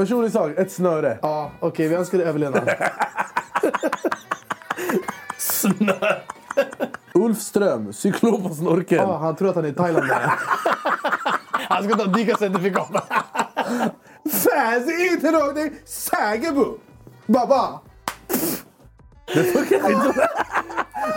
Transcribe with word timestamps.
Personlig 0.00 0.32
sak, 0.32 0.52
ett 0.58 0.72
snöre. 0.72 1.18
Ja, 1.22 1.50
okej. 1.60 1.88
vi 1.88 1.94
önskar 1.94 2.18
dig 2.18 2.26
överlevnad. 2.26 2.70
Snö. 5.38 5.92
Ulf 7.14 7.38
Ström, 7.38 7.92
cyklop 7.92 8.48
på 8.48 8.54
snorkeln. 8.54 9.02
Ja, 9.02 9.16
han 9.16 9.36
tror 9.36 9.48
att 9.48 9.54
han 9.54 9.64
är 9.64 9.68
i 9.68 9.72
Thailand. 9.72 10.08
Där. 10.08 10.32
Han 11.68 11.84
ska 11.84 11.96
ta 11.96 12.04
dykarcertifikat. 12.04 12.88
Fans 14.24 15.00
inte 15.12 15.30
någonting. 15.30 15.72
Sägerbo. 15.84 16.78
Baba. 17.26 17.80
Det 19.34 19.44
funkar 19.44 19.90
inte. 19.90 20.12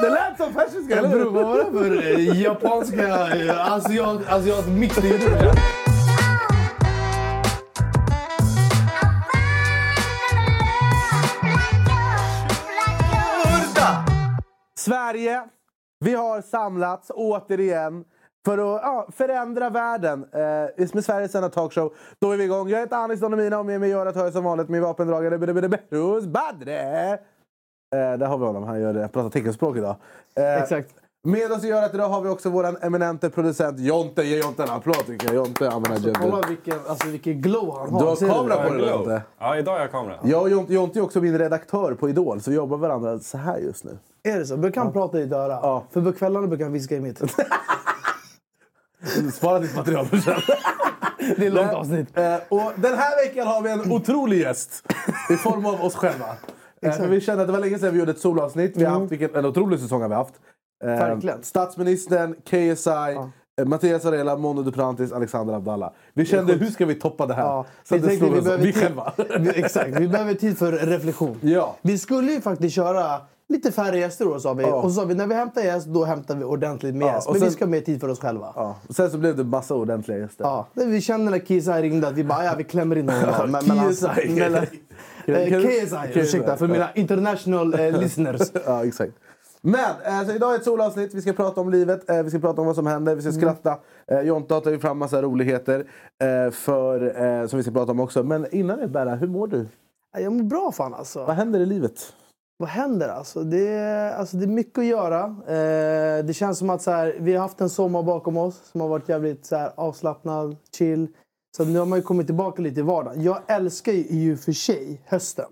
Det 0.02 0.10
lät 0.10 0.38
som 0.38 0.54
persiska, 0.54 0.98
eller 0.98 1.10
Bror, 1.10 1.20
hur? 1.20 1.30
vad 1.30 1.46
var 1.46 1.58
det 1.58 1.72
för 1.72 2.20
eh, 2.20 2.42
japanska, 2.42 3.36
eh, 3.36 3.74
asiat, 3.74 4.20
asiat 4.30 4.68
mix 4.68 4.96
du 4.96 5.08
gjorde? 5.08 5.54
Sverige, 14.86 15.44
vi 16.00 16.14
har 16.14 16.42
samlats 16.42 17.12
återigen 17.16 18.05
för 18.46 18.58
att 18.58 18.82
ja, 18.84 19.08
förändra 19.12 19.70
världen. 19.70 20.26
Eh, 20.32 20.88
med 20.94 21.05
Sveriges 21.05 21.36
enda 21.36 21.50
talkshow. 21.50 21.94
Då 22.20 22.32
är 22.32 22.38
vi 22.38 22.44
igång. 22.44 22.70
Jag 22.70 22.80
heter 22.80 22.96
Anis 22.96 23.20
Don 23.20 23.34
Emina 23.34 23.60
och 23.60 23.66
med 23.66 23.80
mig 23.80 23.90
gör 23.90 24.05
att 24.05 24.16
höra 24.16 24.32
som 24.32 24.44
vanligt 24.44 24.70
min 24.70 24.82
vapendragare 24.82 25.38
Behrouz 25.68 26.27
Badre. 26.27 27.14
Eh, 27.14 27.18
där 27.91 28.26
har 28.26 28.38
vi 28.38 28.46
honom. 28.46 28.64
Han 28.64 28.82
gör 28.82 28.94
det. 28.94 29.08
pratar 29.08 29.30
teckenspråk 29.30 29.77
idag. 29.77 29.96
Eh, 30.36 30.62
Exakt. 30.62 30.96
Med 31.27 31.52
oss 31.52 31.63
i 31.63 31.68
görat 31.68 31.94
idag 31.94 32.10
har 32.10 32.22
vi 32.22 32.30
också 32.30 32.50
vår 32.50 32.86
eminente 32.86 33.30
producent 33.30 33.80
Jonte. 33.80 34.24
Ge 34.24 34.40
Jonte 34.40 34.63
en 34.63 34.70
applåd 34.70 35.05
tycker 35.05 35.27
jag. 35.27 35.36
Jonte 35.36 35.70
använder 35.70 36.10
alltså, 36.10 36.13
Kolla 36.13 36.48
vilken, 36.48 36.80
alltså, 36.88 37.08
vilken 37.08 37.41
glow 37.41 37.77
han 37.77 37.90
har. 37.90 38.00
Du 38.00 38.05
har 38.05 38.16
kamera 38.16 38.70
på 38.70 38.74
dig 38.74 38.90
Jonte. 38.90 39.22
Ja, 39.40 39.58
idag 39.58 39.72
har 39.72 39.80
jag 39.80 39.91
kamera. 39.91 40.20
Jag 40.24 40.41
och 40.41 40.50
Jonte, 40.50 40.74
Jonte 40.74 41.00
är 41.00 41.04
också 41.04 41.22
min 41.22 41.38
redaktör 41.38 41.94
på 41.94 42.10
Idol, 42.10 42.41
så 42.41 42.50
vi 42.50 42.55
jobbar 42.55 42.77
varandra 42.77 43.20
så 43.20 43.38
här 43.38 43.57
just 43.57 43.84
nu. 43.84 43.98
Är 44.24 44.40
det 44.40 44.46
så? 44.46 44.57
Brukar 44.57 44.82
han 44.82 44.93
prata 44.93 45.20
i 45.20 45.24
ditt 45.24 45.34
öra? 45.34 45.60
Ja. 45.62 45.84
För 45.91 46.02
på 46.02 46.13
kvällarna 46.13 46.48
brukar 46.48 46.66
han 46.66 46.74
viska 46.74 46.96
i 46.96 46.99
mitt. 46.99 47.20
Spara 49.34 49.60
ditt 49.60 49.76
material 49.76 50.05
för 50.05 50.18
sen. 50.18 50.34
Det 51.38 51.43
är 51.43 51.48
ett 51.48 51.54
långt 51.54 51.74
avsnitt. 51.74 52.18
Eh, 52.18 52.35
och 52.49 52.71
den 52.76 52.98
här 52.98 53.26
veckan 53.27 53.48
har 53.48 53.62
vi 53.62 53.71
en 53.71 53.91
otrolig 53.91 54.40
gäst 54.41 54.84
i 55.29 55.35
form 55.35 55.66
av 55.66 55.82
oss 55.85 55.96
själva. 55.96 56.26
Eh, 56.82 56.91
för 56.91 57.07
vi 57.07 57.21
kände 57.21 57.41
att 57.41 57.48
det 57.48 57.51
var 57.54 57.60
länge 57.60 57.79
sedan 57.79 57.94
vi 57.94 57.99
gjorde 57.99 58.12
ett 58.12 58.20
solavsnitt. 58.20 58.77
Vi 58.77 58.84
har 58.85 58.99
haft, 58.99 59.12
vilken, 59.12 59.35
en 59.35 59.46
otrolig 59.46 59.79
säsong 59.79 60.01
har 60.01 60.10
vi 60.10 60.16
haft. 60.16 60.34
Eh, 60.84 60.90
Verkligen. 60.90 61.44
Statsministern, 61.44 62.35
KSI, 62.49 62.90
eh, 63.62 63.66
Mattias 63.66 64.06
Varela, 64.06 64.38
Mondo 64.38 64.63
Duplantis, 64.63 65.12
Alexander 65.12 65.53
Abdallah. 65.53 65.91
Vi 66.13 66.25
kände, 66.25 66.53
hur 66.53 66.69
ska 66.72 66.85
vi 66.85 66.96
toppa 66.96 67.25
det 67.25 67.34
här? 67.34 67.44
Ja, 67.44 67.66
Så 67.84 67.96
vi 67.96 68.01
det 68.01 68.07
tänkte 68.07 68.25
vi 68.29 68.40
oss. 68.40 68.44
behöver 68.44 68.63
Vi 68.66 68.74
tid- 68.74 68.81
själva. 68.84 69.13
Vi- 69.40 69.63
Exakt, 69.63 70.00
vi 70.00 70.07
behöver 70.07 70.34
tid 70.34 70.57
för 70.57 70.72
reflektion. 70.72 71.38
Ja. 71.41 71.75
Vi 71.81 71.97
skulle 71.97 72.31
ju 72.31 72.41
faktiskt 72.41 72.75
köra 72.75 73.22
lite 73.53 73.72
färre 73.72 74.00
gäster 74.00 74.25
då, 74.25 74.40
sa 74.40 74.53
vi. 74.53 74.63
Ja. 74.63 74.75
Och 74.75 74.91
så 74.91 75.01
sa 75.01 75.06
vi 75.06 75.13
när 75.16 75.28
vi 75.28 75.34
hämtar 75.35 75.62
gäst, 75.62 75.88
då 75.88 76.03
hämtar 76.03 76.35
vi 76.35 76.44
ordentligt 76.44 76.96
med 76.96 77.07
Ja, 77.07 77.13
gäst. 77.13 77.29
Men 77.29 77.40
sen- 77.40 77.47
vi 77.47 77.53
ska 77.53 77.66
ha 77.66 77.69
mer 77.69 77.81
tid 77.81 78.01
för 78.01 78.09
oss 78.09 78.19
själva. 78.19 78.45
Ja. 78.56 78.62
Ja. 78.62 78.75
Och 78.90 78.95
Sen 78.95 79.12
så 79.12 79.18
blev 79.18 79.35
det 79.38 79.44
massa 79.44 79.75
ordentliga 79.75 80.18
gäster. 80.18 80.63
Det 80.73 80.85
Vi 80.85 81.01
kände 81.01 81.31
när 81.31 81.40
Kisa 81.40 81.81
ringde 81.81 82.07
att 82.07 82.13
vi 82.13 82.23
bara, 82.23 82.45
ja 82.45 82.53
vi 82.57 82.63
klämmer 82.63 82.95
in 82.97 83.09
honom. 83.09 83.29
då. 83.38 83.44
Me- 83.57 83.68
mellan- 83.68 83.94
KSI. 83.94 84.40
mellan- 84.40 84.66
Eh, 85.25 85.62
KSI, 85.62 85.88
KSI. 86.13 86.19
ursäkta 86.19 86.57
för 86.57 86.68
mina 86.68 86.90
international 86.95 87.73
eh, 87.79 87.91
listeners. 88.01 88.41
Ja, 88.66 88.85
exakt. 88.85 89.13
Men 89.62 89.79
eh, 90.06 90.28
så 90.28 90.31
idag 90.35 90.51
är 90.53 90.56
ett 90.57 90.63
solavsnitt. 90.63 91.13
Vi 91.13 91.22
ska 91.22 91.34
prata 91.34 91.62
om 91.62 91.69
livet, 91.69 92.09
eh, 92.09 92.23
vi 92.23 92.29
ska 92.29 92.40
prata 92.40 92.62
om 92.62 92.67
vad 92.67 92.75
som 92.75 92.88
händer, 92.88 93.16
vi 93.16 93.22
ska 93.22 93.31
skratta. 93.31 93.78
Eh, 94.07 94.19
Jonte 94.22 94.53
har 94.53 94.62
tagit 94.62 94.81
fram 94.81 94.97
massa 94.97 95.22
roligheter 95.22 95.85
för, 96.51 97.47
som 97.47 97.57
vi 97.57 97.63
ska 97.63 97.72
prata 97.72 97.91
om 97.91 98.00
också. 98.00 98.23
Men 98.23 98.47
innan 98.56 98.79
det, 98.79 98.88
Berra, 98.88 99.16
hur 99.16 99.28
mår 99.28 99.47
du? 99.47 99.66
Ja, 100.13 100.19
Jag 100.19 100.34
mår 100.34 100.44
bra 100.44 100.72
fan 100.72 100.94
alltså. 100.94 101.25
Vad 101.25 101.35
händer 101.35 101.59
i 101.59 101.66
livet? 101.66 102.13
Vad 102.57 102.69
händer 102.69 103.09
alltså? 103.09 103.44
Det 103.44 103.68
är, 103.68 104.16
alltså, 104.16 104.38
det 104.38 104.46
är 104.46 104.47
mycket 104.47 104.79
att 104.79 104.85
göra. 104.85 105.23
Eh, 105.47 106.25
det 106.25 106.34
känns 106.35 106.57
som 106.57 106.69
att 106.69 106.81
så 106.81 106.91
här, 106.91 107.16
vi 107.19 107.33
har 107.33 107.41
haft 107.41 107.61
en 107.61 107.69
sommar 107.69 108.03
bakom 108.03 108.38
oss 108.38 108.61
som 108.72 108.81
har 108.81 108.88
varit 108.88 109.09
jävligt 109.09 109.45
så 109.45 109.55
här, 109.55 109.72
avslappnad, 109.75 110.55
chill. 110.78 111.07
Så 111.57 111.66
nu 111.66 111.79
har 111.79 111.85
man 111.85 112.00
ju 112.00 112.03
kommit 112.03 112.28
tillbaka 112.28 112.61
lite 112.61 112.79
i 112.79 112.83
vardagen. 112.83 113.23
Jag 113.23 113.39
älskar 113.47 113.91
ju 113.91 114.38
för 114.38 114.51
sig 114.51 115.01
hösten. 115.05 115.50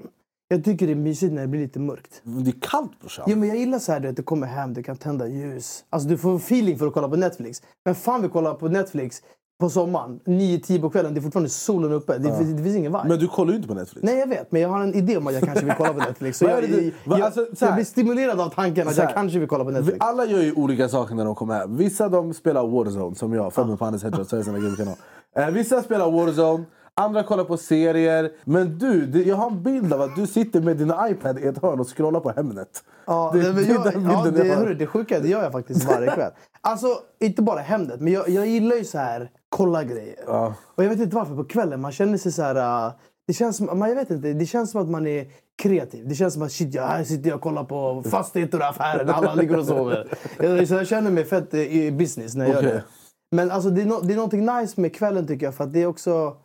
Jag 0.48 0.64
tycker 0.64 0.88
det 0.88 0.94
är 0.94 0.96
mysigt 0.96 1.34
när 1.34 1.42
det 1.42 1.48
blir 1.48 1.62
lite 1.62 1.80
mörkt. 1.80 2.22
Det 2.24 2.50
är 2.50 2.62
kallt 2.62 3.00
brorsan. 3.00 3.26
Jo, 3.28 3.38
men 3.38 3.50
jag 3.50 3.58
gillar 3.58 3.80
så 3.80 3.92
här, 3.92 4.00
du 4.00 4.08
vet, 4.08 4.18
du 4.18 4.24
kommer 4.24 4.48
hem, 4.48 4.74
du 4.74 4.84
kan 4.84 4.98
tända 4.98 5.28
ljus. 5.28 5.86
Alltså, 5.90 6.10
du 6.10 6.18
får 6.18 6.36
feeling 6.36 6.78
för 6.80 6.88
att 6.88 6.94
kolla 6.94 7.10
på 7.10 7.16
Netflix. 7.16 7.62
Men 7.86 7.96
fan 7.96 8.22
vi 8.22 8.30
kollar 8.30 8.54
på 8.54 8.68
Netflix 8.68 9.22
på 9.62 9.70
sommaren, 9.70 10.20
9-10 10.26 10.82
på 10.82 10.90
kvällen. 10.90 11.14
Det 11.14 11.20
är 11.20 11.22
fortfarande 11.22 11.50
solen 11.50 11.92
uppe. 11.92 12.18
Det, 12.18 12.38
finns- 12.38 12.58
det 12.58 12.64
finns 12.64 12.76
ingen 12.76 12.92
vibe. 12.92 13.04
Men 13.08 13.20
du 13.20 13.28
kollar 13.28 13.52
ju 13.52 13.56
inte 13.56 13.68
på 13.68 13.74
Netflix. 13.74 14.04
Nej, 14.06 14.20
jag 14.20 14.28
vet. 14.28 14.52
Men 14.52 14.62
jag 14.62 14.70
har 14.70 14.82
en 14.84 14.94
idé 14.94 15.18
om 15.18 15.28
att 15.28 15.34
jag 15.34 15.44
kanske 15.44 15.66
vill 15.66 15.74
kolla 15.78 15.94
på 15.94 16.00
Netflix. 16.00 16.38
Så 16.38 16.46
jag, 16.46 16.62
det 16.64 16.68
jag, 16.68 16.92
jag, 17.04 17.22
alltså, 17.22 17.46
så 17.56 17.66
jag 17.66 17.74
blir 17.76 17.86
stimulerad 17.86 18.42
av 18.42 18.50
tanken 18.50 18.88
att 18.88 18.98
jag 18.98 19.14
kanske 19.14 19.40
vill 19.40 19.48
kolla 19.48 19.64
på 19.64 19.72
Netflix. 19.72 19.98
alla 20.00 20.26
gör 20.26 20.42
ju 20.42 20.54
olika 20.54 20.90
saker 20.90 21.16
när 21.16 21.26
de 21.26 21.36
kommer 21.36 21.56
hem. 21.60 21.78
Vissa 21.78 22.10
de 22.10 22.34
spelar 22.34 22.68
Warzone, 22.68 23.16
som 23.16 23.34
jag, 23.34 23.54
född 23.54 23.80
på 23.80 23.86
Hannes 23.86 24.04
Hedgehoff, 24.04 24.28
Sveriges 24.28 24.48
enda 24.48 24.60
gamingkanal. 24.60 24.96
Eh, 25.36 25.48
vissa 25.48 25.82
spelar 25.82 26.12
Warzone, 26.12 26.64
andra 26.94 27.24
kollar 27.24 27.44
på 27.44 27.58
serier. 27.58 28.32
Men 28.46 28.78
du, 28.78 29.06
det, 29.06 29.24
jag 29.24 29.36
har 29.36 29.48
en 29.48 29.64
bild 29.64 29.94
av 29.94 30.02
att 30.02 30.16
du 30.16 30.28
sitter 30.28 30.62
med 30.62 30.78
din 30.78 30.94
iPad 31.10 31.40
i 31.40 31.48
ett 31.48 31.62
hörn 31.62 31.80
och 31.80 31.98
scrollar 31.98 32.20
på 32.20 32.30
Hemnet. 32.32 32.84
Ja, 33.08 33.32
det, 33.34 33.40
det, 33.42 33.52
det 33.54 33.62
jag, 33.62 33.86
ja, 33.86 34.32
det, 34.32 34.48
jag 34.48 34.56
hörru, 34.56 34.74
det 34.74 34.88
sjuka 34.88 35.20
det 35.20 35.28
gör 35.28 35.44
jag 35.44 35.52
faktiskt 35.52 35.86
varje 35.86 36.12
kväll. 36.12 36.32
Alltså, 36.62 36.88
inte 37.20 37.42
bara 37.42 37.60
Hemnet, 37.60 38.00
men 38.02 38.14
jag, 38.14 38.30
jag 38.30 38.48
gillar 38.48 38.76
ju 38.76 38.84
så 38.86 38.98
här 38.98 39.30
kolla 39.56 39.84
grejer. 39.84 40.24
Ja. 40.28 40.54
Och 40.76 40.84
jag 40.84 40.90
vet 40.90 41.00
inte 41.00 41.16
varför, 41.16 41.36
på 41.36 41.44
kvällen 41.44 41.82
man 41.82 41.92
känner 41.92 42.18
sig 42.18 42.32
så 42.32 42.42
här... 42.42 42.88
uh, 42.88 42.94
det 43.28 43.34
känns 43.34 43.58
som, 43.58 43.80
man, 43.80 43.90
jag 43.90 43.96
vet 43.96 44.10
inte, 44.10 44.34
det 44.34 44.46
känns 44.46 44.72
som 44.72 44.82
att 44.82 44.90
man 44.90 45.08
är 45.08 45.28
kreativ. 45.62 46.08
Det 46.08 46.16
känns 46.16 46.34
som 46.34 46.44
att 46.44 46.52
shit, 46.52 46.74
jag, 46.74 46.88
här 46.88 47.04
sitter 47.04 47.30
jag 47.30 47.36
och 47.36 47.42
kollar 47.42 47.64
på 47.64 48.04
fastigheter 48.10 48.60
och 48.60 48.68
affärer 48.68 49.06
när 49.06 49.14
alla 49.14 49.36
ligger 49.36 49.60
och 49.60 49.66
sover. 49.66 50.18
Jag, 50.40 50.68
så 50.68 50.74
jag 50.74 50.88
känner 50.88 51.12
mig 51.12 51.26
fett 51.26 51.54
eh, 51.54 51.60
i 51.60 51.92
business 51.92 52.36
när 52.36 52.46
jag 52.46 52.56
Okej. 52.58 52.70
gör 52.70 52.76
det. 52.76 52.84
Men 53.32 53.52
alltså, 53.52 53.70
det, 53.70 53.82
är 53.82 53.86
no, 53.86 54.02
det 54.02 54.14
är 54.14 54.16
någonting 54.16 54.46
nice 54.46 54.82
med 54.82 54.96
kvällen 54.96 55.28
tycker 55.28 55.46
jag, 55.46 55.56
för 55.56 55.64
att 55.64 55.74
det 55.74 55.82
är 55.82 55.88
också... 55.88 56.38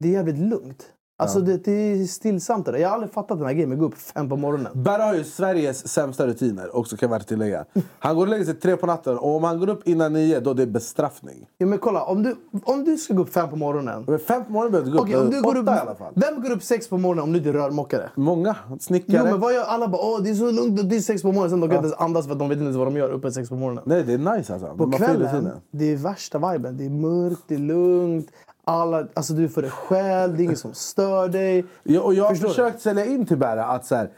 Det 0.00 0.08
är 0.08 0.12
jävligt 0.12 0.38
lugnt. 0.38 0.86
Alltså 1.16 1.40
det, 1.40 1.64
det 1.64 1.72
är 1.72 2.06
stillsamt. 2.06 2.66
Där. 2.66 2.74
Jag 2.74 2.88
har 2.88 2.94
aldrig 2.94 3.12
fattat 3.12 3.38
den 3.38 3.46
här 3.46 3.54
grejen 3.54 3.68
med 3.68 3.76
att 3.76 3.80
gå 3.80 3.86
upp 3.86 3.98
fem 3.98 4.28
på 4.28 4.36
morgonen. 4.36 4.82
Berra 4.82 5.02
har 5.02 5.14
ju 5.14 5.24
Sveriges 5.24 5.88
sämsta 5.88 6.26
rutiner, 6.26 6.76
också 6.76 6.96
kan 6.96 7.10
jag 7.10 7.18
värt 7.18 7.28
tillägga. 7.28 7.64
Han 7.98 8.16
går 8.16 8.22
och 8.22 8.28
lägger 8.28 8.44
sig 8.44 8.54
tre 8.54 8.76
på 8.76 8.86
natten 8.86 9.18
och 9.18 9.36
om 9.36 9.44
han 9.44 9.58
går 9.58 9.68
upp 9.68 9.88
innan 9.88 10.12
nio, 10.12 10.40
då 10.40 10.50
är 10.50 10.54
det 10.54 10.66
bestraffning. 10.66 11.46
Ja, 11.58 11.66
men 11.66 11.78
kolla, 11.78 12.04
om 12.04 12.22
du, 12.22 12.36
om 12.64 12.84
du 12.84 12.96
ska 12.96 13.14
gå 13.14 13.22
upp 13.22 13.32
fem 13.32 13.50
på 13.50 13.56
morgonen. 13.56 14.04
Men 14.06 14.18
fem 14.18 14.44
på 14.44 14.52
morgonen 14.52 14.72
behöver 14.72 14.90
du 14.90 14.96
gå 14.96 15.02
upp. 15.02 15.08
Okej, 15.08 15.20
om 15.20 15.30
du 15.30 15.42
går 15.42 15.56
upp, 15.56 15.66
i 15.66 15.70
alla 15.70 15.94
fall. 15.94 16.12
Vem 16.16 16.42
går 16.42 16.50
upp 16.50 16.62
sex 16.62 16.88
på 16.88 16.98
morgonen 16.98 17.24
om 17.24 17.32
du 17.32 17.38
inte 17.38 17.50
är 17.50 17.52
rörmokare? 17.52 18.10
Många. 18.14 18.56
Snickare. 18.80 19.16
Jo, 19.18 19.24
men 19.24 19.40
vad 19.40 19.54
gör 19.54 19.64
alla? 19.64 19.88
Bara, 19.88 20.02
Åh, 20.02 20.22
det 20.22 20.30
är 20.30 20.34
så 20.34 20.50
lugnt 20.50 20.90
det 20.90 20.96
är 20.96 21.00
sex 21.00 21.22
på 21.22 21.28
morgonen. 21.28 21.50
Sen 21.50 21.60
de 21.60 21.68
kan 21.68 21.76
inte 21.76 21.86
ens 21.86 22.00
andas 22.00 22.26
för 22.26 22.32
att 22.32 22.38
de 22.38 22.48
vet 22.48 22.56
inte 22.56 22.64
ens 22.64 22.76
vad 22.76 22.86
de 22.86 22.96
gör 22.96 23.10
uppe 23.10 23.32
sex 23.32 23.48
på 23.48 23.54
morgonen. 23.56 23.82
Nej, 23.86 24.02
det 24.02 24.12
är 24.12 24.18
nice 24.18 24.52
alltså. 24.52 24.76
På 24.76 24.92
kvällen, 24.92 25.50
det 25.70 25.92
är 25.92 25.96
värsta 25.96 26.52
viben. 26.52 26.76
Det 26.76 26.84
är 26.86 26.90
mörkt, 26.90 27.42
det 27.48 27.54
är 27.54 27.58
lugnt. 27.58 28.26
Alla, 28.64 29.06
alltså 29.14 29.32
du 29.34 29.48
för 29.48 29.62
dig 29.62 29.70
själv, 29.70 30.36
det 30.36 30.42
är 30.42 30.44
ingen 30.44 30.56
som 30.56 30.74
stör 30.74 31.28
dig. 31.28 31.64
Ja, 31.82 32.00
och 32.00 32.14
jag 32.14 32.24
har 32.24 32.30
Förstår 32.30 32.48
du? 32.48 32.54
försökt 32.54 32.80
sälja 32.80 33.04
in 33.04 33.26
till 33.26 33.36
Berra 33.38 33.64
att 33.64 33.86
så 33.86 33.94
här, 33.94 34.10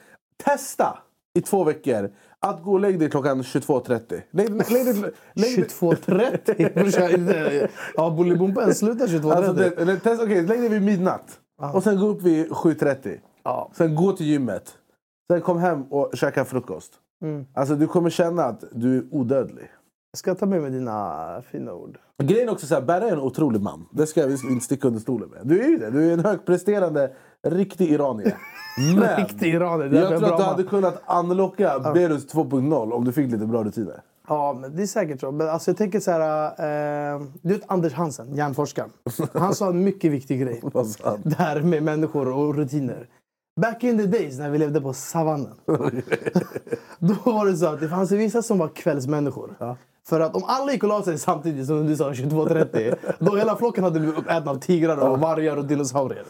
testa 0.45 0.99
i 1.39 1.41
två 1.43 1.65
veckor 1.65 2.11
att 2.41 2.62
gå 2.62 2.73
och 2.73 2.81
lägga 2.81 2.99
dig 2.99 3.11
klockan 3.11 3.43
22.30. 3.43 4.23
Lägg, 4.31 4.51
lägg, 4.51 4.87
dig- 4.87 5.12
lägg, 5.34 5.57
dig- 5.57 5.65
22.30? 5.69 6.75
Brorsan, 6.75 7.11
inte- 7.11 7.69
Ja, 7.95 8.11
Bolibompa 8.11 8.75
slutar 8.75 9.07
22.30. 9.07 9.33
Alltså, 9.33 9.53
det, 9.53 10.23
okej, 10.25 10.43
lägg 10.47 10.61
dig 10.61 10.69
vid 10.69 10.83
midnatt. 10.83 11.39
Och 11.75 11.83
sen 11.83 12.01
gå 12.01 12.07
upp 12.07 12.23
vid 12.23 12.51
7.30. 12.51 13.19
Ja. 13.45 13.71
Sen 13.75 13.95
gå 13.95 14.13
till 14.13 14.27
gymmet. 14.27 14.75
Sen 15.33 15.41
kom 15.41 15.59
hem 15.59 15.83
och 15.83 16.11
käka 16.15 16.45
frukost. 16.45 16.93
Mm. 17.23 17.47
Alltså 17.55 17.75
du 17.75 17.87
kommer 17.87 18.11
känna 18.11 18.45
att 18.45 18.65
du 18.73 18.97
är 18.99 19.05
odödlig. 19.11 19.71
Jag 20.16 20.19
ska 20.19 20.34
ta 20.34 20.47
med 20.47 20.62
mig 20.62 20.71
dina 20.71 21.43
fina 21.50 21.72
ord. 21.72 21.99
Grejen 22.22 22.49
också 22.49 22.66
så 22.66 22.75
här, 22.75 22.82
Berra 22.82 23.09
är 23.09 23.12
en 23.12 23.21
otrolig 23.21 23.60
man. 23.60 23.87
Det 23.91 24.06
ska 24.06 24.27
vi 24.27 24.32
inte 24.32 24.65
sticka 24.65 24.88
under 24.88 25.00
stolen 25.00 25.28
med. 25.28 25.41
Du 25.43 25.65
är 25.65 25.69
ju 25.69 25.78
det. 25.78 25.91
Du 25.91 26.09
är 26.09 26.12
en 26.12 26.25
högpresterande, 26.25 27.12
riktig 27.47 27.91
iranier. 27.91 28.36
Men 28.97 29.16
Riktig 29.16 29.54
iranier. 29.54 29.92
jag 29.92 30.18
tror 30.18 30.33
att 30.33 30.39
du 30.39 30.45
hade 30.45 30.63
kunnat 30.63 31.03
unlocka 31.09 31.78
Berus 31.95 32.34
2.0 32.34 32.92
om 32.92 33.04
du 33.04 33.13
fick 33.13 33.33
lite 33.33 33.47
bra 33.47 33.65
rutiner. 33.65 34.03
Ja, 34.28 34.59
men 34.60 34.77
det 34.77 34.83
är 34.83 34.86
säkert 34.86 35.21
så. 35.21 35.30
Men 35.30 35.48
alltså, 35.48 35.71
jag 35.71 35.78
tänker 35.78 36.01
så 36.01 36.10
här... 36.10 37.15
Eh, 37.15 37.22
du 37.42 37.54
vet 37.54 37.62
Anders 37.66 37.92
Hansen, 37.92 38.34
hjärnforskaren. 38.34 38.91
Han 39.33 39.54
sa 39.54 39.69
en 39.69 39.84
mycket 39.84 40.12
viktig 40.12 40.41
grej. 40.41 40.62
Det 41.22 41.36
här 41.36 41.60
med 41.60 41.83
människor 41.83 42.28
och 42.28 42.54
rutiner. 42.54 43.09
Back 43.60 43.84
in 43.84 43.98
the 43.98 44.07
days 44.07 44.39
när 44.39 44.51
vi 44.51 44.59
levde 44.59 44.80
på 44.80 44.92
savannen. 44.92 45.54
då 46.98 47.15
var 47.24 47.47
det 47.47 47.57
så 47.57 47.66
att 47.66 47.80
det 47.80 47.89
fanns 47.89 48.12
vissa 48.12 48.42
som 48.42 48.59
var 48.59 48.69
kvällsmänniskor. 48.69 49.77
För 50.09 50.21
att 50.21 50.37
om 50.37 50.45
alla 50.47 50.73
gick 50.73 50.83
och 50.83 50.89
la 50.89 51.03
sig 51.03 51.19
samtidigt 51.19 51.67
som 51.67 51.87
du 51.87 51.97
sa 51.97 52.11
22.30 52.11 52.95
då 53.19 53.37
hela 53.37 53.57
flocken 53.57 53.85
hade 53.85 54.01
blivit 54.01 54.19
uppätna 54.19 54.51
av 54.51 54.59
tigrar 54.59 54.97
och 54.97 55.21
vargar 55.21 55.57
och 55.57 55.65
dinosaurier. 55.65 56.25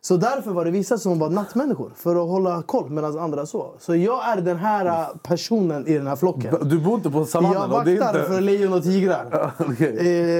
Så 0.00 0.16
därför 0.16 0.50
var 0.50 0.64
det 0.64 0.70
vissa 0.70 0.98
som 0.98 1.18
var 1.18 1.30
nattmänniskor 1.30 1.92
för 1.96 2.10
att 2.16 2.28
hålla 2.28 2.62
koll 2.62 2.90
medan 2.90 3.18
andra 3.18 3.46
sov. 3.46 3.76
Så 3.78 3.96
jag 3.96 4.28
är 4.28 4.40
den 4.40 4.56
här 4.56 5.08
personen 5.22 5.86
i 5.86 5.94
den 5.94 6.06
här 6.06 6.16
flocken. 6.16 6.68
Du 6.68 6.78
bor 6.78 6.94
inte 6.94 7.10
på 7.10 7.24
savannen? 7.24 7.60
Jag 7.60 7.68
vaktar 7.68 7.90
inte... 7.90 8.24
för 8.24 8.40
lejon 8.40 8.72
och 8.72 8.82
tigrar 8.82 9.52
okej. 9.58 9.88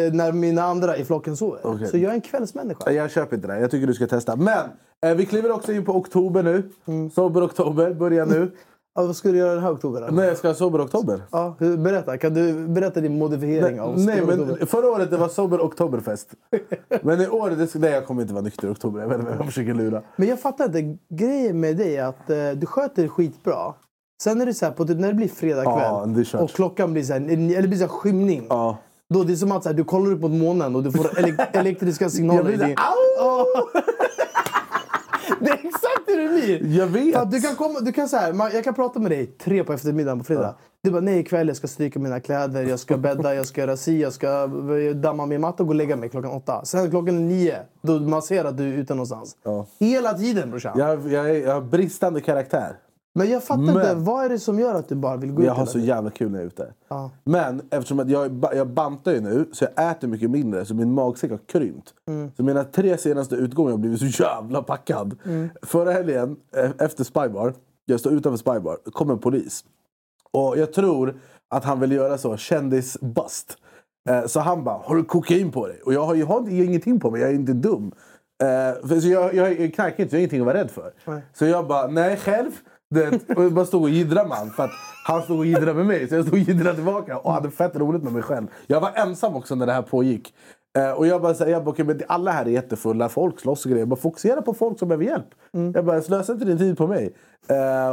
eh, 0.07 0.13
när 0.13 0.33
mina 0.33 0.63
andra 0.63 0.97
i 0.97 1.05
flocken 1.05 1.37
sover. 1.37 1.61
Okej. 1.63 1.87
Så 1.89 1.99
jag 1.99 2.11
är 2.11 2.15
en 2.15 2.21
kvällsmänniska. 2.21 2.93
Jag 2.93 3.11
köper 3.11 3.37
inte 3.37 3.49
det. 3.49 3.61
Jag 3.61 3.71
tycker 3.71 3.87
du 3.87 3.95
ska 3.95 4.07
testa. 4.07 4.37
Men 4.37 4.65
eh, 5.03 5.15
vi 5.15 5.27
kliver 5.27 5.53
också 5.53 5.73
in 5.73 5.85
på 5.85 5.97
oktober 5.97 6.43
nu. 6.43 6.71
Mm. 6.87 7.11
Sober-oktober 7.11 7.95
börjar 7.95 8.27
nu. 8.27 8.51
Ja, 8.95 9.03
vad 9.07 9.17
ska 9.17 9.29
du 9.33 9.39
göra 9.39 9.55
den 9.55 9.63
här 9.63 9.73
oktober? 9.75 10.09
Nej, 10.13 10.29
jag 10.29 10.37
ska 10.37 10.49
ha 10.49 10.55
sober-oktober. 10.55 11.23
Ja, 11.31 11.57
hur- 11.59 11.77
berätta. 11.77 12.19
Kan 12.19 12.35
du 12.35 12.69
berätta 12.69 13.01
din 13.01 13.19
modifiering 13.19 13.81
av 13.81 13.99
Nej, 13.99 14.23
oktober? 14.23 14.57
men 14.59 14.67
förra 14.67 14.91
året 14.91 15.11
det 15.11 15.17
var 15.17 15.29
sober-oktoberfest. 15.29 16.29
Men 17.03 17.21
i 17.21 17.29
år, 17.29 17.51
det, 17.51 17.75
nej, 17.75 17.91
jag 17.93 18.07
kommer 18.07 18.23
inte 18.23 18.35
vara 18.35 18.45
nykter 18.45 18.69
i 18.69 18.71
oktober. 18.71 19.01
Jag 19.01 19.09
vet 19.09 19.19
inte 19.19 19.31
vad 19.31 19.39
jag 19.39 19.47
försöker 19.47 19.75
lura. 19.75 20.03
Men 20.17 20.29
jag 20.29 20.41
fattar 20.41 20.65
inte. 20.65 20.99
Grejen 21.15 21.61
med 21.61 21.77
dig 21.77 21.97
är 21.97 22.05
att 22.05 22.31
eh, 22.31 22.37
du 22.57 22.67
sköter 22.67 23.09
skitbra. 23.09 23.75
Sen 24.23 24.41
är 24.41 24.47
det 24.47 24.55
så 24.55 24.65
här, 24.67 24.73
på, 24.73 24.85
typ, 24.85 24.99
när 24.99 25.09
det 25.09 25.15
blir 25.15 25.29
fredag 25.29 25.63
kväll 25.65 26.25
Ja, 26.33 26.39
och 26.43 26.51
klockan 26.51 26.93
blir 26.93 27.03
så 27.03 27.13
här, 27.13 27.21
eller 27.21 27.69
blir 27.69 27.79
så 27.79 27.85
här 27.85 27.89
skymning. 27.89 28.47
Ja. 28.49 28.79
Då 29.15 29.23
det 29.25 29.33
är 29.33 29.37
som 29.37 29.53
att 29.53 29.63
så 29.63 29.69
här, 29.69 29.77
du 29.77 29.85
kollar 29.85 30.13
upp 30.13 30.21
mot 30.21 30.31
månen 30.31 30.77
och 30.77 30.83
du 30.83 30.93
får 30.93 31.05
elek- 31.05 31.47
elektriska 31.53 32.05
Jag 32.05 32.13
signaler. 32.13 32.43
blir 32.43 32.55
i 32.55 32.59
så 32.59 32.65
här, 32.65 32.75
Ja. 33.19 33.47
Det 35.41 35.51
är 35.51 35.55
exakt 35.55 36.07
det 36.07 36.17
det 36.17 36.29
blir! 36.29 36.79
Jag 36.79 36.87
vet! 36.87 37.17
Att 37.17 37.31
du 37.31 37.41
kan 37.41 37.57
komma, 37.57 37.81
du 37.81 37.93
kan 37.93 38.09
så 38.09 38.17
här, 38.17 38.33
man, 38.33 38.51
jag 38.55 38.65
kan 38.65 38.75
prata 38.75 38.99
med 39.01 39.11
dig 39.11 39.27
tre 39.27 39.65
på 39.65 39.73
eftermiddagen 39.73 40.19
på 40.19 40.25
fredag. 40.25 40.55
Du 40.83 40.91
bara, 40.91 41.01
nej 41.01 41.19
ikväll 41.19 41.49
jag 41.49 41.57
ska 41.57 41.69
stryka 41.69 41.99
mina 41.99 42.21
kläder, 42.21 42.63
jag 42.63 42.79
ska 42.79 42.97
bädda, 42.97 43.35
jag 43.35 43.47
ska 43.47 43.61
göra 43.61 43.77
si, 43.77 44.01
jag 44.01 44.13
ska 44.13 44.29
eh, 44.29 44.95
damma 44.95 45.27
min 45.27 45.41
matta 45.41 45.63
och 45.63 45.67
gå 45.67 45.71
och 45.71 45.75
lägga 45.75 45.97
mig 45.97 46.09
klockan 46.09 46.31
åtta. 46.31 46.65
Sen 46.65 46.91
klockan 46.91 47.29
nio, 47.29 47.57
då 47.83 48.01
man 48.01 48.23
ser 48.23 48.45
att 48.45 48.57
du 48.57 48.75
är 48.75 48.79
ute 48.79 48.95
någonstans. 48.95 49.37
Ja. 49.43 49.67
Hela 49.81 50.15
tiden 50.15 50.51
brorsan. 50.51 50.79
Jag, 50.79 51.13
jag, 51.13 51.39
jag 51.39 51.55
har 51.55 51.61
bristande 51.61 52.21
karaktär. 52.21 52.77
Men 53.15 53.31
jag 53.31 53.45
fattar 53.45 53.63
Men- 53.63 53.75
inte, 53.77 53.95
vad 53.95 54.25
är 54.25 54.29
det 54.29 54.39
som 54.39 54.59
gör 54.59 54.75
att 54.75 54.89
du 54.89 54.95
bara 54.95 55.17
vill 55.17 55.33
gå 55.33 55.41
ut 55.43 55.47
Jag 55.47 55.55
har 55.55 55.67
så 55.67 55.73
tiden? 55.73 55.89
jävla 55.89 56.11
kul 56.11 56.31
när 56.31 56.39
jag 56.39 56.43
är 56.43 56.47
ute. 56.47 56.73
Ja. 56.89 57.11
Men 57.25 57.63
eftersom 57.71 58.01
att 58.01 58.11
jag, 58.11 58.45
jag 58.55 58.69
bantar 58.69 59.13
ju 59.13 59.21
nu, 59.21 59.49
så 59.53 59.67
jag 59.77 59.91
äter 59.91 60.09
mycket 60.09 60.31
mindre, 60.31 60.65
så 60.65 60.75
min 60.75 60.93
magsäck 60.95 61.31
har 61.31 61.39
krympt. 61.47 61.95
Mm. 62.09 62.31
Så 62.37 62.43
mina 62.43 62.65
tre 62.65 62.99
senaste 62.99 63.35
utgångar 63.35 63.71
har 63.71 63.79
blivit 63.79 64.01
så 64.15 64.23
jävla 64.23 64.63
packad. 64.63 65.17
Mm. 65.25 65.49
Förra 65.63 65.93
helgen, 65.93 66.37
eh, 66.57 66.71
efter 66.79 67.05
Spybar, 67.05 67.55
jag 67.85 68.01
står 68.01 68.13
utanför 68.13 68.37
Spybar, 68.39 68.77
kom 68.93 69.11
en 69.11 69.19
polis. 69.19 69.65
Och 70.33 70.59
jag 70.59 70.73
tror 70.73 71.15
att 71.55 71.65
han 71.65 71.81
vill 71.81 71.93
göra 71.93 72.19
så, 72.19 72.37
kändis-bust. 72.37 73.57
Eh, 74.11 74.27
Så 74.27 74.41
han 74.41 74.65
bara, 74.65 74.79
har 74.85 74.97
du 74.97 75.05
kokain 75.05 75.51
på 75.53 75.67
dig? 75.67 75.81
Och 75.85 75.93
jag 75.95 76.05
har 76.07 76.15
jag 76.15 76.27
har 76.27 76.49
ingenting 76.51 77.01
på 77.01 77.11
mig, 77.11 77.21
jag 77.21 77.31
är 77.31 77.35
inte 77.35 77.53
dum. 77.53 77.93
Eh, 78.43 79.01
så 79.01 79.09
jag, 79.09 79.35
jag 79.35 79.75
knarkar 79.75 80.03
inte, 80.03 80.17
jag 80.17 80.19
har 80.19 80.19
ingenting 80.19 80.41
att 80.41 80.47
vara 80.47 80.57
rädd 80.59 80.71
för. 80.71 80.93
Nej. 81.05 81.23
Så 81.35 81.45
jag 81.47 81.67
bara, 81.67 81.87
nej 81.87 82.17
själv. 82.17 82.51
Det, 82.93 83.35
och 83.37 83.45
jag 83.45 83.53
bara 83.53 83.65
stod 83.65 83.83
och 83.83 83.91
jiddrade 83.91 84.29
med 84.29 84.39
han, 84.39 84.51
för 84.51 84.63
att 84.65 84.71
han 85.07 85.23
stod 85.23 85.39
och 85.39 85.47
jiddrade 85.47 85.75
med 85.75 85.87
mig. 85.87 86.09
Så 86.09 86.15
jag 86.15 86.25
stod 86.25 86.35
och 86.35 86.39
jiddrade 86.49 86.75
tillbaka 86.75 87.19
och 87.19 87.33
hade 87.33 87.51
fett 87.51 87.77
roligt 87.77 88.03
med 88.03 88.13
mig 88.13 88.23
själv. 88.23 88.47
Jag 88.67 88.81
var 88.81 88.91
ensam 88.95 89.35
också 89.35 89.55
när 89.55 89.67
det 89.67 89.73
här 89.73 89.83
pågick. 89.83 90.35
Eh, 90.79 90.91
och 90.93 91.07
jag 91.07 91.23
bara, 91.23 91.35
så 91.35 91.49
jag 91.49 91.65
bara 91.65 91.71
okay, 91.71 91.85
men 91.85 92.01
alla 92.09 92.31
här 92.31 92.45
är 92.45 92.51
jättefulla, 92.51 93.09
folk 93.09 93.41
slåss 93.41 93.65
och 93.65 93.71
grejer. 93.71 93.81
Jag 93.83 93.89
bara, 93.89 93.97
fokusera 93.97 94.43
på 94.43 94.55
folk 94.55 94.79
som 94.79 94.89
behöver 94.89 95.05
hjälp. 95.05 95.27
Jag 95.75 95.85
bara, 95.85 96.03
slösa 96.03 96.33
inte 96.33 96.45
din 96.45 96.59
tid 96.59 96.79
på 96.79 96.87
mig. 96.87 97.15
Eh, 97.49 97.93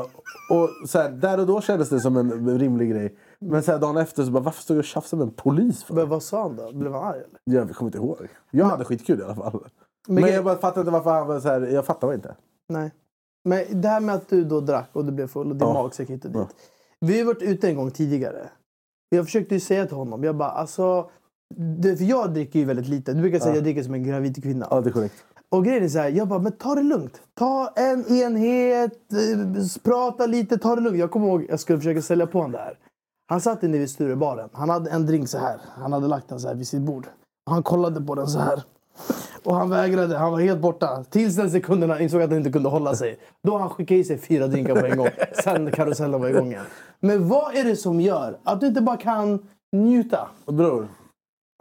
och 0.52 0.70
så 0.90 1.00
här, 1.00 1.10
där 1.10 1.40
och 1.40 1.46
då 1.48 1.62
kändes 1.62 1.90
det 1.90 2.00
som 2.00 2.18
en 2.18 2.60
rimlig 2.60 2.92
grej. 2.92 3.16
Men 3.40 3.64
så 3.64 3.72
här, 3.72 3.80
dagen 3.80 3.98
efter 3.98 4.24
så 4.24 4.32
bara, 4.32 4.44
varför 4.44 4.62
stod 4.62 4.78
jag 4.78 4.80
och 4.82 4.86
tjafsade 4.86 5.20
med 5.20 5.28
en 5.28 5.34
polis 5.36 5.84
för? 5.84 5.94
Men 5.94 6.10
vad 6.10 6.24
sa 6.24 6.42
han 6.42 6.56
då? 6.56 6.72
Blev 6.74 6.94
han 6.94 7.04
arg 7.04 7.18
eller? 7.18 7.60
Jag 7.60 7.76
kommer 7.76 7.88
inte 7.90 7.98
ihåg. 7.98 8.18
Jag 8.52 8.66
hade 8.66 8.86
skitkul 8.86 9.20
i 9.20 9.24
alla 9.24 9.36
fall. 9.36 9.64
Men, 10.08 10.24
grej- 10.24 10.34
jag 10.34 10.44
bara 10.44 10.56
fattade 10.56 10.80
inte 10.80 10.92
varför 10.92 11.10
han 11.12 11.28
var 11.28 11.40
så 11.40 11.48
här, 11.48 11.62
jag 11.62 11.86
fattar 11.86 12.08
bara 12.08 12.16
inte. 12.16 12.36
Nej. 12.70 12.92
Men 13.50 13.82
det 13.82 13.88
här 13.88 14.00
med 14.00 14.16
att 14.16 14.30
du 14.30 14.44
då 14.44 14.62
drack 14.62 14.90
och 14.94 15.06
du 15.06 15.12
blev 15.12 15.28
full 15.28 15.50
och 15.52 15.56
din 15.56 15.68
Ja. 15.68 15.74
magsäck 15.74 16.10
hit 16.10 16.26
och 16.26 16.32
dit. 16.32 16.42
Ja. 16.42 16.48
Vi 17.00 17.20
har 17.20 17.26
varit 17.26 17.42
ute 17.42 17.70
en 17.70 17.76
gång 17.76 17.92
tidigare. 17.92 18.50
Jag 19.10 19.26
försökte 19.26 19.54
ju 19.56 19.60
säga 19.60 19.86
till 19.86 19.96
honom, 19.96 20.24
jag 20.24 20.36
bara 20.36 20.50
alltså... 20.50 21.10
Det, 21.56 21.98
för 21.98 22.04
jag 22.06 22.34
dricker 22.34 22.60
ju 22.60 22.66
väldigt 22.66 22.88
lite. 22.88 23.14
Du 23.14 23.22
brukar 23.22 23.40
säga 23.40 23.50
att 23.50 23.56
jag 23.56 23.64
dricker 23.64 23.84
som 23.84 23.94
en 23.94 24.04
gravid 24.04 24.44
kvinna. 24.44 24.68
Ja, 24.72 24.82
det 24.82 24.90
är 24.90 24.92
korrekt. 24.92 25.16
Och 25.50 25.66
grejen 25.66 25.84
är 25.84 25.88
så 25.90 26.00
här, 26.00 26.10
jag 26.10 26.28
bara, 26.28 26.40
men 26.40 26.52
ta 26.52 26.76
det 26.76 26.84
lugnt. 26.84 27.22
Ta 27.34 27.74
en 27.76 28.06
enhet, 28.12 29.14
eh, 29.14 29.66
prata 29.84 30.26
lite, 30.26 30.58
ta 30.58 30.76
det 30.76 30.82
lugnt. 30.82 31.00
Jag 31.00 31.12
kommer 31.12 31.28
ihåg, 31.28 31.46
jag 31.50 31.60
skulle 31.60 31.78
försöka 31.80 32.02
sälja 32.02 32.28
på 32.28 32.38
honom 32.38 32.52
det 32.52 32.58
här. 32.58 32.78
Han 33.28 33.42
satt 33.42 33.64
inne 33.64 33.78
vid 33.78 33.90
Sturebaren. 33.90 34.50
Han 34.54 34.70
hade 34.70 34.90
en 34.90 35.06
drink 35.06 35.30
så 35.30 35.38
här. 35.38 35.62
Han 35.66 35.94
hade 35.94 36.08
lagt 36.08 36.30
den 36.30 36.40
så 36.40 36.48
här 36.48 36.56
vid 36.56 36.68
sitt 36.68 36.82
bord. 36.82 37.08
Han 37.50 37.64
kollade 37.64 38.02
på 38.02 38.16
den 38.16 38.28
så 38.28 38.40
här. 38.40 38.64
Och 39.44 39.56
han 39.56 39.70
vägrade, 39.70 40.18
han 40.18 40.32
var 40.32 40.40
helt 40.40 40.60
borta. 40.62 41.04
Tills 41.10 41.36
den 41.36 41.52
sekunden 41.52 41.90
han 41.90 42.02
insåg 42.02 42.22
att 42.22 42.30
han 42.30 42.38
inte 42.38 42.52
kunde 42.52 42.70
hålla 42.70 42.96
sig. 42.96 43.20
Då 43.44 43.58
han 43.58 43.70
skickade 43.70 44.00
i 44.00 44.04
sig 44.04 44.18
fyra 44.18 44.48
drinkar 44.48 44.76
på 44.76 44.86
en 44.86 44.98
gång. 44.98 45.10
Sen 45.44 45.72
karusellen 45.72 46.22
var 46.22 46.30
igång 46.30 46.48
igen. 46.52 46.66
Men 47.00 47.28
vad 47.28 47.56
är 47.56 47.64
det 47.64 47.76
som 47.76 48.02
gör 48.02 48.38
att 48.44 48.60
du 48.62 48.68
inte 48.68 48.82
bara 48.82 48.98
kan 48.98 49.48
njuta? 49.72 50.28
Bror, 50.48 50.88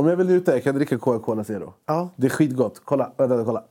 om 0.03 0.07
jag 0.09 0.17
vill 0.17 0.27
njuta 0.27 0.53
jag 0.53 0.63
kan 0.65 0.75
dricka 0.75 0.99
Coca-Cola 0.99 1.45
Zero. 1.45 1.75
Ja, 1.87 2.09
Det 2.17 2.27
är 2.27 2.31
skitgott. 2.31 2.83
Kolla, 2.85 3.13
vänta, 3.17 3.45
kolla. 3.45 3.65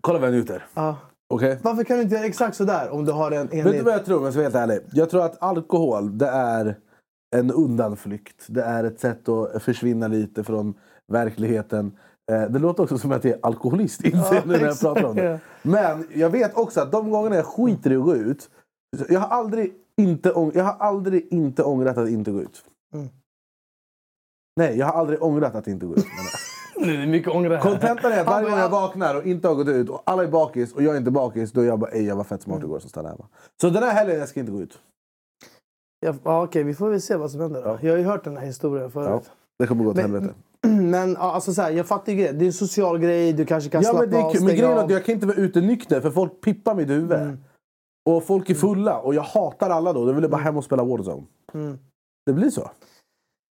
kolla 0.00 0.18
vad 0.18 0.28
jag 0.28 0.34
njuter. 0.34 0.66
ja. 0.74 0.96
Okej? 1.34 1.58
Varför 1.62 1.84
kan 1.84 1.96
du 1.96 2.02
inte 2.02 2.14
göra 2.14 2.26
exakt 2.26 2.56
sådär 2.56 2.90
om 2.90 3.04
du 3.04 3.12
har 3.12 3.30
en 3.30 3.42
Vet 3.46 3.50
du 3.50 3.58
enhet? 3.58 3.84
vad 3.84 3.94
jag 3.94 4.04
tror 4.04 4.24
jag 4.24 4.32
ska 4.32 4.38
vara 4.42 4.50
helt 4.50 4.70
ärlig? 4.70 4.80
Jag 4.92 5.10
tror 5.10 5.24
att 5.24 5.42
alkohol, 5.42 6.18
det 6.18 6.26
är 6.28 6.76
en 7.36 7.50
undanflykt. 7.50 8.44
Det 8.48 8.62
är 8.62 8.84
ett 8.84 9.00
sätt 9.00 9.28
att 9.28 9.62
försvinna 9.62 10.08
lite 10.08 10.44
från 10.44 10.74
verkligheten. 11.12 11.96
Eh, 12.32 12.42
Det 12.50 12.58
låter 12.58 12.82
också 12.82 12.98
som 12.98 13.12
att 13.12 13.24
jag 13.24 13.32
är 13.34 13.46
alkoholist 13.46 14.04
inser 14.04 14.42
nu 14.46 14.52
när 14.52 14.64
jag 14.66 14.80
pratar 14.80 15.04
om 15.04 15.16
ja. 15.16 15.22
det. 15.22 15.40
Men 15.62 16.06
jag 16.14 16.30
vet 16.30 16.56
också 16.56 16.80
att 16.80 16.92
de 16.92 17.10
gångerna 17.10 17.36
jag 17.36 17.46
skiter 17.46 17.92
i 17.92 17.96
att 17.96 18.04
gå 18.04 18.14
ut. 18.14 18.50
Jag 19.08 19.20
har 19.20 19.28
aldrig 19.28 19.74
inte, 19.96 20.32
ång- 20.32 20.52
jag 20.54 20.64
har 20.64 20.76
aldrig 20.86 21.28
inte 21.32 21.62
ångrat 21.62 21.98
att 21.98 22.08
inte 22.08 22.30
gå 22.30 22.42
ut. 22.42 22.64
Mm. 22.94 23.08
Nej, 24.56 24.78
jag 24.78 24.86
har 24.86 24.92
aldrig 25.00 25.22
ångrat 25.22 25.54
att 25.54 25.66
inte 25.66 25.86
gå 25.86 25.94
ut. 25.96 26.06
Nu 26.78 27.02
är 27.02 27.06
mycket 27.06 27.32
ånger 27.32 27.50
här. 27.50 27.60
Kontentan 27.60 28.12
är 28.12 28.20
att 28.20 28.26
varje 28.26 28.50
gång 28.50 28.58
jag 28.58 28.68
vaknar 28.68 29.14
och 29.14 29.24
inte 29.26 29.48
har 29.48 29.54
gått 29.54 29.68
ut 29.68 29.88
och 29.90 30.02
alla 30.06 30.22
är 30.24 30.28
bakis 30.28 30.72
och 30.74 30.82
jag 30.82 30.94
är 30.94 30.98
inte 30.98 31.10
bakis, 31.10 31.52
då 31.52 31.60
är 31.60 31.64
jag 31.66 31.78
bara 31.78 31.90
ej 31.90 32.04
jag 32.04 32.16
var 32.16 32.24
fett 32.24 32.42
smart 32.42 32.62
igår 32.62 32.78
som 32.78 32.90
stannade 32.90 33.14
hemma. 33.14 33.28
Så 33.60 33.70
den 33.70 33.82
här 33.82 33.92
helgen 33.94 34.18
jag 34.18 34.28
ska 34.28 34.40
inte 34.40 34.52
gå 34.52 34.60
ut. 34.62 34.78
Ja, 36.00 36.14
ja, 36.24 36.42
okej, 36.44 36.62
vi 36.62 36.74
får 36.74 36.90
väl 36.90 37.00
se 37.00 37.16
vad 37.16 37.30
som 37.30 37.40
händer. 37.40 37.62
Då. 37.62 37.68
Ja. 37.68 37.78
Jag 37.82 37.92
har 37.92 37.98
ju 37.98 38.04
hört 38.04 38.24
den 38.24 38.36
här 38.36 38.46
historien 38.46 38.84
Ja, 38.84 38.90
förut. 38.90 39.30
det 39.58 39.66
kommer 39.66 39.84
gå 39.84 39.90
åt 39.90 39.98
helvete. 39.98 40.34
Men 40.90 41.12
ja, 41.12 41.32
alltså, 41.32 41.54
så 41.54 41.62
här, 41.62 41.70
jag 41.70 41.86
fattar 41.86 42.12
ju 42.12 42.18
grejen. 42.18 42.38
Det 42.38 42.44
är 42.44 42.46
en 42.46 42.52
social 42.52 42.98
grej. 42.98 43.32
Du 43.32 43.46
kanske 43.46 43.70
kan 43.70 43.82
Ja 43.82 43.90
slappna 43.90 44.00
men 44.00 44.10
det 44.10 44.16
är 44.16 44.22
av, 44.22 44.32
kul. 44.32 44.44
Men 44.44 44.56
grejen 44.56 44.78
är 44.78 44.84
att 44.84 44.90
jag 44.90 45.04
kan 45.04 45.14
inte 45.14 45.26
vara 45.26 45.36
ute 45.36 45.60
nykter 45.60 46.00
för 46.00 46.10
folk 46.10 46.40
pippar 46.40 46.74
mitt 46.74 46.88
huvud. 46.88 47.12
Mm. 47.12 47.38
Och 48.08 48.24
folk 48.24 48.50
är 48.50 48.54
fulla 48.54 48.98
och 48.98 49.14
jag 49.14 49.22
hatar 49.22 49.70
alla 49.70 49.92
då. 49.92 50.04
Då 50.04 50.12
vill 50.12 50.22
jag 50.22 50.30
bara 50.30 50.42
hem 50.42 50.56
och 50.56 50.64
spela 50.64 50.84
Warzone. 50.84 51.22
Mm. 51.54 51.78
Det 52.26 52.32
blir 52.32 52.50
så. 52.50 52.70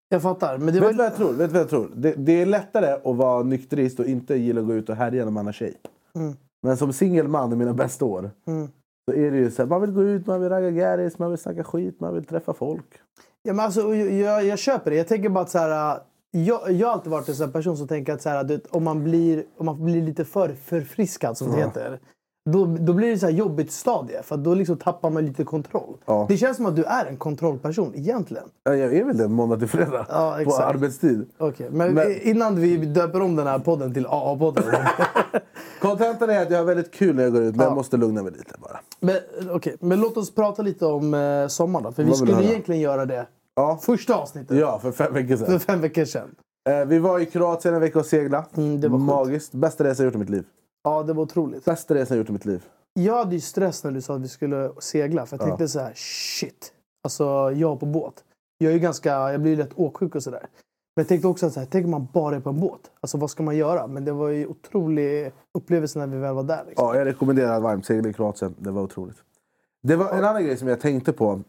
Jag 0.08 0.22
fattar. 0.22 0.58
Men 0.58 0.66
det 0.66 0.72
Vet 0.72 0.82
var... 0.82 0.90
du 0.90 0.96
vad 0.96 1.06
jag 1.06 1.16
tror? 1.16 1.32
Vet 1.32 1.52
vad 1.52 1.60
jag 1.60 1.68
tror? 1.68 1.90
Det, 1.94 2.14
det 2.16 2.32
är 2.32 2.46
lättare 2.46 2.92
att 3.10 3.16
vara 3.16 3.42
nykterist 3.42 4.00
och 4.00 4.06
inte 4.06 4.34
gilla 4.34 4.60
att 4.60 4.66
gå 4.66 4.74
ut 4.74 4.88
och 4.88 4.96
härja 4.96 5.24
när 5.24 5.32
man 5.32 5.46
har 5.46 5.52
tjej. 5.52 5.74
Mm. 6.14 6.36
Men 6.62 6.76
som 6.76 6.92
singel 6.92 7.28
man 7.28 7.52
i 7.52 7.56
mina 7.56 7.74
bästa 7.74 8.04
år. 8.04 8.30
Mm. 8.46 8.68
Så 9.10 9.16
är 9.16 9.30
det 9.30 9.36
ju 9.36 9.50
så 9.50 9.62
här, 9.62 9.68
man 9.68 9.80
vill 9.80 9.90
gå 9.90 10.02
ut, 10.02 10.26
man 10.26 10.40
vill 10.40 10.48
ragga 10.48 10.70
gäris, 10.70 11.18
man 11.18 11.30
vill 11.30 11.38
snacka 11.38 11.64
skit, 11.64 12.00
man 12.00 12.14
vill 12.14 12.24
träffa 12.24 12.52
folk. 12.52 13.00
Ja, 13.42 13.52
men 13.52 13.64
alltså, 13.64 13.94
jag, 13.94 14.12
jag, 14.12 14.44
jag 14.44 14.58
köper 14.58 14.90
det. 14.90 14.96
Jag 14.96 15.08
tänker 15.08 15.28
bara 15.28 15.44
att 15.44 15.50
så 15.50 15.58
här, 15.58 16.00
jag, 16.34 16.72
jag 16.72 16.86
har 16.86 16.92
alltid 16.94 17.12
varit 17.12 17.28
en 17.28 17.34
sån 17.34 17.52
person 17.52 17.76
som 17.76 17.88
tänker 17.88 18.12
att 18.12 18.22
så 18.22 18.28
här, 18.28 18.44
vet, 18.44 18.66
om, 18.66 18.84
man 18.84 19.04
blir, 19.04 19.44
om 19.58 19.66
man 19.66 19.84
blir 19.84 20.02
lite 20.02 20.24
för 20.24 20.54
förfriskad, 20.64 21.38
som 21.38 21.50
det 21.50 21.56
heter. 21.56 22.00
Då, 22.50 22.64
då 22.66 22.92
blir 22.92 23.10
det 23.10 23.18
så 23.18 23.26
här 23.26 23.32
jobbigt 23.32 23.72
stadie, 23.72 24.22
för 24.22 24.36
då 24.36 24.54
liksom 24.54 24.76
tappar 24.76 25.10
man 25.10 25.26
lite 25.26 25.44
kontroll. 25.44 25.96
Ja. 26.06 26.26
Det 26.28 26.36
känns 26.36 26.56
som 26.56 26.66
att 26.66 26.76
du 26.76 26.84
är 26.84 27.06
en 27.06 27.16
kontrollperson 27.16 27.92
egentligen. 27.94 28.44
Ja, 28.64 28.74
Jag 28.74 28.94
är 28.94 29.04
väl 29.04 29.16
det 29.16 29.28
måndag 29.28 29.58
till 29.58 29.68
fredag. 29.68 30.06
Ja, 30.08 30.38
på 30.44 30.54
arbetstid. 30.56 31.28
Okej, 31.38 31.68
men, 31.70 31.94
Men- 31.94 32.20
innan 32.22 32.56
vi 32.60 32.76
döper 32.76 33.22
om 33.22 33.36
den 33.36 33.46
här 33.46 33.58
podden 33.58 33.94
till 33.94 34.06
AA-podden. 34.06 34.62
Kontentan 35.80 36.30
är 36.30 36.42
att 36.42 36.50
jag 36.50 36.58
har 36.58 36.64
väldigt 36.64 36.90
kul 36.94 37.16
när 37.16 37.22
jag 37.22 37.32
går 37.32 37.42
ut, 37.42 37.56
men 37.56 37.60
Ja. 37.64 37.70
jag 37.70 37.74
måste 37.76 37.96
lugna 37.96 38.22
mig 38.22 38.32
lite 38.32 38.54
bara. 38.58 38.80
men, 39.00 39.16
okej, 39.50 39.76
men 39.80 40.00
låt 40.00 40.16
oss 40.16 40.34
prata 40.34 40.62
lite 40.62 40.86
om 40.86 41.14
eh, 41.14 41.46
sommaren 41.48 41.84
då. 41.84 41.92
För 41.92 42.04
vi 42.04 42.14
skulle 42.14 42.44
egentligen 42.44 42.80
göra 42.80 43.06
det 43.06 43.26
Ja, 43.54 43.78
första 43.82 44.14
avsnittet. 44.14 44.58
ja 44.58 44.78
för 44.78 44.92
fem 44.92 45.14
veckor 45.14 45.36
För 45.36 45.46
sedan. 45.46 45.60
fem 45.60 45.80
veckor 45.80 46.04
sedan. 46.04 46.34
Eh, 46.68 46.84
vi 46.84 46.98
var 46.98 47.18
i 47.20 47.26
Kroatien 47.26 47.74
en 47.74 47.80
vecka 47.80 47.98
och 47.98 48.06
segla. 48.06 48.46
Mm, 48.56 48.80
det 48.80 48.88
var 48.88 48.98
sjukt. 48.98 49.06
Magiskt. 49.06 49.52
Bästa 49.54 49.84
resa 49.84 50.02
jag 50.02 50.06
gjort 50.06 50.14
i 50.14 50.18
mitt 50.18 50.30
liv. 50.30 50.44
Ja, 50.84 51.02
det 51.02 51.12
var 51.12 51.22
otroligt. 51.22 51.64
Bästa 51.64 51.94
resa 51.94 52.14
jag 52.14 52.18
gjort 52.18 52.28
i 52.28 52.32
mitt 52.32 52.44
liv. 52.44 52.64
Jag 52.94 53.14
hade 53.16 53.34
ju 53.34 53.40
stress 53.40 53.84
när 53.84 53.90
du 53.90 54.00
sa 54.00 54.14
att 54.14 54.20
vi 54.20 54.28
skulle 54.28 54.70
segla. 54.78 55.26
För 55.26 55.36
jag 55.36 55.42
Ja. 55.42 55.46
tänkte 55.46 55.68
så 55.68 55.80
här, 55.80 55.92
shit. 55.94 56.72
Alltså, 57.04 57.52
jag 57.54 57.80
på 57.80 57.86
båt. 57.86 58.24
Jag 58.58 58.68
är 58.70 58.74
ju 58.74 58.80
ganska, 58.80 59.10
jag 59.32 59.40
blir 59.40 59.56
lätt 59.56 59.72
åksjuk 59.74 60.14
och 60.14 60.22
sådär. 60.22 60.40
Men 60.96 61.02
jag 61.02 61.08
tänkte 61.08 61.28
också 61.28 61.46
att 61.46 61.52
så 61.52 61.60
här, 61.60 61.66
tänk 61.70 61.84
om 61.84 61.90
man 61.90 62.08
bara 62.12 62.36
är 62.36 62.40
på 62.40 62.48
en 62.50 62.60
båt. 62.60 62.80
Alltså 63.00 63.18
vad 63.18 63.30
ska 63.30 63.42
man 63.42 63.56
göra? 63.56 63.86
Men 63.86 64.04
det 64.04 64.12
var 64.12 64.28
ju 64.28 64.46
otrolig 64.46 65.32
upplevelse 65.58 65.98
när 65.98 66.06
vi 66.06 66.16
väl 66.18 66.34
var 66.34 66.42
där. 66.42 66.64
Liksom. 66.68 66.86
Ja, 66.86 66.96
jag 66.96 67.04
rekommenderar 67.06 67.60
varmt 67.60 67.86
segla 67.86 68.08
i 68.08 68.12
Kroatien. 68.12 68.54
Det 68.58 68.70
var 68.70 68.82
otroligt. 68.82 69.16
Det 69.82 69.96
var 69.96 70.12
en 70.12 70.24
annan 70.24 70.44
grej 70.44 70.56
som 70.56 70.68
jag 70.68 70.80
tänkte 70.80 71.12
på. 71.12 71.40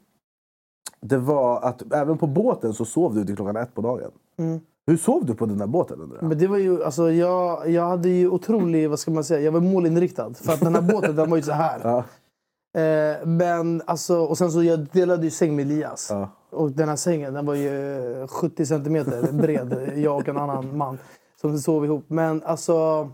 Det 1.08 1.18
var 1.18 1.62
att 1.62 1.94
även 1.94 2.18
på 2.18 2.28
båten 2.28 2.74
så 2.74 2.86
sov 2.86 3.16
du 3.16 3.26
till 3.26 3.36
klockan 3.36 3.56
ett 3.56 3.74
på 3.76 3.82
dagen. 3.82 4.12
Mm. 4.38 4.60
Hur 4.88 4.98
sov 4.98 5.26
du 5.26 5.36
på 5.36 5.46
den 5.46 5.58
där 5.58 5.68
båten 5.68 6.02
undrar 6.02 6.18
jag? 6.18 6.28
Men 6.30 6.38
det 6.38 6.48
var 6.48 6.58
ju, 6.58 6.84
alltså, 6.84 7.12
jag, 7.12 7.70
jag 7.70 7.88
hade 7.88 8.10
ju 8.10 8.30
otrolig, 8.30 8.90
vad 8.90 9.00
ska 9.00 9.12
man 9.12 9.24
säga, 9.24 9.40
jag 9.42 9.52
var 9.52 9.62
målinriktad. 9.62 10.34
För 10.34 10.54
att 10.54 10.60
den 10.60 10.76
här 10.76 10.82
båten 10.82 11.16
den 11.16 11.30
var 11.30 11.38
ju 11.38 11.44
så 11.44 11.52
här. 11.52 11.80
Ja, 11.84 12.04
Eh, 12.76 13.26
men 13.26 13.82
alltså, 13.86 14.18
och 14.18 14.38
sen 14.38 14.52
så 14.52 14.64
jag 14.64 14.80
delade 14.92 15.24
ju 15.24 15.32
säng 15.32 15.56
med 15.56 15.66
Elias. 15.66 16.08
ja. 16.12 16.30
Och 16.50 16.72
den 16.72 16.90
här 16.90 16.96
sängen 16.96 17.34
den 17.34 17.46
var 17.46 17.56
ju 17.56 18.28
70 18.28 18.66
centimeter 18.66 19.32
bred. 19.32 19.92
jag 19.96 20.16
och 20.18 20.28
en 20.28 20.38
annan 20.38 20.78
man 20.78 20.98
som 21.42 21.60
sov 21.60 21.86
ihop. 21.86 22.04
Men 22.08 22.44
alltså... 22.46 23.10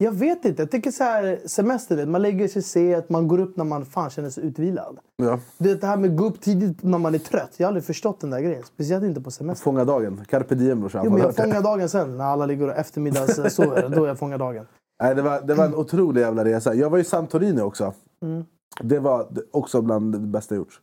Jag 0.00 0.12
vet 0.12 0.44
inte. 0.44 0.62
Jag 0.62 0.70
tycker 0.70 0.90
så 0.90 1.04
här, 1.04 1.38
semester, 1.46 1.96
vet, 1.96 2.08
man 2.08 2.22
lägger 2.22 2.48
sig 2.48 2.62
sent, 2.62 3.08
man 3.08 3.28
går 3.28 3.40
upp 3.40 3.56
när 3.56 3.64
man 3.64 3.86
fan 3.86 4.10
känner 4.10 4.30
sig 4.30 4.44
utvilad. 4.44 4.98
ja. 5.16 5.40
Det, 5.58 5.74
det 5.80 5.86
här 5.86 5.96
med 5.96 6.10
att 6.10 6.16
gå 6.16 6.24
upp 6.24 6.40
tidigt 6.40 6.82
när 6.82 6.98
man 6.98 7.14
är 7.14 7.18
trött. 7.18 7.54
Jag 7.56 7.66
har 7.66 7.68
aldrig 7.68 7.84
förstått 7.84 8.20
den 8.20 8.30
där 8.30 8.40
grejen. 8.40 8.62
Speciellt 8.62 9.04
inte 9.04 9.20
på 9.20 9.30
semester. 9.30 9.64
Fånga 9.64 9.84
dagen. 9.84 10.24
Carpe 10.28 10.54
diem 10.54 10.80
brorsan. 10.80 11.02
Jo, 11.04 11.10
men 11.10 11.20
jag 11.20 11.36
fångar 11.36 11.62
dagen 11.62 11.88
sen 11.88 12.16
när 12.16 12.24
alla 12.24 12.46
ligger 12.46 12.68
och 12.68 12.76
eftermiddagssover. 12.76 13.88
då 13.96 14.06
jag 14.06 14.18
fångar 14.18 14.38
dagen. 14.38 14.66
Nej, 15.02 15.14
det, 15.14 15.22
var, 15.22 15.40
det 15.40 15.54
var 15.54 15.64
en 15.64 15.74
otrolig 15.74 16.20
jävla 16.20 16.44
resa. 16.44 16.74
Jag 16.74 16.90
var 16.90 16.98
i 16.98 17.04
Santorini 17.04 17.60
också. 17.62 17.92
Mm. 18.22 18.44
Det 18.80 18.98
var 18.98 19.28
också 19.50 19.82
bland 19.82 20.12
det 20.12 20.18
bästa 20.18 20.54
jag 20.54 20.60
gjort. 20.60 20.80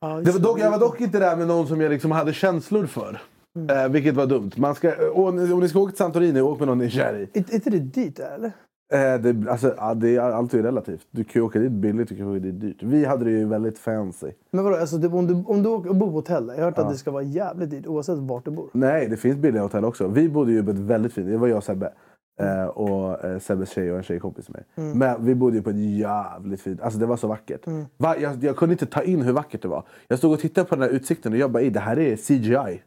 Ja, 0.00 0.20
Det 0.20 0.30
var 0.30 0.38
dock, 0.38 0.58
jag 0.58 0.70
var 0.70 0.78
dock 0.78 1.00
inte 1.00 1.18
där 1.18 1.36
med 1.36 1.46
någon 1.46 1.66
som 1.66 1.80
jag 1.80 1.90
liksom 1.90 2.10
hade 2.10 2.32
känslor 2.32 2.86
för. 2.86 3.22
Mm. 3.56 3.76
Eh, 3.78 3.88
vilket 3.88 4.14
var 4.14 4.26
dumt. 4.26 4.50
Man 4.56 4.74
ska, 4.74 4.92
och, 5.12 5.28
om 5.28 5.60
ni 5.60 5.68
ska 5.68 5.78
åka 5.80 5.90
till 5.90 5.98
Santorini, 5.98 6.40
åk 6.40 6.58
med 6.58 6.68
någon 6.68 6.78
ni 6.78 6.84
är 6.84 6.88
kär 6.88 7.14
i. 7.34 7.38
Är, 7.38 7.54
inte 7.54 7.70
det 7.70 7.78
dyrt 7.78 8.18
eller? 8.18 8.52
Eh, 8.92 9.20
det, 9.20 9.50
alltså, 9.50 9.74
ja, 9.76 9.94
det 9.94 10.16
är, 10.16 10.20
allt 10.20 10.54
är 10.54 10.62
relativt. 10.62 11.06
Du 11.10 11.24
kan 11.24 11.40
ju 11.42 11.46
åka 11.46 11.58
dit 11.58 11.72
billigt, 11.72 12.08
du 12.08 12.16
kan 12.16 12.28
åka 12.28 12.38
dit 12.38 12.60
dyrt. 12.60 12.82
Vi 12.82 13.04
hade 13.04 13.24
det 13.24 13.30
ju 13.30 13.44
väldigt 13.46 13.78
fancy. 13.78 14.30
Men 14.50 14.64
vadå, 14.64 14.76
alltså, 14.76 14.96
det, 14.98 15.08
om, 15.08 15.26
du, 15.26 15.34
om 15.46 15.62
du 15.62 15.68
åker 15.68 15.92
bor 15.92 16.06
på 16.06 16.12
hotell. 16.12 16.46
Jag 16.48 16.54
har 16.56 16.62
hört 16.64 16.74
Ja. 16.76 16.82
att 16.84 16.90
det 16.92 16.96
ska 16.98 17.10
vara 17.10 17.22
jävligt 17.22 17.70
dyrt 17.70 17.86
oavsett 17.86 18.18
vart 18.18 18.44
du 18.44 18.50
bor. 18.50 18.68
Nej, 18.72 19.08
det 19.08 19.16
finns 19.16 19.36
billiga 19.36 19.62
hotell 19.62 19.84
också. 19.84 20.08
Vi 20.08 20.28
bodde 20.28 20.52
ju 20.52 20.64
på 20.64 20.70
ett 20.70 20.78
väldigt 20.78 21.12
fint... 21.12 21.28
Det 21.28 21.36
var 21.36 21.48
jag 21.48 21.56
och 21.56 21.64
Sebbe. 21.64 21.92
Eh, 22.40 22.64
och 22.64 23.24
eh, 23.24 23.38
Sebbes 23.38 23.70
tjej 23.70 23.90
och 23.92 23.96
en 23.96 24.02
tjejkompis 24.02 24.48
med 24.48 24.64
mig. 24.76 24.94
Men 24.94 25.24
vi 25.24 25.34
bodde 25.34 25.56
ju 25.56 25.62
på 25.62 25.70
ett 25.70 25.76
jävligt 25.98 26.60
fint... 26.60 26.80
Alltså 26.80 26.98
det 26.98 27.06
var 27.06 27.16
så 27.16 27.28
vackert. 27.28 27.60
Va, 27.96 28.16
jag, 28.18 28.44
jag 28.44 28.56
kunde 28.56 28.72
inte 28.72 28.86
ta 28.86 29.02
in 29.02 29.22
hur 29.22 29.32
vackert 29.32 29.62
det 29.62 29.68
var. 29.68 29.84
Jag 30.08 30.18
stod 30.18 30.32
och 30.32 30.38
tittade 30.40 30.68
på 30.68 30.74
den 30.74 30.82
här 30.82 30.90
utsikten 30.90 31.32
och 31.32 31.38
jag 31.38 31.50
bara, 31.50 31.62
"Ey, 31.62 31.70
det 31.70 31.80
här 31.80 31.98
är 31.98 32.16
CGI. 32.16 32.82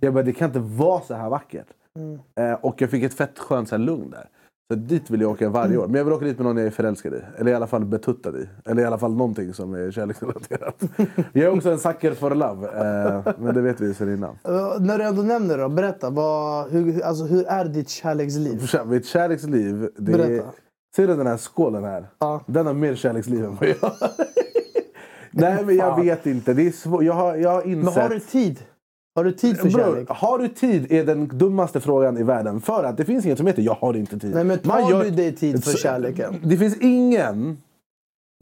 Jag 0.00 0.14
bara, 0.14 0.24
det 0.24 0.32
kan 0.32 0.48
inte 0.48 0.58
vara 0.58 1.00
så 1.00 1.14
här 1.14 1.30
vackert. 1.30 1.66
Eh, 2.40 2.52
och 2.52 2.82
jag 2.82 2.90
fick 2.90 3.02
ett 3.02 3.14
fett 3.14 3.38
skönt 3.38 3.68
så 3.68 3.76
här, 3.76 3.82
lugn 3.82 4.10
där. 4.10 4.28
Så 4.72 4.76
dit 4.76 5.10
vill 5.10 5.20
jag 5.20 5.30
åka 5.30 5.48
varje 5.48 5.76
år. 5.76 5.86
Men 5.86 5.94
jag 5.94 6.04
vill 6.04 6.14
åka 6.14 6.24
dit 6.24 6.38
med 6.38 6.46
någon 6.46 6.56
jag 6.56 6.66
är 6.66 6.70
förälskad 6.70 7.14
i. 7.14 7.20
Eller 7.38 7.52
i 7.52 7.54
alla 7.54 7.66
fall 7.66 7.84
betuttad 7.84 8.36
i. 8.36 8.48
Eller 8.64 8.82
i 8.82 8.84
alla 8.84 8.98
fall 8.98 9.14
någonting 9.14 9.54
som 9.54 9.74
är 9.74 9.90
kärleksrelaterat. 9.90 10.82
jag 11.32 11.44
är 11.44 11.56
också 11.56 11.70
en 11.70 11.78
sucker 11.78 12.14
for 12.14 12.34
love. 12.34 12.66
Eh, 12.66 13.34
men 13.38 13.54
det 13.54 13.60
vet 13.60 13.80
vi 13.80 13.86
ju 13.86 13.94
sedan 13.94 14.12
innan. 14.12 14.38
Uh, 14.48 14.80
när 14.80 14.98
du 14.98 15.04
ändå 15.04 15.22
nämner 15.22 15.56
det, 15.56 15.62
då, 15.62 15.68
berätta. 15.68 16.10
Vad, 16.10 16.70
hur, 16.70 17.02
alltså, 17.02 17.24
hur 17.24 17.46
är 17.46 17.64
ditt 17.64 17.88
kärleksliv? 17.88 18.70
Mitt 18.86 19.06
kärleksliv... 19.06 19.88
Det 19.96 20.12
är, 20.12 20.18
Berätta. 20.18 20.48
ser 20.96 21.06
du 21.06 21.16
den 21.16 21.26
här 21.26 21.36
skålen 21.36 21.84
här? 21.84 22.06
Ja. 22.18 22.44
Den 22.46 22.66
har 22.66 22.74
mer 22.74 22.94
kärleksliv 22.94 23.44
än 23.44 23.56
vad 23.56 23.68
jag 23.68 23.76
har. 23.80 24.10
Nej 25.30 25.64
men 25.64 25.76
jag 25.76 26.04
vet 26.04 26.26
inte. 26.26 26.54
Det 26.54 26.66
är 26.66 26.70
svårt. 26.70 27.02
Jag 27.02 27.14
har, 27.14 27.36
jag 27.36 27.50
har 27.50 27.62
insett... 27.62 27.94
Men 27.94 28.02
har 28.02 28.08
du 28.08 28.20
tid? 28.20 28.58
Har 29.14 29.24
du 29.24 29.32
tid 29.32 29.56
för 29.56 29.70
Bror, 29.70 29.80
kärlek? 29.80 30.08
har 30.08 30.38
du 30.38 30.48
tid 30.48 30.92
är 30.92 31.04
den 31.04 31.38
dummaste 31.38 31.80
frågan 31.80 32.18
i 32.18 32.22
världen. 32.22 32.60
För 32.60 32.84
att 32.84 32.96
det 32.96 33.04
finns 33.04 33.24
inget 33.26 33.38
som 33.38 33.46
heter 33.46 33.62
jag 33.62 33.74
har 33.74 33.94
inte 33.94 34.18
tid. 34.18 34.34
Nej, 34.34 34.44
men 34.44 34.58
Man 34.62 34.82
tar 34.82 34.90
gör- 34.90 35.04
du 35.04 35.10
dig 35.10 35.34
tid 35.36 35.64
för 35.64 35.72
kärleken? 35.72 36.34
Det 36.42 36.56
finns 36.56 36.76
ingen 36.80 37.56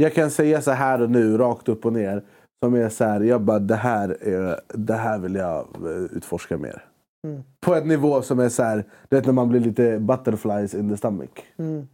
jag 0.01 0.15
kan 0.15 0.31
säga 0.31 0.63
så 0.63 0.71
här 0.71 1.03
och 1.03 1.11
nu, 1.11 1.39
rakt 1.39 1.69
upp 1.69 1.87
och 1.87 1.93
ner. 1.93 2.23
Som 2.65 2.75
är 2.75 2.89
så 2.89 3.05
här, 3.05 3.21
jag 3.21 3.41
bara 3.41 3.59
det 3.59 3.75
här, 3.75 4.09
är, 4.29 4.61
det 4.69 4.95
här 4.95 5.19
vill 5.19 5.35
jag 5.35 5.59
eh, 5.59 6.17
utforska 6.17 6.59
mer. 6.59 6.85
Mm. 7.27 7.43
På 7.61 7.75
ett 7.75 7.87
nivå 7.87 8.23
som 8.23 8.39
är 8.39 8.49
så 8.49 8.63
här, 8.63 8.85
du 9.09 9.17
vet 9.17 9.27
när 9.27 9.33
man 9.33 9.49
blir 9.49 9.61
lite 9.61 9.99
butterflies 9.99 10.75
in 10.75 10.89
the 10.89 10.97
stomach. 10.97 11.29
Mm. 11.59 11.89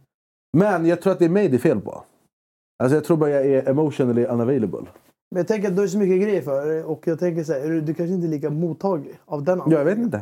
Men 0.57 0.85
jag 0.85 1.01
tror 1.01 1.13
att 1.13 1.19
det 1.19 1.25
är 1.25 1.29
mig 1.29 1.49
det 1.49 1.57
är 1.57 1.59
fel 1.59 1.81
på. 1.81 2.03
Alltså 2.83 2.95
jag 2.95 3.03
tror 3.03 3.17
bara 3.17 3.29
jag 3.29 3.45
är 3.45 3.69
emotionally 3.69 4.25
unavailable. 4.25 4.85
Men 5.31 5.37
jag 5.37 5.47
tänker 5.47 5.67
att 5.67 5.75
du 5.75 5.81
har 5.81 5.87
så 5.87 5.97
mycket 5.97 6.21
grejer 6.21 6.41
för 6.41 6.83
och 6.83 7.07
jag 7.07 7.19
tänker 7.19 7.43
så 7.43 7.53
här, 7.53 7.59
är 7.59 7.69
du, 7.69 7.81
du 7.81 7.93
kanske 7.93 8.13
inte 8.13 8.27
är 8.27 8.29
lika 8.29 8.49
mottaglig 8.49 9.19
av 9.25 9.43
den 9.43 9.61
Ja, 9.65 9.77
jag 9.77 9.85
vet 9.85 9.97
inte. 9.97 10.21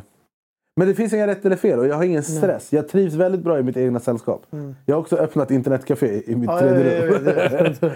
Men 0.76 0.88
det 0.88 0.94
finns 0.94 1.12
inga 1.12 1.26
rätt 1.26 1.44
eller 1.44 1.56
fel 1.56 1.78
och 1.78 1.86
jag 1.86 1.94
har 1.96 2.04
ingen 2.04 2.22
stress. 2.22 2.72
Jag 2.72 2.88
trivs 2.88 3.14
väldigt 3.14 3.40
bra 3.40 3.58
i 3.58 3.62
mitt 3.62 3.76
egna 3.76 4.00
sällskap. 4.00 4.46
Jag 4.86 4.94
har 4.96 5.00
också 5.00 5.16
öppnat 5.16 5.50
internetcafé 5.50 6.22
i 6.30 6.36
mitt 6.36 6.50
Ja, 6.50 6.58
tredje 6.58 7.06
rum. 7.06 7.74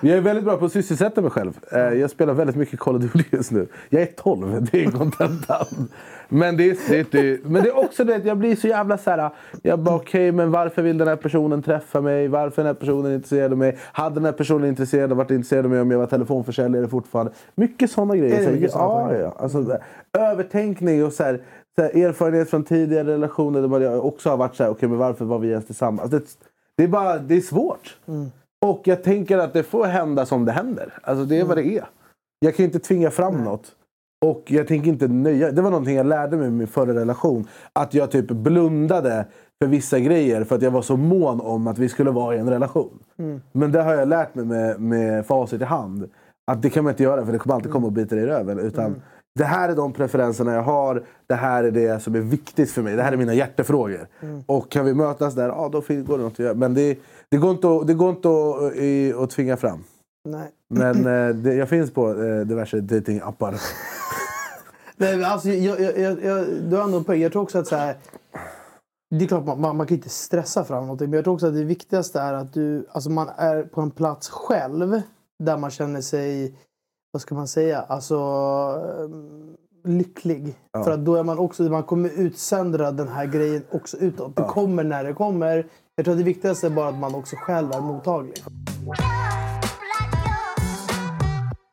jag 0.00 0.16
är 0.16 0.20
väldigt 0.20 0.44
bra 0.44 0.56
på 0.56 0.64
att 0.64 0.72
sysselsätta 0.72 1.20
mig 1.20 1.30
själv. 1.30 1.58
Eh, 1.72 1.78
Jag 1.78 2.10
spelar 2.10 2.34
väldigt 2.34 2.56
mycket 2.56 2.80
Call 2.80 2.96
of 2.96 3.02
Duty 3.02 3.24
just 3.30 3.50
nu. 3.50 3.66
Jag 3.88 4.02
är 4.02 4.06
12, 4.06 4.68
det 4.72 4.84
är 4.84 4.90
kontentan. 4.90 5.66
Men 6.28 6.56
det 6.56 6.70
är, 6.70 7.06
det 7.10 7.18
är, 7.18 7.38
men 7.44 7.62
det 7.62 7.68
är 7.68 7.78
också 7.78 8.04
det 8.04 8.24
jag 8.24 8.38
blir 8.38 8.56
så 8.56 8.68
jävla 8.68 8.98
så 8.98 9.10
här. 9.10 9.30
Jag 9.62 9.78
bara 9.78 9.96
okej, 9.96 10.32
men 10.32 10.50
varför 10.50 10.82
vill 10.82 10.98
den 10.98 11.08
här 11.08 11.16
personen 11.16 11.62
träffa 11.62 12.00
mig? 12.00 12.28
Varför 12.28 12.62
är 12.62 12.64
den 12.66 12.74
här 12.74 12.80
personen 12.80 13.12
intresserad 13.14 13.52
av 13.52 13.58
mig? 13.58 13.76
Hade 13.92 14.14
den 14.14 14.24
här 14.24 14.32
personen 14.32 14.68
intresserad, 14.68 15.12
varit 15.12 15.30
intresserad 15.30 15.64
av 15.64 15.70
mig 15.70 15.80
om 15.80 15.90
jag 15.90 15.98
var 15.98 16.06
telefonförsäljare 16.06 16.88
fortfarande? 16.88 17.32
Mycket 17.54 17.90
sådana 17.90 18.16
grejer. 18.16 18.44
Så, 18.44 18.50
mycket 18.50 18.70
såna 18.72 19.18
ja. 19.18 19.34
Alltså, 19.38 19.78
övertänkning 20.18 21.04
och 21.04 21.12
så 21.12 21.22
här, 21.22 21.40
så 21.76 21.82
här, 21.82 21.96
erfarenhet 22.04 22.50
från 22.50 22.64
tidigare 22.64 23.12
relationer 23.12 23.62
där 23.68 23.80
jag 23.80 24.04
också 24.06 24.30
har 24.30 24.36
varit 24.36 24.54
så 24.56 24.62
här, 24.62 24.70
okej 24.70 24.88
men 24.88 24.98
varför 24.98 25.24
var 25.24 25.38
vi 25.38 25.48
ens 25.50 25.66
tillsammans? 25.66 26.10
Det, 26.10 26.22
det 26.76 26.84
är 26.84 26.88
bara, 26.88 27.18
det 27.18 27.34
är 27.36 27.40
svårt. 27.40 27.96
Och 28.66 28.80
jag 28.84 29.02
tänker 29.02 29.38
att 29.38 29.52
det 29.52 29.62
får 29.62 29.86
hända 29.86 30.26
som 30.26 30.44
det 30.44 30.52
händer. 30.52 30.98
Alltså 31.02 31.24
det 31.24 31.38
är 31.38 31.44
vad 31.44 31.56
det 31.56 31.64
är. 31.64 31.84
Jag 32.40 32.56
kan 32.56 32.64
inte 32.64 32.78
tvinga 32.78 33.10
fram 33.10 33.44
något. 33.44 33.76
Och 34.24 34.42
jag 34.46 34.68
tänker 34.68 34.88
inte 34.88 35.08
nöja 35.08 35.52
Det 35.52 35.62
var 35.62 35.70
någonting 35.70 35.96
jag 35.96 36.06
lärde 36.06 36.36
mig 36.36 36.46
i 36.46 36.50
min 36.50 36.66
förra 36.66 36.94
relation. 36.94 37.48
Att 37.72 37.94
jag 37.94 38.10
typ 38.10 38.26
blundade 38.26 39.26
för 39.62 39.68
vissa 39.68 39.98
grejer 40.00 40.44
för 40.44 40.56
att 40.56 40.62
jag 40.62 40.70
var 40.70 40.82
så 40.82 40.96
mån 40.96 41.40
om 41.40 41.66
att 41.66 41.78
vi 41.78 41.88
skulle 41.88 42.10
vara 42.10 42.36
i 42.36 42.38
en 42.38 42.50
relation. 42.50 42.98
Men 43.52 43.72
det 43.72 43.82
har 43.82 43.94
jag 43.94 44.08
lärt 44.08 44.34
mig 44.34 44.44
med, 44.44 44.80
med 44.80 45.26
facit 45.26 45.60
i 45.60 45.64
hand. 45.64 46.10
Att 46.50 46.62
det 46.62 46.70
kan 46.70 46.84
man 46.84 46.92
inte 46.92 47.02
göra 47.02 47.24
för 47.24 47.32
det 47.32 47.38
kommer 47.38 47.54
alltid 47.54 47.72
komma 47.72 47.86
och 47.86 47.92
bita 47.92 48.14
dig 48.14 48.24
i 48.24 48.26
röven. 48.26 48.58
Utan 48.58 49.02
det 49.38 49.44
här 49.44 49.68
är 49.68 49.76
de 49.76 49.92
preferenserna 49.92 50.54
jag 50.54 50.62
har. 50.62 51.02
Det 51.26 51.34
här 51.34 51.64
är 51.64 51.70
det 51.70 52.02
som 52.02 52.14
är 52.14 52.20
viktigt 52.20 52.70
för 52.70 52.82
mig. 52.82 52.96
Det 52.96 53.02
här 53.02 53.12
är 53.12 53.16
mina 53.16 53.34
hjärtefrågor. 53.34 54.06
Och 54.46 54.70
kan 54.70 54.84
vi 54.84 54.94
mötas 54.94 55.34
där, 55.34 55.48
ja 55.48 55.68
då 55.72 55.80
går 55.80 56.18
det 56.18 56.24
något 56.24 56.32
att 56.32 56.38
göra. 56.38 56.54
Men 56.54 56.74
det, 56.74 56.98
det 57.30 57.36
går 57.36 57.50
inte 57.50 57.68
att, 57.68 57.86
det 57.86 57.94
går 57.94 58.10
inte 58.10 58.28
att, 58.28 58.74
i- 58.76 59.12
att 59.12 59.30
tvinga 59.30 59.56
fram. 59.56 59.84
Nej. 60.28 60.50
Men 60.68 60.96
eh, 61.28 61.34
det, 61.34 61.54
jag 61.54 61.68
finns 61.68 61.90
på 61.90 62.08
eh, 62.22 62.40
diverse 62.40 62.80
datingappar. 62.80 63.54
Nej, 64.96 65.24
alltså, 65.24 65.48
jag, 65.48 65.80
jag, 65.80 65.98
jag, 66.24 66.46
du 66.70 66.76
har 66.76 66.84
ändå 66.84 66.98
en 66.98 67.04
poäng. 67.04 67.20
Jag 67.20 67.32
tror 67.32 67.42
också 67.42 67.58
att 67.58 67.66
så 67.66 67.76
här, 67.76 67.96
det 69.10 69.24
är 69.24 69.28
klart 69.28 69.44
man, 69.46 69.60
man, 69.60 69.76
man 69.76 69.86
kan 69.86 69.96
inte 69.96 70.08
stressa 70.08 70.64
fram 70.64 70.82
någonting. 70.82 71.10
Men 71.10 71.16
jag 71.16 71.24
tror 71.24 71.34
också 71.34 71.46
att 71.46 71.54
det 71.54 71.64
viktigaste 71.64 72.20
är 72.20 72.32
att 72.32 72.52
du, 72.52 72.86
alltså 72.92 73.10
man 73.10 73.28
är 73.36 73.62
på 73.62 73.80
en 73.80 73.90
plats 73.90 74.28
själv. 74.28 75.00
Där 75.44 75.56
man 75.56 75.70
känner 75.70 76.00
sig, 76.00 76.54
vad 77.12 77.22
ska 77.22 77.34
man 77.34 77.48
säga, 77.48 77.80
alltså 77.80 78.18
lycklig. 79.84 80.54
Ja. 80.72 80.84
För 80.84 80.90
att 80.90 81.04
då 81.04 81.14
är 81.16 81.22
man 81.22 81.38
också, 81.38 81.62
man 81.62 81.82
kommer 81.82 82.08
utsöndra 82.08 82.90
den 82.92 83.08
här 83.08 83.26
grejen 83.26 83.62
också 83.70 83.96
utåt. 83.96 84.36
Det 84.36 84.42
kommer 84.42 84.84
när 84.84 85.04
det 85.04 85.12
kommer. 85.12 85.66
Jag 86.00 86.04
tror 86.04 86.14
att 86.14 86.18
det 86.18 86.24
viktigaste 86.24 86.66
är 86.66 86.70
bara 86.70 86.88
att 86.88 86.98
man 86.98 87.14
också 87.14 87.36
själv 87.36 87.72
är 87.72 87.80
mottaglig. 87.80 88.34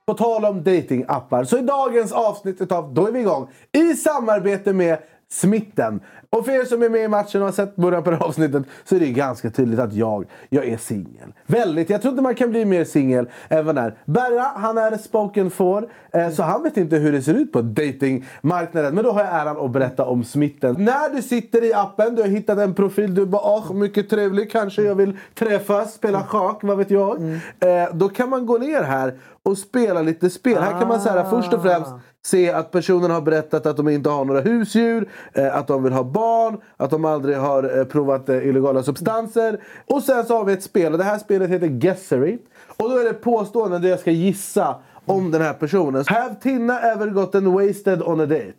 På 0.07 0.13
tal 0.13 0.45
om 0.45 0.63
datingappar, 0.63 1.43
så 1.43 1.57
i 1.57 1.61
dagens 1.61 2.11
avsnitt 2.11 2.71
av 2.71 2.93
Då 2.93 3.07
är 3.07 3.11
vi 3.11 3.19
igång 3.19 3.49
i 3.71 3.93
samarbete 3.93 4.73
med 4.73 4.97
Smitten. 5.29 6.01
Och 6.29 6.45
för 6.45 6.51
er 6.51 6.65
som 6.65 6.83
är 6.83 6.89
med 6.89 7.03
i 7.03 7.07
matchen 7.07 7.41
och 7.41 7.47
har 7.47 7.51
sett 7.51 7.75
början 7.75 8.03
på 8.03 8.09
det 8.11 8.15
här 8.15 8.23
avsnittet 8.23 8.63
så 8.83 8.95
är 8.95 8.99
det 8.99 9.11
ganska 9.11 9.49
tydligt 9.49 9.79
att 9.79 9.93
jag, 9.93 10.25
jag 10.49 10.65
är 10.65 10.77
singel. 10.77 11.33
Väldigt. 11.45 11.89
Jag 11.89 12.01
tror 12.01 12.11
inte 12.11 12.23
man 12.23 12.35
kan 12.35 12.49
bli 12.49 12.65
mer 12.65 12.83
singel 12.83 13.29
än 13.49 13.65
vad 13.65 13.77
är. 13.77 13.97
Berra, 14.05 14.41
han 14.55 14.77
är 14.77 14.97
spoken 14.97 15.49
for, 15.49 15.89
eh, 16.13 16.29
så 16.29 16.43
han 16.43 16.63
vet 16.63 16.77
inte 16.77 16.95
hur 16.95 17.11
det 17.11 17.21
ser 17.21 17.33
ut 17.33 17.51
på 17.51 17.61
datingmarknaden. 17.61 18.95
Men 18.95 19.03
då 19.03 19.11
har 19.11 19.23
jag 19.23 19.35
äran 19.41 19.57
att 19.57 19.71
berätta 19.71 20.05
om 20.05 20.23
Smitten. 20.23 20.75
När 20.79 21.15
du 21.15 21.21
sitter 21.21 21.63
i 21.63 21.73
appen, 21.73 22.15
du 22.15 22.21
har 22.21 22.29
hittat 22.29 22.57
en 22.57 22.73
profil, 22.73 23.15
du 23.15 23.25
bara 23.25 23.41
åh, 23.41 23.73
mycket 23.73 24.09
trevlig, 24.09 24.51
kanske 24.51 24.81
jag 24.81 24.95
vill 24.95 25.17
träffas, 25.33 25.93
spela 25.93 26.23
schack, 26.23 26.59
vad 26.61 26.77
vet 26.77 26.91
jag. 26.91 27.21
Eh, 27.59 27.93
då 27.93 28.09
kan 28.09 28.29
man 28.29 28.45
gå 28.45 28.57
ner 28.57 28.83
här 28.83 29.13
och 29.47 29.57
spela 29.57 30.01
lite 30.01 30.29
spel. 30.29 30.61
Här 30.63 30.79
kan 30.79 30.87
man 30.87 31.01
säga 31.01 31.25
först 31.25 31.53
och 31.53 31.61
främst 31.61 31.91
se 32.25 32.51
att 32.51 32.71
personen 32.71 33.11
har 33.11 33.21
berättat 33.21 33.65
att 33.65 33.77
de 33.77 33.89
inte 33.89 34.09
har 34.09 34.25
några 34.25 34.41
husdjur, 34.41 35.09
eh, 35.33 35.55
att 35.55 35.67
de 35.67 35.83
vill 35.83 35.93
ha 35.93 36.03
barn, 36.03 36.57
att 36.77 36.89
de 36.89 37.05
aldrig 37.05 37.37
har 37.37 37.77
eh, 37.77 37.85
provat 37.85 38.29
eh, 38.29 38.47
illegala 38.47 38.83
substanser. 38.83 39.59
Och 39.85 40.03
sen 40.03 40.25
så 40.25 40.37
har 40.37 40.45
vi 40.45 40.53
ett 40.53 40.63
spel 40.63 40.91
och 40.91 40.97
det 40.97 41.03
här 41.03 41.17
spelet 41.17 41.49
heter 41.49 41.67
Guessery. 41.67 42.37
Och 42.77 42.89
då 42.89 42.97
är 42.97 43.03
det 43.03 43.13
påståenden 43.13 43.81
där 43.81 43.89
jag 43.89 43.99
ska 43.99 44.11
gissa 44.11 44.75
om 45.05 45.31
den 45.31 45.41
här 45.41 45.53
personen. 45.53 46.03
Have 46.07 46.35
Tina 46.41 46.79
ever 46.79 47.07
gotten 47.07 47.51
wasted 47.51 48.01
on 48.01 48.19
a 48.19 48.25
date? 48.25 48.53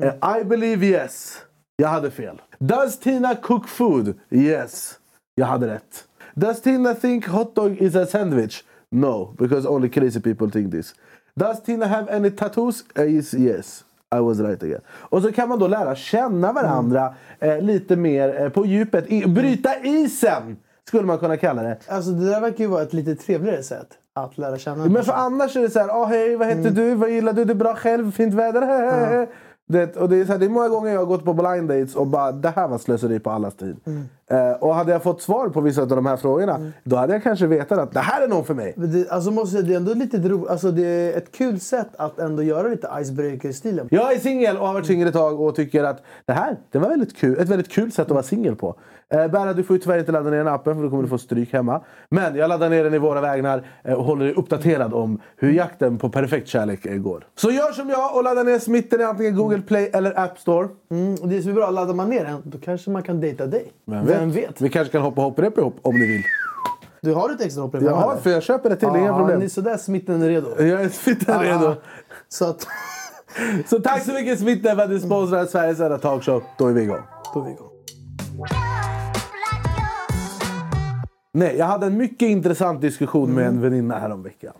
Eh, 0.00 0.40
I 0.40 0.44
believe 0.44 0.86
yes. 0.86 1.38
Jag 1.76 1.88
hade 1.88 2.10
fel. 2.10 2.42
Does 2.58 2.98
Tina 2.98 3.34
cook 3.34 3.68
food? 3.68 4.14
Yes. 4.30 4.98
Jag 5.34 5.46
hade 5.46 5.66
rätt. 5.66 6.04
Does 6.34 6.62
Tina 6.62 6.94
think 6.94 7.26
hot 7.26 7.54
dog 7.54 7.76
is 7.82 7.96
a 7.96 8.06
sandwich? 8.06 8.62
No, 8.92 9.34
because 9.38 9.68
only 9.68 9.88
crazy 9.88 10.20
people 10.20 10.50
think 10.50 10.72
this. 10.72 10.94
Does 11.36 11.62
Tina 11.62 11.86
have 11.86 12.08
any 12.16 12.30
tattoos? 12.30 12.84
Uh, 12.98 13.02
is 13.02 13.34
yes. 13.34 13.84
I 14.12 14.20
was 14.20 14.40
right 14.40 14.62
again. 14.62 14.80
Och 14.88 15.22
så 15.22 15.32
kan 15.32 15.48
man 15.48 15.58
då 15.58 15.68
lära 15.68 15.94
känna 15.94 16.52
varandra 16.52 17.14
eh, 17.38 17.60
lite 17.60 17.96
mer 17.96 18.42
eh, 18.42 18.48
på 18.48 18.66
djupet. 18.66 19.04
I, 19.08 19.26
bryta 19.26 19.70
isen! 19.84 20.56
Skulle 20.88 21.06
man 21.06 21.18
kunna 21.18 21.36
kalla 21.36 21.62
det. 21.62 21.78
Alltså 21.88 22.10
det 22.10 22.30
där 22.30 22.40
verkar 22.40 22.64
ju 22.64 22.70
vara 22.70 22.82
ett 22.82 22.92
lite 22.92 23.14
trevligare 23.14 23.62
sätt 23.62 23.88
att 24.14 24.38
lära 24.38 24.58
känna 24.58 24.84
en 24.84 24.92
Men 24.92 25.04
för 25.04 25.12
annars 25.12 25.56
är 25.56 25.60
det 25.60 25.70
så 25.70 25.78
här, 25.78 25.88
oh, 25.88 26.06
hej, 26.06 26.36
vad 26.36 26.48
heter 26.48 26.70
du? 26.70 26.94
Vad 26.94 27.10
gillar 27.10 27.32
du? 27.32 27.44
Det 27.44 27.52
är 27.52 27.54
bra 27.54 27.74
själv? 27.74 28.12
Fint 28.12 28.34
väder? 28.34 29.28
Det, 29.68 29.96
och 29.96 30.08
det, 30.08 30.16
är 30.16 30.24
så 30.24 30.32
här, 30.32 30.38
det 30.38 30.46
är 30.46 30.50
många 30.50 30.68
gånger 30.68 30.92
jag 30.92 30.98
har 30.98 31.06
gått 31.06 31.24
på 31.24 31.34
blind 31.34 31.68
dates 31.68 31.96
och 31.96 32.06
bara 32.06 32.32
det 32.32 32.50
här 32.50 32.68
var 32.68 32.78
slöseri 32.78 33.18
på 33.18 33.30
allas 33.30 33.54
tid. 33.54 33.76
Eh, 33.84 33.92
och 34.60 34.74
hade 34.74 34.92
jag 34.92 35.02
fått 35.02 35.22
svar 35.22 35.48
på 35.48 35.60
vissa 35.60 35.82
av 35.82 35.88
de 35.88 36.06
här 36.06 36.16
frågorna 36.16 36.72
då 36.84 36.96
hade 36.96 37.12
jag 37.12 37.22
kanske 37.22 37.46
vetat 37.46 37.78
att 37.78 37.92
det 37.92 38.00
här 38.00 38.22
är 38.22 38.28
någon 38.28 38.44
för 38.44 38.54
mig. 38.54 38.74
Men 38.76 38.92
det, 38.92 39.10
alltså 39.10 39.30
måste 39.30 39.50
säga, 39.50 39.62
det 39.62 39.72
är 39.72 39.76
ändå 39.76 39.94
lite 39.94 40.18
ro, 40.18 40.46
alltså 40.46 40.70
det 40.70 40.86
är 40.86 41.18
ett 41.18 41.32
kul 41.32 41.60
sätt 41.60 41.88
att 41.96 42.18
ändå 42.18 42.42
göra 42.42 42.68
lite 42.68 42.88
icebreaker-stilen. 43.00 43.88
Jag 43.90 44.12
är 44.12 44.18
singel 44.18 44.56
och 44.56 44.66
har 44.66 44.74
varit 44.74 44.86
singel 44.86 45.08
ett 45.08 45.14
tag 45.14 45.40
och 45.40 45.54
tycker 45.54 45.84
att 45.84 46.02
det 46.24 46.32
här 46.32 46.56
det 46.70 46.78
var 46.78 46.88
väldigt 46.88 47.16
kul, 47.16 47.38
ett 47.38 47.48
väldigt 47.48 47.70
kul 47.70 47.92
sätt 47.92 48.06
att 48.06 48.10
vara 48.10 48.22
singel 48.22 48.56
på. 48.56 48.76
Eh, 49.08 49.28
Berra, 49.28 49.52
du 49.52 49.62
får 49.62 49.76
ju 49.76 49.82
tyvärr 49.82 49.98
inte 49.98 50.12
ladda 50.12 50.30
ner 50.30 50.36
den 50.36 50.48
appen 50.48 50.74
för 50.74 50.82
då 50.82 50.90
kommer 50.90 51.02
du 51.02 51.08
få 51.08 51.18
stryk 51.18 51.52
hemma. 51.52 51.80
Men 52.08 52.36
jag 52.36 52.48
laddar 52.48 52.70
ner 52.70 52.84
den 52.84 52.94
i 52.94 52.98
våra 52.98 53.20
vägnar 53.20 53.62
eh, 53.84 53.94
och 53.94 54.04
håller 54.04 54.24
dig 54.24 54.34
uppdaterad 54.34 54.94
om 54.94 55.20
hur 55.36 55.52
jakten 55.52 55.98
på 55.98 56.08
perfekt 56.08 56.48
kärlek 56.48 56.86
eh, 56.86 56.96
går. 56.96 57.26
Så 57.34 57.50
gör 57.50 57.72
som 57.72 57.90
jag 57.90 58.16
och 58.16 58.24
ladda 58.24 58.42
ner 58.42 58.58
smitten 58.58 59.00
i 59.00 59.04
antingen 59.04 59.36
Google 59.36 59.62
Play 59.62 59.90
eller 59.92 60.20
App 60.20 60.38
Store. 60.38 60.68
Mm, 60.90 61.14
och 61.14 61.28
det 61.28 61.36
är 61.36 61.52
bra, 61.52 61.70
laddar 61.70 61.94
man 61.94 62.10
ner 62.10 62.24
den, 62.24 62.42
då 62.44 62.58
kanske 62.58 62.90
man 62.90 63.02
kan 63.02 63.20
dejta 63.20 63.46
dig. 63.46 63.72
Vem 63.84 64.06
vet? 64.06 64.15
Vi 64.58 64.68
kanske 64.68 64.92
kan 64.92 65.02
hoppa 65.02 65.20
hopprep 65.20 65.58
ihop 65.58 65.76
om 65.82 65.94
ni 65.94 66.06
vill. 66.06 66.22
Du 67.00 67.14
har 67.14 67.30
ett 67.30 67.40
extra 67.40 67.62
hopprep 67.62 67.82
Jag 67.82 67.94
har, 67.94 68.16
för 68.16 68.30
jag 68.30 68.42
köper 68.42 68.70
det 68.70 68.76
till, 68.76 68.88
inga 68.88 69.06
Ja, 69.06 69.18
problem. 69.18 69.38
Ni 69.38 69.44
är 69.44 69.48
sådär, 69.48 69.76
smitten 69.76 70.22
är 70.22 70.28
redo. 70.28 70.62
Jag 70.62 70.82
är 70.82 70.88
smitten 70.88 71.40
redo. 71.40 71.74
Så 72.28 72.44
att, 72.44 72.66
Så 73.66 73.80
tack 73.80 74.02
så 74.02 74.12
mycket 74.12 74.38
Smitten 74.38 74.76
för 74.76 74.82
att 74.84 74.90
du 74.90 75.00
sponsrar 75.00 75.46
Sveriges 75.46 75.80
enda 75.80 75.98
talkshow. 75.98 76.42
Då 76.58 76.66
är 76.66 76.72
vi 76.72 76.82
igång. 76.82 77.02
då 77.34 77.40
är 77.40 77.44
vi 77.44 77.50
igång. 77.50 77.68
Nej, 81.32 81.56
jag 81.58 81.66
hade 81.66 81.86
en 81.86 81.96
mycket 81.96 82.28
intressant 82.28 82.80
diskussion 82.80 83.34
med 83.34 83.46
en 83.46 83.60
väninna 83.60 83.98
häromveckan. 83.98 84.52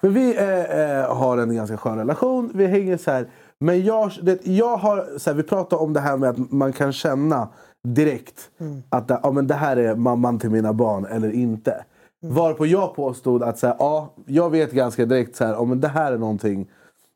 För 0.00 0.08
vi 0.08 0.36
eh, 0.36 1.00
eh, 1.00 1.16
har 1.16 1.38
en 1.38 1.56
ganska 1.56 1.76
skön 1.76 1.98
relation, 1.98 2.50
vi 2.54 2.66
hänger 2.66 2.96
så 2.96 3.10
här. 3.10 3.26
Men 3.58 3.84
jag, 3.84 4.12
det, 4.22 4.46
jag 4.46 4.76
har, 4.76 5.18
så 5.18 5.30
här, 5.30 5.36
vi 5.36 5.42
pratar 5.42 5.76
om 5.76 5.92
det 5.92 6.00
här 6.00 6.16
med 6.16 6.30
att 6.30 6.50
man 6.52 6.72
kan 6.72 6.92
känna 6.92 7.48
direkt 7.84 8.50
att 8.88 9.08
det, 9.08 9.20
ja, 9.22 9.30
men 9.30 9.46
det 9.46 9.54
här 9.54 9.76
är 9.76 9.94
mamman 9.94 10.38
till 10.38 10.50
mina 10.50 10.72
barn 10.72 11.06
eller 11.06 11.30
inte. 11.30 11.84
Varpå 12.22 12.66
jag 12.66 12.94
påstod 12.94 13.42
att 13.42 13.58
så 13.58 13.66
här, 13.66 13.76
ja, 13.78 14.14
jag 14.26 14.50
vet 14.50 14.72
ganska 14.72 15.06
direkt 15.06 15.36
så 15.36 15.44
här, 15.44 15.52
ja, 15.52 15.64
men 15.64 15.80
det 15.80 15.88
här 15.88 16.12
är 16.12 16.18
någonting 16.18 16.70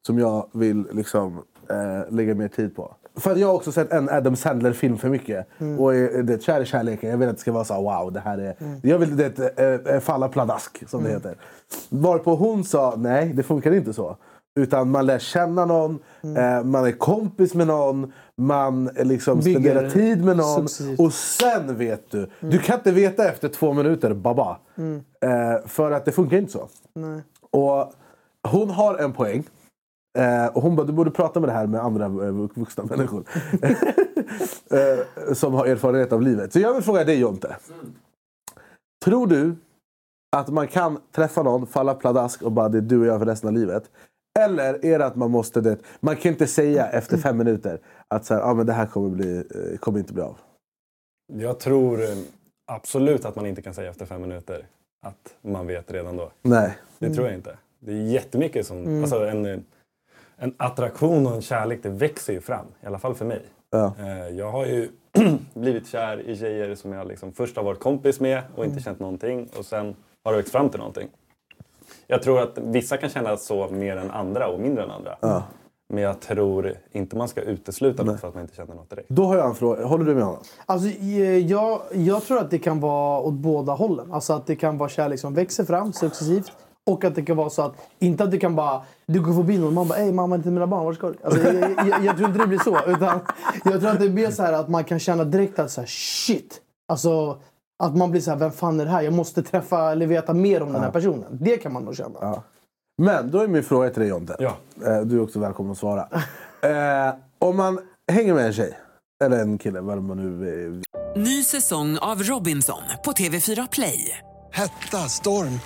som 0.07 0.19
jag 0.19 0.49
vill 0.53 0.87
liksom, 0.93 1.43
eh, 1.71 2.15
lägga 2.15 2.35
mer 2.35 2.49
tid 2.49 2.77
på. 2.77 2.95
För 3.17 3.33
att 3.33 3.39
jag 3.39 3.49
har 3.49 3.55
också 3.55 3.73
sett 3.73 3.93
en 3.93 4.09
Adam 4.09 4.37
Sandler-film 4.37 4.99
för 4.99 5.09
mycket. 5.09 5.47
Och 5.79 5.95
är, 5.95 6.23
det, 6.23 6.43
kär 6.43 6.61
i 6.61 6.65
kärleken, 6.65 7.11
jag 7.11 7.19
vill 7.19 7.29
att 7.29 7.35
det 7.35 7.41
ska 7.41 7.53
vara 7.53 7.65
så 7.65 7.75
här, 7.75 7.83
wow, 7.83 8.13
det 8.13 8.21
här 8.21 8.39
är... 8.39 8.55
Jag 8.83 8.99
vill 8.99 9.17
det, 9.17 9.59
äh, 9.59 9.95
äh, 9.95 10.01
falla 10.01 10.29
pladask, 10.29 10.89
som 10.89 11.05
det 11.05 11.11
heter. 11.11 11.37
Varpå 11.89 12.35
hon 12.35 12.65
sa, 12.65 12.95
nej 12.97 13.33
det 13.33 13.43
funkar 13.43 13.75
inte 13.75 13.93
så. 13.93 14.17
Utan 14.59 14.91
man 14.91 15.07
lär 15.07 15.19
känna 15.19 15.65
någon, 15.65 15.99
eh, 16.23 16.65
man 16.65 16.85
är 16.87 16.93
kompis 16.93 17.55
med 17.55 17.67
någon, 17.67 18.13
man 18.37 18.89
eh, 18.97 19.05
liksom 19.05 19.41
Bygger 19.41 19.61
spenderar 19.61 19.91
tid 19.91 20.25
med 20.25 20.37
någon. 20.37 20.69
successivt. 20.69 21.01
Och 21.01 21.13
sen 21.13 21.77
vet 21.77 22.11
du. 22.11 22.31
Du 22.41 22.59
kan 22.59 22.77
inte 22.77 22.93
veta 22.93 23.29
efter 23.29 23.49
två 23.49 23.73
minuter, 23.73 24.15
baba. 24.15 24.59
Eh, 25.21 25.67
för 25.67 25.91
att 25.91 26.05
det 26.05 26.13
funkar 26.13 26.37
inte 26.37 26.53
så. 26.53 26.69
Nej. 26.95 27.23
Och 27.51 27.93
hon 28.49 28.71
har 28.71 28.99
en 28.99 29.13
poäng. 29.13 29.45
Eh, 30.19 30.47
och 30.47 30.63
hon 30.63 30.77
bara, 30.77 30.87
du 30.87 30.93
borde 30.93 31.11
prata 31.11 31.41
med 31.41 31.49
det 31.49 31.53
här 31.53 31.67
med 31.67 31.81
andra 31.81 32.05
eh, 32.05 32.33
vuxna 32.55 32.85
människor. 32.85 33.25
eh, 34.71 35.33
som 35.35 35.55
har 35.55 35.67
erfarenhet 35.67 36.13
av 36.13 36.23
livet. 36.23 36.53
Så 36.53 36.61
jag 36.61 36.75
vill 36.75 36.83
fråga 36.83 37.05
dig 37.05 37.19
Jonte. 37.19 37.57
Tror 39.05 39.27
du 39.27 39.57
att 40.37 40.49
man 40.49 40.69
kan 40.69 40.99
träffa 41.13 41.43
någon, 41.43 41.67
falla 41.67 41.95
pladask 41.95 42.43
och 42.43 42.53
bara 42.53 42.69
det 42.69 42.79
är 42.79 42.83
du 42.83 43.01
och 43.01 43.07
jag 43.07 43.19
för 43.19 43.27
resten 43.27 43.49
av 43.49 43.55
livet? 43.55 43.91
Eller 44.45 44.85
är 44.85 44.99
det 44.99 45.07
att 45.07 45.17
man 45.17 45.31
måste 45.31 45.61
det, 45.61 45.77
man 46.01 46.17
kan 46.17 46.33
inte 46.33 46.47
säga 46.47 46.89
efter 46.89 47.17
fem 47.17 47.37
minuter 47.39 47.81
att 48.09 48.25
så 48.25 48.35
här, 48.35 48.41
ah, 48.41 48.55
men 48.55 48.67
det 48.67 48.73
här 48.73 48.87
kommer, 48.87 49.09
bli, 49.09 49.37
eh, 49.37 49.79
kommer 49.79 49.99
inte 49.99 50.13
bli 50.13 50.23
av. 50.23 50.39
Jag 51.33 51.61
tror 51.61 52.03
eh, 52.03 52.09
absolut 52.73 53.25
att 53.25 53.37
man 53.37 53.47
inte 53.47 53.63
kan 53.63 53.75
säga 53.75 53.91
efter 53.91 54.07
fem 54.07 54.21
minuter 54.21 54.67
att 55.07 55.35
man 55.43 55.67
vet 55.67 55.91
redan 55.91 56.17
då. 56.17 56.31
Nej. 56.43 56.79
Det 56.99 57.15
tror 57.15 57.27
jag 57.27 57.35
inte. 57.35 57.57
Det 57.81 57.93
är 57.93 58.03
jättemycket 58.03 58.67
som... 58.67 59.01
Alltså 59.03 59.27
en, 59.27 59.65
en 60.37 60.55
attraktion 60.57 61.27
och 61.27 61.35
en 61.35 61.43
kärlek, 61.43 61.83
det 61.83 61.89
växer 61.89 62.33
ju 62.33 62.41
fram. 62.41 62.67
I 62.83 62.87
alla 62.87 62.99
fall 62.99 63.15
för 63.15 63.25
mig. 63.25 63.43
Ja. 63.71 63.93
Eh, 63.99 64.29
Jag 64.29 64.53
har 64.53 64.67
ju 64.67 64.89
blivit 65.55 65.87
kär 65.89 66.21
i 66.21 66.37
tjejer 66.37 66.75
som 66.75 66.93
jag 66.93 67.09
liksom 67.09 67.33
först 67.33 67.57
har 67.57 67.65
varit 67.65 67.81
kompis 67.81 68.21
med 68.21 68.43
och 68.55 68.65
inte 68.65 68.81
känt 68.81 68.99
någonting. 69.01 69.49
Och 69.59 69.65
sen 69.65 69.97
har 70.25 70.33
det 70.33 70.39
växt 70.39 70.53
fram 70.53 70.69
till 70.71 70.79
någonting. 70.79 71.09
Jag 72.11 72.23
tror 72.23 72.41
att 72.41 72.59
vissa 72.59 72.97
kan 72.97 73.11
känna 73.11 73.37
så 73.37 73.69
mer 73.69 73.97
än 73.97 74.11
andra 74.11 74.49
och 74.49 74.61
mindre 74.61 74.85
än 74.85 74.91
andra. 74.91 75.43
Men 75.89 76.03
jag 76.03 76.21
tror 76.21 76.75
inte 76.93 77.17
man 77.17 77.29
ska 77.29 77.41
utesluta 77.41 78.03
något 78.03 78.21
för 78.21 78.29
att 78.29 78.35
man 78.35 78.43
inte 78.43 78.57
känner 78.57 78.75
något 78.75 78.91
direkt. 78.91 79.09
Då 79.09 79.25
har 79.25 79.37
jag 79.37 79.47
en 79.47 79.55
fråga. 79.55 79.87
Håller 79.87 80.05
du 80.05 80.15
med 80.15 80.25
honom? 80.25 80.41
Alltså, 80.67 80.89
eh, 80.89 81.39
jag, 81.39 81.81
jag 81.93 82.23
tror 82.23 82.39
att 82.39 82.51
det 82.51 82.59
kan 82.59 82.81
vara 82.81 83.21
åt 83.21 83.35
båda 83.35 83.73
hållen. 83.73 84.13
Alltså 84.13 84.33
att 84.33 84.47
det 84.47 84.57
kan 84.57 84.79
vara 84.79 84.89
kärlek 84.89 85.21
som 85.21 85.35
växer 85.35 85.65
fram 85.65 85.93
successivt. 85.93 86.53
Och 86.87 87.05
att 87.05 87.15
det 87.15 87.23
kan 87.23 87.37
vara 87.37 87.51
så 87.51 87.63
att, 87.63 87.75
inte 87.99 88.25
att 88.25 88.31
det 88.31 88.39
kan 88.39 88.57
bara, 88.57 88.83
du 89.07 89.21
går 89.21 89.33
förbi 89.33 89.59
någon 89.59 89.67
och 89.67 89.73
man 89.73 89.89
bara 89.89 89.99
ey 89.99 90.13
mamma 90.13 90.37
inte 90.37 90.49
mina 90.49 90.67
barn, 90.67 90.85
vart 90.85 90.95
ska 90.95 91.09
du? 91.09 91.17
Alltså, 91.23 91.53
jag, 91.53 91.71
jag, 91.71 92.05
jag 92.05 92.17
tror 92.17 92.29
inte 92.29 92.41
det 92.41 92.47
blir 92.47 92.59
så. 92.59 92.79
Utan 92.87 93.21
jag 93.65 93.81
tror 93.81 93.91
att 93.91 94.01
det 94.01 94.09
mer 94.09 94.31
så 94.31 94.43
här 94.43 94.53
att 94.53 94.69
man 94.69 94.85
kan 94.85 94.99
känna 94.99 95.25
direkt 95.25 95.59
att 95.59 95.71
så 95.71 95.81
här, 95.81 95.89
shit. 95.89 96.61
Alltså 96.89 97.39
att 97.85 97.97
man 97.97 98.11
blir 98.11 98.21
så 98.21 98.31
här, 98.31 98.39
vem 98.39 98.53
fan 98.53 98.81
är 98.81 98.85
det 98.85 98.91
här? 98.91 99.03
Jag 99.03 99.13
måste 99.13 99.43
träffa 99.43 99.93
eller 99.93 100.07
veta 100.07 100.35
mer 100.35 100.63
om 100.63 100.73
den 100.73 100.83
här 100.83 100.91
personen. 100.91 101.25
Det 101.31 101.57
kan 101.57 101.73
man 101.73 101.85
nog 101.85 101.97
känna. 101.97 102.43
Men 103.03 103.31
då 103.31 103.39
är 103.41 103.49
min 103.49 103.63
fråga 103.63 103.91
till 103.91 104.01
dig 104.01 104.09
Jonte. 104.09 104.37
Ja. 104.39 104.57
Eh, 104.87 105.01
Du 105.01 105.17
är 105.17 105.23
också 105.23 105.39
välkommen 105.39 105.73
att 105.73 105.79
svara. 105.79 106.09
Eh, 106.63 107.15
om 107.39 107.57
man 107.57 107.79
hänger 108.13 108.35
med 108.35 108.47
en 108.47 108.53
tjej, 108.53 108.79
eller 109.25 109.39
en 109.39 109.59
kille, 109.59 109.81
vad 109.81 110.03
man 110.03 110.17
nu 110.17 110.49
är. 110.49 110.83
Ny 111.19 111.43
säsong 111.45 111.99
av 111.99 112.23
Robinson 112.23 112.83
på 113.05 113.13
TV4 113.13 113.69
Play. 113.73 114.19
Hetta, 114.53 114.97
storm, 114.97 115.61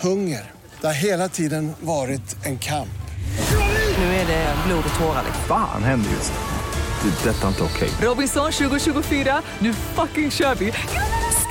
hunger. 0.00 0.52
Det 0.80 0.86
har 0.86 0.94
hela 0.94 1.28
tiden 1.28 1.72
varit 1.80 2.46
en 2.46 2.58
kamp. 2.58 2.88
Nu 3.98 4.04
är 4.04 4.26
det 4.26 4.54
blod 4.66 4.84
och 4.94 4.98
tårar. 5.00 5.22
liksom. 5.26 5.44
Fan 5.48 5.82
händer 5.82 6.10
just 6.10 6.32
nu. 6.32 7.10
Det. 7.10 7.30
är 7.30 7.32
Detta 7.34 7.44
är 7.44 7.48
inte 7.48 7.62
okej. 7.64 7.88
Robinson 8.08 8.52
2024, 8.52 9.42
nu 9.58 9.72
fucking 9.72 10.30
kör 10.30 10.54
vi! 10.54 10.72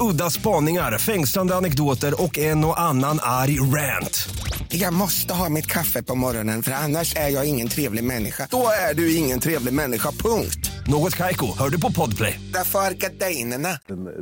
Udda 0.00 0.30
spaningar, 0.30 0.98
fängslande 0.98 1.54
anekdoter 1.54 2.22
och 2.22 2.38
en 2.38 2.64
och 2.64 2.80
annan 2.80 3.18
arg 3.22 3.60
rant. 3.60 4.28
Jag 4.68 4.94
måste 4.94 5.34
ha 5.34 5.48
mitt 5.48 5.66
kaffe 5.66 6.02
på 6.02 6.14
morgonen 6.14 6.62
för 6.62 6.72
annars 6.72 7.16
är 7.16 7.28
jag 7.28 7.48
ingen 7.48 7.68
trevlig 7.68 8.04
människa. 8.04 8.48
Då 8.50 8.66
är 8.90 8.94
du 8.94 9.16
ingen 9.16 9.40
trevlig 9.40 9.74
människa, 9.74 10.10
punkt. 10.10 10.70
Något 10.86 11.16
Kaiko, 11.16 11.46
hör 11.58 11.68
du 11.68 11.80
på 11.80 11.92
Podplay. 11.92 12.40
Därför 12.52 12.78
är 12.78 12.94
gardinerna. 12.94 13.68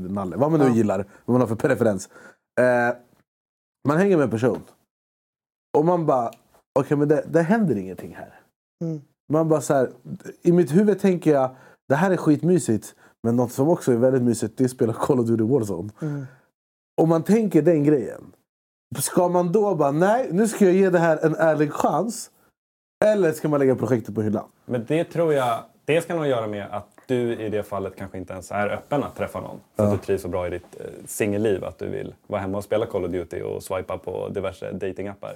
nalle. 0.08 0.36
Vad 0.36 0.50
man 0.50 0.60
nu 0.60 0.76
gillar, 0.76 0.98
vad 1.24 1.34
man 1.34 1.40
har 1.40 1.48
för 1.48 1.68
preferens. 1.68 2.08
Eh, 2.60 2.96
man 3.88 3.98
hänger 3.98 4.16
med 4.16 4.24
en 4.24 4.30
person. 4.30 4.62
Och 5.78 5.84
man 5.84 6.06
bara, 6.06 6.30
okej 6.78 6.96
men 6.96 7.08
det, 7.08 7.24
det 7.28 7.42
händer 7.42 7.76
ingenting 7.76 8.16
här. 8.16 8.40
Man 9.32 9.48
bara 9.48 9.60
så 9.60 9.74
här, 9.74 9.90
I 10.42 10.52
mitt 10.52 10.74
huvud 10.74 11.00
tänker 11.00 11.32
jag, 11.32 11.56
det 11.88 11.94
här 11.96 12.10
är 12.10 12.16
skitmysigt. 12.16 12.94
Men 13.22 13.36
något 13.36 13.52
som 13.52 13.68
också 13.68 13.92
är 13.92 13.96
väldigt 13.96 14.22
mysigt, 14.22 14.56
det 14.56 14.62
är 14.62 14.64
att 14.64 14.70
spela 14.70 14.92
Call 14.92 15.20
of 15.20 15.26
Duty 15.26 15.44
Warzone. 15.44 15.90
Om 17.00 17.08
man 17.08 17.22
tänker 17.22 17.62
den 17.62 17.84
grejen. 17.84 18.32
Ska 18.98 19.28
man 19.28 19.52
då 19.52 19.74
bara, 19.74 19.90
nej 19.90 20.28
nu 20.32 20.48
ska 20.48 20.64
jag 20.64 20.74
ge 20.74 20.90
det 20.90 20.98
här 20.98 21.26
en 21.26 21.34
ärlig 21.34 21.72
chans. 21.72 22.30
Eller 23.04 23.32
ska 23.32 23.48
man 23.48 23.60
lägga 23.60 23.76
projektet 23.76 24.14
på 24.14 24.22
hyllan? 24.22 24.48
Men 24.66 24.84
det 24.84 25.04
tror 25.04 25.34
jag, 25.34 25.64
det 25.84 26.00
ska 26.00 26.14
nog 26.14 26.26
göra 26.26 26.46
med 26.46 26.66
att 26.70 26.97
du 27.08 27.34
i 27.36 27.48
det 27.48 27.62
fallet 27.62 27.96
kanske 27.96 28.18
inte 28.18 28.32
ens 28.32 28.50
är 28.50 28.68
öppen 28.68 29.02
att 29.04 29.16
träffa 29.16 29.40
någon. 29.40 29.60
För 29.76 29.84
att 29.84 29.90
du 29.92 29.98
trivs 29.98 30.22
så 30.22 30.28
bra 30.28 30.46
i 30.46 30.50
ditt 30.50 30.80
eh, 30.80 30.86
singelliv 31.06 31.64
att 31.64 31.78
du 31.78 31.88
vill 31.88 32.14
vara 32.26 32.40
hemma 32.40 32.58
och 32.58 32.64
spela 32.64 32.86
Call 32.86 33.04
of 33.04 33.10
Duty 33.10 33.42
och 33.42 33.62
swipa 33.62 33.98
på 33.98 34.28
diverse 34.28 34.72
datingappar. 34.72 35.34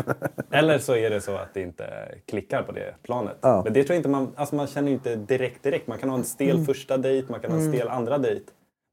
Eller 0.50 0.78
så 0.78 0.96
är 0.96 1.10
det 1.10 1.20
så 1.20 1.36
att 1.36 1.54
det 1.54 1.60
inte 1.60 1.84
klickar 2.26 2.62
på 2.62 2.72
det 2.72 2.94
planet. 3.02 3.36
Ja. 3.40 3.62
Men 3.64 3.72
det 3.72 3.84
tror 3.84 3.94
jag 3.94 3.98
inte 3.98 4.08
man, 4.08 4.28
alltså 4.34 4.54
man 4.54 4.66
känner 4.66 4.92
inte 4.92 5.16
direkt 5.16 5.62
direkt. 5.62 5.86
Man 5.86 5.98
kan 5.98 6.08
ha 6.08 6.16
en 6.18 6.24
stel 6.24 6.64
första 6.64 6.96
dejt, 6.96 7.26
man 7.30 7.40
kan 7.40 7.50
ha 7.50 7.58
en 7.58 7.72
stel 7.72 7.88
andra 7.88 8.18
dejt. 8.18 8.44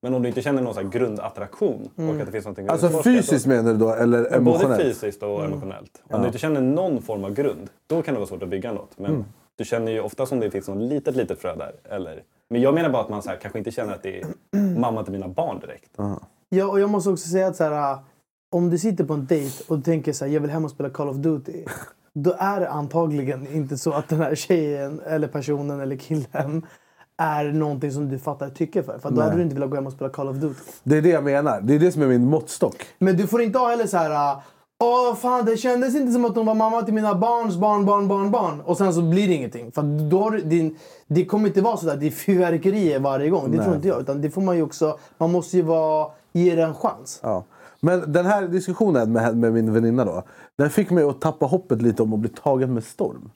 Men 0.03 0.13
om 0.13 0.21
du 0.21 0.27
inte 0.27 0.41
känner 0.41 0.61
någon 0.61 0.73
så 0.73 0.83
grundattraktion 0.83 1.89
och 1.95 2.03
att 2.19 2.25
det 2.25 2.31
finns 2.31 2.45
någonting 2.45 2.67
Alltså 2.69 3.03
fysiskt 3.03 3.45
då, 3.45 3.49
menar 3.51 3.71
du 3.71 3.77
då, 3.79 3.93
eller 3.93 4.23
Både 4.23 4.35
emotionellt? 4.35 4.81
fysiskt 4.81 5.23
och 5.23 5.45
emotionellt. 5.45 6.03
Om 6.09 6.21
du 6.21 6.27
inte 6.27 6.39
känner 6.39 6.61
någon 6.61 7.01
form 7.01 7.23
av 7.23 7.33
grund, 7.33 7.69
då 7.87 8.01
kan 8.01 8.13
det 8.13 8.19
vara 8.19 8.27
svårt 8.27 8.43
att 8.43 8.49
bygga 8.49 8.73
något. 8.73 8.99
Men 8.99 9.11
Mm. 9.11 9.25
Du 9.61 9.65
känner 9.65 9.91
ju 9.91 9.99
ofta 9.99 10.25
som 10.25 10.39
det 10.39 10.51
finns 10.51 10.67
något 10.67 10.77
litet, 10.77 11.15
litet 11.15 11.39
frö 11.41 11.55
där. 11.55 11.73
Eller, 11.83 12.23
men 12.49 12.61
jag 12.61 12.73
menar 12.73 12.89
bara 12.89 13.01
att 13.01 13.09
man 13.09 13.21
så 13.21 13.29
här, 13.29 13.37
kanske 13.37 13.59
inte 13.59 13.71
känner 13.71 13.93
att 13.93 14.03
det 14.03 14.21
är 14.21 14.27
mamma 14.79 15.03
till 15.03 15.11
mina 15.11 15.27
barn 15.27 15.59
direkt. 15.59 15.91
Ja, 16.49 16.67
och 16.67 16.79
jag 16.79 16.89
måste 16.89 17.09
också 17.09 17.29
säga 17.29 17.47
att 17.47 17.55
så 17.55 17.63
här, 17.63 17.93
äh, 17.93 17.99
om 18.51 18.69
du 18.69 18.77
sitter 18.77 19.03
på 19.03 19.13
en 19.13 19.25
dejt 19.25 19.63
och 19.67 19.85
tänker 19.85 20.13
så 20.13 20.25
här, 20.25 20.31
jag 20.31 20.41
vill 20.41 20.49
hem 20.49 20.65
och 20.65 20.71
spela 20.71 20.89
Call 20.89 21.09
of 21.09 21.15
Duty. 21.15 21.65
Då 22.13 22.35
är 22.39 22.59
det 22.59 22.69
antagligen 22.69 23.47
inte 23.47 23.77
så 23.77 23.91
att 23.91 24.09
den 24.09 24.19
här 24.19 24.35
tjejen, 24.35 25.01
eller 25.05 25.27
personen 25.27 25.79
eller 25.79 25.95
killen 25.95 26.65
är 27.17 27.51
någonting 27.51 27.91
som 27.91 28.09
du 28.09 28.19
fattar 28.19 28.49
tycke 28.49 28.83
för. 28.83 28.99
För 28.99 29.11
då 29.11 29.21
hade 29.21 29.35
du 29.35 29.41
inte 29.41 29.55
velat 29.55 29.69
gå 29.69 29.75
hem 29.75 29.87
och 29.87 29.93
spela 29.93 30.09
Call 30.09 30.27
of 30.27 30.37
Duty. 30.37 30.71
Det 30.83 30.97
är 30.97 31.01
det 31.01 31.09
jag 31.09 31.23
menar. 31.23 31.61
Det 31.61 31.75
är 31.75 31.79
det 31.79 31.91
som 31.91 32.01
är 32.01 32.07
min 32.07 32.25
måttstock. 32.25 32.85
Men 32.99 33.17
du 33.17 33.27
får 33.27 33.41
inte 33.41 33.59
ha 33.59 33.69
heller 33.69 33.87
så 33.87 33.97
här... 33.97 34.41
Åh 34.83 35.15
fan, 35.15 35.45
det 35.45 35.57
kändes 35.57 35.95
inte 35.95 36.11
som 36.11 36.25
att 36.25 36.35
hon 36.35 36.45
var 36.45 36.55
mamma 36.55 36.81
till 36.81 36.93
mina 36.93 37.15
barns 37.15 37.57
barn, 37.57 37.85
barn, 37.85 38.07
barn, 38.07 38.31
barn. 38.31 38.61
Och 38.61 38.77
sen 38.77 38.93
så 38.93 39.01
blir 39.01 39.27
det 39.27 39.33
ingenting. 39.33 39.71
För 39.71 40.09
då 40.09 40.29
din, 40.29 40.77
det 41.07 41.25
kommer 41.25 41.47
inte 41.47 41.61
vara 41.61 41.77
så 41.77 41.85
där, 41.85 41.95
det 41.97 42.07
är 42.07 42.11
fyrverkerier 42.11 42.99
varje 42.99 43.29
gång. 43.29 43.51
Det 43.51 43.63
tror 43.63 43.75
inte 43.75 43.87
jag. 43.87 44.01
Utan 44.01 44.21
det 44.21 44.29
får 44.29 44.41
man 44.41 44.55
ju 44.55 44.63
också... 44.63 44.97
Man 45.17 45.31
måste 45.31 45.57
ju 45.57 45.63
vara, 45.63 46.11
ge 46.31 46.55
det 46.55 46.63
en 46.63 46.73
chans. 46.75 47.19
Ja. 47.23 47.43
Men 47.79 48.11
den 48.11 48.25
här 48.25 48.47
diskussionen 48.47 49.11
med, 49.11 49.37
med 49.37 49.53
min 49.53 49.73
väninna 49.73 50.05
då. 50.05 50.23
Den 50.57 50.69
fick 50.69 50.89
mig 50.89 51.03
att 51.03 51.21
tappa 51.21 51.45
hoppet 51.45 51.81
lite 51.81 52.03
om 52.03 52.13
att 52.13 52.19
bli 52.19 52.29
tagen 52.29 52.73
med 52.73 52.83
storm. 52.83 53.29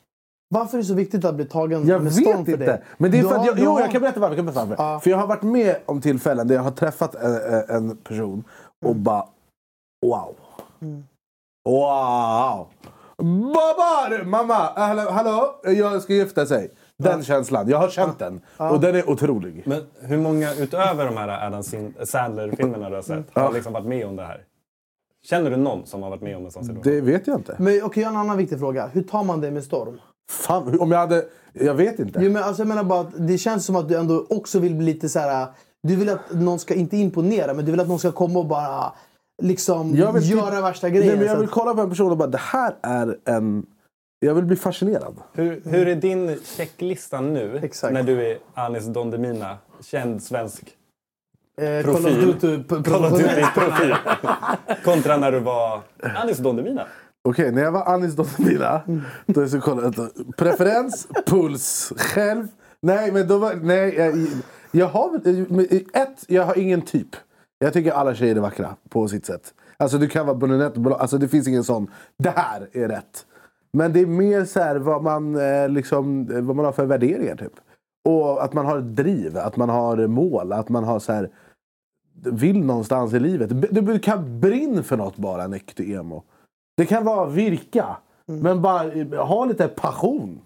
Varför 0.49 0.77
är 0.77 0.81
det 0.81 0.88
så 0.88 0.93
viktigt 0.93 1.25
att 1.25 1.36
bli 1.36 1.45
tagen 1.45 1.88
Jag 1.88 2.03
med 2.03 2.13
storm 2.13 2.45
för 2.45 2.51
inte. 2.51 2.65
dig? 2.65 2.81
Men 2.97 3.12
det 3.12 3.19
är 3.19 3.23
för 3.23 3.36
att 3.36 3.45
jag, 3.45 3.55
du 3.55 3.63
jo, 3.63 3.79
jag 3.79 3.91
kan 3.91 4.01
berätta 4.01 4.19
varför. 4.19 4.36
Jag 4.36 4.45
kan 4.45 4.45
berätta 4.45 4.65
varför. 4.65 4.84
Ja. 4.84 4.99
För 4.99 5.10
jag 5.10 5.17
har 5.17 5.27
varit 5.27 5.43
med 5.43 5.75
om 5.86 6.01
tillfällen 6.01 6.47
där 6.47 6.55
jag 6.55 6.63
har 6.63 6.71
träffat 6.71 7.15
en, 7.15 7.36
en 7.75 7.97
person 7.97 8.43
och 8.86 8.91
Mm. 8.91 9.03
bara 9.03 9.25
wow. 10.05 10.36
Wow! 11.65 12.67
Babar! 13.17 14.23
Mamma! 14.25 14.54
äh, 14.75 14.82
Hallå, 14.84 15.01
hallå? 15.12 15.56
Jag 15.63 16.01
ska 16.01 16.13
gifta 16.13 16.45
sig. 16.45 16.71
Den 16.97 17.23
känslan. 17.23 17.69
Jag 17.69 17.78
har 17.78 17.89
känt 17.89 18.19
den. 18.19 18.41
Och 18.58 18.80
den 18.80 18.95
är 18.95 19.10
otrolig. 19.10 19.63
Men 19.65 19.82
hur 20.01 20.17
många 20.17 20.54
utöver 20.54 21.06
de 21.06 21.17
här 21.17 21.47
Adam 21.47 21.63
Sin- 21.63 21.93
Sandler-filmerna 22.06 22.89
du 22.89 22.95
har 22.95 23.01
sett 23.01 23.25
har 23.34 23.51
liksom 23.51 23.73
varit 23.73 23.86
med 23.86 24.06
om 24.08 24.15
det 24.15 24.23
här? 24.23 24.43
Känner 25.25 25.51
du 25.51 25.58
någon 25.58 25.86
som 25.86 26.04
har 26.04 26.10
varit 26.10 26.21
med 26.21 26.38
om 26.38 26.45
en 26.45 26.51
sån 26.51 26.63
situation? 26.63 26.93
Det 26.93 27.01
vet 27.01 27.28
jag 27.28 27.38
inte. 27.39 27.56
Men 27.60 27.84
okej, 27.84 28.04
jag 28.04 28.10
har 28.10 28.13
en 28.15 28.21
annan 28.21 28.38
viktig 28.38 28.60
fråga. 28.60 28.88
Hur 28.88 29.04
tar 29.04 29.23
man 29.23 29.41
det 29.41 29.51
med 29.51 29.63
storm? 29.63 29.99
Fan, 30.32 30.80
om 30.80 30.91
jag 30.91 30.99
hade... 30.99 31.25
Jag 31.54 31.73
vet 31.73 31.99
inte. 31.99 32.19
Jo, 32.23 32.32
men 32.32 32.43
alltså, 32.43 32.62
jag 32.62 32.67
menar 32.67 32.84
bara 32.84 32.99
att 32.99 33.28
det 33.28 33.38
känns 33.38 33.65
som 33.65 33.75
att 33.75 33.89
du 33.89 33.97
ändå 33.97 34.25
också 34.30 34.60
vill 34.60 34.75
bli 34.75 34.86
lite 34.86 35.10
så 35.10 35.19
här. 35.19 35.47
Du 35.84 35.95
vill 35.95 36.10
att 36.10 36.32
någon 36.32 36.60
ska, 36.60 36.73
inte 36.73 36.97
imponera, 36.97 37.54
men 37.54 37.65
du 37.65 37.71
vill 37.71 37.80
att 37.80 37.88
någon 37.88 37.99
ska 37.99 38.12
komma 38.12 38.39
och 38.39 38.45
bara 38.45 38.93
liksom 39.41 39.95
Jag 39.95 40.13
vill 40.13 40.30
göra 40.30 40.62
värsta 40.62 40.89
grejen. 40.89 41.08
Nej, 41.08 41.17
men 41.17 41.28
jag 41.28 41.39
vill 41.39 41.48
kolla 41.48 41.74
på 41.74 41.82
en 41.82 41.89
person 41.89 42.12
och 42.12 42.17
bara 42.17 42.28
det 42.30 42.38
här 42.38 42.76
är 42.82 43.17
en... 43.26 43.65
Jag 44.19 44.36
vill 44.36 44.45
bli 44.45 44.56
fascinerad. 44.56 45.15
Hur, 45.34 45.62
hur 45.65 45.88
är 45.88 45.95
din 45.95 46.39
checklista 46.43 47.21
nu 47.21 47.60
Exakt. 47.63 47.93
när 47.93 48.04
du 48.04 48.28
är 48.32 48.38
Anis 48.54 48.86
Don 48.86 49.12
Demina, 49.12 49.58
känd 49.82 50.24
svensk 50.24 50.78
eh, 51.62 51.84
profil. 51.84 52.63
Call 52.67 53.06
of. 53.06 53.12
Duty-profil? 53.12 53.95
Kontra 54.84 55.17
när 55.17 55.32
du 55.32 55.39
var 55.39 55.82
Anis 56.15 56.38
Don 56.38 56.56
Demina. 56.56 56.86
Okej, 57.28 57.52
när 57.52 57.62
jag 57.62 57.71
var 57.71 57.86
Anis 57.93 58.15
Don 58.15 58.28
då 59.26 59.41
är 59.41 59.43
det 59.43 59.50
så 59.50 59.62
kolla. 59.62 59.93
Preferens, 60.38 61.08
puls, 61.26 61.93
själv. 61.98 62.48
Nej, 62.82 63.12
men 63.12 63.28
då 63.28 63.38
var... 63.38 63.54
Nej, 63.54 63.95
jag, 63.95 64.28
jag 64.71 64.88
har 64.88 65.21
Ett, 65.93 66.24
jag 66.28 66.43
har 66.43 66.58
ingen 66.58 66.82
typ. 66.82 67.15
Jag 67.65 67.73
tycker 67.73 67.91
alla 67.91 68.15
tjejer 68.15 68.36
är 68.36 68.39
vackra 68.39 68.75
på 68.89 69.08
sitt 69.08 69.25
sätt. 69.25 69.54
Alltså 69.78 69.97
du 69.97 70.08
kan 70.08 70.25
vara 70.25 70.38
brunett, 70.38 70.73
alltså 70.88 71.17
det 71.17 71.28
finns 71.28 71.47
ingen 71.47 71.63
sån. 71.63 71.88
Det 72.17 72.30
här 72.30 72.69
är 72.71 72.88
rätt. 72.88 73.25
Men 73.73 73.93
det 73.93 73.99
är 73.99 74.06
mer 74.06 74.45
så 74.45 74.60
här 74.60 74.75
vad 74.75 75.04
man, 75.04 75.36
eh, 75.36 75.69
liksom, 75.69 76.32
eh, 76.32 76.41
vad 76.41 76.56
man 76.56 76.65
har 76.65 76.71
för 76.71 76.86
värderingar 76.86 77.36
typ. 77.36 77.54
Och 78.10 78.43
att 78.43 78.54
man 78.54 78.65
har 78.65 78.78
ett 78.78 78.95
driv, 78.95 79.38
att 79.38 79.58
man 79.58 79.69
har 79.69 80.08
mål, 80.08 80.51
att 80.51 80.69
man 80.69 80.84
har 80.84 80.99
så 80.99 81.13
här 81.13 81.30
vill 82.23 82.65
någonstans 82.65 83.13
i 83.13 83.19
livet. 83.19 83.62
Du, 83.62 83.82
du 83.82 83.99
kan 83.99 84.39
brinna 84.39 84.84
för 84.84 84.97
något 84.97 85.17
bara, 85.17 85.56
äkta 85.56 85.84
emo. 85.84 86.23
Det 86.78 86.86
kan 86.86 87.06
vara 87.06 87.25
virka. 87.25 87.97
Men 88.25 88.62
bara 88.62 88.91
eh, 88.91 89.25
ha 89.25 89.45
lite 89.45 89.67
passion. 89.67 90.41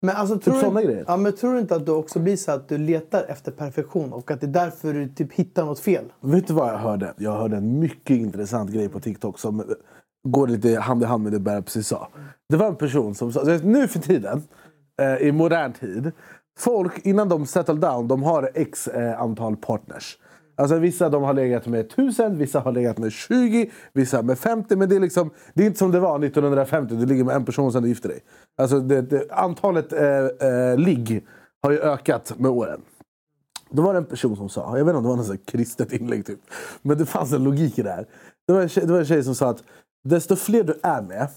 Men 0.00 0.16
alltså, 0.16 0.38
tror, 0.38 0.54
såna 0.54 0.80
du, 0.80 0.86
grejer. 0.86 1.04
ja, 1.08 1.16
men 1.16 1.32
tror 1.32 1.52
du 1.54 1.60
inte 1.60 1.76
att 1.76 1.86
du 1.86 1.92
också 1.92 2.18
blir 2.18 2.36
så 2.36 2.52
att 2.52 2.68
du 2.68 2.78
letar 2.78 3.24
efter 3.28 3.52
perfektion 3.52 4.12
och 4.12 4.30
att 4.30 4.40
det 4.40 4.46
är 4.46 4.50
därför 4.50 4.94
du 4.94 5.08
typ 5.08 5.32
hittar 5.32 5.64
något 5.64 5.80
fel? 5.80 6.04
Vet 6.20 6.46
du 6.46 6.54
vad 6.54 6.68
jag 6.68 6.78
hörde? 6.78 7.14
Jag 7.16 7.32
hörde 7.32 7.56
en 7.56 7.78
mycket 7.78 8.16
intressant 8.16 8.70
grej 8.70 8.88
på 8.88 9.00
TikTok 9.00 9.38
som 9.38 9.64
går 10.28 10.46
lite 10.46 10.80
hand 10.80 11.02
i 11.02 11.06
hand 11.06 11.22
med 11.22 11.32
det 11.32 11.40
Berra 11.40 11.62
precis 11.62 11.88
sa. 11.88 12.08
Det 12.48 12.56
var 12.56 12.66
en 12.66 12.76
person 12.76 13.14
som 13.14 13.32
sa, 13.32 13.42
nu 13.62 13.88
för 13.88 13.98
tiden, 13.98 14.42
eh, 15.02 15.28
i 15.28 15.32
modern 15.32 15.72
tid, 15.72 16.12
folk 16.58 17.06
innan 17.06 17.28
de 17.28 17.46
settle 17.46 17.74
down, 17.74 18.08
de 18.08 18.22
har 18.22 18.50
x 18.54 18.88
eh, 18.88 19.20
antal 19.20 19.56
partners. 19.56 20.18
Alltså 20.58 20.78
vissa 20.78 21.08
de 21.08 21.22
har 21.22 21.34
legat 21.34 21.66
med 21.66 21.80
1000, 21.80 22.38
vissa 22.38 22.60
har 22.60 22.72
legat 22.72 22.98
med 22.98 23.12
20, 23.12 23.70
vissa 23.92 24.22
med 24.22 24.38
50. 24.38 24.76
Men 24.76 24.88
det 24.88 24.96
är, 24.96 25.00
liksom, 25.00 25.30
det 25.54 25.62
är 25.62 25.66
inte 25.66 25.78
som 25.78 25.90
det 25.90 26.00
var 26.00 26.24
1950, 26.24 26.94
du 26.94 27.06
ligger 27.06 27.24
med 27.24 27.36
en 27.36 27.44
person 27.44 27.72
sen 27.72 27.82
du 27.82 27.88
gifter 27.88 28.08
dig. 28.08 28.20
Alltså 28.56 28.80
det, 28.80 29.02
det, 29.02 29.30
antalet 29.30 29.92
eh, 29.92 30.48
eh, 30.48 30.78
ligg 30.78 31.26
har 31.62 31.70
ju 31.70 31.78
ökat 31.78 32.38
med 32.38 32.50
åren. 32.50 32.80
Då 33.70 33.82
var 33.82 33.92
det 33.92 33.98
en 33.98 34.04
person 34.04 34.36
som 34.36 34.48
sa, 34.48 34.78
jag 34.78 34.84
vet 34.84 34.92
inte 34.92 34.96
om 34.96 35.02
det 35.02 35.08
var 35.08 35.16
något 35.16 35.46
kristet 35.46 35.92
inlägg 35.92 36.26
typ. 36.26 36.40
Men 36.82 36.98
det 36.98 37.06
fanns 37.06 37.32
en 37.32 37.44
logik 37.44 37.78
i 37.78 37.82
det 37.82 37.90
här. 37.90 38.06
Det 38.46 38.52
var 38.52 38.60
en 38.60 38.68
tjej, 38.68 38.86
det 38.86 38.92
var 38.92 39.00
en 39.00 39.06
tjej 39.06 39.24
som 39.24 39.34
sa 39.34 39.50
att 39.50 39.64
desto 40.04 40.36
fler 40.36 40.64
du 40.64 40.80
är 40.82 41.02
med, 41.02 41.28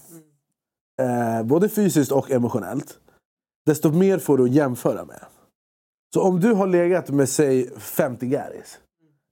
eh, 1.02 1.46
både 1.46 1.68
fysiskt 1.68 2.12
och 2.12 2.30
emotionellt, 2.30 2.98
desto 3.66 3.92
mer 3.92 4.18
får 4.18 4.38
du 4.38 4.44
att 4.44 4.50
jämföra 4.50 5.04
med. 5.04 5.20
Så 6.14 6.22
om 6.22 6.40
du 6.40 6.52
har 6.52 6.66
legat 6.66 7.10
med 7.10 7.28
säg 7.28 7.70
50 7.78 8.26
gäris, 8.26 8.78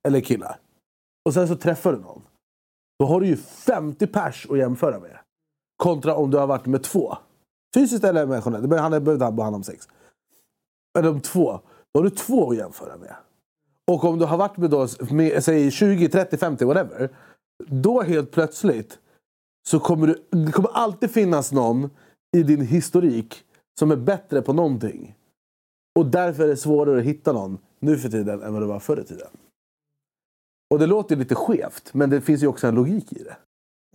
eller 0.07 0.21
killar, 0.21 0.59
och 1.25 1.33
sen 1.33 1.47
så 1.47 1.55
träffar 1.55 1.93
du 1.93 1.99
någon. 1.99 2.21
Då 2.99 3.05
har 3.05 3.21
du 3.21 3.27
ju 3.27 3.37
50 3.37 4.07
pers 4.07 4.47
att 4.49 4.57
jämföra 4.57 4.99
med. 4.99 5.17
Kontra 5.83 6.15
om 6.15 6.31
du 6.31 6.37
har 6.37 6.47
varit 6.47 6.65
med 6.65 6.83
två. 6.83 7.17
Fysiskt 7.75 8.03
eller 8.03 8.23
emotionellt. 8.23 8.61
Det 8.63 8.67
behöver- 8.67 8.99
behöver 8.99 9.25
inte 9.25 9.35
bara 9.35 9.43
handla 9.43 9.55
om 9.57 9.63
sex. 9.63 9.87
Men 10.95 11.07
om 11.07 11.21
två. 11.21 11.59
Då 11.93 11.99
har 11.99 12.03
du 12.03 12.09
två 12.09 12.49
att 12.51 12.57
jämföra 12.57 12.97
med. 12.97 13.15
Och 13.91 14.03
om 14.03 14.19
du 14.19 14.25
har 14.25 14.37
varit 14.37 14.57
med, 14.57 14.69
då, 14.69 14.87
med 15.11 15.43
säg 15.43 15.71
20, 15.71 16.09
30, 16.09 16.37
50, 16.37 16.65
whatever. 16.65 17.09
Då 17.67 18.01
helt 18.01 18.31
plötsligt 18.31 18.99
så 19.69 19.79
kommer 19.79 20.07
du, 20.07 20.25
det 20.45 20.51
kommer 20.51 20.69
alltid 20.69 21.11
finnas 21.11 21.51
någon 21.51 21.89
i 22.37 22.43
din 22.43 22.61
historik 22.61 23.43
som 23.79 23.91
är 23.91 23.95
bättre 23.95 24.41
på 24.41 24.53
någonting. 24.53 25.15
Och 25.99 26.05
därför 26.05 26.43
är 26.43 26.47
det 26.47 26.57
svårare 26.57 26.97
att 26.99 27.05
hitta 27.05 27.33
någon 27.33 27.57
nu 27.79 27.97
för 27.97 28.09
tiden 28.09 28.41
än 28.41 28.53
vad 28.53 28.61
det 28.61 28.65
var 28.67 28.79
förr 28.79 28.99
i 28.99 29.03
tiden. 29.03 29.27
Och 30.71 30.79
det 30.79 30.87
låter 30.87 31.15
lite 31.15 31.35
skevt, 31.35 31.93
men 31.93 32.09
det 32.09 32.21
finns 32.21 32.43
ju 32.43 32.47
också 32.47 32.67
en 32.67 32.75
logik 32.75 33.13
i 33.13 33.23
det. 33.23 33.37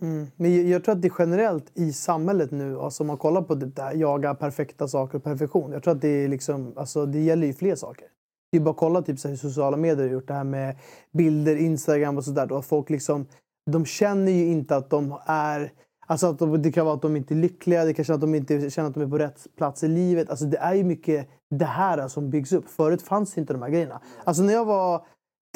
Mm. 0.01 0.27
Men 0.35 0.69
jag, 0.69 0.83
tror 0.83 0.95
att 0.95 1.01
det 1.01 1.07
är 1.07 1.13
generellt 1.19 1.71
i 1.73 1.93
samhället 1.93 2.51
nu, 2.51 2.79
alltså 2.79 3.03
om 3.03 3.07
man 3.07 3.17
kollar 3.17 3.41
på 3.41 3.55
typ 3.55 3.75
det 3.75 3.81
där, 3.81 3.93
jaga 3.93 4.35
perfekta 4.35 4.87
saker 4.87 5.17
och 5.17 5.23
perfektion. 5.23 5.71
Jag 5.71 5.83
tror 5.83 5.95
att 5.95 6.01
det, 6.01 6.07
är 6.07 6.27
liksom, 6.27 6.73
alltså, 6.75 7.05
det 7.05 7.19
gäller 7.19 7.47
ju 7.47 7.53
fler 7.53 7.75
saker. 7.75 8.07
Det 8.51 8.57
är 8.57 8.61
bara 8.61 8.71
att 8.71 8.77
kolla 8.77 9.01
typ, 9.01 9.19
så 9.19 9.27
hur 9.27 9.35
sociala 9.35 9.77
medier 9.77 10.07
har 10.07 10.13
gjort 10.13 10.27
det 10.27 10.33
här 10.33 10.43
med 10.43 10.77
bilder, 11.11 11.55
Instagram 11.55 12.17
och 12.17 12.25
sådär. 12.25 12.61
Folk 12.61 12.89
liksom, 12.89 13.25
de 13.71 13.85
känner 13.85 14.31
ju 14.31 14.45
inte 14.45 14.75
att 14.75 14.89
de 14.89 15.17
är... 15.25 15.71
Alltså 16.07 16.27
att 16.27 16.39
de, 16.39 16.61
det 16.61 16.71
kan 16.71 16.85
vara 16.85 16.95
att 16.95 17.01
de 17.01 17.15
inte 17.15 17.33
är 17.33 17.35
lyckliga, 17.35 17.85
det 17.85 17.93
kan 17.93 18.15
att 18.15 18.21
de 18.21 18.35
inte 18.35 18.69
känner 18.69 18.89
att 18.89 18.95
de 18.95 19.03
är 19.03 19.07
på 19.07 19.17
rätt 19.17 19.47
plats 19.57 19.83
i 19.83 19.87
livet. 19.87 20.29
Alltså 20.29 20.45
det 20.45 20.57
är 20.57 20.73
ju 20.73 20.83
mycket 20.83 21.29
det 21.49 21.65
här 21.65 22.07
som 22.07 22.29
byggs 22.29 22.53
upp. 22.53 22.69
Förut 22.69 23.01
fanns 23.01 23.37
inte 23.37 23.53
de 23.53 23.61
här 23.61 23.69
grejerna. 23.69 24.01
Alltså 24.23 24.43
när 24.43 24.53
jag 24.53 24.65
var 24.65 25.05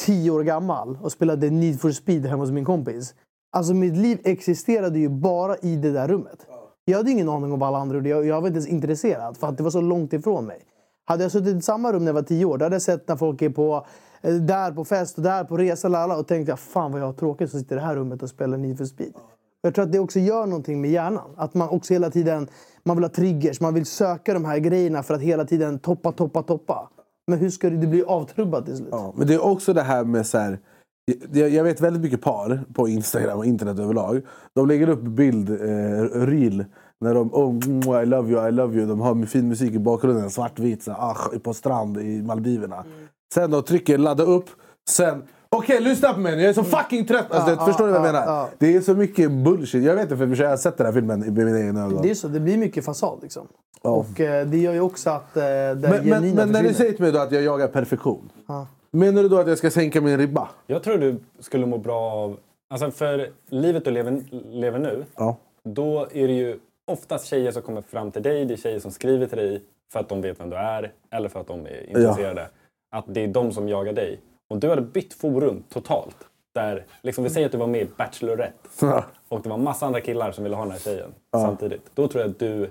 tio 0.05 0.31
år 0.31 0.43
gammal 0.43 0.97
och 1.01 1.11
spelade 1.11 1.49
Need 1.49 1.81
for 1.81 1.91
speed 1.91 2.25
hemma 2.25 2.43
hos 2.43 2.51
min 2.51 2.65
kompis. 2.65 3.15
Alltså 3.51 3.73
mitt 3.73 3.97
liv 3.97 4.19
existerade 4.23 4.99
ju 4.99 5.09
bara 5.09 5.57
i 5.57 5.75
det 5.75 5.91
där 5.91 6.07
rummet. 6.07 6.45
Jag 6.85 6.97
hade 6.97 7.11
ingen 7.11 7.29
aning 7.29 7.51
om 7.51 7.59
vad 7.59 7.67
alla 7.67 7.77
andra 7.77 7.95
gjorde. 7.95 8.09
Jag, 8.09 8.25
jag 8.25 8.41
var 8.41 8.47
inte 8.47 8.57
ens 8.57 8.67
intresserad 8.67 9.37
för 9.37 9.47
att 9.47 9.57
det 9.57 9.63
var 9.63 9.71
så 9.71 9.81
långt 9.81 10.13
ifrån 10.13 10.45
mig. 10.45 10.59
Hade 11.05 11.23
jag 11.23 11.31
suttit 11.31 11.57
i 11.57 11.61
samma 11.61 11.93
rum 11.93 12.05
när 12.05 12.09
jag 12.09 12.13
var 12.13 12.21
tio 12.21 12.45
år, 12.45 12.57
då 12.57 12.65
hade 12.65 12.75
jag 12.75 12.81
sett 12.81 13.07
när 13.07 13.15
folk 13.15 13.41
är 13.41 13.49
på, 13.49 13.85
eh, 14.21 14.33
där 14.33 14.71
på 14.71 14.85
fest 14.85 15.17
och 15.17 15.23
där 15.23 15.43
på 15.43 15.57
resa 15.57 15.87
lala, 15.87 16.17
och 16.17 16.27
tänkte 16.27 16.55
fan 16.55 16.91
vad 16.91 17.01
jag 17.01 17.05
har 17.05 17.13
tråkigt 17.13 17.51
som 17.51 17.59
sitter 17.59 17.75
i 17.75 17.79
det 17.79 17.85
här 17.85 17.95
rummet 17.95 18.23
och 18.23 18.29
spelar 18.29 18.57
Need 18.57 18.77
for 18.77 18.85
speed. 18.85 19.13
Jag 19.61 19.75
tror 19.75 19.85
att 19.85 19.91
det 19.91 19.99
också 19.99 20.19
gör 20.19 20.45
någonting 20.45 20.81
med 20.81 20.91
hjärnan. 20.91 21.31
Att 21.37 21.53
man 21.53 21.69
också 21.69 21.93
hela 21.93 22.09
tiden 22.09 22.47
man 22.83 22.97
vill 22.97 23.03
ha 23.03 23.09
triggers, 23.09 23.61
man 23.61 23.73
vill 23.73 23.85
söka 23.85 24.33
de 24.33 24.45
här 24.45 24.57
grejerna 24.57 25.03
för 25.03 25.13
att 25.13 25.21
hela 25.21 25.45
tiden 25.45 25.79
toppa, 25.79 26.11
toppa, 26.11 26.43
toppa. 26.43 26.89
Men 27.31 27.39
hur 27.39 27.49
ska 27.49 27.69
det, 27.69 27.77
det 27.77 27.87
bli 27.87 28.03
avtrubbat 28.03 28.65
till 28.65 28.77
slut? 28.77 28.89
Ja, 28.91 29.13
men 29.15 29.27
det 29.27 29.33
är 29.33 29.45
också 29.45 29.73
det 29.73 29.81
här 29.81 30.03
med 30.03 30.27
så 30.27 30.37
här, 30.37 30.59
jag, 31.31 31.63
vet 31.63 31.81
väldigt 31.81 32.01
mycket 32.01 32.21
par 32.21 32.63
på 32.73 32.87
Instagram 32.87 33.37
och 33.37 33.45
internet 33.45 33.79
överlag. 33.79 34.21
De 34.55 34.67
lägger 34.67 34.89
upp 34.89 35.01
bild, 35.01 35.49
eh, 35.49 35.55
reel, 36.13 36.65
när 37.01 37.13
de 37.13 37.33
oh, 37.33 37.59
mm, 37.65 38.03
I 38.03 38.05
love 38.05 38.31
you, 38.31 38.47
I 38.47 38.51
love 38.51 38.77
you. 38.77 38.87
De 38.87 38.99
har 38.99 39.25
fin 39.25 39.47
musik 39.47 39.73
i 39.73 39.79
bakgrunden, 39.79 40.29
svartvit, 40.29 40.83
så, 40.83 40.91
ah, 40.91 41.17
på 41.43 41.53
strand 41.53 41.97
i 41.97 42.21
Maldiverna. 42.21 42.85
Sen 43.33 43.51
de 43.51 43.63
trycker 43.63 43.97
ladda 43.97 44.23
upp, 44.23 44.45
sen 44.89 45.23
Okej, 45.55 45.79
lyssna 45.81 46.13
på 46.13 46.19
mig 46.19 46.35
nu. 46.35 46.41
Jag 46.41 46.49
är 46.49 46.53
så 46.53 46.63
fucking 46.63 47.05
trött. 47.05 47.31
Alltså, 47.31 47.51
Ja, 47.51 47.65
förstår 47.65 47.85
du 47.87 47.91
vad 47.91 48.01
jag 48.01 48.07
ja, 48.07 48.11
menar? 48.11 48.25
ja. 48.25 48.49
Det 48.57 48.75
är 48.75 48.81
så 48.81 48.93
mycket 48.93 49.31
bullshit. 49.31 49.83
Jag 49.83 49.95
vet 49.95 50.03
inte, 50.11 50.17
för 50.17 50.43
jag 50.43 50.49
har 50.49 50.57
sett 50.57 50.77
den 50.77 50.85
här 50.85 50.93
filmen 50.93 51.19
med 51.19 51.33
mina 51.45 51.59
egna 51.59 51.85
ögon. 51.85 52.01
Det 52.01 52.09
är 52.09 52.15
så, 52.15 52.27
det 52.27 52.39
blir 52.39 52.57
mycket 52.57 52.85
fasad 52.85 53.19
liksom. 53.21 53.47
Ja. 53.83 53.89
Och 53.89 54.19
eh, 54.19 54.47
det 54.47 54.57
gör 54.57 54.73
ju 54.73 54.79
också 54.81 55.09
att 55.09 55.37
eh, 55.37 55.43
det 55.43 55.75
Men, 55.75 56.09
men, 56.09 56.35
men 56.35 56.51
när 56.51 56.63
du 56.63 56.73
säger 56.73 56.91
till 56.91 57.01
mig 57.01 57.11
då 57.11 57.19
att 57.19 57.31
jag 57.31 57.43
jagar 57.43 57.67
perfektion. 57.67 58.29
Ja. 58.47 58.67
Menar 58.91 59.23
du 59.23 59.29
då 59.29 59.37
att 59.39 59.47
jag 59.47 59.57
ska 59.57 59.71
sänka 59.71 60.01
min 60.01 60.17
ribba? 60.17 60.49
Jag 60.67 60.83
tror 60.83 60.97
du 60.97 61.19
skulle 61.39 61.65
må 61.65 61.77
bra 61.77 62.11
av... 62.11 62.37
Alltså 62.73 62.91
för 62.91 63.29
livet 63.49 63.85
du 63.85 63.91
lever, 63.91 64.23
lever 64.51 64.79
nu, 64.79 65.05
Ja. 65.15 65.37
då 65.63 66.07
är 66.13 66.27
det 66.27 66.33
ju 66.33 66.59
oftast 66.91 67.25
tjejer 67.27 67.51
som 67.51 67.61
kommer 67.61 67.81
fram 67.81 68.11
till 68.11 68.21
dig. 68.23 68.45
Det 68.45 68.53
är 68.53 68.57
tjejer 68.57 68.79
som 68.79 68.91
skriver 68.91 69.27
till 69.27 69.37
dig 69.37 69.61
för 69.93 69.99
att 69.99 70.09
de 70.09 70.21
vet 70.21 70.39
vem 70.39 70.49
du 70.49 70.55
är 70.55 70.91
eller 71.11 71.29
för 71.29 71.39
att 71.39 71.47
de 71.47 71.65
är 71.65 71.87
intresserade. 71.89 72.47
Att 72.95 73.05
det 73.07 73.23
är 73.23 73.27
de 73.27 73.51
som 73.51 73.69
jagar 73.69 73.93
dig. 73.93 74.19
Om 74.51 74.59
du 74.59 74.69
hade 74.69 74.81
bytt 74.81 75.13
forum 75.13 75.63
totalt. 75.69 76.15
Där, 76.55 76.85
liksom, 77.01 77.23
vi 77.23 77.29
säger 77.29 77.45
att 77.45 77.51
du 77.51 77.57
var 77.57 77.67
med 77.67 77.81
i 77.81 77.89
Bachelorette 77.97 78.53
Ja. 78.81 79.03
och 79.29 79.41
det 79.41 79.49
var 79.49 79.57
massa 79.57 79.85
andra 79.85 80.01
killar 80.01 80.31
som 80.31 80.43
ville 80.43 80.55
ha 80.55 80.63
den 80.63 80.71
här 80.71 80.79
tjejen 80.79 81.09
samtidigt. 81.33 81.81
Då 81.93 82.07
tror 82.07 82.21
jag 82.21 82.31
att 82.31 82.39
du 82.39 82.69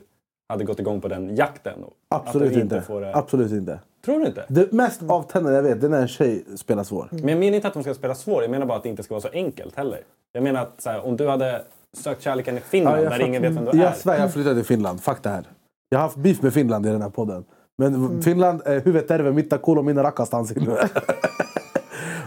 hade 0.48 0.64
gått 0.64 0.80
igång 0.80 1.00
på 1.00 1.08
den 1.08 1.36
jakten. 1.36 1.78
Absolut 2.08 2.54
du 2.54 2.60
inte. 2.60 2.80
Får. 2.82 3.16
Absolut 3.16 3.52
inte. 3.52 3.80
Tror 4.04 4.20
du 4.20 4.26
inte? 4.26 4.44
Det 4.48 4.72
mest 4.72 5.02
avtändande 5.08 5.56
jag 5.56 5.62
vet 5.62 5.80
det 5.80 5.86
är 5.86 5.88
när 5.88 6.00
en 6.02 6.08
tjej 6.08 6.44
spelar 6.56 6.84
svår. 6.84 7.08
Men 7.10 7.28
jag 7.28 7.38
menar 7.38 7.56
inte 7.56 7.68
att 7.68 7.74
de 7.74 7.82
ska 7.82 7.94
spela 7.94 8.14
svår. 8.14 8.42
Jag 8.42 8.50
menar 8.50 8.66
bara 8.66 8.78
att 8.78 8.82
det 8.82 8.88
inte 8.88 9.02
ska 9.02 9.14
vara 9.14 9.22
så 9.22 9.28
enkelt 9.32 9.76
heller. 9.76 10.00
Jag 10.32 10.42
menar 10.42 10.62
att 10.62 10.82
så 10.82 10.90
här, 10.90 11.06
om 11.06 11.16
du 11.16 11.28
hade 11.28 11.62
sökt 11.92 12.22
kärleken 12.22 12.56
i 12.58 12.60
Finland 12.60 13.02
jag 13.02 13.12
där 13.12 13.20
ingen 13.20 13.42
vet 13.42 13.52
vem 13.52 13.64
du 13.64 13.70
är. 13.70 13.76
Jag 13.84 13.96
svär, 13.96 14.18
jag 14.18 14.32
flyttade 14.32 14.54
till 14.54 14.64
Finland. 14.64 15.02
Fuck 15.02 15.22
det 15.22 15.28
här. 15.28 15.44
Jag 15.88 15.98
har 15.98 16.02
haft 16.02 16.16
beef 16.16 16.42
med 16.42 16.54
Finland 16.54 16.86
i 16.86 16.88
den 16.88 17.02
här 17.02 17.10
podden. 17.10 17.44
Men 17.78 18.22
Finland, 18.22 18.62
eh, 18.66 18.72
huvudet 18.72 19.08
terve, 19.08 19.32
mitta 19.32 19.58
kulo, 19.58 19.82
mina 19.82 20.02
rakastans 20.02 20.52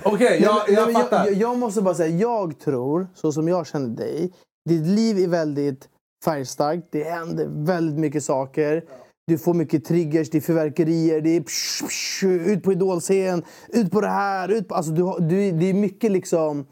Okej, 0.05 0.41
jag, 0.41 0.63
Nej, 0.67 0.75
jag 0.75 0.85
men 0.85 1.01
fattar. 1.01 1.25
Jag, 1.25 1.33
jag 1.33 1.59
måste 1.59 1.81
bara 1.81 1.95
säga, 1.95 2.17
jag 2.17 2.59
tror, 2.59 3.07
så 3.13 3.31
som 3.31 3.47
jag 3.47 3.67
känner 3.67 3.89
dig, 3.89 4.33
ditt 4.69 4.87
liv 4.87 5.17
är 5.19 5.27
väldigt 5.27 5.89
färgstarkt. 6.25 6.87
Det 6.91 7.03
händer 7.03 7.47
väldigt 7.65 7.99
mycket 7.99 8.23
saker. 8.23 8.83
Du 9.27 9.37
får 9.37 9.53
mycket 9.53 9.85
triggers, 9.85 10.29
det 10.29 10.37
är 10.37 10.41
fyrverkerier, 10.41 11.21
det 11.21 11.29
är 11.29 11.41
psh, 11.41 11.85
psh, 11.87 12.25
ut 12.25 12.63
på 12.63 12.71
idolscen, 12.71 13.43
ut 13.69 13.91
på 13.91 14.01
det 14.01 14.09
här. 14.09 14.49
Ut 14.49 14.67
på, 14.67 14.75
alltså 14.75 14.91
du, 14.91 15.15
du, 15.19 15.51
det 15.51 15.65
är 15.65 15.73
mycket 15.73 16.11
liksom... 16.11 16.65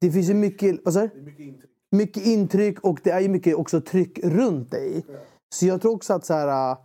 Det 0.00 0.10
finns 0.10 0.30
ju 0.30 0.34
mycket... 0.34 0.80
Vad 0.84 0.94
sa 0.94 1.00
du? 1.00 1.10
Mycket 1.90 2.26
intryck 2.26 2.80
och 2.80 3.00
det 3.04 3.10
är 3.10 3.20
ju 3.20 3.28
mycket 3.28 3.54
också 3.54 3.80
tryck 3.80 4.18
runt 4.24 4.70
dig. 4.70 5.04
Så 5.54 5.66
jag 5.66 5.82
tror 5.82 5.94
också 5.94 6.12
att 6.14 6.26
så 6.26 6.34
här, 6.34 6.70
äh, 6.70 6.78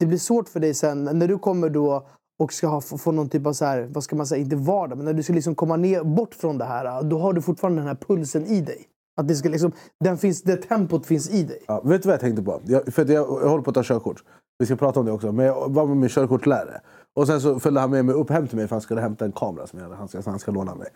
det 0.00 0.06
blir 0.06 0.18
svårt 0.18 0.48
för 0.48 0.60
dig 0.60 0.74
sen 0.74 1.04
när 1.04 1.28
du 1.28 1.38
kommer 1.38 1.68
då 1.68 2.08
och 2.40 2.52
ska 2.52 2.66
ha, 2.66 2.80
få, 2.80 2.98
få 2.98 3.12
någon 3.12 3.28
typ 3.28 3.46
av, 3.46 3.52
så 3.52 3.64
här, 3.64 3.88
vad 3.92 4.04
ska 4.04 4.16
man 4.16 4.26
säga, 4.26 4.40
inte 4.40 4.56
vardag, 4.56 4.96
men 4.96 5.04
när 5.04 5.12
du 5.12 5.22
ska 5.22 5.32
liksom 5.32 5.54
komma 5.54 5.76
ner 5.76 6.04
bort 6.04 6.34
från 6.34 6.58
det 6.58 6.64
här, 6.64 7.02
då 7.02 7.18
har 7.18 7.32
du 7.32 7.42
fortfarande 7.42 7.80
den 7.80 7.88
här 7.88 7.94
pulsen 7.94 8.46
i 8.46 8.60
dig. 8.60 8.86
Att 9.20 9.28
det, 9.28 9.34
ska 9.34 9.48
liksom, 9.48 9.72
den 10.04 10.18
finns, 10.18 10.42
det 10.42 10.56
tempot 10.56 11.06
finns 11.06 11.30
i 11.30 11.42
dig. 11.42 11.62
Ja, 11.66 11.80
vet 11.84 12.02
du 12.02 12.06
vad 12.06 12.14
jag 12.14 12.20
tänkte 12.20 12.42
på? 12.42 12.60
Jag, 12.64 12.94
för 12.94 13.10
jag, 13.10 13.28
jag 13.42 13.48
håller 13.48 13.62
på 13.62 13.70
att 13.70 13.74
ta 13.74 13.82
körkort. 13.82 14.24
Vi 14.58 14.66
ska 14.66 14.76
prata 14.76 15.00
om 15.00 15.06
det 15.06 15.12
också. 15.12 15.32
Men 15.32 15.46
jag 15.46 15.72
var 15.72 15.86
med 15.86 15.96
min 15.96 16.08
körkortslärare. 16.08 16.80
Och 17.16 17.26
sen 17.26 17.40
så 17.40 17.60
följde 17.60 17.80
han 17.80 17.90
med 17.90 18.04
mig 18.04 18.14
upp 18.14 18.30
hem 18.30 18.48
till 18.48 18.56
mig 18.56 18.68
för 18.68 18.74
han 18.74 18.80
skulle 18.80 19.00
hämta 19.00 19.24
en 19.24 19.32
kamera 19.32 19.66
som 19.66 19.78
jag 19.78 19.86
hade. 19.86 19.96
Han 19.96 20.08
ska, 20.08 20.22
han 20.24 20.38
ska 20.38 20.52
låna 20.52 20.74
mig. 20.74 20.88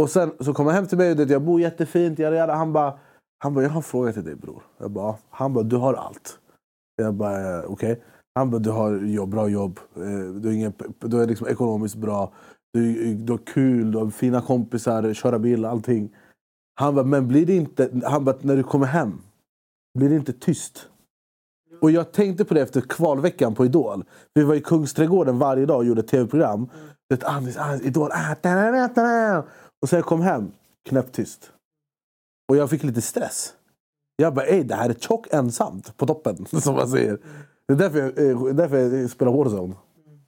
Och 0.00 0.10
sen 0.10 0.32
så 0.40 0.54
kom 0.54 0.66
han 0.66 0.74
hem 0.74 0.86
till 0.86 0.98
mig 0.98 1.10
och 1.10 1.16
det, 1.16 1.32
jag 1.32 1.42
bor 1.42 1.60
jättefint. 1.60 2.18
Jag, 2.18 2.34
jag, 2.34 2.48
Han 2.48 2.72
bara, 2.72 2.98
han 3.38 3.54
bara, 3.54 3.64
jag 3.64 3.70
har 3.70 3.76
en 3.76 3.82
fråga 3.82 4.12
till 4.12 4.24
dig 4.24 4.34
bror. 4.34 4.62
Jag 4.78 4.90
bara, 4.90 5.14
han 5.30 5.54
bara, 5.54 5.64
du 5.64 5.76
har 5.76 5.94
allt. 5.94 6.38
Jag 6.96 7.14
bara, 7.14 7.58
eh, 7.58 7.58
okej. 7.58 7.92
okej. 7.92 8.02
Han 8.34 8.50
bara, 8.50 8.58
du 8.58 8.70
har 8.70 8.92
jobb, 8.98 9.30
bra 9.30 9.48
jobb. 9.48 9.80
eh, 9.96 10.02
Du 10.34 10.48
är, 10.48 10.52
ingen, 10.52 10.72
du 10.98 11.22
är 11.22 11.26
liksom 11.26 11.46
ekonomiskt 11.48 11.96
bra. 11.96 12.32
Du, 12.72 13.14
du 13.14 13.32
har 13.32 13.38
kul, 13.38 13.92
du 13.92 13.98
har 13.98 14.10
fina 14.10 14.40
kompisar, 14.40 15.14
köra 15.14 15.38
bil, 15.38 15.64
allting. 15.64 16.16
Han 16.80 16.94
bara, 16.94 17.04
men 17.04 17.28
blir 17.28 17.46
det 17.46 17.56
inte... 17.56 17.90
Han 18.04 18.24
bara, 18.24 18.36
när 18.40 18.56
du 18.56 18.62
kommer 18.62 18.86
hem, 18.86 19.22
blir 19.98 20.08
det 20.08 20.16
inte 20.16 20.32
tyst? 20.32 20.88
Och 21.80 21.90
jag 21.90 22.12
tänkte 22.12 22.44
på 22.44 22.54
det 22.54 22.60
efter 22.62 22.80
kvalveckan 22.80 23.54
på 23.54 23.64
Idol. 23.64 24.04
Vi 24.34 24.42
var 24.44 24.54
i 24.54 24.60
Kungsträdgården 24.60 25.38
varje 25.38 25.66
dag 25.66 25.76
och 25.76 25.84
gjorde 25.84 26.02
tv-program. 26.02 26.68
Vet, 27.08 27.24
Anis, 27.24 27.56
Anis, 27.56 27.82
Idol. 27.82 28.10
Ah, 28.12 28.34
da, 28.42 28.54
da, 28.54 28.70
da, 28.70 28.88
da, 28.88 29.02
da. 29.02 29.44
Och 29.82 29.88
sen 29.88 29.96
jag 29.96 30.06
kom 30.06 30.20
hem, 30.20 30.52
knäpptyst. 30.88 31.52
Och 32.48 32.56
jag 32.56 32.70
fick 32.70 32.82
lite 32.82 33.00
stress. 33.02 33.54
Jag 34.16 34.34
bara, 34.34 34.46
ey 34.46 34.62
det 34.62 34.74
här 34.74 34.90
är 34.90 34.94
tjock 34.94 35.26
ensamt 35.30 35.96
på 35.96 36.06
toppen. 36.06 36.46
Som 36.60 36.74
man 36.74 36.88
säger. 36.88 37.18
Det 37.70 37.84
är 37.84 37.88
därför 37.88 37.98
jag, 37.98 38.48
eh, 38.48 38.54
därför 38.54 38.78
jag 38.78 39.10
spelar 39.10 39.32
Warzone. 39.32 39.74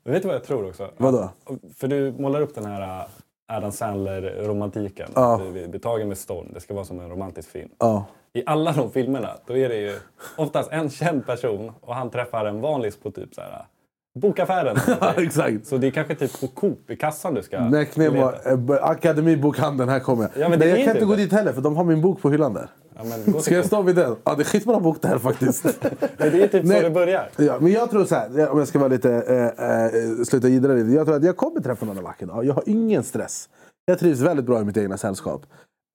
Men 0.04 0.12
vet 0.12 0.22
du 0.22 0.28
vad 0.28 0.34
jag 0.36 0.44
tror 0.44 0.68
också? 0.68 0.90
Vadå? 0.96 1.30
För 1.76 1.88
du 1.88 2.14
målar 2.18 2.40
upp 2.40 2.54
den 2.54 2.64
här 2.64 3.00
äh, 3.00 3.56
Adam 3.56 3.72
Sandler-romantiken. 3.72 5.08
Ja. 5.14 5.40
Du 5.52 5.60
är 5.64 5.68
betagen 5.68 6.08
med 6.08 6.18
storm. 6.18 6.46
Det 6.54 6.60
ska 6.60 6.74
vara 6.74 6.84
som 6.84 7.00
en 7.00 7.10
romantisk 7.10 7.50
film. 7.50 7.68
Ja. 7.78 8.04
I 8.32 8.42
alla 8.46 8.72
de 8.72 8.90
filmerna 8.90 9.28
då 9.46 9.56
är 9.56 9.68
det 9.68 9.76
ju 9.76 9.98
oftast 10.36 10.72
en 10.72 10.90
känd 10.90 11.26
person 11.26 11.72
och 11.80 11.94
han 11.94 12.10
träffar 12.10 12.44
en 12.44 12.60
vanlis 12.60 12.96
på 12.96 13.10
typ 13.10 13.34
så 13.34 13.40
här, 13.40 13.50
äh, 13.50 14.20
bokaffären. 14.20 14.76
Exakt. 15.26 15.66
Så 15.66 15.76
det 15.76 15.86
är 15.86 15.90
kanske 15.90 16.14
typ 16.14 16.40
på 16.40 16.46
Coop 16.46 16.90
i 16.90 16.96
kassan 16.96 17.34
du 17.34 17.42
ska 17.42 17.60
Nemo, 17.60 17.84
leta. 17.96 18.50
eh, 18.50 18.90
Akademibokhandeln, 18.90 19.88
här 19.88 20.00
kommer 20.00 20.22
jag. 20.22 20.42
Ja, 20.42 20.48
men 20.48 20.58
det 20.58 20.68
jag 20.68 20.84
kan 20.84 20.96
inte 20.96 21.06
gå 21.06 21.14
dit 21.14 21.32
heller 21.32 21.52
för 21.52 21.60
de 21.62 21.76
har 21.76 21.84
min 21.84 22.00
bok 22.00 22.22
på 22.22 22.30
hyllan 22.30 22.54
där. 22.54 22.68
Ja, 22.96 23.02
men 23.04 23.42
Ska 23.42 23.54
jag 23.54 23.64
stå 23.64 23.82
vid 23.82 23.96
den? 23.96 24.16
Ja, 24.24 24.34
det 24.34 24.42
är 24.42 24.44
skitbra 24.44 24.80
bok 24.80 24.98
det 25.02 25.08
här 25.08 25.18
faktiskt. 25.18 25.62
Det 26.18 26.42
är 26.42 26.48
typ 26.48 26.64
Nej. 26.64 26.76
så 26.76 26.88
det 26.88 26.90
börjar. 26.90 27.30
Ja, 27.36 27.58
men 27.60 27.72
jag 27.72 27.90
tror 27.90 28.04
så 28.04 28.14
här, 28.14 28.48
om 28.48 28.58
jag 28.58 28.68
ska 28.68 28.78
vara 28.78 28.88
lite, 28.88 29.12
eh, 29.12 29.84
eh, 29.84 30.22
sluta 30.24 30.48
jiddra 30.48 30.72
lite. 30.72 30.90
Jag 30.90 31.06
tror 31.06 31.16
att 31.16 31.24
jag 31.24 31.36
kommer 31.36 31.60
träffa 31.60 31.86
någon 31.86 31.98
en 31.98 32.04
vacker 32.04 32.26
dag. 32.26 32.44
Jag 32.44 32.54
har 32.54 32.62
ingen 32.66 33.02
stress. 33.02 33.48
Jag 33.84 33.98
trivs 33.98 34.20
väldigt 34.20 34.46
bra 34.46 34.60
i 34.60 34.64
mitt 34.64 34.76
egna 34.76 34.98
sällskap. 34.98 35.46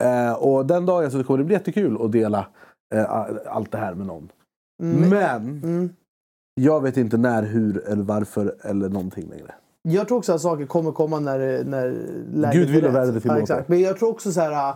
Eh, 0.04 0.34
och 0.34 0.66
den 0.66 0.86
dagen 0.86 1.12
så 1.12 1.24
kommer 1.24 1.38
det 1.38 1.44
bli 1.44 1.56
jättekul 1.56 1.98
att 2.02 2.12
dela 2.12 2.48
eh, 2.96 3.12
allt 3.46 3.72
det 3.72 3.78
här 3.78 3.94
med 3.94 4.08
någon. 4.08 4.30
Men 4.84 5.90
jag 6.62 6.82
vet 6.82 6.98
inte 6.98 7.18
när, 7.18 7.44
hur 7.44 7.88
eller 7.88 8.04
varför 8.04 8.56
eller 8.62 8.90
någonting 8.90 9.30
längre. 9.30 9.54
Jag 9.82 10.08
tror 10.08 10.18
också 10.18 10.34
att 10.34 10.42
saker 10.42 10.66
kommer 10.66 10.92
komma 10.92 11.20
när, 11.20 11.64
när 11.64 11.96
läget 12.34 12.54
Gud 12.54 12.70
vill 12.70 12.86
och 12.86 12.96
vädret 12.96 13.22
tillåter. 13.22 13.40
Ja, 13.40 13.44
exakt. 13.44 13.70
Men 13.70 13.82
jag 13.82 14.00
tror 14.00 14.10
också 14.10 14.32
så 14.32 14.42
här... 14.42 14.74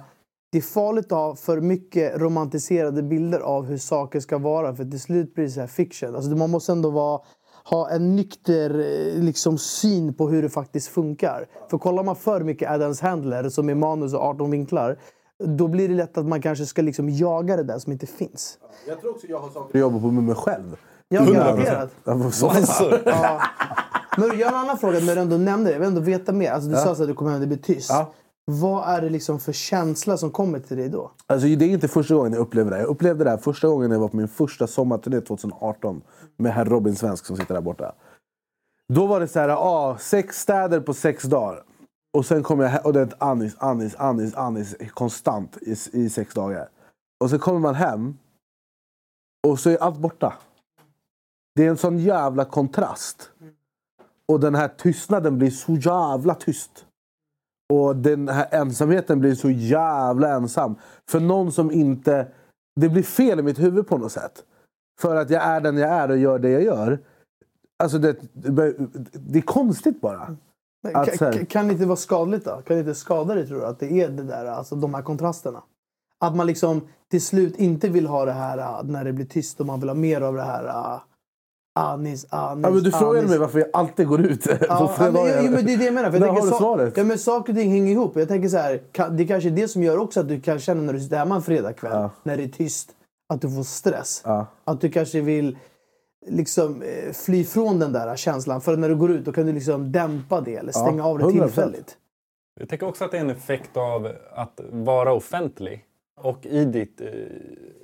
Det 0.51 0.57
är 0.57 0.61
farligt 0.61 1.05
att 1.05 1.11
ha 1.17 1.35
för 1.35 1.61
mycket 1.61 2.17
romantiserade 2.21 3.03
bilder 3.03 3.39
av 3.39 3.65
hur 3.65 3.77
saker 3.77 4.19
ska 4.19 4.37
vara. 4.37 4.75
För 4.75 4.83
till 4.85 5.01
slut 5.01 5.35
blir 5.35 5.45
det 5.45 5.51
så 5.51 5.59
här 5.59 5.67
fiction. 5.67 6.15
Alltså 6.15 6.31
man 6.31 6.49
måste 6.49 6.71
ändå 6.71 6.89
vara, 6.89 7.21
ha 7.69 7.89
en 7.89 8.15
nykter 8.15 8.69
eh, 8.79 9.23
liksom, 9.23 9.57
syn 9.57 10.13
på 10.13 10.29
hur 10.29 10.41
det 10.41 10.49
faktiskt 10.49 10.87
funkar. 10.87 11.45
För 11.69 11.77
kollar 11.77 12.03
man 12.03 12.15
för 12.15 12.41
mycket 12.41 12.69
Adams 12.71 13.01
Handler 13.01 13.49
som 13.49 13.69
är 13.69 13.75
manus 13.75 14.13
och 14.13 14.19
18 14.21 14.51
vinklar. 14.51 14.99
Då 15.43 15.67
blir 15.67 15.89
det 15.89 15.95
lätt 15.95 16.17
att 16.17 16.25
man 16.25 16.41
kanske 16.41 16.65
ska 16.65 16.81
liksom 16.81 17.09
jaga 17.09 17.57
det 17.57 17.63
där 17.63 17.79
som 17.79 17.91
inte 17.91 18.05
finns. 18.05 18.57
Jag 18.87 19.01
tror 19.01 19.11
också 19.11 19.27
jag 19.27 19.39
har 19.39 19.49
saker 19.49 19.69
att 19.77 19.79
jobba 19.81 19.99
på 19.99 20.11
med 20.11 20.23
mig 20.23 20.35
själv. 20.35 20.75
Ja, 21.09 21.23
garanterat. 21.25 21.89
Ja, 22.03 22.15
men 22.15 22.31
så- 22.31 22.51
Ja. 23.05 23.41
Men 24.17 24.39
jag 24.39 24.47
har 24.49 24.57
en 24.57 24.63
annan 24.63 24.77
fråga 24.77 24.99
när 24.99 25.15
du 25.15 25.21
ändå 25.21 25.37
nämnde 25.37 25.69
det. 25.69 25.73
Jag 25.73 25.79
vill 25.79 25.87
ändå 25.87 26.01
veta 26.01 26.31
mer. 26.33 26.51
Alltså, 26.51 26.69
du 26.69 26.75
sa 26.75 26.95
så 26.95 27.01
att 27.03 27.07
du 27.09 27.13
kommer 27.13 27.31
hem 27.31 27.41
och 27.41 27.47
det 27.47 27.55
blir 27.55 27.75
tyst. 27.75 27.89
Ja. 27.89 28.13
Vad 28.45 28.89
är 28.89 29.01
det 29.01 29.09
liksom 29.09 29.39
för 29.39 29.53
känsla 29.53 30.17
som 30.17 30.31
kommer 30.31 30.59
till 30.59 30.77
dig 30.77 30.89
då? 30.89 31.11
Alltså, 31.27 31.47
det 31.47 31.65
är 31.65 31.69
inte 31.69 31.87
första 31.87 32.15
gången 32.15 32.33
jag 32.33 32.41
upplever 32.41 32.71
det. 32.71 32.79
Jag 32.79 32.87
upplevde 32.87 33.23
det 33.23 33.29
här 33.29 33.37
första 33.37 33.67
gången 33.67 33.89
när 33.89 33.95
jag 33.95 34.01
var 34.01 34.07
på 34.09 34.17
min 34.17 34.27
första 34.27 34.67
sommarturné 34.67 35.21
2018 35.21 36.01
med 36.37 36.53
herr 36.53 36.65
Robin 36.65 36.95
Svensk 36.95 37.25
som 37.25 37.37
sitter 37.37 37.53
där 37.53 37.61
borta. 37.61 37.95
Då 38.93 39.05
var 39.07 39.19
det 39.19 39.27
så 39.27 39.39
här, 39.39 39.49
ah, 39.49 39.97
sex 39.97 40.39
städer 40.41 40.79
på 40.79 40.93
sex 40.93 41.23
dagar. 41.23 41.63
Och 42.17 42.25
sen 42.25 42.43
kommer 42.43 42.63
jag 42.63 42.71
he- 42.71 42.81
och 42.83 42.93
det 42.93 42.99
är 42.99 43.03
ett 43.05 43.21
Anis, 43.21 43.55
Anis, 43.57 43.95
Anis, 43.95 44.35
Anis 44.35 44.75
konstant 44.93 45.57
i, 45.61 45.75
i 45.91 46.09
sex 46.09 46.33
dagar. 46.33 46.69
Och 47.23 47.29
sen 47.29 47.39
kommer 47.39 47.59
man 47.59 47.75
hem 47.75 48.17
och 49.47 49.59
så 49.59 49.69
är 49.69 49.77
allt 49.77 49.97
borta. 49.97 50.33
Det 51.55 51.65
är 51.65 51.69
en 51.69 51.77
sån 51.77 51.97
jävla 51.97 52.45
kontrast. 52.45 53.29
Och 54.27 54.39
den 54.39 54.55
här 54.55 54.67
tystnaden 54.67 55.37
blir 55.37 55.49
så 55.51 55.75
jävla 55.75 56.35
tyst. 56.35 56.85
Och 57.71 57.95
den 57.95 58.27
här 58.27 58.47
ensamheten 58.51 59.19
blir 59.19 59.35
så 59.35 59.49
jävla 59.49 60.29
ensam. 60.29 60.75
För 61.09 61.19
någon 61.19 61.51
som 61.51 61.71
inte... 61.71 62.27
Det 62.75 62.89
blir 62.89 63.03
fel 63.03 63.39
i 63.39 63.43
mitt 63.43 63.59
huvud 63.59 63.87
på 63.87 63.97
något 63.97 64.11
sätt. 64.11 64.43
För 65.01 65.15
att 65.15 65.29
jag 65.29 65.43
är 65.43 65.61
den 65.61 65.77
jag 65.77 65.89
är 65.89 66.09
och 66.09 66.17
gör 66.17 66.39
det 66.39 66.49
jag 66.49 66.63
gör. 66.63 66.99
Alltså 67.83 67.97
det, 67.97 68.15
det, 69.13 69.39
är 69.39 69.41
konstigt 69.41 70.01
bara. 70.01 70.37
Men 70.83 70.95
Att 70.95 71.07
ka- 71.07 71.17
så 71.17 71.25
här- 71.25 71.31
ka- 71.31 71.45
kan 71.45 71.67
det 71.67 71.73
inte 71.73 71.85
vara 71.85 71.95
skadligt 71.95 72.45
då? 72.45 72.51
Kan 72.51 72.75
det 72.75 72.79
inte 72.79 72.95
skada 72.95 73.35
dig 73.35 73.47
tror 73.47 73.59
du? 73.59 73.65
Att 73.65 73.79
det 73.79 74.01
är 74.01 74.09
det 74.09 74.23
där, 74.23 74.45
alltså 74.45 74.75
de 74.75 74.93
här 74.93 75.01
kontrasterna? 75.01 75.63
Att 76.19 76.35
man 76.35 76.47
liksom 76.47 76.81
till 77.11 77.21
slut 77.21 77.55
inte 77.55 77.89
vill 77.89 78.07
ha 78.07 78.25
det 78.25 78.31
här 78.31 78.57
äh, 78.57 78.83
när 78.83 79.03
det 79.03 79.13
blir 79.13 79.25
tyst 79.25 79.59
och 79.59 79.65
man 79.65 79.79
vill 79.79 79.89
ha 79.89 79.95
mer 79.95 80.21
av 80.21 80.35
det 80.35 80.43
här 80.43 80.65
äh, 80.67 81.01
Anis, 81.75 82.25
Anis, 82.29 82.63
Ja, 82.63 82.69
men 82.71 82.83
du 82.83 82.91
frågade 82.91 83.19
Anis. 83.19 83.29
mig 83.29 83.39
varför 83.39 83.59
jag 83.59 83.67
alltid 83.73 84.07
går 84.07 84.21
ut 84.25 84.43
på 84.43 84.51
Ja, 84.51 84.57
ja, 84.69 84.79
men, 84.79 84.89
fredagar. 85.11 85.41
jo, 85.43 85.51
men 85.51 85.65
det 85.65 85.73
är 85.73 85.77
det 85.77 85.85
jag 85.85 85.93
menar. 85.93 86.11
För 86.11 86.19
jag 86.19 86.21
Där 86.21 86.27
tänker 86.27 86.41
har 86.41 86.47
du 86.47 86.51
sa- 86.51 86.57
svaret. 86.57 86.97
Ja, 86.97 87.03
men 87.03 87.17
saker 87.19 87.53
och 87.53 87.59
ting 87.59 87.71
hänger 87.71 87.91
ihop. 87.91 88.15
Jag 88.15 88.27
tänker 88.27 88.49
så 88.49 88.57
här, 88.57 88.81
det 89.11 89.25
kanske 89.25 89.49
är 89.49 89.53
det 89.53 89.67
som 89.67 89.83
gör 89.83 89.97
också 89.97 90.19
att 90.19 90.27
du 90.27 90.41
kan 90.41 90.59
känna 90.59 90.81
när 90.81 90.93
du 90.93 90.99
sitter 90.99 91.17
hemma 91.17 91.35
en 91.35 91.41
fredagkväll, 91.41 91.91
Ja. 91.93 92.09
när 92.23 92.37
det 92.37 92.43
är 92.43 92.47
tyst, 92.47 92.89
att 93.33 93.41
du 93.41 93.49
får 93.51 93.63
stress. 93.63 94.21
Ja. 94.25 94.45
Att 94.63 94.81
du 94.81 94.89
kanske 94.89 95.21
vill 95.21 95.57
liksom 96.27 96.81
eh, 96.81 97.11
fly 97.13 97.43
från 97.43 97.79
den 97.79 97.93
där 97.93 98.15
känslan. 98.15 98.61
För 98.61 98.77
när 98.77 98.89
du 98.89 98.95
går 98.95 99.11
ut 99.11 99.25
då 99.25 99.31
kan 99.31 99.45
du 99.45 99.53
liksom 99.53 99.91
dämpa 99.91 100.41
det 100.41 100.55
eller 100.55 100.71
stänga 100.71 100.97
Ja, 100.97 101.03
av 101.05 101.17
det 101.17 101.23
100%. 101.25 101.31
tillfälligt. 101.31 101.97
Jag 102.59 102.69
tänker 102.69 102.87
också 102.87 103.05
att 103.05 103.11
det 103.11 103.17
är 103.17 103.21
en 103.21 103.29
effekt 103.29 103.77
av 103.77 104.11
att 104.35 104.59
vara 104.71 105.13
offentlig. 105.13 105.85
Och 106.21 106.45
i 106.45 106.65
ditt 106.65 107.01
eh, 107.01 107.07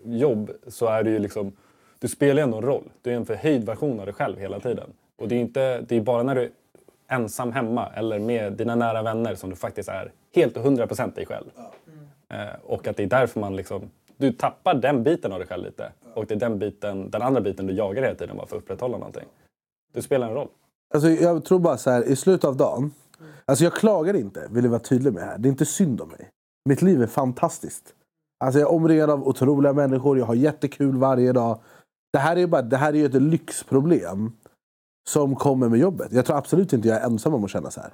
jobb 0.06 0.52
så 0.68 0.86
är 0.88 1.04
du 1.04 1.12
ju 1.12 1.20
liksom... 1.20 1.52
Du 2.00 2.08
spelar 2.08 2.44
ändå 2.44 2.58
en 2.58 2.64
roll. 2.64 2.84
Du 3.02 3.12
är 3.12 3.16
en 3.16 3.26
förhöjd 3.26 3.66
version 3.66 4.00
av 4.00 4.06
dig 4.06 4.16
själv 4.16 4.40
hela 4.40 4.60
tiden. 4.60 4.90
Och 5.16 5.28
det 5.28 5.36
är, 5.36 5.40
inte, 5.40 5.82
det 5.82 5.96
är 5.96 6.02
bara 6.02 6.24
när 6.24 6.36
du 6.36 6.42
är 6.42 6.50
ensam 7.08 7.52
hemma 7.52 7.90
eller 7.96 8.20
med 8.20 8.54
dina 8.54 8.76
nära 8.76 9.02
vänner 9.02 9.36
som 9.36 9.50
du 9.50 9.56
faktiskt 9.56 9.90
är 9.90 10.12
helt 10.36 10.58
och 10.58 10.64
hundra 10.64 10.88
procent 10.88 11.16
dig 11.16 11.26
själv. 11.26 11.46
Eh, 12.30 12.60
och 12.64 12.88
att 12.88 12.98
det 12.98 13.04
är 13.04 13.08
därför 13.08 13.40
man 13.40 13.56
liksom... 13.56 13.90
Du 14.18 14.32
tappar 14.32 14.74
den 14.74 15.04
biten 15.04 15.32
av 15.32 15.40
dig 15.40 15.48
själv 15.48 15.66
lite. 15.66 15.92
Och 16.14 16.26
det 16.26 16.34
är 16.34 16.40
den, 16.40 16.60
biten, 16.60 17.10
den 17.10 17.22
andra 17.22 17.42
biten 17.42 17.68
du 17.68 17.74
jagar 17.74 18.04
hela 18.04 18.16
tiden 18.16 18.38
bara 18.38 18.48
för 18.48 18.58
att 18.58 18.64
upprätthålla 18.64 18.98
någonting. 18.98 19.26
Du 19.94 20.02
spelar 20.02 20.28
en 20.28 20.34
roll. 20.34 20.48
Alltså, 20.94 21.10
jag 21.10 21.46
tror 21.46 21.60
bara 21.60 21.78
så 21.78 21.90
här, 21.90 22.04
i 22.04 22.16
slutet 22.16 22.46
av 22.46 22.58
dagen. 22.58 22.92
Alltså 23.46 23.64
jag 23.64 23.74
klagar 23.74 24.16
inte, 24.16 24.48
vill 24.52 24.64
jag 24.64 24.72
vara 24.72 24.80
tydlig 24.80 25.14
med 25.14 25.24
här. 25.24 25.38
Det 25.38 25.48
är 25.48 25.52
inte 25.52 25.66
synd 25.66 26.02
om 26.02 26.10
mig. 26.10 26.30
Mitt 26.70 26.82
liv 26.82 27.02
är 27.02 27.08
fantastiskt. 27.08 27.94
Alltså 28.40 28.60
jag 28.60 28.70
är 28.70 28.76
omringad 28.76 29.10
av 29.10 29.28
otroliga 29.28 29.74
människor, 29.74 30.18
jag 30.18 30.26
har 30.26 30.36
jättekul 30.36 30.98
varje 30.98 31.34
dag. 31.34 31.60
Det 32.18 32.22
här 32.22 32.36
är 32.36 32.40
ju 32.40 32.48
bara, 32.48 32.62
det 32.62 32.78
här 32.78 32.94
är 32.94 32.98
ju 32.98 33.06
ett 33.06 33.22
lyxproblem 33.22 34.32
som 35.10 35.36
kommer 35.36 35.70
med 35.70 35.80
jobbet. 35.80 36.12
Jag 36.12 36.26
tror 36.26 36.38
absolut 36.38 36.74
inte 36.74 36.88
jag 36.88 36.98
är 36.98 37.06
ensam 37.06 37.34
om 37.34 37.44
att 37.44 37.50
känna 37.50 37.72
så 37.72 37.82
här. 37.82 37.94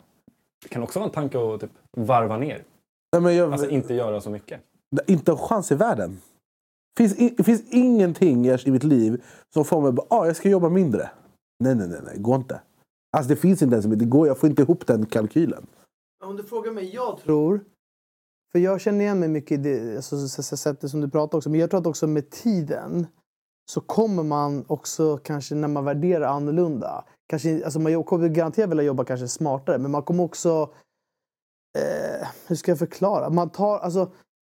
Det 0.64 0.70
kan 0.70 0.84
också 0.84 1.00
vara 1.00 1.08
en 1.08 1.14
tanke 1.14 1.38
att 1.54 1.62
typ 1.62 1.72
varva 1.98 2.38
ner. 2.38 2.64
Nej, 3.12 3.22
men 3.22 3.36
jag, 3.36 3.52
Alltså 3.52 3.70
inte 3.70 3.94
göra 3.94 4.22
så 4.22 4.30
mycket. 4.30 4.62
Inte 5.08 5.32
en 5.32 5.38
chans 5.38 5.72
i 5.72 5.76
världen. 5.76 6.22
Finns 6.98 7.16
i, 7.16 7.30
det 7.38 7.44
finns 7.44 7.64
ingenting 7.72 8.46
i 8.48 8.72
mitt 8.72 8.84
liv 8.84 9.24
som 9.54 9.66
får 9.66 9.82
mig 9.82 9.90
att 9.90 10.12
ah, 10.12 10.26
jag 10.26 10.36
ska 10.36 10.50
jobba 10.50 10.70
mindre. 10.70 11.10
Nej, 11.64 11.76
nej, 11.76 11.88
nej, 11.88 12.00
nej, 12.04 12.16
går 12.18 12.36
inte. 12.36 12.62
Alltså 13.18 13.30
det 13.30 13.36
finns 13.36 13.62
inte 13.62 13.76
ens, 13.76 13.86
det 13.86 14.06
går, 14.06 14.28
jag 14.28 14.38
får 14.38 14.50
inte 14.50 14.62
ihop 14.62 14.88
den 14.88 15.06
kalkylen. 15.06 15.68
Om 16.24 16.36
du 16.36 16.44
frågar 16.44 16.72
mig, 16.72 16.96
jag 16.96 17.20
tror... 17.20 17.64
För 18.52 18.60
jag 18.60 18.82
känner 18.82 19.02
igen 19.02 19.20
mig 19.20 19.30
mycket 19.30 19.52
i 19.52 19.62
det 19.62 19.96
alltså, 19.96 20.28
sättet 20.58 20.92
som 20.92 21.02
du 21.02 21.10
pratar 21.10 21.38
också. 21.38 21.50
Men 21.50 21.60
jag 21.60 21.70
tror 21.70 21.80
att 21.80 21.88
också 21.88 22.08
med 22.08 22.30
tiden 22.30 23.08
så 23.66 23.82
kommer 23.82 24.24
man 24.24 24.66
också 24.68 25.18
kanske 25.18 25.56
när 25.56 25.68
man 25.68 25.86
värderar 25.86 26.28
annorlunda. 26.28 27.04
Kanske, 27.28 27.66
alltså 27.66 27.80
man 27.80 28.04
kommer 28.04 28.28
garanterat 28.28 28.70
vilja 28.70 28.84
jobba 28.84 29.04
kanske 29.04 29.28
smartare. 29.28 29.78
Men 29.78 29.92
man 29.92 30.04
kommer 30.04 30.24
också... 30.24 30.70
Eh, 31.78 32.28
hur 32.48 32.56
ska 32.56 32.72
jag 32.72 32.80
förklara? 32.80 33.30
Man 33.30 33.50
tar... 33.50 33.80
Alltså, 33.80 34.12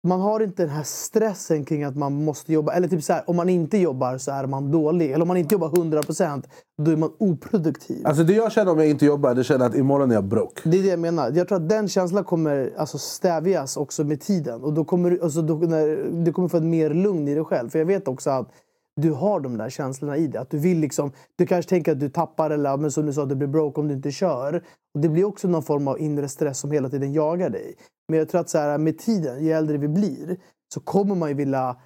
man 0.08 0.22
har 0.22 0.40
inte 0.40 0.64
den 0.64 0.70
här 0.70 0.84
stressen 0.84 1.66
kring 1.66 1.84
att 1.84 1.96
man 1.96 2.24
måste 2.24 2.54
jobba. 2.54 2.74
Eller 2.74 2.88
typ 2.88 3.04
så 3.04 3.14
här, 3.14 3.30
om 3.30 3.36
man 3.36 3.50
inte 3.50 3.78
jobbar 3.78 4.18
så 4.18 4.32
är 4.32 4.46
man 4.48 4.72
dålig. 4.72 5.12
Eller 5.12 5.22
om 5.22 5.28
man 5.28 5.38
inte 5.38 5.56
jobbar 5.56 5.70
100% 5.70 6.44
då 6.78 6.92
är 6.92 6.96
man 6.96 7.12
oproduktiv. 7.18 8.08
Alltså 8.08 8.24
det 8.24 8.34
jag 8.34 8.52
känner 8.52 8.72
om 8.72 8.80
jag 8.80 8.90
inte 8.90 9.06
jobbar, 9.06 9.34
det 9.34 9.44
känner 9.44 9.66
att 9.66 9.76
imorgon 9.76 10.12
är 10.12 10.16
jag 10.16 10.24
broke. 10.24 10.70
Det 10.70 10.78
är 10.78 10.84
det 10.84 10.90
jag 10.90 11.00
menar. 11.00 11.32
Jag 11.32 11.48
tror 11.48 11.58
att 11.58 11.70
den 11.70 11.88
känslan 11.88 12.24
kommer 12.24 12.74
alltså, 12.78 12.98
stävjas 12.98 13.78
också 13.78 14.04
med 14.04 14.22
tiden. 14.22 14.64
Och 14.64 14.74
då 14.74 14.86
kommer, 14.86 15.20
alltså, 15.24 15.42
då, 15.42 15.56
när, 15.56 16.10
du 16.26 16.34
kommer 16.34 16.48
få 16.48 16.58
ett 16.58 16.64
mer 16.64 16.90
lugn 16.90 17.28
i 17.28 17.36
dig 17.36 17.44
själv. 17.44 17.70
För 17.70 17.80
jag 17.80 17.86
vet 17.86 18.08
också 18.08 18.30
att 18.30 18.52
du 18.96 19.12
har 19.12 19.40
de 19.40 19.58
där 19.58 19.70
känslorna 19.70 20.18
i 20.18 20.28
dig. 20.28 20.42
Att 20.42 20.50
du 20.50 20.58
vill 20.58 20.80
liksom, 20.80 21.12
du 21.36 21.46
kanske 21.46 21.70
tänker 21.70 21.92
att 21.92 22.00
du 22.00 22.10
tappar 22.10 22.50
eller 22.50 22.78
men 22.78 22.92
som 22.92 23.06
du 23.06 23.14
sa, 23.14 23.26
du 23.26 23.36
blir 23.36 23.48
broke 23.48 23.82
om 23.82 23.88
du 23.88 23.94
inte 23.94 24.12
kör. 24.12 24.64
Och 24.96 25.02
det 25.02 25.10
blir 25.10 25.26
också 25.26 25.48
någon 25.48 25.64
form 25.64 25.88
av 25.88 26.00
inre 26.00 26.30
stress 26.30 26.60
som 26.60 26.72
hela 26.72 26.90
tiden 26.90 27.14
jagar 27.14 27.50
dig. 27.50 27.76
Men 28.08 28.20
jag 28.20 28.30
tror 28.30 28.42
att 28.42 28.50
så 28.50 28.58
här, 28.58 28.78
med 28.78 29.00
tiden, 29.00 29.46
ju 29.46 29.52
äldre 29.52 29.78
vi 29.78 29.88
blir, 29.88 30.38
så 30.74 30.80
kommer 30.80 31.16
man 31.16 31.30
ju 31.30 31.36
vilja 31.36 31.78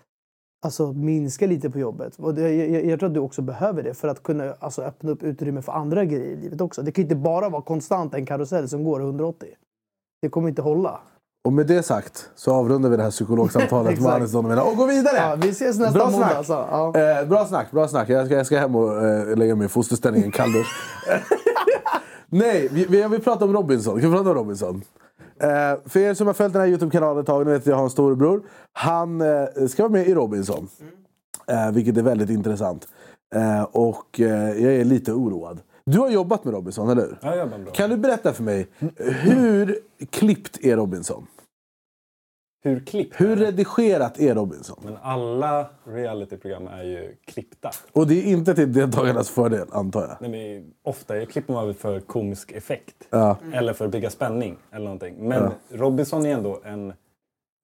alltså, 0.66 0.94
minska 0.94 1.48
lite 1.48 1.70
på 1.70 1.80
jobbet. 1.80 2.16
Och 2.16 2.34
det, 2.34 2.54
jag, 2.56 2.86
jag 2.86 3.00
tror 3.00 3.08
att 3.08 3.14
du 3.14 3.20
också 3.20 3.42
behöver 3.42 3.84
det 3.84 3.94
för 3.94 4.08
att 4.08 4.24
kunna 4.24 4.54
alltså, 4.60 4.82
öppna 4.82 5.12
upp 5.12 5.24
utrymme 5.24 5.62
för 5.62 5.72
andra 5.72 6.06
grejer 6.06 6.26
i 6.26 6.36
livet 6.36 6.62
också. 6.62 6.82
Det 6.82 6.92
kan 6.92 7.02
inte 7.02 7.16
bara 7.16 7.50
vara 7.50 7.62
konstant 7.62 8.14
en 8.14 8.26
karusell 8.26 8.70
som 8.70 8.84
går 8.84 9.00
180. 9.00 9.50
Det 10.22 10.30
kommer 10.30 10.50
inte 10.50 10.62
hålla. 10.62 11.02
Och 11.48 11.54
med 11.54 11.68
det 11.68 11.84
sagt 11.84 12.30
så 12.36 12.54
avrundar 12.54 12.90
vi 12.90 12.98
det 12.98 13.04
här 13.04 13.12
psykologsamtalet 13.12 14.02
med. 14.02 14.14
Anis 14.14 14.32
Don 14.32 14.60
och 14.60 14.76
går 14.78 14.88
vidare! 14.88 15.18
Ja, 15.18 15.36
vi 15.42 15.50
ses 15.50 15.80
nästa 15.80 15.94
Bra 15.94 16.10
måndag. 16.10 16.18
snack. 16.28 16.38
Alltså. 16.38 16.54
Ja. 16.72 17.20
Eh, 17.22 17.28
bra 17.28 17.46
snack, 17.46 17.72
bra 17.72 17.88
snack. 17.88 18.10
Jag 18.10 18.26
ska, 18.26 18.36
jag 18.36 18.46
ska 18.46 18.58
hem 18.60 18.76
och 18.76 19.06
eh, 19.06 19.36
lägga 19.38 19.56
mig 19.56 19.66
i 19.66 19.70
fosterställning 19.70 20.22
i 20.24 20.26
en 20.26 20.32
kalldusch. 20.32 20.68
Nej, 22.30 22.68
vi, 22.72 22.86
vi, 22.86 23.08
vi 23.08 23.20
pratar 23.20 23.46
om 23.46 23.54
Robinson. 23.54 24.02
Kan 24.02 24.12
vi 24.12 24.18
prata 24.18 24.30
om 24.30 24.36
Robinson? 24.36 24.82
Eh, 25.40 25.50
för 25.86 26.00
er 26.00 26.14
som 26.14 26.28
har 26.28 26.34
följt 26.34 26.54
den 26.54 26.62
här 26.62 26.70
Youtube-kanalen 26.70 27.20
ett 27.20 27.26
tag, 27.26 27.46
ni 27.46 27.52
vet 27.52 27.62
att 27.62 27.68
jag 27.68 27.76
har 27.76 27.84
en 27.84 27.90
storebror. 27.90 28.42
Han 28.74 29.22
eh, 29.22 29.46
ska 29.70 29.84
vara 29.84 29.92
med 29.94 30.08
i 30.08 30.14
Robinson. 30.14 30.68
Eh, 31.48 31.72
vilket 31.72 31.98
är 31.98 32.02
väldigt 32.02 32.30
intressant. 32.30 32.88
Eh, 33.36 33.64
och 33.64 34.20
eh, 34.20 34.64
jag 34.64 34.74
är 34.74 34.84
lite 34.86 35.12
oroad. 35.14 35.60
Du 35.86 36.00
har 36.00 36.10
jobbat 36.10 36.46
med 36.46 36.54
Robinson, 36.54 36.90
eller 36.90 37.02
hur? 37.02 37.18
Ja, 37.22 37.30
jag 37.30 37.38
jobbar 37.38 37.58
bra. 37.58 37.72
Kan 37.74 37.90
du 37.90 37.98
berätta 37.98 38.34
för 38.34 38.44
mig, 38.44 38.68
hur 38.98 39.80
klippt 40.10 40.66
är 40.66 40.76
Robinson? 40.76 41.28
Hur 42.64 42.80
klippt 42.80 43.22
Hur 43.22 43.36
redigerat 43.36 44.20
är 44.20 44.36
Robinson? 44.36 44.80
Men 44.84 44.98
alla 45.02 45.70
realityprogram 45.84 46.68
är 46.68 46.84
ju 46.84 47.16
klippta. 47.26 47.72
Och 47.92 48.08
det 48.08 48.16
är 48.16 48.24
inte 48.24 48.56
till 48.56 48.74
deltagarnas 48.74 49.30
fördel, 49.30 49.68
antar 49.72 50.02
jag. 50.02 50.30
Nej, 50.30 50.30
men 50.30 50.74
ofta 50.84 51.26
klipper 51.26 51.54
man 51.54 51.74
för 51.74 52.00
komisk 52.00 52.52
effekt. 52.52 52.96
Ja. 53.10 53.38
Eller 53.54 53.74
för 53.74 53.86
att 53.86 53.92
bygga 53.92 54.10
spänning. 54.10 54.58
Eller 54.72 54.86
någonting. 54.86 55.16
Men 55.28 55.52
Robinson 55.70 56.26
är 56.26 56.34
ändå 56.34 56.62
en... 56.66 56.94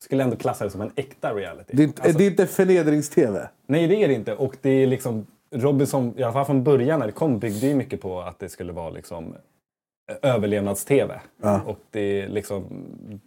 Skulle 0.03 0.23
ändå 0.23 0.35
klassa 0.35 0.63
det 0.63 0.69
som 0.71 0.81
en 0.81 0.91
äkta 0.95 1.33
reality. 1.33 1.73
Det 1.73 1.83
är 1.83 1.87
inte, 1.87 2.01
Alltså, 2.01 2.17
det 2.17 2.23
är 2.23 2.29
inte 2.29 2.47
förnedrings-tv. 2.47 3.49
Nej, 3.67 3.87
det 3.87 3.95
är 3.95 4.07
det 4.07 4.13
inte. 4.13 4.35
Och 4.35 4.57
det 4.61 4.69
är 4.69 4.87
liksom... 4.87 5.27
Robinson, 5.51 6.13
i 6.17 6.23
alla 6.23 6.33
fall 6.33 6.45
från 6.45 6.63
början 6.63 6.99
när 6.99 7.05
det 7.07 7.13
kom, 7.13 7.39
byggde 7.39 7.67
ju 7.67 7.75
mycket 7.75 8.01
på 8.01 8.21
att 8.21 8.39
det 8.39 8.49
skulle 8.49 8.73
vara 8.73 8.89
liksom 8.89 9.35
överlevnads-tv. 10.21 11.21
Och 11.65 11.79
det 11.91 12.21
är 12.21 12.27
liksom, 12.27 12.63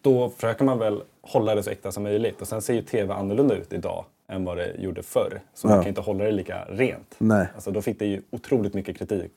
då 0.00 0.30
försöker 0.30 0.64
man 0.64 0.78
väl 0.78 1.02
hålla 1.22 1.54
det 1.54 1.62
så 1.62 1.70
äkta 1.70 1.92
som 1.92 2.02
möjligt. 2.02 2.40
Och 2.40 2.48
sen 2.48 2.62
ser 2.62 2.74
ju 2.74 2.82
tv 2.82 3.14
annorlunda 3.14 3.54
ut 3.54 3.72
idag 3.72 4.04
än 4.28 4.44
vad 4.44 4.56
det 4.56 4.74
gjorde 4.78 5.02
förr. 5.02 5.40
Så 5.54 5.68
man 5.68 5.78
kan 5.78 5.88
inte 5.88 6.00
hålla 6.00 6.24
det 6.24 6.30
lika 6.32 6.64
rent. 6.68 7.14
Nej. 7.18 7.46
Alltså, 7.54 7.70
då 7.70 7.82
fick 7.82 7.98
det 7.98 8.06
ju 8.06 8.22
otroligt 8.30 8.74
mycket 8.74 8.98
kritik 8.98 9.32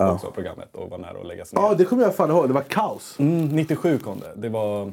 också, 0.00 0.30
programmet, 0.30 0.74
och 0.74 0.90
var 0.90 0.98
nära 0.98 1.18
att 1.20 1.26
läggas 1.26 1.52
ner. 1.52 1.62
Ja, 1.62 1.74
det 1.74 1.84
kommer 1.84 2.02
jag 2.02 2.14
fan 2.14 2.30
ihåg. 2.30 2.48
Det 2.48 2.52
var 2.54 2.62
kaos. 2.62 3.16
Mm, 3.18 3.48
97 3.48 3.98
kom 3.98 4.20
det. 4.20 4.32
Det 4.34 4.48
var... 4.48 4.92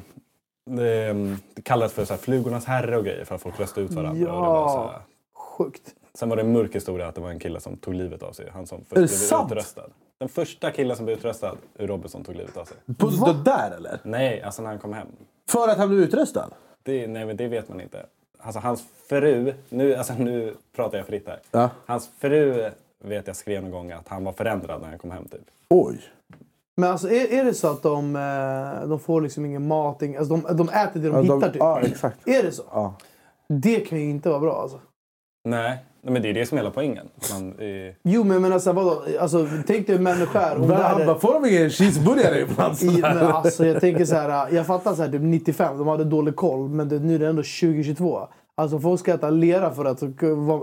Det, 0.70 1.12
det 1.54 1.62
kallades 1.62 1.92
för 1.92 2.04
så 2.04 2.12
här, 2.12 2.20
flugornas 2.20 2.64
herre 2.64 2.96
och 2.96 3.04
grejer 3.04 3.24
för 3.24 3.34
att 3.34 3.42
folk 3.42 3.60
röstade 3.60 3.86
ut 3.86 3.92
varandra. 3.92 4.22
Ja. 4.22 4.32
Och 4.32 4.42
det 4.42 4.48
var 4.48 4.68
så 4.68 4.92
här, 4.92 5.00
Sjukt. 5.34 5.94
Sen 6.14 6.28
var 6.28 6.36
det 6.36 6.42
en 6.42 6.52
mörk 6.52 6.74
historia 6.74 7.08
att 7.08 7.14
det 7.14 7.20
var 7.20 7.30
en 7.30 7.38
kille 7.38 7.60
som 7.60 7.76
tog 7.76 7.94
livet 7.94 8.22
av 8.22 8.32
sig. 8.32 8.50
Han 8.52 8.66
som 8.66 8.78
först 8.78 8.92
Är 8.92 9.00
det 9.00 9.06
blev 9.06 9.16
sant? 9.16 9.52
utröstad. 9.52 9.82
Den 10.20 10.28
första 10.28 10.70
killen 10.70 10.96
som 10.96 11.04
blev 11.06 11.18
utröstad 11.18 11.56
ur 11.78 11.86
Robinson 11.86 12.24
tog 12.24 12.36
livet 12.36 12.56
av 12.56 12.64
sig. 12.64 12.76
På, 12.98 13.06
det 13.06 13.42
där 13.44 13.70
eller? 13.76 13.98
Nej, 14.02 14.42
alltså 14.42 14.62
när 14.62 14.68
han 14.70 14.78
kom 14.78 14.92
hem. 14.92 15.06
För 15.48 15.68
att 15.68 15.78
han 15.78 15.88
blev 15.88 16.00
utröstad? 16.00 16.50
Det, 16.82 17.06
nej, 17.06 17.26
men 17.26 17.36
det 17.36 17.48
vet 17.48 17.68
man 17.68 17.80
inte. 17.80 18.06
Alltså 18.38 18.60
hans 18.60 18.84
fru, 19.08 19.54
nu, 19.68 19.94
alltså, 19.94 20.12
nu 20.14 20.54
pratar 20.76 20.98
jag 20.98 21.06
fritt 21.06 21.28
här. 21.28 21.38
Ja. 21.50 21.70
Hans 21.86 22.10
fru 22.18 22.70
vet 22.98 23.26
jag 23.26 23.36
skrev 23.36 23.62
någon 23.62 23.70
gång 23.70 23.92
att 23.92 24.08
han 24.08 24.24
var 24.24 24.32
förändrad 24.32 24.80
när 24.82 24.88
han 24.88 24.98
kom 24.98 25.10
hem 25.10 25.24
typ. 25.28 25.40
Oj. 25.68 26.00
Men 26.76 26.90
alltså, 26.90 27.08
är, 27.10 27.32
är 27.32 27.44
det 27.44 27.54
så 27.54 27.70
att 27.70 27.82
de, 27.82 28.16
eh, 28.16 28.88
de 28.88 29.00
får 29.00 29.20
liksom 29.20 29.46
ingen 29.46 29.66
mat? 29.68 30.02
Alltså, 30.02 30.36
de, 30.36 30.56
de 30.56 30.68
äter 30.68 31.00
det 31.00 31.08
de 31.08 31.16
Ja, 31.16 31.22
de- 31.22 31.22
hittar 31.22 31.48
typ? 31.52 31.60
ja, 31.60 31.80
exakt. 31.80 32.28
Är 32.28 32.42
det 32.42 32.52
så? 32.52 32.62
Ja. 32.72 32.94
Det 33.48 33.80
kan 33.80 33.98
ju 33.98 34.10
inte 34.10 34.28
vara 34.28 34.40
bra 34.40 34.62
alltså. 34.62 34.80
Nej, 35.44 35.84
nej 36.02 36.12
men 36.12 36.22
det 36.22 36.28
är 36.30 36.34
det 36.34 36.46
som 36.46 36.58
är 36.58 36.62
hela 36.62 36.70
poängen. 36.70 37.08
Man, 37.32 37.54
eh, 37.58 37.94
Jo 38.02 38.24
men, 38.24 38.42
men 38.42 38.52
alltså, 38.52 38.72
vadå? 38.72 39.02
Alltså, 39.20 39.46
tänk 39.66 39.86
dig 39.86 39.96
en 39.96 40.02
människa 40.02 40.38
här. 40.40 40.56
Han 40.56 41.06
bara, 41.06 41.18
får 41.18 41.32
de 41.34 41.48
ingen 41.48 41.70
cheeseburgare 41.70 42.40
ibland? 42.40 42.82
I, 42.82 43.00
men 43.00 43.18
alltså, 43.18 43.66
jag 43.66 43.80
tänker 43.80 44.04
så 44.04 44.14
här, 44.14 44.48
jag 44.52 44.66
fattar 44.66 44.94
så 44.94 45.02
här, 45.02 45.10
typ 45.10 45.22
95, 45.22 45.78
de 45.78 45.88
hade 45.88 46.04
dålig 46.04 46.36
koll. 46.36 46.68
Men 46.68 46.88
det, 46.88 46.98
nu 46.98 47.14
är 47.14 47.18
det 47.18 47.26
ändå 47.28 47.42
2022. 47.42 48.20
Alltså 48.54 48.78
folk 48.78 49.00
ska 49.00 49.14
äta 49.14 49.30
lera 49.30 49.70
för 49.74 49.84
att 49.84 50.02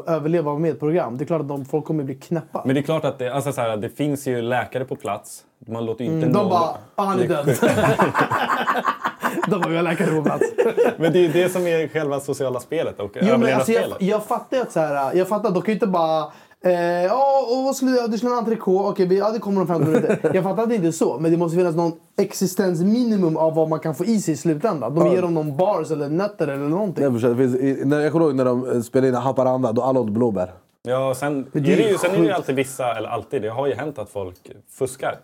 överleva 0.09 0.57
med 0.57 0.71
ett 0.71 0.79
program. 0.79 1.17
Det 1.17 1.23
är 1.23 1.25
klart 1.25 1.41
att 1.41 1.47
de, 1.47 1.65
folk 1.65 1.85
kommer 1.85 2.03
bli 2.03 2.15
knäppa. 2.15 2.61
Men 2.65 2.75
det 2.75 2.81
är 2.81 2.83
klart 2.83 3.05
att 3.05 3.19
det, 3.19 3.29
alltså 3.33 3.51
så 3.51 3.61
här, 3.61 3.77
det 3.77 3.89
finns 3.89 4.27
ju 4.27 4.41
läkare 4.41 4.85
på 4.85 4.95
plats. 4.95 5.43
Man 5.67 5.85
låter 5.85 6.05
ju 6.05 6.11
inte 6.11 6.25
Mm, 6.25 6.33
de 6.33 6.39
någon... 6.39 6.49
bara, 6.49 6.77
ah, 6.95 7.03
han 7.03 7.19
är 7.19 7.27
död. 7.27 7.47
de 9.47 9.59
bara, 9.61 9.69
vi 9.69 9.75
har 9.75 9.83
läkare 9.83 10.15
på 10.17 10.23
plats. 10.23 10.45
Men 10.97 11.13
det 11.13 11.19
är 11.19 11.23
ju 11.23 11.31
det 11.31 11.49
som 11.49 11.67
är 11.67 11.87
själva 11.87 12.19
sociala 12.19 12.59
spelet 12.59 12.99
och 12.99 13.11
Jo, 13.21 13.37
men 13.37 13.55
alltså, 13.55 13.71
jag, 13.71 13.83
jag 13.99 14.25
fattar 14.25 14.57
ju 14.57 14.63
att 14.63 14.71
så 14.71 14.79
här, 14.79 15.15
jag 15.15 15.27
fattar 15.27 15.47
att 15.49 15.53
de 15.55 15.61
kan 15.63 15.71
ju 15.71 15.73
inte 15.73 15.87
bara... 15.87 16.31
Eh, 16.65 16.71
ja, 17.05 17.45
och 17.51 17.63
vad 17.63 17.75
skulle 17.75 17.91
du, 17.91 18.07
du 18.07 18.17
skulle 18.17 18.31
ha 18.31 18.37
en 18.37 18.43
entrecote. 18.45 18.89
Okej, 18.89 19.05
vi- 19.07 19.17
ja, 19.17 19.31
det 19.31 19.39
kommer 19.39 19.61
om 19.61 19.67
15 19.67 19.91
minuter. 19.93 20.31
Jag 20.33 20.43
fattar 20.43 20.63
att 20.63 20.69
det 20.69 20.75
inte 20.75 20.87
är 20.87 20.91
så. 20.91 21.19
Men 21.19 21.31
det 21.31 21.37
måste 21.37 21.57
finnas 21.57 21.75
någon 21.75 21.91
existensminimum 22.17 23.37
av 23.37 23.55
vad 23.55 23.69
man 23.69 23.79
kan 23.79 23.95
få 23.95 24.05
i 24.05 24.19
sig 24.21 24.33
i 24.33 24.37
slutändan. 24.37 24.95
De 24.95 25.07
ger 25.11 25.21
dem 25.21 25.33
någon 25.33 25.57
bars 25.57 25.91
eller 25.91 26.09
nötter 26.09 26.47
eller 26.47 26.65
någonting. 26.65 27.03
Jag, 27.03 27.13
förstår, 27.13 27.29
det 27.29 27.35
finns, 27.35 27.55
i, 27.55 27.81
när, 27.85 27.99
jag 27.99 28.11
kommer 28.11 28.25
ihåg 28.25 28.35
när 28.35 28.45
de 28.45 28.71
eh, 28.71 28.81
spelade 28.81 29.07
in 29.07 29.15
Haparanda, 29.15 29.71
då 29.71 29.81
alla 29.81 29.99
åt 29.99 30.09
blåbär. 30.09 30.51
Ja, 30.83 31.13
sen, 31.15 31.45
det 31.53 31.59
är 31.59 31.73
är 31.73 31.77
det 31.77 31.89
ju, 31.89 31.97
sen 31.97 32.11
är 32.11 32.17
det 32.17 32.23
ju 32.23 32.31
alltid 32.31 32.55
vissa, 32.55 32.95
eller 32.97 33.09
alltid, 33.09 33.41
det 33.41 33.49
har 33.49 33.67
ju 33.67 33.73
hänt 33.73 33.99
att 33.99 34.09
folk 34.09 34.37
fuskar. 34.77 35.15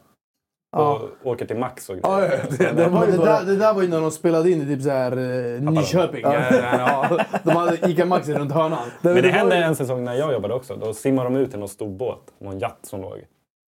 Ja. 0.74 1.02
Och 1.24 1.32
åker 1.32 1.46
till 1.46 1.58
Max 1.58 1.90
och 1.90 1.96
grejer. 1.96 2.32
ja, 2.50 2.56
det- 2.58 2.72
det 2.72 2.88
var 2.90 3.06
det, 3.08 3.18
där, 3.18 3.46
det 3.46 3.56
där 3.56 3.74
var 3.74 3.82
ju 3.82 3.88
när 3.88 4.02
de 4.02 4.12
spelade 4.12 4.52
in 4.52 4.62
i 4.62 4.66
typ 4.66 4.82
så 4.84 4.90
här, 4.90 5.12
eh, 5.12 5.62
Nyköping. 5.62 6.22
Ja. 6.24 6.34
Ja, 6.62 7.20
de 7.44 7.50
hade 7.56 7.90
Ica 7.92 8.06
Maxi 8.06 8.34
runt 8.34 8.52
hörnan. 8.52 8.80
Men 9.02 9.16
det 9.16 9.30
hände 9.30 9.56
ju- 9.58 9.64
en 9.64 9.76
säsong 9.76 10.04
när 10.04 10.14
jag 10.14 10.34
jobbade 10.34 10.54
också. 10.54 10.76
Då 10.76 10.94
simmade 10.94 11.30
de 11.30 11.36
ut 11.36 11.50
till 11.50 11.60
någon 11.60 11.70
stor 11.70 11.90
båt, 11.90 12.20
någon 12.40 12.60
jatt 12.60 12.80
som 12.82 13.02
låg. 13.02 13.24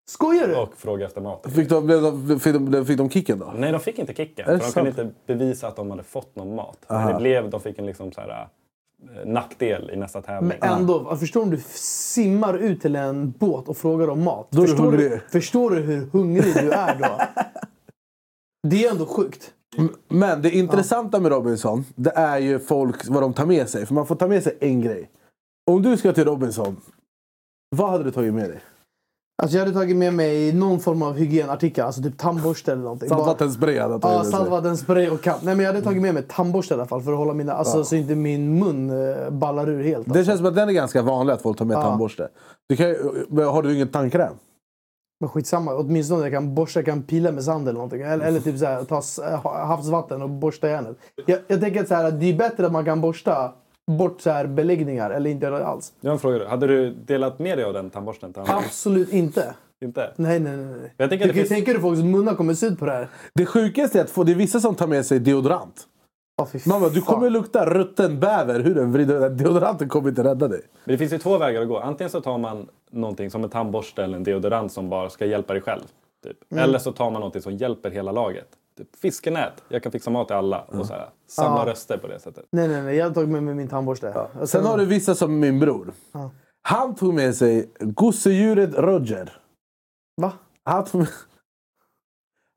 Skojar 0.10 0.48
du? 0.48 0.56
och 0.56 0.74
fråga 0.78 1.06
efter 1.06 1.22
mat. 1.22 1.46
Fick 1.56 1.70
de, 1.70 2.40
fick, 2.40 2.54
de, 2.54 2.86
fick 2.86 2.98
de 2.98 3.10
kicken 3.10 3.40
då? 3.40 3.54
Nej, 3.56 3.72
de 3.72 3.80
fick 3.80 4.00
inte 4.00 4.14
kicken. 4.14 4.46
För 4.46 4.54
de 4.54 4.60
sant? 4.60 4.74
kunde 4.74 4.90
inte 4.90 5.08
bevisa 5.28 5.68
att 5.68 5.76
de 5.76 5.92
hade 5.92 6.04
fått 6.04 6.36
någon 6.36 6.56
mat. 6.56 6.78
Aha. 6.88 7.00
Men 7.06 7.14
det 7.14 7.20
blev, 7.20 7.50
de 7.50 7.60
fick 7.62 7.80
en 7.80 7.86
liksom 7.86 8.12
så 8.12 8.22
här, 8.22 8.30
eh, 8.30 8.36
nackdel 9.26 9.92
i 9.94 9.96
nästa 9.96 10.22
tävling. 10.22 10.54
Men 10.60 10.72
ändå, 10.72 11.16
förstår 11.16 11.40
du 11.40 11.44
om 11.44 11.50
du 11.50 11.62
simmar 12.14 12.58
ut 12.58 12.82
till 12.82 12.96
en 12.96 13.32
båt 13.32 13.68
och 13.68 13.78
frågar 13.78 14.08
om 14.08 14.24
mat? 14.24 14.48
Då 14.50 14.62
förstår, 14.62 14.92
du, 14.92 15.22
förstår 15.30 15.72
du 15.72 15.82
hur 15.82 16.06
hungrig 16.12 16.54
du 16.54 16.72
är 16.72 17.00
då? 17.00 17.22
Det 18.68 18.86
är 18.86 18.92
ändå 18.92 19.06
sjukt. 19.06 19.54
Men 20.08 20.42
det 20.42 20.52
intressanta 20.52 21.20
med 21.20 21.32
Robinson, 21.32 21.86
det 21.96 22.12
är 22.12 22.38
ju 22.38 22.60
folk, 22.60 23.08
vad 23.10 23.24
de 23.24 23.34
tar 23.34 23.46
med 23.46 23.70
sig. 23.70 23.86
För 23.86 23.94
man 23.94 24.08
får 24.08 24.16
ta 24.16 24.28
med 24.28 24.44
sig 24.44 24.58
en 24.60 24.82
grej. 24.82 25.10
Om 25.72 25.82
du 25.82 25.98
ska 25.98 26.14
till 26.14 26.26
Robinson, 26.26 26.82
vad 27.76 27.90
hade 27.90 28.04
du 28.04 28.12
tagit 28.12 28.34
med 28.34 28.50
dig? 28.50 28.60
Alltså 29.42 29.58
jag 29.58 29.66
hade 29.66 29.78
tagit 29.80 29.96
med 29.98 30.14
mig 30.14 30.54
någon 30.54 30.80
form 30.80 31.02
av 31.02 31.14
hygienartikel, 31.14 31.86
alltså 31.86 32.02
typ 32.02 32.18
tandborste 32.18 32.72
eller 32.72 32.84
någonting. 32.84 33.10
Saltvattenspray 33.10 33.80
hade 33.80 33.94
jag 33.94 34.02
tagit 34.02 34.26
Ja, 34.26 34.32
saltvattenspray 34.32 35.10
och 35.10 35.22
kant. 35.22 35.44
Nej 35.44 35.56
men 35.56 35.66
jag 35.66 35.74
hade 35.74 35.86
tagit 35.86 36.02
med 36.02 36.14
mig 36.14 36.24
tandborste 36.24 36.74
i 36.74 36.76
alla 36.76 36.86
fall 36.86 37.02
för 37.02 37.12
att 37.12 37.18
hålla 37.18 37.34
mina, 37.34 37.54
alltså, 37.54 37.84
så 37.84 37.96
inte 37.96 38.16
min 38.16 38.60
mun 38.60 38.90
eh, 38.90 39.30
ballar 39.30 39.70
ur 39.70 39.84
helt. 39.84 40.06
Det 40.06 40.12
Alltså. 40.12 40.24
känns 40.26 40.38
som 40.38 40.48
att 40.48 40.56
den 40.56 40.70
är 40.70 40.74
ganska 40.74 41.02
vanlig 41.02 41.34
att 41.34 41.42
folk 41.42 41.58
tar 41.58 41.66
med 41.66 41.76
Ja. 41.78 41.82
tandborste. 41.82 42.28
Du 42.70 42.76
kan, 42.76 42.88
har 43.46 43.64
du 43.64 43.76
ingen 43.76 43.88
tandkräm? 43.88 44.34
Men 45.20 45.30
skitsamma, 45.30 45.76
åtminstone 45.76 46.22
jag 46.24 46.32
kan 46.32 46.56
borsta, 46.56 46.80
jag 46.80 46.86
kan 46.86 47.02
pila 47.04 47.32
med 47.32 47.44
sand 47.44 47.64
eller 47.68 47.74
någonting. 47.74 48.02
Eller, 48.02 48.26
eller 48.26 48.40
typ 48.40 48.58
så 48.60 48.66
här, 48.66 48.84
ta 48.84 49.02
havsvatten 49.66 50.22
och 50.22 50.30
borsta 50.30 50.70
järnet. 50.70 50.98
Jag, 51.26 51.40
jag 51.48 51.62
tänker 51.62 51.82
att 51.82 51.88
så 51.88 51.96
här, 51.96 52.12
det 52.12 52.26
är 52.26 52.38
bättre 52.38 52.66
att 52.66 52.72
man 52.72 52.86
kan 52.86 53.02
borsta 53.02 53.52
bort 53.98 54.22
så 54.22 54.30
här 54.30 54.48
beläggningar 54.48 55.10
eller 55.12 55.30
inte 55.30 55.66
alls. 55.66 55.94
Jag 56.02 56.10
har 56.10 56.14
en 56.14 56.20
fråga. 56.20 56.48
Hade 56.48 56.68
du 56.68 56.90
delat 56.90 57.40
med 57.40 57.58
dig 57.58 57.66
av 57.66 57.74
den 57.74 57.90
tandborsten? 57.90 58.34
andra? 58.38 58.54
Absolut 58.54 59.14
inte. 59.14 59.54
Inte? 59.84 60.14
Nej, 60.16 60.40
nej, 60.40 60.58
nej. 60.58 60.94
Jag 60.98 61.10
Du 61.10 61.18
kan 61.18 61.34
finns... 61.34 61.50
tänka 61.50 61.72
dig 61.72 61.82
folks 61.82 62.02
munnar 62.02 62.36
kommer 62.36 62.54
se 62.54 62.66
ut 62.66 62.80
på 62.80 62.86
det 62.86 62.92
här. 62.92 63.08
Det 63.34 63.46
sjukaste 63.46 64.00
är 64.00 64.04
att 64.04 64.10
få, 64.10 64.24
det 64.24 64.32
är 64.32 64.36
vissa 64.36 64.60
som 64.60 64.76
tar 64.76 64.88
med 64.88 65.06
sig 65.06 65.20
deodorant. 65.20 65.88
Fy 66.52 66.60
Mamma, 66.66 66.90
du 66.90 67.02
kommer 67.02 67.30
lukta 67.30 67.66
rutten 67.66 68.20
bäver 68.20 68.60
hur 68.60 68.76
den 68.76 68.92
vrider. 68.92 69.30
Deodoranten 69.30 69.90
kommer 69.90 70.10
inte 70.10 70.24
rädda 70.24 70.48
dig. 70.48 70.62
Men 70.86 70.94
det 70.94 70.98
finns 70.98 71.14
ju 71.14 71.18
två 71.18 71.38
vägar 71.38 71.62
att 71.62 71.68
gå. 71.68 71.80
Antingen 71.80 72.10
så 72.10 72.22
tar 72.22 72.38
man 72.38 72.68
någonting 72.92 73.32
som 73.32 73.44
en 73.44 73.50
tandborste 73.50 74.04
eller 74.04 74.18
en 74.18 74.24
deodorant 74.24 74.72
som 74.72 74.90
bara 74.90 75.10
ska 75.10 75.26
hjälpa 75.26 75.54
dig 75.54 75.62
själv. 75.62 75.82
Typ. 76.24 76.52
Mm. 76.52 76.64
Eller 76.64 76.80
så 76.80 76.92
tar 76.92 77.12
man 77.12 77.20
någonting 77.20 77.42
som 77.42 77.54
hjälper 77.54 77.92
hela 77.92 78.12
laget. 78.12 78.48
Typ 78.78 78.96
fiskenät. 78.96 79.64
Jag 79.70 79.84
kan 79.84 79.92
fixa 79.92 80.10
mat 80.10 80.28
till 80.28 80.36
alla. 80.36 80.62
Och 80.62 80.86
så 80.86 80.94
här, 80.94 81.10
samla 81.28 81.60
Ja. 81.66 81.72
röster 81.72 81.98
på 81.98 82.08
det 82.08 82.20
sättet. 82.20 82.46
Nej, 82.52 82.68
nej, 82.68 82.82
nej. 82.82 82.96
Jag 82.96 83.06
har 83.06 83.14
tagit 83.14 83.30
med 83.30 83.44
mig 83.44 83.56
min 83.56 83.68
tandborste. 83.68 84.28
Och 84.40 84.50
Sen 84.50 84.66
har 84.66 84.78
du 84.78 84.86
vissa 84.86 85.16
som 85.16 85.40
min 85.40 85.60
bror. 85.60 85.94
Han 86.62 86.96
tog 86.96 87.14
med 87.14 87.36
sig 87.36 87.70
gosedjuret 87.80 88.76
Roger. 88.78 89.38
Va? 90.22 90.34
Han 90.64 90.86
tog 90.86 91.00
med, 91.02 91.10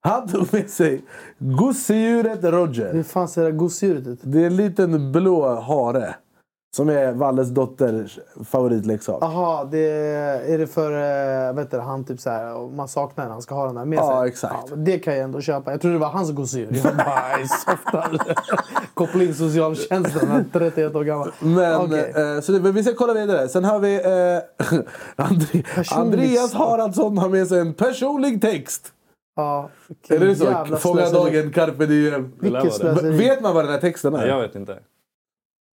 han 0.01 0.29
tog 0.29 0.53
med 0.55 0.71
sig 0.71 1.05
gosedjuret 1.39 2.45
Roger. 2.45 2.93
Hur 2.93 3.03
fan 3.03 3.29
ser 3.29 3.43
det 3.43 3.51
här 3.51 3.57
gosedjuret 3.59 4.07
ut? 4.07 4.19
Det 4.23 4.43
är 4.43 4.47
en 4.47 4.57
liten 4.57 5.13
blå 5.13 5.61
hare. 5.61 6.15
Som 6.75 6.89
är 6.89 7.13
Valles 7.13 7.49
dotters 7.49 8.19
favoritleksak. 8.45 9.19
Jaha, 9.21 9.65
det 9.65 9.79
är 10.49 10.59
det 10.59 10.67
för 10.67 10.93
äh, 11.49 11.55
vet 11.55 11.71
du, 11.71 11.79
han 11.79 12.05
typ 12.05 12.21
så 12.21 12.31
här, 12.31 12.57
och 12.57 12.73
man 12.73 12.89
saknar 12.89 13.25
när 13.25 13.33
han 13.33 13.43
ska 13.43 13.55
ha 13.55 13.67
den 13.67 13.77
här 13.77 13.85
med 13.85 13.99
sig? 13.99 14.09
Ja, 14.09 14.27
exakt. 14.27 14.71
Ja, 14.71 14.77
det 14.77 14.99
kan 14.99 15.15
jag 15.15 15.23
ändå 15.23 15.41
köpa. 15.41 15.71
Jag 15.71 15.81
trodde 15.81 15.95
det 15.97 16.01
var 16.01 16.09
hans 16.09 16.33
gosedjur. 16.33 16.81
Jag 16.85 16.97
bara, 16.97 17.47
softar. 17.47 18.37
Koppla 18.95 19.23
in 19.23 19.35
socialtjänsten, 19.35 20.29
han 20.29 20.41
är 20.41 20.71
31 20.71 20.95
år 20.95 21.05
gammal. 21.05 21.33
Men, 21.39 21.81
Okej. 21.81 22.13
eh, 22.17 22.41
så 22.41 22.53
det, 22.53 22.61
men 22.61 22.73
vi 22.73 22.83
ska 22.85 22.95
kolla 22.95 23.15
vidare. 23.15 23.49
Sen 23.49 23.65
har 23.65 23.79
vi 23.79 23.95
eh, 23.95 24.77
Personlig 25.75 25.89
Andreas. 25.89 26.55
Haraldsson 26.55 27.19
har 27.19 27.29
med 27.29 27.49
sig 27.49 27.61
en 27.61 27.75
personlig 27.75 28.43
text. 28.43 28.93
Ja, 29.37 29.71
Är 30.09 30.19
det 30.19 30.37
så? 30.37 30.77
Fånga 30.77 31.11
dagen, 31.11 31.53
carpe 31.53 31.87
diem. 31.87 32.33
Vet 33.19 33.41
man 33.41 33.55
vad 33.55 33.65
den 33.65 33.73
här 33.73 33.81
texten 33.81 34.15
är? 34.15 34.19
Nej, 34.19 34.29
jag 34.29 34.41
vet 34.41 34.55
inte. 34.55 34.79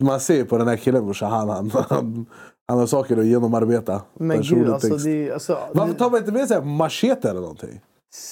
Man 0.02 0.20
ser 0.20 0.44
på 0.44 0.58
den 0.58 0.68
här 0.68 0.78
killen 0.78 1.06
brorsan, 1.06 1.32
han, 1.32 1.50
han, 1.50 1.72
han, 1.90 2.26
han 2.68 2.80
har 2.80 2.86
saker 2.88 3.18
att 3.18 3.26
genomarbeta. 3.26 4.02
Men 4.14 4.42
gud, 4.42 4.70
alltså, 4.70 4.96
det, 4.96 5.32
alltså, 5.32 5.58
Varför 5.74 5.94
tar 5.94 6.10
man 6.10 6.20
inte 6.20 6.32
med 6.32 6.48
sig 6.48 6.62
machete 6.62 7.30
eller 7.30 7.42
någonting? 7.42 7.82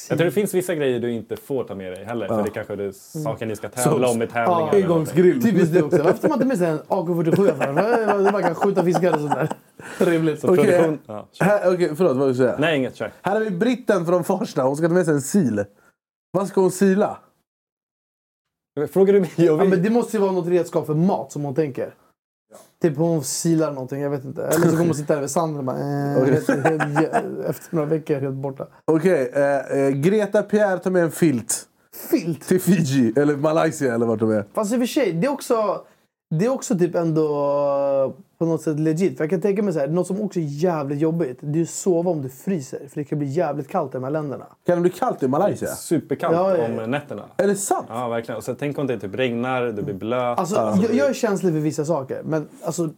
Jag 0.10 0.18
tror 0.18 0.26
det 0.26 0.32
finns 0.32 0.54
vissa 0.54 0.76
grejer 0.76 1.00
du 1.00 1.12
inte 1.12 1.38
får 1.38 1.64
ta 1.64 1.76
med 1.76 1.92
dig 1.94 2.06
heller. 2.06 2.28
För 2.28 2.44
det 2.44 2.50
kanske 2.50 2.74
är 2.74 2.92
saker 3.24 3.46
ni 3.46 3.56
ska 3.56 3.70
tävla 3.70 4.08
om 4.10 4.22
i 4.22 4.28
tävlingar. 4.28 4.70
Ja. 4.74 4.84
Engångsgrill. 4.84 5.42
Typiskt 5.44 5.74
det 5.74 5.84
också. 5.84 6.04
Varför 6.04 6.18
tar 6.22 6.30
man 6.30 6.36
inte 6.38 6.48
med 6.48 6.58
sig 6.58 6.68
en 6.70 6.80
AK47? 6.80 7.36
för? 7.36 8.24
Det- 8.24 8.32
Man 8.32 8.44
kan 8.44 8.56
skjuta 8.56 8.84
fiskar 8.84 9.14
och 9.14 9.20
sånt 9.20 9.32
där. 9.36 9.50
Trevligt. 9.98 10.42
Så 10.42 10.54
Okej. 10.54 10.66
produktion... 10.66 11.00
Ja. 11.06 11.28
Här, 11.40 11.74
okej, 11.74 11.92
förlåt, 11.96 12.18
vad 12.18 12.28
vill 12.28 12.38
du 12.38 12.44
säga? 12.44 12.56
Nej, 12.60 12.78
inget. 12.78 12.96
Kör. 12.96 13.12
Här 13.22 13.34
har 13.34 13.42
vi 13.42 13.52
britten 13.52 14.06
från 14.06 14.24
Farsta. 14.24 14.64
Hon 14.64 14.76
ska 14.76 14.88
ta 14.88 14.94
med 14.94 15.06
sig 15.06 15.14
en 15.14 15.22
sil. 15.34 15.58
Vad 16.32 16.48
ska 16.48 16.62
hon 16.62 16.72
sila? 16.72 17.18
Frågar 18.88 19.14
du 19.14 19.20
mig? 19.20 19.32
Jag 19.36 19.60
Ja, 19.60 19.64
men 19.64 19.84
det 19.84 19.90
måste 19.90 20.18
ju 20.18 20.22
vara 20.22 20.32
något 20.32 20.48
redskap 20.48 20.86
för 20.86 20.94
mat 20.94 21.32
som 21.32 21.44
hon 21.44 21.56
tänker. 21.56 21.94
Typ 22.82 22.98
hon 22.98 23.24
silar 23.24 23.72
någonting, 23.72 24.02
jag 24.02 24.10
vet 24.10 24.26
inte. 24.26 24.44
Eller 24.44 24.66
så 24.66 24.72
kommer 24.72 24.86
hon 24.86 24.96
sitta 24.96 25.14
där 25.14 25.22
vid 25.22 25.30
sanden 25.30 25.58
och 25.58 25.64
bara... 25.64 25.78
Eh, 25.78 26.26
helt, 26.26 26.50
efter 27.46 27.76
några 27.76 27.90
veckor 27.90 28.20
helt 28.20 28.36
borta. 28.36 28.68
Okej, 28.86 29.32
eh, 29.34 29.80
eh, 29.80 29.90
Greta 29.90 30.44
Pierre 30.44 30.80
tar 30.80 30.92
med 30.92 31.04
en 31.04 31.12
filt. 31.12 31.66
Filt! 32.10 32.48
Till 32.48 32.62
Fiji, 32.62 33.14
eller 33.16 33.36
Malaysia 33.36 33.94
eller 33.94 34.06
vart 34.06 34.20
de 34.20 34.32
är. 34.32 34.46
Fast 34.54 34.74
i 34.74 34.76
och 34.76 34.80
för 34.80 34.88
sig, 34.88 35.14
det 35.14 35.28
är 35.28 35.32
också, 35.32 35.82
det 36.36 36.46
är 36.46 36.50
också 36.50 36.78
typ 36.78 36.96
ändå 36.96 38.16
på 38.40 38.46
något 38.46 38.62
sätt 38.62 38.80
legit. 38.80 39.18
För 39.18 39.24
jag 39.24 39.30
kan 39.30 39.42
tänka 39.42 39.64
mig 39.64 39.74
så 39.74 39.80
här, 39.80 39.88
något 39.88 40.08
som 40.08 40.22
också 40.22 40.40
är 40.40 40.44
jävligt 40.44 41.00
jobbigt. 41.00 41.38
Det 41.42 41.48
är 41.48 41.60
ju 41.60 41.66
sova 41.66 42.12
om 42.12 42.22
du 42.22 42.30
fryser. 42.30 42.80
För 42.90 42.96
det 42.96 43.04
kan 43.04 43.20
bli 43.20 43.28
jävligt 43.28 43.68
kallt 43.68 43.92
i 43.92 43.98
de 43.98 44.04
här 44.04 44.12
länderna. 44.12 44.46
Kan 44.66 44.76
det 44.76 44.82
bli 44.82 44.90
kallt 44.90 45.24
i 45.24 45.28
Malaysia? 45.28 45.68
Superkallt 45.68 46.36
Ja, 46.36 46.58
ja, 46.58 46.68
ja. 46.76 46.84
om 46.84 46.92
nätterna. 46.92 47.24
Är 47.38 47.48
det 47.48 47.56
sant? 47.56 47.86
Ja, 47.90 48.08
verkligen. 48.08 48.38
Och 48.38 48.44
så 48.44 48.56
tänk 48.56 48.78
om 48.78 48.88
det 48.88 49.00
typ 49.00 49.16
regnar, 49.16 49.66
du 49.66 49.82
blir 49.82 49.94
blöt. 49.94 50.40
Alltså, 50.40 50.56
jag, 50.56 50.94
jag 50.94 51.10
är 51.10 51.14
känslig 51.14 51.54
för 51.54 51.60
vissa 51.60 51.86
saker. 51.86 52.22
Men 52.24 52.48
alltså, 52.64 52.90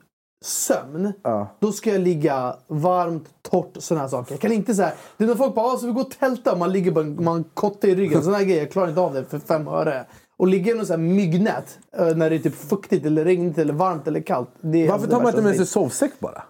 sömn. 0.45 1.13
Ja. 1.23 1.47
Då 1.59 1.71
ska 1.71 1.91
jag 1.91 2.01
ligga 2.01 2.55
varmt, 2.67 3.29
torrt 3.41 3.77
sådana 3.79 4.01
här 4.01 4.09
saker. 4.09 4.33
Jag 4.33 4.39
kan 4.41 4.51
inte 4.51 4.75
så 4.75 4.81
här, 4.81 4.93
Det 5.17 5.23
är 5.23 5.27
när 5.27 5.35
folk 5.35 5.55
bara 5.55 5.65
ah, 5.65 5.77
så 5.77 5.85
vi 5.85 5.91
går 5.91 6.01
och 6.01 6.11
tälta 6.11 6.51
och 6.51 6.57
man 6.57 6.71
ligger 6.71 6.99
en 6.99 7.23
man 7.23 7.43
kotte 7.53 7.87
i 7.87 7.95
ryggen. 7.95 8.21
Sådana 8.21 8.37
här 8.37 8.45
grejer. 8.45 8.59
Jag 8.61 8.71
klarar 8.71 8.89
inte 8.89 9.01
av 9.01 9.13
det 9.13 9.25
för 9.25 9.39
fem 9.39 9.67
öre. 9.67 10.05
Och 10.41 10.47
ligga 10.47 10.71
i 10.71 10.75
något 10.77 10.87
så 10.87 10.93
här 10.93 10.97
myggnät 10.97 11.79
eh, 11.91 12.15
när 12.15 12.29
det 12.29 12.35
är 12.35 12.39
typ 12.39 12.55
fuktigt 12.55 13.05
eller 13.05 13.25
regnigt 13.25 13.57
eller 13.57 13.73
varmt 13.73 14.07
eller 14.07 14.21
kallt. 14.21 14.49
Varför 14.61 15.07
tar 15.07 15.17
man 15.21 15.27
inte 15.27 15.41
med 15.41 15.55
som 15.55 15.65
sig 15.65 15.65
sovsäck 15.65 16.19
bara? 16.19 16.43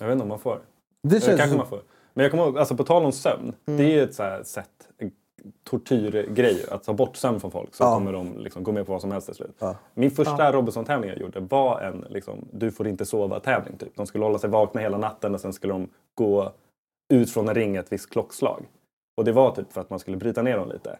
Jag 0.00 0.06
vet 0.06 0.12
inte 0.12 0.22
om 0.22 0.28
man 0.28 0.38
får. 0.38 0.60
Det 1.02 1.14
Det 1.14 1.20
känns 1.20 1.38
kanske 1.38 1.56
man 1.56 1.66
får. 1.66 1.82
Men 2.14 2.22
jag 2.22 2.30
kommer 2.30 2.44
ihåg, 2.44 2.58
alltså 2.58 2.76
på 2.76 2.84
tal 2.84 3.04
om 3.04 3.12
sömn. 3.12 3.52
Mm. 3.66 3.78
Det 3.78 3.84
är 3.84 3.88
ju 3.94 4.02
ett 4.02 4.14
så 4.14 4.22
här 4.22 4.42
sätt, 4.42 4.88
tortyrgrej. 5.64 6.64
Att 6.70 6.84
ta 6.84 6.92
bort 6.92 7.16
sömn 7.16 7.40
från 7.40 7.50
folk 7.50 7.74
så 7.74 7.84
Ja. 7.84 7.94
kommer 7.94 8.12
de 8.12 8.38
liksom 8.38 8.62
gå 8.64 8.72
med 8.72 8.86
på 8.86 8.92
vad 8.92 9.00
som 9.00 9.10
helst 9.12 9.26
till 9.26 9.36
slut. 9.36 9.56
Ja. 9.58 9.76
Min 9.94 10.10
första 10.10 10.52
Robinson-tävling 10.52 11.10
jag 11.10 11.18
gjorde 11.18 11.40
var 11.40 11.80
en 11.80 12.06
liksom, 12.10 12.48
du 12.52 12.70
får 12.70 12.88
inte 12.88 13.06
sova-tävling. 13.06 13.76
Typ. 13.78 13.96
De 13.96 14.06
skulle 14.06 14.24
hålla 14.24 14.38
sig 14.38 14.50
vakna 14.50 14.80
hela 14.80 14.98
natten 14.98 15.34
och 15.34 15.40
sen 15.40 15.52
skulle 15.52 15.72
de 15.72 15.88
gå 16.14 16.52
ut 17.12 17.30
från 17.30 17.48
en 17.48 17.54
ring 17.54 17.76
ett 17.76 17.92
visst 17.92 18.10
klockslag. 18.10 18.64
Och 19.16 19.24
det 19.24 19.32
var 19.32 19.50
typ 19.54 19.72
för 19.72 19.80
att 19.80 19.90
man 19.90 19.98
skulle 19.98 20.16
bryta 20.16 20.42
ner 20.42 20.56
dem 20.56 20.68
lite. 20.68 20.98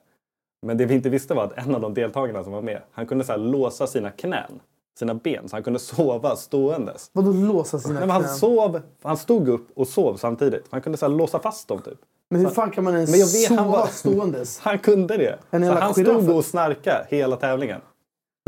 Men 0.67 0.77
det 0.79 0.87
vi 0.87 0.95
inte 0.95 1.09
visste 1.09 1.35
var 1.35 1.45
att 1.45 1.59
en 1.67 1.75
av 1.75 1.81
de 1.81 1.95
deltagarna 1.95 2.45
som 2.45 2.53
var 2.53 2.63
med, 2.63 2.83
han 2.93 3.07
kunde 3.07 3.25
så 3.25 3.33
här 3.33 3.39
låsa 3.39 3.87
sina 3.87 4.11
knän, 4.11 4.61
sina 4.99 5.15
ben, 5.15 5.49
så 5.49 5.57
han 5.57 5.63
kunde 5.63 5.79
sova 5.79 6.37
ståendes. 6.37 7.11
Vadå 7.13 7.33
låsa 7.33 7.79
sina 7.79 7.95
Nej, 7.95 8.01
men 8.03 8.11
han, 8.11 8.23
knän? 8.23 8.35
sov, 8.37 8.81
han 9.03 9.17
stod 9.17 9.49
upp 9.49 9.69
och 9.75 9.89
sov 9.89 10.17
samtidigt. 10.17 10.65
Han 10.71 10.81
kunde 10.81 10.99
så 10.99 11.07
här 11.09 11.15
låsa 11.15 11.39
fast 11.39 11.69
dem 11.69 11.79
typ. 11.83 11.99
Men 12.31 12.41
hur 12.41 12.49
fan 12.49 12.71
kan 12.71 12.85
man 12.85 12.95
ens 12.95 13.11
Men 13.11 13.21
jag 13.21 13.27
vet, 13.27 13.49
sova 13.49 13.61
han 13.61 13.71
var- 13.71 13.87
ståendes? 13.87 14.59
Han 14.63 14.79
kunde 14.79 15.17
det. 15.17 15.39
En 15.51 15.67
Så 15.67 15.73
han 15.73 15.93
stod 15.95 16.31
och 16.31 16.45
snarkade 16.45 17.07
hela 17.09 17.37
tävlingen. 17.37 17.81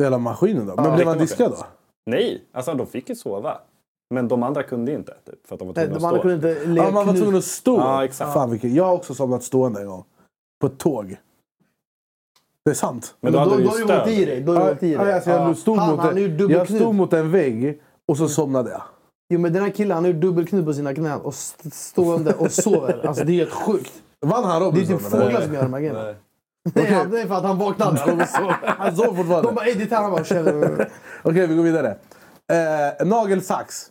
Hela 0.02 0.18
maskinen 0.18 0.66
då? 0.66 0.74
Men 0.76 0.84
Ja, 0.84 0.94
blev 0.96 1.06
han 1.08 1.18
diskad 1.18 1.50
då? 1.50 1.66
Nej, 2.06 2.44
alltså 2.52 2.74
de 2.74 2.86
fick 2.86 3.08
ju 3.08 3.14
sova. 3.14 3.58
Men 4.14 4.28
de 4.28 4.42
andra 4.42 4.62
kunde 4.62 4.92
inte. 4.92 5.14
Typ, 5.26 5.46
för 5.46 5.54
att 5.54 5.58
de 5.58 5.68
var 5.68 5.74
Nej, 5.74 5.86
tvungna 5.86 5.98
de 5.98 6.06
att 6.06 6.12
stå. 6.20 6.22
kunde 6.22 6.34
inte 6.64 6.82
Ja, 6.82 6.90
man 6.90 7.06
var 7.06 7.14
tvungen 7.14 7.36
att 7.36 7.44
stå. 7.44 7.76
Ja, 7.76 8.04
exakt. 8.04 8.32
Fan, 8.32 8.50
vilken, 8.50 8.74
jag 8.74 8.84
har 8.84 8.94
också 8.94 9.14
somnat 9.14 9.42
stående 9.42 9.80
en 9.80 9.86
gång. 9.86 10.04
På 10.61 10.66
ett 10.66 10.78
tåg. 10.78 11.16
Det 12.64 12.70
är 12.70 12.74
sant. 12.74 13.14
Men 13.20 13.32
då 13.32 13.38
hade 13.38 13.56
du 13.56 13.62
ju 13.62 13.64
då 13.64 13.70
har 13.70 13.78
du 13.78 13.84
hållit 13.92 14.08
i 14.08 14.14
stöd. 14.16 14.28
dig. 14.28 14.40
Då 14.40 14.52
har 14.54 14.76
du 14.80 14.86
i 14.86 14.94
dig. 14.96 15.12
Alltså, 15.14 15.30
jag, 15.30 15.50
Ja. 15.50 15.54
stod 15.54 15.76
han, 15.78 15.90
mot 15.90 16.00
han 16.00 16.16
en, 16.16 16.22
jag 16.22 16.30
dubbelknut. 16.30 16.80
stod 16.80 16.94
mot 16.94 17.12
en 17.12 17.30
vägg 17.30 17.80
och 18.08 18.16
så 18.16 18.28
somnade 18.28 18.70
jag. 18.70 18.82
Jo, 19.32 19.40
men 19.40 19.52
den 19.52 19.62
här 19.62 19.70
killen 19.70 19.94
han 19.94 20.04
är 20.04 20.08
ju 20.08 20.14
dubbelknut 20.20 20.64
på 20.64 20.72
sina 20.74 20.94
knän 20.94 21.20
och 21.20 21.32
st- 21.32 21.70
stående 21.70 22.32
och 22.32 22.52
sover. 22.52 23.00
Alltså 23.06 23.24
det 23.24 23.32
är 23.32 23.36
helt 23.36 23.52
sjukt. 23.52 23.92
Vann 24.20 24.44
han 24.44 24.61
Det 24.62 24.66
är 24.66 24.70
Robinson? 24.70 24.98
typ 24.98 25.06
fåglar 25.11 25.40
som 25.40 25.54
gör 25.54 25.62
de 25.62 25.72
här 25.72 25.80
grejerna. 25.80 26.02
Nej. 26.04 26.14
Nej, 26.74 26.92
han- 26.92 27.11
det 27.11 27.20
är 27.20 27.26
för 27.26 27.34
att 27.34 27.42
han 27.44 27.58
vaknade. 27.58 28.00
Han 28.00 28.26
sov. 28.26 28.52
Han 28.62 28.96
sov 28.96 29.14
fortfarande. 29.16 29.48
De 29.48 29.54
bara 29.54 29.64
ey 29.66 29.74
ditt 29.74 29.90
här. 29.90 30.02
Han 30.02 30.11
bara 30.12 30.24
känner. 30.24 30.88
Okej, 31.22 31.46
vi 31.46 31.54
går 31.54 31.62
vidare. 31.62 31.96
Eh, 32.52 33.06
nagelsax. 33.06 33.86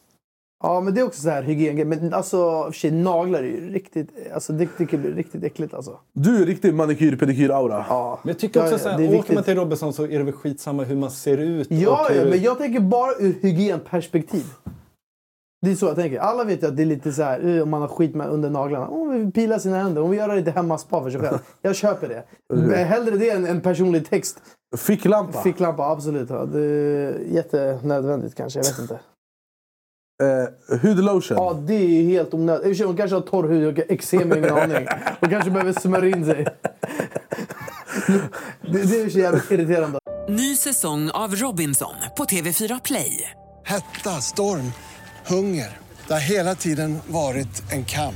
Ja 0.64 0.82
men 0.82 0.94
det 0.94 1.02
är 1.02 1.06
också 1.06 1.22
så 1.22 1.30
här 1.30 1.42
hygiengrej. 1.44 1.86
Men 1.86 2.14
alltså 2.14 2.64
för 2.64 2.72
sig 2.72 2.92
naglar 2.92 3.40
är 3.40 3.44
ju 3.44 3.70
riktigt. 3.74 4.10
Alltså 4.34 4.54
det, 4.54 4.68
det 4.78 4.86
kan 4.86 5.02
bli 5.02 5.12
riktigt 5.12 5.44
äckligt 5.44 5.74
alltså. 5.74 6.00
Du 6.14 6.42
är 6.42 6.46
riktig 6.46 6.74
manikyr-pedikyr-aura. 6.74 7.86
Ja. 7.90 8.20
Men 8.24 8.30
jag 8.30 8.40
tycker 8.40 8.60
också 8.60 8.72
Ja, 8.74 8.78
så 8.80 8.90
här, 8.90 8.98
det 8.98 9.04
är 9.04 9.08
åker 9.08 9.18
viktigt. 9.18 9.36
man 9.36 9.44
till 9.44 9.56
Robinson 9.56 9.94
så 9.94 10.04
är 10.04 10.18
det 10.18 10.24
väl 10.24 10.34
skitsamma 10.34 10.84
hur 10.84 10.96
man 10.96 11.12
ser 11.12 11.38
ut. 11.38 11.68
Ja, 11.72 12.02
och 12.06 12.14
hur... 12.14 12.22
ja, 12.22 12.30
men 12.30 12.42
jag 12.42 12.58
tänker 12.58 12.80
bara 12.80 13.12
ur 13.20 13.36
hygienperspektiv. 13.42 14.46
Det 15.62 15.72
är 15.72 15.76
så 15.76 15.86
jag 15.86 15.96
tänker. 15.96 16.20
Alla 16.20 16.44
vet 16.44 16.64
ju 16.64 16.68
att 16.68 16.78
det 16.78 16.84
är 16.84 16.86
lite 16.86 17.12
så 17.12 17.24
här, 17.24 17.58
eh, 17.58 17.64
om 17.64 17.70
man 17.70 17.82
har 17.82 17.88
skit 17.88 18.16
med 18.16 18.28
under 18.28 18.50
naglarna. 18.50 18.88
Om 18.88 19.26
vi 19.26 19.32
pilar 19.32 19.60
sina 19.60 19.78
händer, 19.84 20.02
om 20.02 20.10
vi 20.10 20.18
gör 20.18 20.36
lite 20.36 20.52
hemmaspa 20.52 21.04
för 21.04 21.10
sig 21.10 21.20
själv. 21.22 21.38
Jag 21.62 21.76
köper 21.76 22.08
det. 22.08 22.24
Eh, 22.76 22.86
Hellre 22.86 23.18
det 23.18 23.30
än 23.30 23.46
en 23.46 23.62
personlig 23.62 24.10
text. 24.10 24.42
Ficklampa. 24.78 25.42
Ficklampa, 25.42 25.84
absolut. 25.84 26.30
Ja, 26.30 26.46
det 26.46 26.60
är 26.60 27.20
jättenödvändigt 27.32 28.36
kanske, 28.36 28.60
jag 28.60 28.64
vet 28.66 28.80
inte. 28.80 29.00
Eh, 30.24 30.78
hudlotion. 30.82 31.38
Ja, 31.38 31.54
det 31.68 31.74
är 31.74 32.04
helt 32.10 32.34
onödigt. 32.34 32.66
I 32.66 32.66
och 32.66 32.70
för 32.72 32.76
sig, 32.78 32.86
Hon 32.86 32.98
kanske 32.98 33.16
har 33.16 33.22
torr 33.22 33.50
hud 33.50 33.68
och 33.80 33.92
eksem, 33.92 34.34
ingen 34.38 34.52
aning. 34.58 34.88
Hon 35.20 35.30
kanske 35.30 35.52
behöver 35.52 35.74
smörja 35.74 36.18
in 36.18 36.26
sig. 36.26 36.46
Det, 38.62 38.84
det 38.84 39.02
är 39.02 39.10
så 39.10 39.20
jävligt 39.20 39.52
irriterande. 39.52 40.00
Ny 40.30 40.56
säsong 40.56 41.10
av 41.12 41.36
Robinson 41.36 41.94
på 42.18 42.24
TV4 42.24 42.82
Play. 42.84 43.30
Hetta, 43.66 44.10
storm, 44.10 44.72
hunger. 45.28 45.78
Det 46.08 46.14
har 46.14 46.20
hela 46.20 46.56
tiden 46.56 47.00
varit 47.08 47.64
en 47.72 47.86
kamp. 47.86 48.16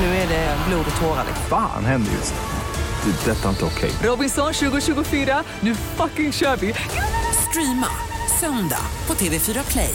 Nu 0.00 0.06
är 0.06 0.28
det 0.28 0.56
blod 0.68 0.84
och 0.96 1.00
tårar. 1.02 1.24
liksom. 1.26 1.46
Fan 1.48 1.84
händer 1.84 2.12
just 2.12 2.34
nu. 2.34 3.12
Det. 3.24 3.30
är 3.30 3.34
Detta 3.34 3.44
är 3.48 3.50
inte 3.50 3.64
okej. 3.64 3.90
Robinson 4.02 4.52
2024, 4.52 5.44
nu 5.60 5.74
fucking 5.74 6.32
kör 6.32 6.56
vi! 6.56 6.74
Streama 7.50 7.88
söndag 8.40 8.80
på 9.06 9.14
TV4 9.14 9.72
Play. 9.72 9.94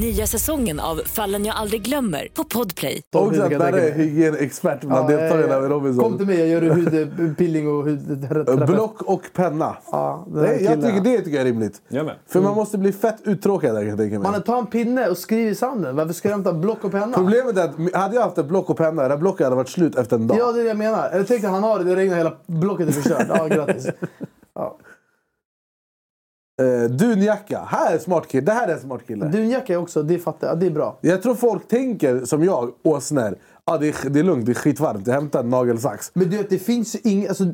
Nya 0.00 0.26
säsongen 0.26 0.80
av 0.80 0.96
Fallen 1.06 1.44
jag 1.44 1.56
aldrig 1.56 1.82
glömmer 1.82 2.28
på 2.34 2.44
Podplay. 2.44 3.02
Också 3.12 3.42
att 3.42 3.50
där 3.50 3.72
är 3.72 3.92
hygienexpert 3.92 4.80
bland 4.80 5.08
deltagarna 5.08 5.66
i 5.66 5.68
Robinson. 5.68 6.04
Kom 6.04 6.18
till 6.18 6.26
mig, 6.26 6.38
jag 6.38 6.48
gör 6.48 6.70
hudpilling 6.70 7.68
och 7.68 7.84
hudterapi. 7.84 8.72
Block 8.72 9.02
och 9.02 9.22
penna. 9.34 9.76
Ja, 9.90 10.26
här 10.34 10.58
jag 10.60 10.74
tycker, 10.82 11.00
det 11.00 11.18
tycker 11.18 11.30
jag 11.30 11.40
är 11.40 11.44
rimligt. 11.44 11.82
Jag 11.88 12.06
med. 12.06 12.14
För 12.26 12.40
man 12.40 12.54
måste 12.54 12.78
bli 12.78 12.92
fett 12.92 13.16
uttråkad 13.24 13.74
där 13.74 13.80
kan 13.80 13.88
jag 13.88 13.98
tänka 13.98 14.18
mig. 14.18 14.22
Mannen, 14.22 14.42
ta 14.42 14.58
en 14.58 14.66
pinne 14.66 15.08
och 15.08 15.18
skriv 15.18 15.48
i 15.48 15.54
sanden. 15.54 15.96
Varför 15.96 16.12
ska 16.12 16.28
du 16.28 16.34
hämta 16.34 16.52
block 16.52 16.84
och 16.84 16.92
penna? 16.92 17.16
Problemet 17.16 17.56
är 17.56 17.64
att 17.64 17.94
hade 17.94 18.14
jag 18.14 18.22
haft 18.22 18.38
ett 18.38 18.46
block 18.46 18.70
och 18.70 18.76
penna, 18.76 19.02
det 19.02 19.08
här 19.08 19.16
blocket 19.16 19.46
hade 19.46 19.56
varit 19.56 19.68
slut 19.68 19.96
efter 19.96 20.16
en 20.16 20.26
dag. 20.26 20.38
Ja, 20.38 20.52
det 20.52 20.60
är 20.60 20.62
det 20.62 20.68
jag 20.68 20.78
menar. 20.78 21.08
Eller 21.08 21.24
tänk 21.24 21.42
dig 21.42 21.50
han 21.50 21.62
har 21.62 21.78
det, 21.78 21.84
det 21.84 21.96
regnar 21.96 22.16
hela 22.16 22.32
blocket 22.46 22.88
är 22.88 22.92
förstört. 22.92 23.26
Ja, 23.28 23.46
grattis. 23.46 23.86
Ja. 24.54 24.78
Eh, 26.62 26.90
dunjacka. 26.90 27.60
Här 27.68 27.94
är 27.94 27.98
smart 27.98 28.28
kille. 28.28 28.46
Det 28.46 28.52
här 28.52 28.68
är 28.68 28.72
en 28.72 28.80
smart 28.80 29.06
kille. 29.06 29.26
Dunjacka 29.28 29.78
också, 29.78 30.02
det 30.02 30.18
fattar 30.18 30.48
jag. 30.48 30.60
Det 30.60 30.66
är 30.66 30.70
bra. 30.70 30.98
Jag 31.00 31.22
tror 31.22 31.34
folk 31.34 31.68
tänker 31.68 32.24
som 32.24 32.44
jag, 32.44 32.72
åsnor. 32.82 33.36
Ah, 33.64 33.78
det, 33.78 33.88
är, 33.88 34.10
det 34.10 34.20
är 34.20 34.24
lugnt, 34.24 34.46
det 34.46 34.52
är 34.52 34.54
skitvarmt. 34.54 35.06
Jag 35.06 35.14
hämtar 35.14 35.40
en 35.40 35.50
nagelsax. 35.50 36.10
Men 36.14 36.30
du 36.30 36.36
vet, 36.36 36.50
det 36.50 36.58
finns 36.58 36.94
ju 36.94 36.98
inget... 37.04 37.28
Alltså, 37.28 37.44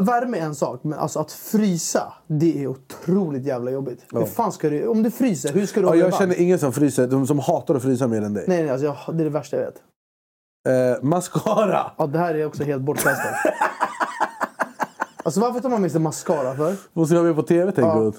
värme 0.00 0.38
är 0.38 0.42
en 0.42 0.54
sak, 0.54 0.80
men 0.84 0.98
alltså 0.98 1.20
att 1.20 1.32
frysa, 1.32 2.12
det 2.26 2.62
är 2.62 2.66
otroligt 2.66 3.44
jävla 3.44 3.70
jobbigt. 3.70 4.04
Hur 4.12 4.24
fan 4.24 4.52
ska 4.52 4.70
du... 4.70 4.86
Om 4.86 5.02
du 5.02 5.10
fryser, 5.10 5.52
hur 5.52 5.66
ska 5.66 5.80
du 5.80 5.86
Ja, 5.86 5.94
jag 5.96 6.14
känner 6.14 6.40
ingen 6.40 6.58
som 6.58 6.72
fryser, 6.72 7.06
de 7.06 7.26
som 7.26 7.38
hatar 7.38 7.74
att 7.74 7.82
frysa 7.82 8.06
mer 8.06 8.22
än 8.22 8.34
dig. 8.34 8.44
Nej, 8.48 8.62
nej, 8.62 8.70
alltså, 8.70 8.86
jag, 8.86 8.96
det 9.16 9.22
är 9.22 9.24
det 9.24 9.30
värsta 9.30 9.56
jag 9.56 9.64
vet. 9.64 9.76
Eh, 10.68 11.02
mascara. 11.02 11.90
Ja, 11.98 12.06
det 12.06 12.18
här 12.18 12.34
är 12.34 12.46
också 12.46 12.64
helt 12.64 12.82
bortkastat. 12.82 13.34
alltså 15.22 15.40
varför 15.40 15.60
tar 15.60 15.68
man 15.68 15.82
med 15.82 15.92
sig 15.92 16.00
mascara 16.00 16.54
för? 16.54 16.74
Måste 16.92 17.14
jag 17.14 17.24
med 17.24 17.36
på 17.36 17.42
TV 17.42 17.72
tänker 17.72 17.88
Ja. 17.90 18.00
du? 18.00 18.12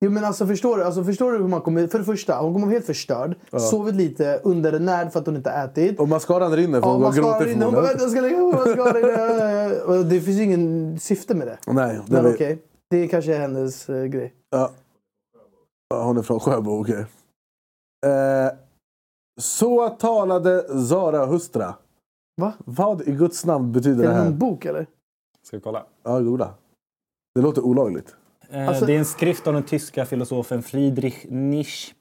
Jo 0.00 0.10
men 0.10 0.24
alltså 0.24 0.46
förstår 0.46 0.76
du, 0.76 0.84
alltså, 0.84 1.04
förstår 1.04 1.32
du 1.32 1.38
hur 1.38 1.48
man 1.48 1.60
kommer... 1.60 1.86
För 1.86 1.98
det 1.98 2.04
första, 2.04 2.40
hon 2.40 2.52
kommer 2.52 2.66
helt 2.66 2.86
förstörd. 2.86 3.36
Sovit 3.70 3.94
lite, 3.94 4.40
undernärd 4.44 5.12
för 5.12 5.20
att 5.20 5.26
hon 5.26 5.36
inte 5.36 5.50
ätit. 5.50 6.00
Och 6.00 6.08
mascaran 6.08 6.56
rinner 6.56 6.80
för 6.80 6.88
Ja, 6.88 6.92
hon 6.94 7.02
har 7.02 7.12
gråtit 7.12 7.46
rinner. 7.46 7.64
Hon 7.66 7.74
bara 7.74 7.86
förmodligen. 7.86 7.98
"Vänta, 7.98 8.02
jag 8.02 8.10
ska 8.10 8.20
lägga 8.20 8.36
på 8.36 8.52
mascara. 8.52 8.98
i 9.00 10.02
det." 10.02 10.04
Det 10.10 10.20
finns 10.20 10.38
ju 10.38 10.42
ingen 10.42 10.98
syfte 10.98 11.34
med 11.34 11.46
det. 11.46 11.58
Nej, 11.66 12.00
det 12.06 12.12
Men 12.12 12.24
vet- 12.24 12.34
okej, 12.34 12.62
det 12.90 13.08
kanske 13.08 13.34
är 13.34 13.40
hennes 13.40 13.88
eh, 13.88 14.04
grej. 14.04 14.34
Ja. 14.50 14.70
Ja, 15.88 16.02
Hon 16.04 16.16
är 16.18 16.22
från 16.22 16.40
Sjöbo, 16.40 16.80
okej. 16.80 17.06
Eh, 18.06 18.52
så 19.40 19.88
talade 19.88 20.82
Zara 20.88 21.26
Hustra. 21.26 21.74
Va? 22.40 22.52
Vad 22.64 23.08
i 23.08 23.12
Guds 23.12 23.44
namn 23.44 23.72
betyder 23.72 24.04
Är 24.04 24.08
det 24.08 24.14
det 24.14 24.18
här? 24.18 24.24
någon 24.24 24.38
bok 24.38 24.64
eller? 24.64 24.86
Ska 25.46 25.56
vi 25.56 25.60
kolla? 25.60 25.86
Ja, 26.02 26.20
goda. 26.20 26.54
Det 27.34 27.40
låter 27.40 27.62
olagligt. 27.62 28.14
Eh, 28.54 28.68
Alltså- 28.68 28.86
Det 28.86 28.94
är 28.94 28.98
en 28.98 29.04
skrift 29.04 29.46
av 29.46 29.54
den 29.54 29.62
tyska 29.62 30.06
filosofen 30.06 30.62
Friedrich 30.62 31.24
Nietzsche 31.28 31.92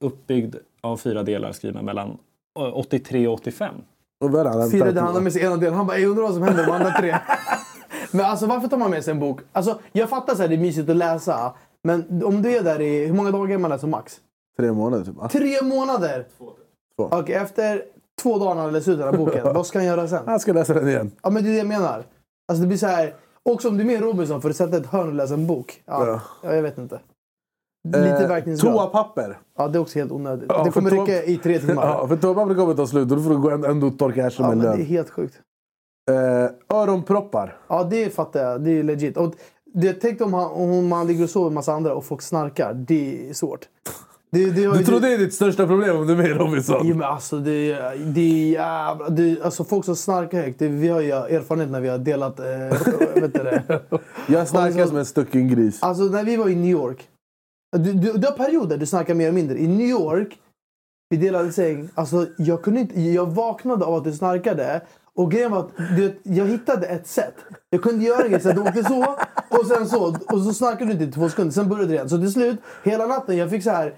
uppbyggd 0.00 0.56
av 0.80 0.96
fyra 0.96 1.22
delar 1.22 1.52
skrivna 1.52 1.82
mellan 1.82 2.18
eh, 2.58 2.76
83 2.78 3.28
och 3.28 3.34
85. 3.34 3.74
Och 4.20 4.30
vad 4.30 4.40
är 4.40 4.44
det 4.44 4.50
han 4.50 4.96
handlar 4.98 5.20
med 5.20 5.32
sig 5.32 5.42
ena 5.42 5.56
delen. 5.56 5.74
Han 5.74 5.86
bara, 5.86 5.98
jag 5.98 6.10
undrar 6.10 6.22
vad 6.22 6.34
som 6.34 6.42
händer 6.42 6.62
med 6.66 6.68
de 6.74 6.76
andra 6.76 6.90
tre. 6.90 7.16
men 8.12 8.26
alltså 8.26 8.46
varför 8.46 8.68
tar 8.68 8.76
man 8.76 8.90
med 8.90 9.04
sig 9.04 9.12
en 9.12 9.20
bok? 9.20 9.40
Alltså 9.52 9.78
jag 9.92 10.08
fattar 10.08 10.34
så 10.34 10.42
här, 10.42 10.48
det 10.48 10.54
är 10.54 10.58
mysigt 10.58 10.88
att 10.88 10.96
läsa. 10.96 11.54
Men 11.84 12.22
om 12.24 12.42
du 12.42 12.56
är 12.56 12.62
där 12.62 12.80
i, 12.80 13.06
hur 13.06 13.14
många 13.14 13.30
dagar 13.30 13.54
är 13.54 13.58
man 13.58 13.70
där 13.70 13.78
som 13.78 13.90
max? 13.90 14.20
Tre 14.58 14.72
månader 14.72 15.04
typ. 15.04 15.30
Tre 15.30 15.62
månader! 15.62 16.26
Två. 16.96 17.08
Okej, 17.10 17.34
efter 17.34 17.82
två 18.22 18.38
dagar 18.38 18.54
när 18.54 18.62
han 18.62 18.72
läser 18.72 18.92
ut 18.92 18.98
den 18.98 19.08
här 19.08 19.16
boken, 19.16 19.44
vad 19.54 19.66
ska 19.66 19.78
han 19.78 19.86
göra 19.86 20.08
sen? 20.08 20.22
Jag 20.26 20.40
ska 20.40 20.52
läsa 20.52 20.74
den 20.74 20.88
igen. 20.88 21.10
Ja 21.22 21.30
men 21.30 21.42
det 21.44 21.48
är 21.48 21.52
det 21.52 21.58
jag 21.58 21.66
menar. 21.66 22.04
Alltså 22.48 22.60
det 22.62 22.66
blir 22.66 22.78
så 22.78 22.86
här. 22.86 23.14
Också 23.50 23.68
om 23.68 23.76
du 23.76 23.82
är 23.82 23.86
med 23.86 24.00
Robinson 24.00 24.42
får 24.42 24.48
du 24.48 24.54
sätta 24.54 24.76
ett 24.76 24.86
hörn 24.86 25.08
och 25.08 25.14
läsa 25.14 25.34
en 25.34 25.46
bok. 25.46 25.82
Ja, 25.86 26.06
Ja. 26.06 26.20
ja. 26.42 26.54
jag 26.54 26.62
vet 26.62 26.78
inte. 26.78 27.00
Lite 27.88 27.98
Eh, 28.08 28.28
verkningsgrad. 28.28 28.72
Toapapper. 28.74 29.38
Ja, 29.58 29.68
det 29.68 29.78
är 29.78 29.80
också 29.80 29.98
helt 29.98 30.12
onödigt. 30.12 30.46
Ja, 30.48 30.64
det 30.64 30.70
kommer 30.70 30.90
för 30.90 30.96
toa- 30.96 31.02
räcka 31.06 31.22
i 31.24 31.36
tre 31.36 31.58
timmar. 31.58 31.86
Ja, 31.86 32.08
för 32.08 32.16
toapapper 32.16 32.54
kommer 32.54 32.74
ta 32.74 32.86
slut 32.86 33.10
och 33.10 33.16
då 33.16 33.22
får 33.22 33.30
du 33.30 33.38
gå 33.38 33.50
ändå, 33.50 33.68
ändå 33.68 33.90
torka 33.90 34.26
arslet 34.26 34.44
Ja, 34.44 34.48
med 34.48 34.56
men 34.58 34.66
det 34.66 34.72
är 34.72 34.76
lön. 34.76 34.86
helt 34.86 35.10
sjukt. 35.10 35.40
Eh, 36.10 36.76
öronproppar. 36.78 37.56
Ja, 37.68 37.84
det 37.84 38.14
fattar 38.14 38.42
jag. 38.44 38.60
Det 38.60 38.70
är 38.78 38.82
legit. 38.82 39.16
Och 39.16 39.34
det, 39.74 39.92
tänk 39.92 40.20
om, 40.20 40.34
han, 40.34 40.50
om 40.52 40.88
man 40.88 41.06
ligger 41.06 41.24
och 41.24 41.30
sover 41.30 41.50
med 41.50 41.54
massa 41.54 41.72
andra 41.72 41.94
och 41.94 42.04
folk 42.04 42.22
snarkar. 42.22 42.74
Det 42.74 43.28
är 43.30 43.32
svårt. 43.34 43.68
Det, 44.32 44.50
det, 44.50 44.78
Du 44.78 44.84
tror 44.84 45.00
det 45.00 45.14
är 45.14 45.18
ditt 45.18 45.34
största 45.34 45.66
problem 45.66 45.96
om 45.96 46.06
du 46.06 46.12
är 46.12 46.16
med 46.16 46.26
i 46.26 46.34
Robinson? 46.34 46.80
Jo, 46.84 46.96
men 46.96 47.06
alltså, 47.08 47.38
det, 47.38 47.78
det 48.04 48.48
jävla... 48.48 49.08
Det, 49.08 49.42
alltså, 49.42 49.64
folk 49.64 49.84
som 49.84 49.96
snarkar 49.96 50.42
högt. 50.42 50.58
Det, 50.58 50.68
vi 50.68 50.88
har 50.88 51.00
ju 51.00 51.10
erfarenhet 51.10 51.70
när 51.70 51.80
vi 51.80 51.88
har 51.88 51.98
delat... 51.98 52.40
Eh, 52.40 52.44
vet 53.14 53.34
du 53.34 53.42
det? 53.42 53.62
Jag 54.26 54.40
Alltså- 54.40 54.86
som 54.86 54.96
en 54.96 55.06
stucken 55.06 55.48
gris. 55.48 55.82
Alltså 55.82 56.02
när 56.04 56.24
vi 56.24 56.36
var 56.36 56.48
i 56.48 56.54
New 56.54 56.70
York. 56.70 57.08
Du, 57.76 57.92
du, 57.92 58.12
du 58.12 58.26
har 58.26 58.36
perioder 58.36 58.76
du 58.76 58.86
snackar 58.86 59.14
mer 59.14 59.28
och 59.28 59.34
mindre. 59.34 59.58
I 59.58 59.66
New 59.66 59.86
York, 59.86 60.38
vi 61.10 61.16
delade 61.16 61.52
säng. 61.52 61.88
Alltså 61.94 62.26
jag, 62.38 62.62
kunde 62.62 62.80
inte, 62.80 63.00
jag 63.00 63.26
vaknade 63.26 63.84
av 63.84 63.94
att 63.94 64.04
du 64.04 64.12
snarkade. 64.12 64.80
Och 65.14 65.30
grejen 65.30 65.50
var 65.50 65.58
att 65.58 65.70
du, 65.96 66.20
jag 66.22 66.46
hittade 66.46 66.86
ett 66.86 67.06
sätt. 67.06 67.34
Jag 67.70 67.82
kunde 67.82 68.04
göra 68.04 68.24
en 68.24 68.30
grej 68.30 68.40
så 68.40 68.48
att 68.48 68.54
du 68.54 68.60
åkte 68.62 68.84
så 68.84 69.16
och 69.48 69.66
sen 69.66 69.88
så. 69.88 70.16
Och 70.28 70.40
så 70.40 70.54
snarkade 70.54 70.84
du 70.84 70.92
inte 70.92 71.04
i 71.04 71.12
två 71.12 71.28
sekunder. 71.28 71.52
Sen 71.52 71.68
började 71.68 71.88
det 71.88 71.94
igen. 71.94 72.08
Så 72.08 72.18
till 72.18 72.32
slut, 72.32 72.58
hela 72.84 73.06
natten, 73.06 73.36
jag 73.36 73.50
fick 73.50 73.62
så 73.62 73.70
här 73.70 73.94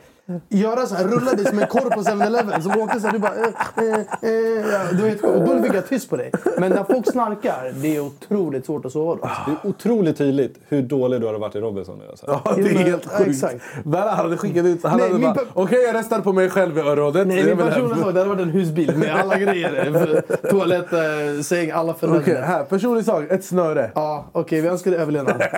göra 0.49 0.87
så 0.87 0.95
här, 0.95 1.05
rullade 1.05 1.45
som 1.45 1.59
en 1.59 1.67
korv 1.67 1.91
på 1.91 2.01
7-Eleven 2.01 2.63
som 2.63 2.81
åkte 2.81 3.01
så 3.01 3.07
här, 3.07 3.13
du 3.13 3.19
bara... 3.19 3.35
Eh, 3.35 3.45
eh, 3.77 4.81
eh, 4.81 4.97
du 4.97 5.03
vet, 5.03 5.25
och 5.25 5.47
då 5.47 5.63
fick 5.63 5.75
jag 5.75 5.89
tyst 5.89 6.11
på 6.11 6.17
dig. 6.17 6.33
Men 6.59 6.73
när 6.73 6.85
folk 6.85 7.13
snarkar, 7.13 7.73
det 7.75 7.97
är 7.97 8.01
otroligt 8.01 8.67
svårt 8.67 8.85
att 8.85 8.93
sova 8.93 9.15
då. 9.15 9.31
Det 9.47 9.53
är 9.53 9.71
otroligt 9.71 10.19
tydligt 10.19 10.59
hur 10.69 10.83
dålig 10.83 11.21
du 11.21 11.27
har 11.27 11.35
varit 11.39 11.55
i 11.55 11.61
Robinson 11.61 11.99
nu. 11.99 12.05
Alltså. 12.11 12.41
Ja, 12.45 12.55
det 12.57 12.63
är 12.63 12.79
helt 12.79 13.11
sjukt. 13.11 13.31
exakt. 13.31 13.61
Hade 13.95 14.37
skickat 14.37 14.65
ut... 14.67 14.85
Han 14.85 14.99
Nej, 14.99 15.13
hade 15.13 15.19
bara, 15.25 15.37
okej 15.55 15.83
jag 15.83 15.95
restar 15.95 16.21
på 16.21 16.33
mig 16.33 16.51
själv 16.51 16.79
i 16.79 16.81
örådet. 16.81 17.27
Nej, 17.27 17.37
min 17.37 17.47
vill 17.47 17.57
hem." 17.57 17.69
personliga 17.69 18.03
sak 18.05 18.15
det 18.15 18.21
hade 18.21 18.31
varit 18.31 18.43
en 18.43 18.51
husbil 18.51 18.97
med 18.97 19.15
alla 19.15 19.39
grejer. 19.39 20.23
Toalett, 20.51 20.93
eh, 20.93 21.43
säng, 21.43 21.71
alla 21.71 21.91
Okej, 21.93 22.01
förnödenheter. 22.01 22.43
här. 22.43 22.65
Personlig 22.65 23.05
sak. 23.05 23.25
Ett 23.31 23.45
snöre. 23.45 23.91
Ja, 23.95 24.27
okej. 24.33 24.61
vi 24.61 24.69
önskar 24.69 24.91
dig 24.91 25.01
överlevnad. 25.01 25.43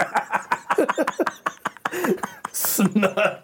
Snör. 2.52 3.40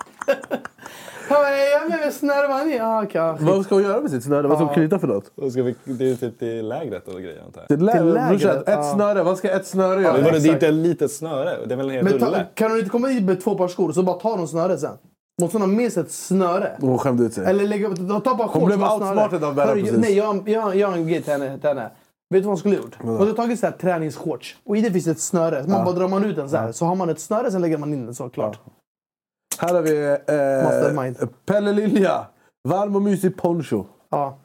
Jag 1.72 1.86
blev 2.00 2.10
snörvad 2.10 2.68
i. 2.68 2.76
Ja, 2.76 3.02
okej. 3.04 3.34
Vad 3.40 3.64
ska 3.64 3.74
hon 3.74 3.84
göra 3.84 4.00
med 4.00 4.10
sitt 4.10 4.24
snöre? 4.24 4.48
Vad 4.48 4.56
ska 4.58 4.64
hon 4.64 4.74
knyta 4.74 4.98
för 4.98 5.06
något? 5.06 5.32
Då 5.36 5.50
ska 5.50 5.62
vi, 5.62 5.74
det 5.84 6.10
är 6.10 6.16
typ 6.16 6.38
till 6.38 6.68
lägret 6.68 7.08
och 7.08 7.20
grejer 7.20 7.42
antar 7.46 7.60
jag. 7.60 7.68
Till 7.68 7.86
lä- 7.86 7.92
Till 7.92 8.06
lägret, 8.12 8.28
brorsan, 8.40 8.56
ett 8.58 8.64
ja. 8.66 8.92
snöre. 8.94 9.22
Vad 9.22 9.38
ska 9.38 9.50
ett 9.50 9.66
snöre 9.66 10.02
göra? 10.02 10.12
Men 10.12 10.24
vadå, 10.24 10.38
det 10.38 10.48
är 10.48 10.52
inte 10.52 10.68
ett 10.68 10.74
litet 10.74 11.12
snöre. 11.12 11.66
Det 11.66 11.74
är 11.74 11.76
väl 11.76 11.86
en 11.88 11.94
hel 11.94 12.04
Men 12.04 12.18
ta, 12.18 12.26
rulle? 12.26 12.46
kan 12.54 12.70
hon 12.70 12.78
inte 12.78 12.90
komma 12.90 13.06
hit 13.08 13.24
med 13.24 13.40
två 13.44 13.54
par 13.54 13.68
skor 13.68 13.88
och 13.88 13.94
så 13.94 14.02
bara 14.02 14.16
tar 14.16 14.36
hon 14.38 14.48
snöret 14.48 14.80
sen? 14.80 14.96
Måste 15.42 15.58
hon 15.58 15.62
ha 15.70 15.76
med 15.76 15.92
sig 15.92 16.02
ett 16.02 16.12
snöre? 16.12 16.76
Hon 16.80 16.98
skämde 16.98 17.24
ut 17.24 17.34
sig. 17.34 17.46
Eller 17.46 17.66
lägga, 17.66 17.88
ta 17.96 18.20
ta 18.20 18.34
bara 18.34 18.48
shorts 18.48 18.66
blev 18.66 18.82
outsmartad 18.82 19.44
av 19.44 19.60
Hörru, 19.60 19.80
precis. 19.82 19.98
Nej, 19.98 20.16
jag, 20.16 20.48
jag, 20.48 20.76
jag 20.76 20.88
har 20.88 20.94
en 20.96 21.08
grej 21.08 21.22
till 21.22 21.32
henne. 21.32 21.58
Till 21.58 21.68
henne. 21.68 21.82
Vet 21.82 21.90
du 22.30 22.40
vad 22.40 22.46
hon 22.46 22.58
skulle 22.58 22.76
ha 22.76 22.82
gjort? 22.82 22.96
Hon 23.00 23.16
hade 23.18 23.32
tagit 23.32 23.60
så 23.60 23.66
här 23.66 23.72
träningsshorts 23.72 24.56
och 24.66 24.76
i 24.76 24.80
det 24.80 24.90
finns 24.90 25.06
ett 25.06 25.20
snöre. 25.20 25.64
Man 25.68 25.84
bara 25.84 25.94
drar 25.94 26.08
man 26.08 26.24
ut 26.24 26.36
den 26.36 26.50
så 26.50 26.56
här. 26.56 26.72
Så 26.72 26.84
har 26.84 26.94
man 26.94 27.08
ett 27.08 27.20
snöre, 27.20 27.50
sen 27.50 27.60
lägger 27.60 27.78
man 27.78 27.92
in 27.92 28.04
den 28.06 28.14
så 28.14 28.28
klart. 28.28 28.58
Här 29.62 29.74
har 29.74 29.82
vi 29.82 30.18
Mastermind. 30.64 31.16
eh, 31.22 31.28
Pelle 31.46 31.72
Lilja. 31.72 32.26
Varm 32.68 32.96
och 32.96 33.02
mysig 33.02 33.36
poncho. 33.36 33.84
Ja. 34.10 34.38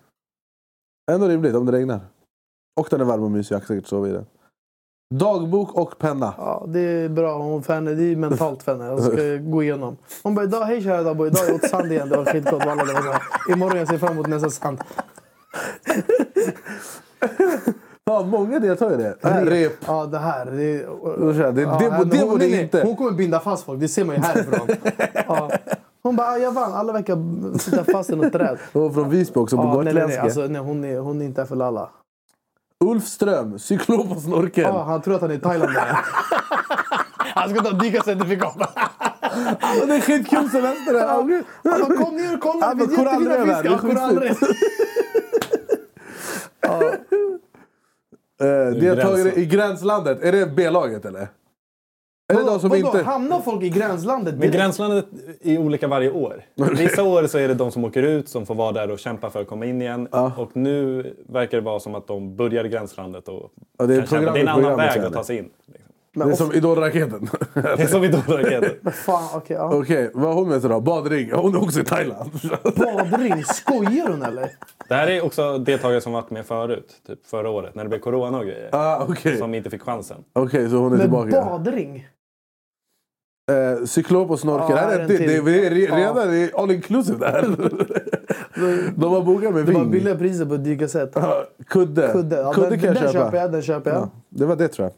Ändå 1.11 1.27
rimligt 1.27 1.55
om 1.55 1.65
det 1.65 1.71
regnar. 1.71 1.99
Och 2.79 2.87
den 2.89 3.01
är 3.01 3.05
varm 3.05 3.23
och 3.23 3.31
mysig. 3.31 3.55
Jag 3.55 3.61
kan 3.61 3.67
säkert 3.67 3.87
sova 3.87 4.07
i 4.07 4.11
den. 4.11 4.25
Dagbok 5.15 5.75
och 5.75 5.97
penna. 5.97 6.33
Ja, 6.37 6.65
det 6.67 6.79
är 6.79 7.09
bra. 7.09 7.37
Hon 7.37 7.63
henne, 7.67 7.91
det 7.93 8.03
är 8.03 8.15
mentalt 8.15 8.63
för 8.63 8.71
henne. 8.71 8.85
Jag 8.85 9.03
ska 9.03 9.37
gå 9.51 9.63
igenom. 9.63 9.97
Hon 10.23 10.35
bara, 10.35 10.45
idag, 10.45 10.65
hej 10.65 10.83
kära 10.83 11.03
dagbok. 11.03 11.27
Idag 11.27 11.39
har 11.39 11.45
jag 11.47 11.55
åt 11.55 11.69
sand 11.69 11.91
igen. 11.91 12.09
Det 12.09 12.17
var 12.17 12.25
skitgott. 12.25 12.65
Walla, 12.65 12.83
det 12.83 12.93
var. 12.93 13.21
Imorgon 13.53 13.77
jag 13.77 13.87
ser 13.87 13.97
fram 13.97 14.13
emot 14.13 14.27
nästa 14.27 14.49
sand. 14.49 14.79
Fan, 18.07 18.29
många 18.29 18.59
deltar 18.59 18.93
i 18.93 18.97
det. 18.97 19.15
Här, 19.23 19.45
rep. 19.45 19.73
Ja, 19.87 20.05
det 20.05 20.17
här. 20.17 20.45
Det, 20.45 20.51
det, 20.51 20.81
ja, 20.81 21.51
det, 21.51 22.05
det 22.05 22.19
hon, 22.19 22.29
borde 22.29 22.47
nej, 22.47 22.61
inte... 22.61 22.81
hon 22.83 22.95
kommer 22.95 23.11
binda 23.11 23.39
fast 23.39 23.65
folk. 23.65 23.79
Det 23.79 23.87
ser 23.87 24.05
man 24.05 24.15
ju 24.15 24.21
härifrån. 24.21 24.67
ja. 25.27 25.49
Hon 26.03 26.15
bara, 26.15 26.27
"Ah, 26.27 26.37
jag 26.37 26.51
vann. 26.51 26.73
Alla 26.73 26.93
verkar 26.93 27.57
sitta 27.59 27.83
fast 27.83 28.09
i 28.09 28.15
något 28.15 28.33
träd. 28.33 28.57
Och 28.73 28.93
från 28.93 29.09
Visby 29.09 29.39
också, 29.39 29.57
på 29.57 29.63
Ja, 29.63 29.73
nej, 29.73 29.75
nej, 29.75 29.93
nej. 29.93 29.93
gotländska. 29.93 30.21
Alltså, 30.21 30.41
nej, 30.53 30.61
hon, 30.61 30.83
är, 30.83 30.99
hon 30.99 31.21
är 31.21 31.25
inte 31.25 31.45
för 31.45 31.55
lalla. 31.55 31.89
Ulf 32.85 33.07
Ström, 33.07 33.59
cyklop 33.59 34.11
och 34.11 34.21
snorkel. 34.21 34.63
Ja, 34.63 34.83
han 34.83 35.01
tror 35.01 35.15
att 35.15 35.21
han 35.21 35.31
är 35.31 35.35
i 35.35 35.39
Thailand. 35.39 35.73
där. 35.73 35.87
han 37.35 37.49
ska 37.49 37.61
ta 37.63 37.71
dykarcertifikat. 37.71 38.57
Det 39.87 39.95
är 39.95 40.01
skitkul 40.01 40.49
semester 40.49 40.93
där. 40.93 41.07
Han 41.07 41.43
bara, 41.63 41.95
kom 42.05 42.15
ner 42.15 42.33
och 42.33 42.41
kolla. 42.41 42.65
Ja, 42.65 42.73
men 42.75 42.87
finns 42.87 42.99
jättefina 42.99 43.77
korallrev 43.77 44.35
här, 48.39 48.47
det. 48.47 48.85
Ja. 48.85 48.91
Eh, 48.91 48.95
deltagare 48.95 49.33
i 49.35 49.45
Gränslandet, 49.45 50.23
är 50.23 50.31
det 50.31 50.45
B-laget 50.45 51.05
eller? 51.05 51.27
Är 52.33 52.37
det 52.37 52.43
de 52.43 52.59
som 52.59 52.69
Vadå, 52.69 52.87
inte... 52.87 53.03
Hamnar 53.03 53.39
folk 53.39 53.63
i 53.63 53.69
gränslandet 53.69 54.35
Men 54.35 54.51
gränslandet 54.51 55.05
är 55.41 55.57
olika 55.57 55.87
varje 55.87 56.11
år. 56.11 56.45
Vissa 56.77 57.03
år 57.03 57.27
så 57.27 57.37
är 57.37 57.47
det 57.47 57.53
de 57.53 57.71
som 57.71 57.85
åker 57.85 58.03
ut 58.03 58.29
som 58.29 58.45
får 58.45 58.55
vara 58.55 58.71
där 58.71 58.91
och 58.91 58.99
kämpa 58.99 59.29
för 59.29 59.41
att 59.41 59.47
komma 59.47 59.65
in 59.65 59.81
igen. 59.81 60.07
Och 60.37 60.57
nu 60.57 61.13
verkar 61.29 61.57
det 61.57 61.63
vara 61.63 61.79
som 61.79 61.95
att 61.95 62.07
de 62.07 62.35
börjar 62.35 62.65
i 62.65 62.69
gränslandet 62.69 63.27
och 63.27 63.51
Ja, 63.77 63.85
det 63.85 63.95
är 63.95 63.97
kan 63.97 64.07
kämpa. 64.07 64.33
Det 64.33 64.39
är 64.39 64.41
en 64.41 64.47
annan 64.47 64.77
väg 64.77 64.99
att 64.99 65.13
ta 65.13 65.23
sig 65.23 65.37
in. 65.37 65.49
Liksom. 66.13 66.27
Det 66.29 66.33
är 66.33 66.35
som 66.35 66.53
Idolraketen. 66.53 67.29
Det 67.53 67.59
är 67.83 67.87
som 67.87 68.03
Idolraketen. 68.03 68.91
Fan, 68.93 69.29
okej. 69.33 69.57
ja. 69.57 69.75
Okej, 69.75 70.11
vad 70.13 70.27
har 70.27 70.33
hon 70.33 70.49
med 70.49 70.61
sig 70.61 70.69
då? 70.69 70.79
Badring? 70.79 71.31
Hon 71.33 71.55
är 71.55 71.63
också 71.63 71.79
i 71.79 71.83
Thailand. 71.83 72.31
Badring? 72.75 73.43
Skojar 73.43 74.07
hon 74.09 74.21
eller? 74.23 74.49
Det 74.87 74.95
här 74.95 75.07
är 75.07 75.25
också 75.25 75.57
deltagare 75.57 76.01
som 76.01 76.13
varit 76.13 76.29
med 76.29 76.45
förut. 76.45 76.93
Typ 77.07 77.25
förra 77.25 77.49
året 77.49 77.75
när 77.75 77.83
det 77.83 77.89
blev 77.89 77.99
corona 77.99 78.37
och 78.37 78.45
grejer. 78.45 78.69
ah, 78.71 79.05
Okej, 79.09 79.37
Som 79.37 79.53
inte 79.53 79.69
fick 79.69 79.81
chansen. 79.81 80.17
Okej, 80.33 80.69
så 80.69 80.75
hon 80.75 80.85
är 80.85 80.89
Men 80.89 80.99
tillbaka. 81.01 81.31
badring? 81.45 82.07
Eh, 83.51 83.85
cyklop 83.85 84.29
och 84.29 84.39
snorkel. 84.39 84.77
En 84.77 85.07
det, 85.07 85.17
det, 85.17 85.41
det 85.41 85.65
är 85.65 85.69
redan 85.71 86.15
det 86.31 86.37
är 86.37 86.59
all 86.63 86.71
inclusive 86.71 87.17
där. 87.19 87.41
De 88.95 89.11
har 89.13 89.21
bokat 89.21 89.53
med 89.53 89.65
Det 89.65 89.71
var 89.71 89.79
ving. 89.81 89.91
billiga 89.91 90.15
priser 90.15 90.45
på 90.45 90.53
ett 90.53 90.63
dykarsätt. 90.63 91.11
Ja, 91.13 91.43
Kudde. 91.67 92.09
Kudde. 92.13 92.35
Ja, 92.41 92.53
Kudde 92.53 92.69
den, 92.69 92.79
kan 92.79 92.87
jag 92.87 92.95
den 93.03 93.13
köpa. 93.13 93.25
köper 93.25 93.37
jag. 93.37 93.51
Den 93.51 93.61
köper 93.61 93.91
jag. 93.91 93.99
Ja, 94.01 94.09
det 94.29 94.45
var 94.45 94.55
det 94.55 94.67
tror 94.67 94.85
jag. 94.85 94.93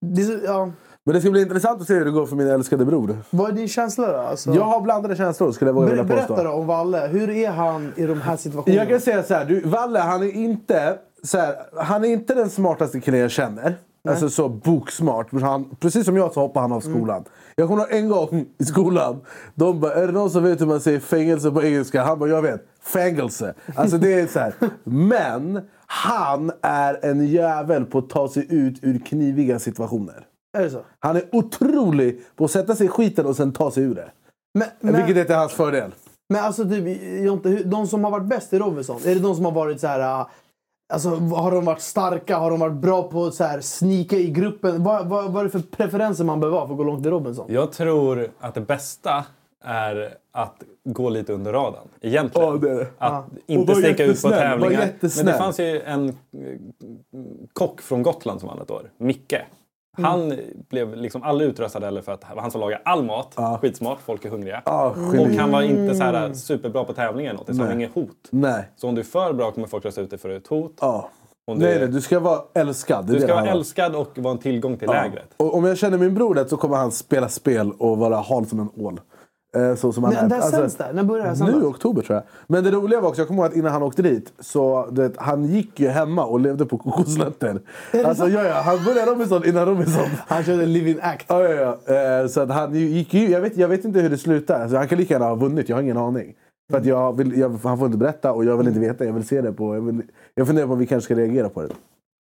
Det 0.00 0.22
ja. 0.44 0.70
Men 1.04 1.14
det 1.14 1.20
ska 1.20 1.30
bli 1.30 1.42
intressant 1.42 1.80
att 1.80 1.86
se 1.86 1.94
hur 1.94 2.04
det 2.04 2.10
går 2.10 2.26
för 2.26 2.36
min 2.36 2.48
älskade 2.48 2.84
bror. 2.84 3.16
Vad 3.30 3.50
är 3.50 3.54
din 3.54 3.68
känsla 3.68 4.12
då? 4.12 4.18
Alltså, 4.18 4.54
Jag 4.54 4.64
har 4.64 4.80
blandade 4.80 5.16
känslor 5.16 5.52
skulle 5.52 5.68
jag 5.68 5.74
våga 5.74 5.86
ber, 5.86 5.90
vilja 5.92 6.04
berätta 6.04 6.26
påstå. 6.26 6.42
då 6.44 6.50
om 6.50 6.66
Valle. 6.66 7.08
Hur 7.12 7.30
är 7.30 7.50
han 7.50 7.92
i 7.96 8.06
de 8.06 8.20
här 8.20 8.36
situationerna? 8.36 8.82
Jag 8.82 8.88
kan 8.88 9.00
säga 9.00 9.22
så 9.22 9.34
här, 9.34 9.44
du, 9.44 9.60
Valle 9.60 9.98
han 9.98 10.22
är 10.22 10.32
inte, 10.32 10.98
så 11.22 11.38
här, 11.38 11.54
han 11.76 12.04
är 12.04 12.08
inte 12.08 12.34
den 12.34 12.50
smartaste 12.50 13.00
killen 13.00 13.20
jag 13.20 13.30
känner. 13.30 13.74
Alltså 14.08 14.28
så 14.30 14.48
boksmart. 14.48 15.26
Han, 15.42 15.64
precis 15.80 16.04
som 16.06 16.16
jag 16.16 16.32
så 16.32 16.40
hoppar 16.40 16.60
han 16.60 16.72
av 16.72 16.80
skolan. 16.80 17.24
Jag 17.56 17.68
kommer 17.68 17.82
ihåg 17.82 17.92
en 17.92 18.08
gång 18.08 18.46
i 18.58 18.64
skolan. 18.64 19.20
De 19.54 19.80
bara, 19.80 19.94
är 19.94 20.06
det 20.06 20.12
någon 20.12 20.30
som 20.30 20.42
vet 20.42 20.60
hur 20.60 20.66
man 20.66 20.80
säger 20.80 21.00
fängelse 21.00 21.50
på 21.50 21.62
engelska? 21.62 22.02
Han 22.02 22.18
bara, 22.18 22.30
jag 22.30 22.42
vet. 22.42 22.60
Fängelse. 22.82 23.54
Alltså 23.74 23.98
det 23.98 24.14
är 24.20 24.26
så 24.26 24.38
här. 24.38 24.54
Men 24.84 25.60
han 25.92 26.52
är 26.62 27.04
en 27.04 27.26
jävel 27.26 27.84
på 27.84 27.98
att 27.98 28.08
ta 28.08 28.28
sig 28.28 28.46
ut 28.48 28.78
ur 28.82 28.98
kniviga 28.98 29.58
situationer. 29.58 30.26
Är 30.58 30.62
det 30.62 30.70
så? 30.70 30.80
Han 30.98 31.16
är 31.16 31.22
otrolig 31.32 32.20
på 32.36 32.44
att 32.44 32.50
sätta 32.50 32.76
sig 32.76 32.86
i 32.86 32.88
skiten 32.88 33.26
och 33.26 33.36
sen 33.36 33.52
ta 33.52 33.70
sig 33.70 33.82
ur 33.82 33.94
det. 33.94 34.10
Men, 34.58 34.68
men, 34.80 34.94
Vilket 34.96 35.16
är 35.16 35.24
till 35.24 35.34
hans 35.34 35.52
fördel. 35.52 35.94
men 36.32 36.44
alltså 36.44 36.64
typ, 36.68 37.02
Jonte, 37.24 37.48
de 37.48 37.86
som 37.86 38.04
har 38.04 38.10
varit 38.10 38.26
bäst 38.26 38.52
i 38.52 38.58
Robinson, 38.58 39.00
är 39.04 39.14
det 39.14 39.20
de 39.20 39.34
som 39.36 39.44
har 39.44 39.52
varit 39.52 39.80
så 39.80 39.86
här... 39.86 40.20
äh, 40.20 40.26
Alltså, 40.92 41.10
har 41.10 41.50
de 41.50 41.64
varit 41.64 41.80
starka? 41.80 42.36
Har 42.38 42.50
de 42.50 42.60
varit 42.60 42.74
bra 42.76 43.02
på 43.02 43.24
att 43.24 43.34
så 43.34 43.44
här, 43.44 43.60
snika 43.60 44.16
i 44.16 44.30
gruppen? 44.30 44.82
Vad, 44.82 45.08
vad, 45.08 45.32
vad 45.32 45.40
är 45.40 45.44
det 45.44 45.50
för 45.50 45.76
preferenser 45.76 46.24
man 46.24 46.40
behöver 46.40 46.58
ha 46.58 46.66
för 46.66 46.74
att 46.74 46.78
gå 46.78 46.84
långt 46.84 47.06
i 47.06 47.10
Robinson? 47.10 47.46
Jag 47.48 47.72
tror 47.72 48.30
att 48.40 48.54
det 48.54 48.60
bästa 48.60 49.24
är 49.64 50.14
att 50.32 50.62
gå 50.84 51.08
lite 51.10 51.32
under 51.32 51.52
radarn. 51.52 51.88
Egentligen. 52.00 52.48
Ja, 52.48 52.56
det 52.56 52.74
det. 52.74 52.86
Att 52.98 53.24
Och 53.26 53.32
inte 53.46 53.74
sticka 53.74 54.04
ut 54.04 54.22
på 54.22 54.28
tävlingar. 54.28 54.88
Men 55.16 55.26
det 55.26 55.32
fanns 55.38 55.60
ju 55.60 55.80
en 55.80 56.08
eh, 56.08 56.14
kock 57.52 57.80
från 57.80 58.02
Gotland 58.02 58.40
som 58.40 58.48
vann 58.48 58.60
ett 58.60 58.70
år. 58.70 58.90
Micke. 58.98 59.34
Han 60.02 60.38
blev 60.68 60.96
liksom 60.96 61.22
aldrig 61.22 61.50
utröstad 61.50 61.80
heller 61.84 62.02
för 62.02 62.12
att 62.12 62.24
var 62.34 62.42
han 62.42 62.50
som 62.50 62.60
lagade 62.60 62.82
all 62.84 63.04
mat. 63.04 63.34
Skitsmart, 63.60 63.98
folk 64.04 64.24
är 64.24 64.28
hungriga. 64.30 64.62
Ja, 64.64 64.94
och 64.96 65.28
han 65.38 65.50
var 65.52 65.62
inte 65.62 65.94
så 65.94 66.02
här 66.02 66.32
superbra 66.32 66.84
på 66.84 66.92
tävlingen. 66.92 67.36
Så 67.38 67.44
han 67.48 67.58
var 67.58 67.66
Nej. 67.66 67.74
inget 67.74 67.94
hot. 67.94 68.16
Nej. 68.30 68.68
Så 68.76 68.88
om 68.88 68.94
du 68.94 69.00
är 69.00 69.04
för 69.04 69.32
bra 69.32 69.50
kommer 69.50 69.66
folk 69.66 69.84
rösta 69.84 70.00
ut 70.00 70.10
dig 70.10 70.18
för 70.18 70.28
ett 70.28 70.46
hot. 70.46 70.76
Ja. 70.80 71.10
Du, 71.46 71.54
Nej, 71.54 71.78
nej, 71.78 71.88
du 71.88 72.00
ska 72.00 72.20
vara 72.20 72.40
älskad. 72.54 73.06
Du 73.06 73.20
ska 73.20 73.34
vara 73.34 73.46
älskad 73.50 73.94
och 73.94 74.18
vara 74.18 74.32
en 74.32 74.38
tillgång 74.38 74.76
till 74.76 74.88
Ja. 74.88 75.02
lägret. 75.02 75.34
Och 75.36 75.54
om 75.54 75.64
jag 75.64 75.78
känner 75.78 75.98
min 75.98 76.14
bror 76.14 76.34
rätt 76.34 76.48
så 76.50 76.56
kommer 76.56 76.76
han 76.76 76.92
spela 76.92 77.28
spel 77.28 77.72
och 77.78 77.98
vara 77.98 78.16
hal 78.16 78.46
som 78.46 78.60
en 78.60 78.70
ål. 78.76 79.00
Eh, 79.56 79.74
Så 79.74 79.92
som 79.92 80.04
han 80.04 80.14
Men, 80.14 80.24
är. 80.24 80.28
där 80.28 80.40
sänds 80.40 80.76
det? 80.76 80.92
När 80.92 81.04
börjar 81.04 81.34
det 81.34 81.44
nu 81.44 81.50
i 81.60 81.64
oktober 81.64 82.02
tror 82.02 82.14
jag. 82.16 82.24
Men 82.46 82.64
det 82.64 82.70
roliga 82.70 83.00
var 83.00 83.08
också, 83.08 83.20
jag 83.20 83.28
kommer 83.28 83.42
ihåg 83.42 83.50
att 83.52 83.56
innan 83.56 83.72
han 83.72 83.82
åkte 83.82 84.02
dit 84.02 84.32
så 84.38 84.86
det, 84.90 85.12
han 85.16 85.44
gick 85.44 85.80
ju 85.80 85.88
hemma 85.88 86.24
och 86.24 86.40
levde 86.40 86.66
på 86.66 86.78
kokosnötter. 86.78 87.60
Alltså 88.04 88.28
ja, 88.28 88.44
ja, 88.44 88.54
han 88.54 88.84
började 88.84 89.10
Robinson 89.10 89.44
innan 89.44 89.66
Robinson. 89.66 90.04
Han 90.28 90.44
körde 90.44 90.66
Living 90.66 90.98
Act. 91.02 91.26
Ja, 91.28 91.42
ja, 91.48 91.78
ja. 91.86 91.94
Eh, 92.22 92.26
Så 92.26 92.40
att 92.40 92.50
han 92.50 92.74
gick 92.74 93.14
ju, 93.14 93.28
jag 93.30 93.40
vet, 93.40 93.56
jag 93.56 93.68
vet 93.68 93.84
inte 93.84 94.00
hur 94.00 94.10
det 94.10 94.18
slutar. 94.18 94.60
Alltså, 94.62 94.76
han 94.76 94.88
kan 94.88 94.98
lika 94.98 95.14
gärna 95.14 95.26
ha 95.26 95.34
vunnit, 95.34 95.68
jag 95.68 95.76
har 95.76 95.82
ingen 95.82 95.96
aning. 95.96 96.34
För 96.70 96.78
att 96.78 96.86
jag 96.86 97.16
vill, 97.16 97.38
jag, 97.38 97.58
han 97.62 97.78
får 97.78 97.86
inte 97.86 97.98
berätta 97.98 98.32
och 98.32 98.44
jag 98.44 98.56
vill 98.56 98.68
inte 98.68 98.80
veta, 98.80 99.04
jag 99.04 99.12
vill 99.12 99.26
se 99.26 99.40
det 99.40 99.52
på... 99.52 99.74
Jag, 99.74 99.80
vill, 99.80 100.02
jag 100.34 100.46
funderar 100.46 100.66
på 100.66 100.72
om 100.72 100.78
vi 100.78 100.86
kanske 100.86 101.04
ska 101.04 101.14
reagera 101.22 101.48
på 101.48 101.62
det. 101.62 101.68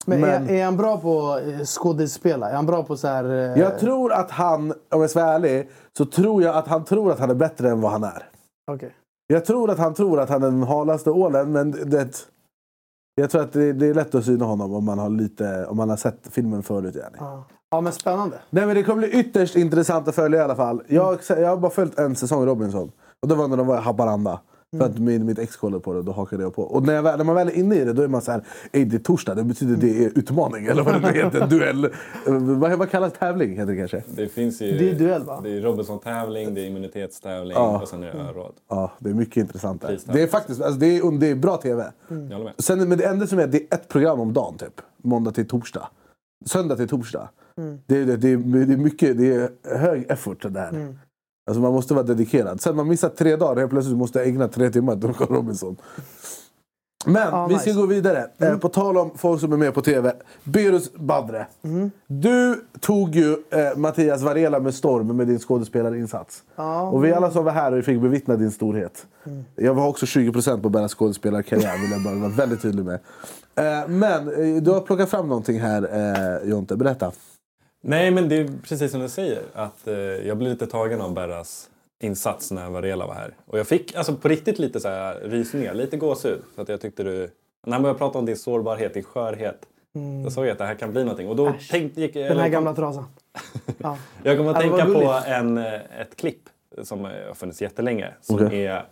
Men, 0.06 0.22
Men- 0.22 0.50
Är, 0.50 0.54
är 0.54 0.66
han 0.66 0.78
bra 0.78 0.98
på 0.98 1.40
eh, 1.40 1.60
skådespela? 1.66 2.50
Är 2.50 2.56
han 2.56 2.66
bra 2.66 2.84
på 2.84 2.98
så 2.98 3.08
här... 3.08 3.24
eh, 3.26 3.60
Jag 3.60 3.80
tror 3.80 4.14
att 4.14 4.32
han, 4.32 4.72
om 4.92 5.02
jag 5.02 5.10
ska 5.10 5.20
vara 5.26 5.34
ärlig, 5.34 5.70
så 5.98 6.06
tror 6.06 6.44
jag 6.44 6.56
att 6.56 6.68
han 6.68 6.84
tror 6.86 7.12
att 7.12 7.20
han 7.20 7.30
är 7.30 7.36
bättre 7.36 7.70
än 7.70 7.82
vad 7.82 7.92
han 7.92 8.04
är. 8.04 8.30
Okej. 8.72 8.96
Jag 9.28 9.46
tror 9.46 9.72
att 9.72 9.78
han 9.78 9.94
tror 9.94 10.20
att 10.20 10.30
han 10.30 10.44
är 10.44 10.48
den 10.52 10.64
halaste 10.64 11.10
ålen, 11.12 11.52
men 11.52 11.72
det... 11.72 12.28
Jag 13.22 13.30
tror 13.30 13.42
att 13.42 13.54
det, 13.54 13.74
det 13.74 13.88
är 13.88 13.94
lätt 13.94 14.16
att 14.16 14.26
syna 14.26 14.46
honom 14.46 14.74
om 14.74 14.86
man 14.86 15.00
har, 15.00 15.10
lite, 15.10 15.66
om 15.66 15.78
man 15.78 15.90
har 15.90 15.98
sett 15.98 16.28
filmen 16.32 16.64
förut. 16.64 16.96
Yani. 16.96 17.16
Ja. 17.20 17.44
ja, 17.72 17.82
men 17.82 17.94
spännande. 17.94 18.38
Nej, 18.50 18.66
men 18.66 18.76
det 18.76 18.84
kommer 18.84 19.08
bli 19.08 19.20
ytterst 19.20 19.56
intressant 19.56 20.08
att 20.08 20.16
följa 20.16 20.40
i 20.40 20.44
alla 20.44 20.56
fall. 20.56 20.84
Jag, 20.88 21.20
jag 21.30 21.50
har 21.50 21.58
bara 21.58 21.72
följt 21.72 22.00
en 22.00 22.16
säsong 22.16 22.46
Robinson. 22.46 22.92
Och 23.22 23.28
det 23.28 23.36
var 23.36 23.48
när 23.48 23.58
de 23.58 23.68
var 23.68 23.78
i 23.78 23.82
Haparanda. 23.82 24.40
För 24.78 24.86
att 24.86 25.00
min, 25.00 25.26
mitt 25.26 25.40
ex 25.40 25.56
kollade 25.56 25.84
på 25.84 25.94
det 25.94 26.00
och 26.00 26.06
då 26.06 26.12
hakade 26.12 26.44
jag 26.44 26.56
på. 26.56 26.62
Och 26.64 26.84
när, 26.84 26.94
jag, 26.94 27.04
när 27.04 27.24
man 27.24 27.36
väl 27.36 27.48
är 27.48 27.52
inne 27.52 27.76
i 27.76 27.86
det 27.86 27.94
då 27.94 28.02
är 28.02 28.08
man 28.08 28.22
så 28.22 28.32
här, 28.32 28.42
"Ey, 28.72 28.86
det 28.86 28.96
är 28.96 29.00
torsdag, 29.00 29.36
det 29.36 29.44
betyder 29.44 29.76
det 29.76 30.06
är 30.06 30.12
utmaning. 30.20 30.66
Eller 30.66 30.84
vad 30.84 30.94
det 31.02 31.12
nu 31.12 31.18
heter, 31.20 31.48
duell. 31.48 31.86
Eh, 31.86 31.90
vad, 32.34 32.72
vad 32.80 32.90
kallas 32.90 33.14
tävling? 33.14 33.52
Heter 33.58 33.66
det 33.74 33.78
kanske? 33.78 34.04
Det 34.16 34.28
finns 34.28 34.62
ju... 34.62 34.78
Det 34.78 34.90
är 34.92 34.96
duell, 35.00 35.24
va? 35.24 35.40
Det 35.44 35.58
är 35.58 35.62
Robinson-tävling, 35.62 36.54
det 36.54 36.62
är 36.62 36.66
immunitetstävling 36.66 37.54
Ja. 37.56 37.82
och 37.82 37.88
sen 37.88 38.04
är 38.04 38.08
det 38.14 38.20
öråd. 38.20 38.54
Ja, 38.70 38.92
det 39.00 39.10
är 39.10 39.14
mycket 39.14 39.38
intressant 39.38 39.82
där. 39.82 40.00
Det 40.14 40.22
är 40.22 40.28
faktiskt 40.28 40.62
alltså, 40.62 40.80
det 40.80 40.98
är, 40.98 41.20
det 41.20 41.28
är 41.28 41.36
bra 41.36 41.58
TV. 41.58 41.86
Jag 42.08 42.16
håller 42.16 42.44
med. 42.44 42.54
Sen, 42.58 42.90
men 42.90 42.98
det 42.98 43.06
enda 43.06 43.28
som 43.28 43.40
är 43.40 43.48
det 43.48 43.58
är 43.58 43.76
ett 43.76 43.88
program 43.88 44.20
om 44.20 44.34
dagen 44.34 44.58
typ. 44.58 44.82
Måndag 45.04 45.32
till 45.32 45.48
torsdag. 45.48 45.88
Söndag 46.46 46.76
till 46.76 46.88
torsdag. 46.88 47.30
Det, 47.86 47.98
är- 47.98 48.06
det, 48.06 48.18
det, 48.18 48.30
är, 48.30 48.38
det 48.66 48.74
är 48.74 48.78
mycket, 48.78 49.18
det 49.18 49.34
är 49.36 49.50
hög 49.78 50.06
effort 50.10 50.42
det 50.44 50.50
där. 50.50 50.96
Alltså 51.48 51.62
man 51.62 51.74
måste 51.74 51.94
vara 51.94 52.04
dedikerad. 52.04 52.62
Sen 52.62 52.76
man 52.76 52.88
missar 52.88 53.10
tre 53.10 53.36
dagar 53.36 53.60
helt 53.60 53.72
plötsligt 53.72 53.98
måste 53.98 54.20
jag 54.20 54.28
ägna 54.28 54.48
tre 54.48 54.70
timmar 54.70 54.96
till 54.96 55.14
Carl 55.14 55.28
Robinson. 55.28 55.76
Men 57.06 57.28
Ja, 57.32 57.48
vi 57.48 57.56
ska 57.60 57.70
nice. 57.70 57.80
gå 57.82 57.86
vidare. 57.86 58.28
Eh, 58.38 58.58
på 58.58 58.70
tal 58.70 58.98
om 58.98 59.12
folk 59.18 59.42
som 59.42 59.54
är 59.54 59.58
med 59.58 59.74
på 59.74 59.82
TV. 59.82 60.14
Berus 60.44 60.94
Badre. 60.94 61.48
Du 62.08 62.66
tog 62.80 63.16
ju 63.16 63.32
eh, 63.32 63.78
Mattias 63.78 64.22
Varela 64.22 64.60
med 64.60 64.76
storm 64.76 65.18
med 65.18 65.28
din 65.28 65.40
skådespelarinsats. 65.40 66.44
Ja. 66.56 66.82
Och 66.82 67.06
vi 67.06 67.14
alla 67.14 67.32
som 67.32 67.46
var 67.46 67.52
här 67.52 67.72
och 67.72 67.86
fick 67.86 68.02
bevittna 68.02 68.36
din 68.36 68.52
storhet. 68.52 69.06
Jag 69.56 69.74
var 69.74 69.88
också 69.88 70.06
20% 70.06 70.62
på 70.62 70.70
Berras 70.70 70.94
skådespelarkarriär 70.96 71.82
vill 71.82 71.92
jag 71.92 72.04
bara 72.04 72.16
vara 72.16 72.32
väldigt 72.32 72.62
tydlig 72.62 72.86
med. 72.86 73.00
Eh, 73.56 73.88
men 73.88 74.28
eh, 74.28 74.62
du 74.64 74.72
har 74.72 74.82
plockat 74.82 75.10
fram 75.10 75.28
någonting 75.28 75.60
här 75.60 75.90
eh, 76.44 76.50
Jonte, 76.50 76.76
berätta. 76.76 77.12
Nej, 77.88 78.12
men 78.12 78.30
det 78.30 78.36
är 78.38 78.50
precis 78.64 78.92
som 78.92 79.02
du 79.02 79.10
säger. 79.10 79.42
Att, 79.54 79.88
eh, 79.88 79.96
jag 79.96 80.38
blev 80.38 80.52
lite 80.52 80.68
tagen 80.68 81.02
av 81.02 81.14
Berras 81.14 81.70
insats 82.00 82.52
när 82.52 82.70
Varela 82.70 83.08
var 83.08 83.14
här. 83.14 83.34
Och 83.46 83.60
jag 83.60 83.68
fick 83.68 83.96
alltså, 83.96 84.16
på 84.16 84.28
riktigt 84.28 84.60
lite 84.60 84.80
så 84.80 84.88
här, 84.88 85.16
rysningar, 85.16 85.74
lite 85.74 85.98
gåshud. 85.98 86.42
Så 86.56 86.62
att 86.62 86.70
jag 86.70 86.82
tyckte 86.82 87.04
du... 87.04 87.30
När 87.66 87.74
han 87.74 87.82
började 87.82 88.00
prata 88.00 88.20
om 88.20 88.26
din 88.26 88.38
sårbarhet, 88.38 88.94
din 88.94 89.04
skörhet. 89.04 89.66
Då 90.24 90.32
såg 90.32 90.46
jag 90.46 90.52
att 90.52 90.58
det 90.58 90.66
här 90.66 90.76
kan 90.76 90.92
bli 90.92 91.04
någonting. 91.04 91.30
Och 91.30 91.36
då 91.36 91.54
tänkte, 91.70 92.02
gick, 92.02 92.14
Den 92.14 92.40
här 92.40 92.50
gamla 92.50 92.76
trasan. 92.76 93.06
Ja. 93.78 93.98
Jag 94.24 94.38
kommer 94.38 94.52
att 94.52 94.62
tänka 94.62 94.86
på 94.86 95.22
en, 95.26 95.58
eh, 95.58 95.74
ett 95.74 96.16
klipp 96.16 96.50
som 96.84 97.06
eh, 97.06 97.12
har 97.28 97.34
funnits 97.34 97.62
jättelänge. 97.62 98.14
Som 98.22 98.36
Okej. 98.36 98.66
är 98.66 98.86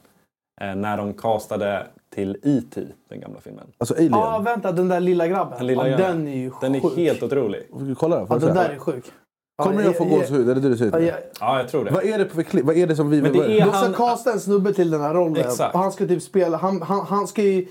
när 0.75 0.97
de 0.97 1.13
castade 1.13 1.87
till 2.15 2.37
E.T., 2.43 2.81
den 3.09 3.19
gamla 3.19 3.39
filmen. 3.41 3.63
Alltså 3.77 3.93
Alien. 3.93 4.11
Ja, 4.11 4.39
vänta, 4.45 4.71
den 4.71 4.87
där 4.87 4.99
lilla 4.99 5.27
grabben. 5.27 5.57
Den, 5.57 5.67
lilla 5.67 5.89
ja, 5.89 5.97
grabben. 5.97 6.17
den 6.17 6.27
är 6.27 6.37
ju 6.37 6.51
Den 6.61 6.75
är 6.75 6.79
sjuk. 6.79 6.97
helt 6.97 7.23
otrolig. 7.23 7.61
Kolla 7.97 8.19
då? 8.19 8.25
Ja, 8.29 8.37
den 8.37 8.55
där 8.55 8.69
är 8.69 8.77
sjuk. 8.79 9.05
Kommer 9.63 9.83
jag 9.83 9.97
få 9.97 10.05
gåshud? 10.05 10.49
Är 10.49 10.55
det 10.55 10.61
det 10.61 10.69
du 10.69 10.77
säger? 10.77 10.91
Ja, 10.91 10.99
jag- 10.99 11.15
Ja, 11.39 11.57
jag 11.57 11.67
tror 11.69 11.85
det. 11.85 11.91
Vad 11.91 12.03
är 12.05 12.17
det 12.17 12.25
för 12.29 12.43
klipp? 12.43 12.65
Vad 12.65 12.77
är 12.77 12.87
det 12.87 12.95
som 12.95 13.09
vi... 13.09 13.21
Men 13.21 13.33
det 13.33 13.39
är 13.39 13.65
De 13.65 13.71
ska 13.71 13.77
han- 13.79 13.93
casta 13.93 14.31
en 14.31 14.39
snubbe 14.39 14.73
till 14.73 14.91
den 14.91 15.01
här 15.01 15.13
rollen. 15.13 15.37
Exakt. 15.37 15.75
Och 15.75 15.79
han 15.81 15.91
ska 15.91 16.07
typ 16.07 16.21
spela... 16.23 16.57
Han, 16.57 16.81
han, 16.81 17.05
han 17.05 17.27
ska 17.27 17.41
ju... 17.41 17.65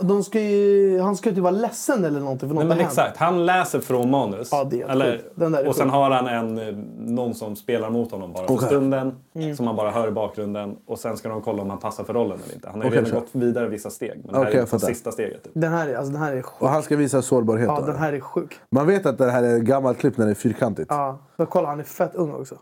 De, 0.00 0.06
de 0.08 0.24
ska 0.24 0.40
ju... 0.40 1.00
Han 1.00 1.16
ska 1.16 1.28
ju 1.28 1.34
typ 1.34 1.42
vara 1.42 1.50
ledsen 1.50 2.04
eller 2.04 2.20
någonting 2.20 2.48
för 2.48 2.54
något 2.54 2.64
Nej, 2.66 2.76
men 2.76 2.86
exakt. 2.86 3.16
Han 3.16 3.46
läser 3.46 3.80
från 3.80 4.10
manus. 4.10 4.48
Ja, 4.52 4.64
det 4.64 4.82
är 4.82 4.88
Eller. 4.88 5.22
Den 5.34 5.52
där 5.52 5.64
är 5.64 5.68
och 5.68 5.76
sen 5.76 5.86
sjuk. 5.86 5.92
har 5.94 6.10
han 6.10 6.26
en, 6.26 6.58
eh, 6.58 6.74
någon 6.98 7.34
som 7.34 7.56
spelar 7.56 7.90
mot 7.90 8.10
honom 8.10 8.32
bara 8.32 8.46
för 8.46 8.54
Okej. 8.54 8.66
stunden. 8.66 9.16
Mm. 9.34 9.56
Som 9.56 9.64
man 9.64 9.76
bara 9.76 9.90
hör 9.90 10.08
i 10.08 10.10
bakgrunden. 10.10 10.76
Och 10.86 10.98
sen 10.98 11.16
ska 11.16 11.28
de 11.28 11.42
kolla 11.42 11.62
om 11.62 11.70
han 11.70 11.78
passar 11.78 12.04
för 12.04 12.14
rollen 12.14 12.38
eller 12.44 12.54
inte. 12.54 12.68
Han 12.68 12.80
har 12.80 12.84
ju 12.84 12.90
Okej, 12.90 13.04
redan 13.04 13.20
gått 13.20 13.28
vidare 13.32 13.68
vissa 13.68 13.90
steg. 13.90 14.20
Men 14.24 14.34
det 14.34 14.46
här 14.46 14.54
är 14.54 14.66
fattar. 14.66 14.86
sista 14.86 15.12
steget. 15.12 15.44
Typ. 15.44 15.52
Den 15.54 15.72
här 15.72 15.88
är, 15.88 15.96
alltså, 15.96 16.12
den 16.12 16.22
här 16.22 16.32
är 16.32 16.42
sjuk. 16.42 16.62
Och 16.62 16.68
han 16.68 16.82
ska 16.82 16.96
visa 16.96 17.22
sårbarhet 17.22 17.66
Ja, 17.68 17.80
då, 17.80 17.86
den 17.86 17.96
här 17.96 18.12
är 18.12 18.20
sjuk. 18.20 18.56
Man 18.70 18.86
vet 18.86 19.06
att 19.06 19.18
det 19.18 19.30
här 19.30 19.42
är 19.42 19.56
ett 19.56 19.62
gammalt 19.62 19.98
klipp 19.98 20.16
när 20.16 20.24
det 20.26 20.32
är 20.32 20.34
fyrkantigt. 20.34 20.86
Ja. 20.90 21.18
Men 21.36 21.46
kolla, 21.46 21.68
han 21.68 21.80
är 21.80 21.84
fett 21.84 22.14
ung 22.14 22.32
också. 22.34 22.54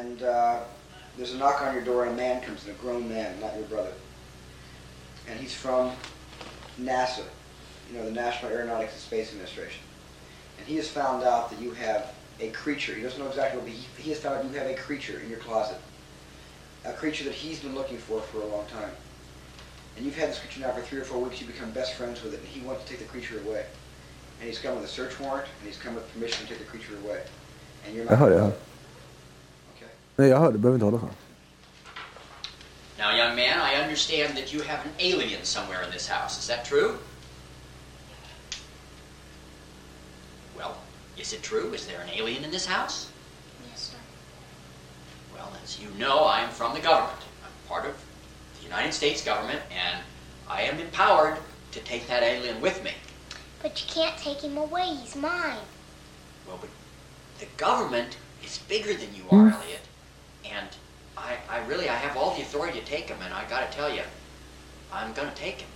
and 0.00 0.22
uh, 0.22 0.28
there's 1.16 1.34
a 1.34 1.38
knock 1.38 1.62
on 1.68 1.74
your 1.74 1.84
door, 1.84 2.02
and 2.06 2.20
a 2.20 2.22
man 2.22 2.40
comes 2.46 2.66
in, 2.66 2.72
a 2.72 2.76
grown 2.82 3.02
man, 3.08 3.40
not 3.40 3.50
your 3.58 3.68
brother. 3.68 3.92
And 5.30 5.40
he's 5.40 5.54
from 5.54 5.90
NASA, 6.80 7.24
you 7.90 7.98
know, 7.98 8.04
the 8.04 8.10
National 8.10 8.52
Aeronautics 8.52 8.92
and 8.92 9.00
Space 9.00 9.30
Administration. 9.30 9.82
And 10.58 10.66
he 10.66 10.76
has 10.76 10.88
found 10.88 11.22
out 11.24 11.50
that 11.50 11.60
you 11.60 11.72
have 11.72 12.14
a 12.40 12.50
creature. 12.50 12.94
He 12.94 13.02
doesn't 13.02 13.18
know 13.18 13.28
exactly 13.28 13.58
what, 13.58 13.66
but 13.66 13.74
he, 13.74 14.02
he 14.02 14.10
has 14.10 14.20
found 14.20 14.36
out 14.36 14.44
you 14.44 14.58
have 14.58 14.68
a 14.68 14.74
creature 14.74 15.20
in 15.20 15.30
your 15.30 15.38
closet. 15.38 15.78
A 16.84 16.92
creature 16.92 17.24
that 17.24 17.32
he's 17.32 17.60
been 17.60 17.74
looking 17.74 17.98
for 17.98 18.20
for 18.20 18.40
a 18.42 18.46
long 18.46 18.66
time. 18.66 18.90
And 19.96 20.04
you've 20.04 20.16
had 20.16 20.28
this 20.28 20.40
creature 20.40 20.60
now 20.60 20.72
for 20.72 20.82
three 20.82 21.00
or 21.00 21.04
four 21.04 21.20
weeks. 21.22 21.40
You 21.40 21.46
become 21.46 21.70
best 21.70 21.94
friends 21.94 22.22
with 22.22 22.34
it, 22.34 22.40
and 22.40 22.48
he 22.48 22.60
wants 22.60 22.84
to 22.84 22.90
take 22.90 22.98
the 22.98 23.04
creature 23.04 23.38
away. 23.46 23.64
And 24.40 24.48
he's 24.48 24.58
come 24.58 24.74
with 24.74 24.84
a 24.84 24.88
search 24.88 25.18
warrant, 25.20 25.46
and 25.60 25.68
he's 25.68 25.78
come 25.78 25.94
with 25.94 26.12
permission 26.12 26.44
to 26.46 26.50
take 26.50 26.58
the 26.58 26.64
creature 26.64 26.96
away. 27.04 27.22
And 27.86 27.94
you're 27.94 28.04
not. 28.04 28.10
Jag 28.10 28.16
hör 28.16 28.30
det. 28.30 28.36
Jag 28.36 28.42
hör. 28.42 28.52
Okay. 29.76 29.88
Nej, 30.16 30.28
jag 30.28 30.38
hör 30.38 30.52
det. 30.52 30.58
behöver 30.58 30.76
inte 30.76 30.84
hålla 30.84 30.98
så. 30.98 31.08
Now, 33.04 33.14
young 33.14 33.36
man, 33.36 33.58
I 33.58 33.74
understand 33.74 34.34
that 34.38 34.50
you 34.50 34.62
have 34.62 34.82
an 34.86 34.92
alien 34.98 35.44
somewhere 35.44 35.82
in 35.82 35.90
this 35.90 36.08
house. 36.08 36.38
Is 36.38 36.46
that 36.46 36.64
true? 36.64 36.96
Well, 40.56 40.78
is 41.18 41.34
it 41.34 41.42
true? 41.42 41.74
Is 41.74 41.86
there 41.86 42.00
an 42.00 42.08
alien 42.08 42.44
in 42.44 42.50
this 42.50 42.64
house? 42.64 43.10
Yes, 43.68 43.90
sir. 43.90 43.98
Well, 45.34 45.52
as 45.62 45.78
you 45.78 45.90
know, 45.98 46.20
I 46.20 46.40
am 46.40 46.48
from 46.48 46.72
the 46.72 46.80
government. 46.80 47.20
I'm 47.44 47.68
part 47.68 47.84
of 47.84 47.94
the 48.56 48.64
United 48.64 48.94
States 48.94 49.22
government, 49.22 49.60
and 49.70 50.02
I 50.48 50.62
am 50.62 50.78
empowered 50.78 51.36
to 51.72 51.80
take 51.80 52.06
that 52.06 52.22
alien 52.22 52.58
with 52.62 52.82
me. 52.82 52.92
But 53.60 53.82
you 53.82 53.86
can't 53.86 54.16
take 54.16 54.40
him 54.40 54.56
away. 54.56 54.96
He's 55.02 55.14
mine. 55.14 55.58
Well, 56.48 56.56
but 56.58 56.70
the 57.38 57.48
government 57.58 58.16
is 58.42 58.60
bigger 58.66 58.94
than 58.94 59.14
you 59.14 59.24
are, 59.30 59.50
mm. 59.50 59.52
Elliot. 59.52 59.82
And 60.42 60.68
I, 61.30 61.32
I 61.56 61.58
really, 61.70 61.88
I 61.88 61.98
have 62.06 62.14
all 62.20 62.30
the 62.36 62.42
authority 62.42 62.80
to 62.80 62.86
take 62.94 63.06
him, 63.12 63.18
and 63.24 63.32
I 63.32 63.42
gotta 63.54 63.70
tell 63.78 63.90
you, 63.96 64.02
I'm 64.92 65.10
gonna 65.18 65.36
take 65.46 65.58
him. 65.64 65.70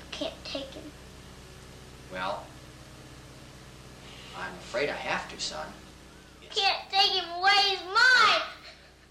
You 0.00 0.06
can't 0.18 0.38
take 0.44 0.70
him. 0.78 0.86
Well, 2.12 2.34
I'm 4.42 4.54
afraid 4.64 4.88
I 4.90 4.98
have 5.10 5.24
to, 5.32 5.36
son. 5.40 5.66
You 6.42 6.48
can't 6.60 6.82
take 6.96 7.12
him 7.20 7.28
away. 7.38 7.58
He's 7.70 7.84
mine. 8.02 8.42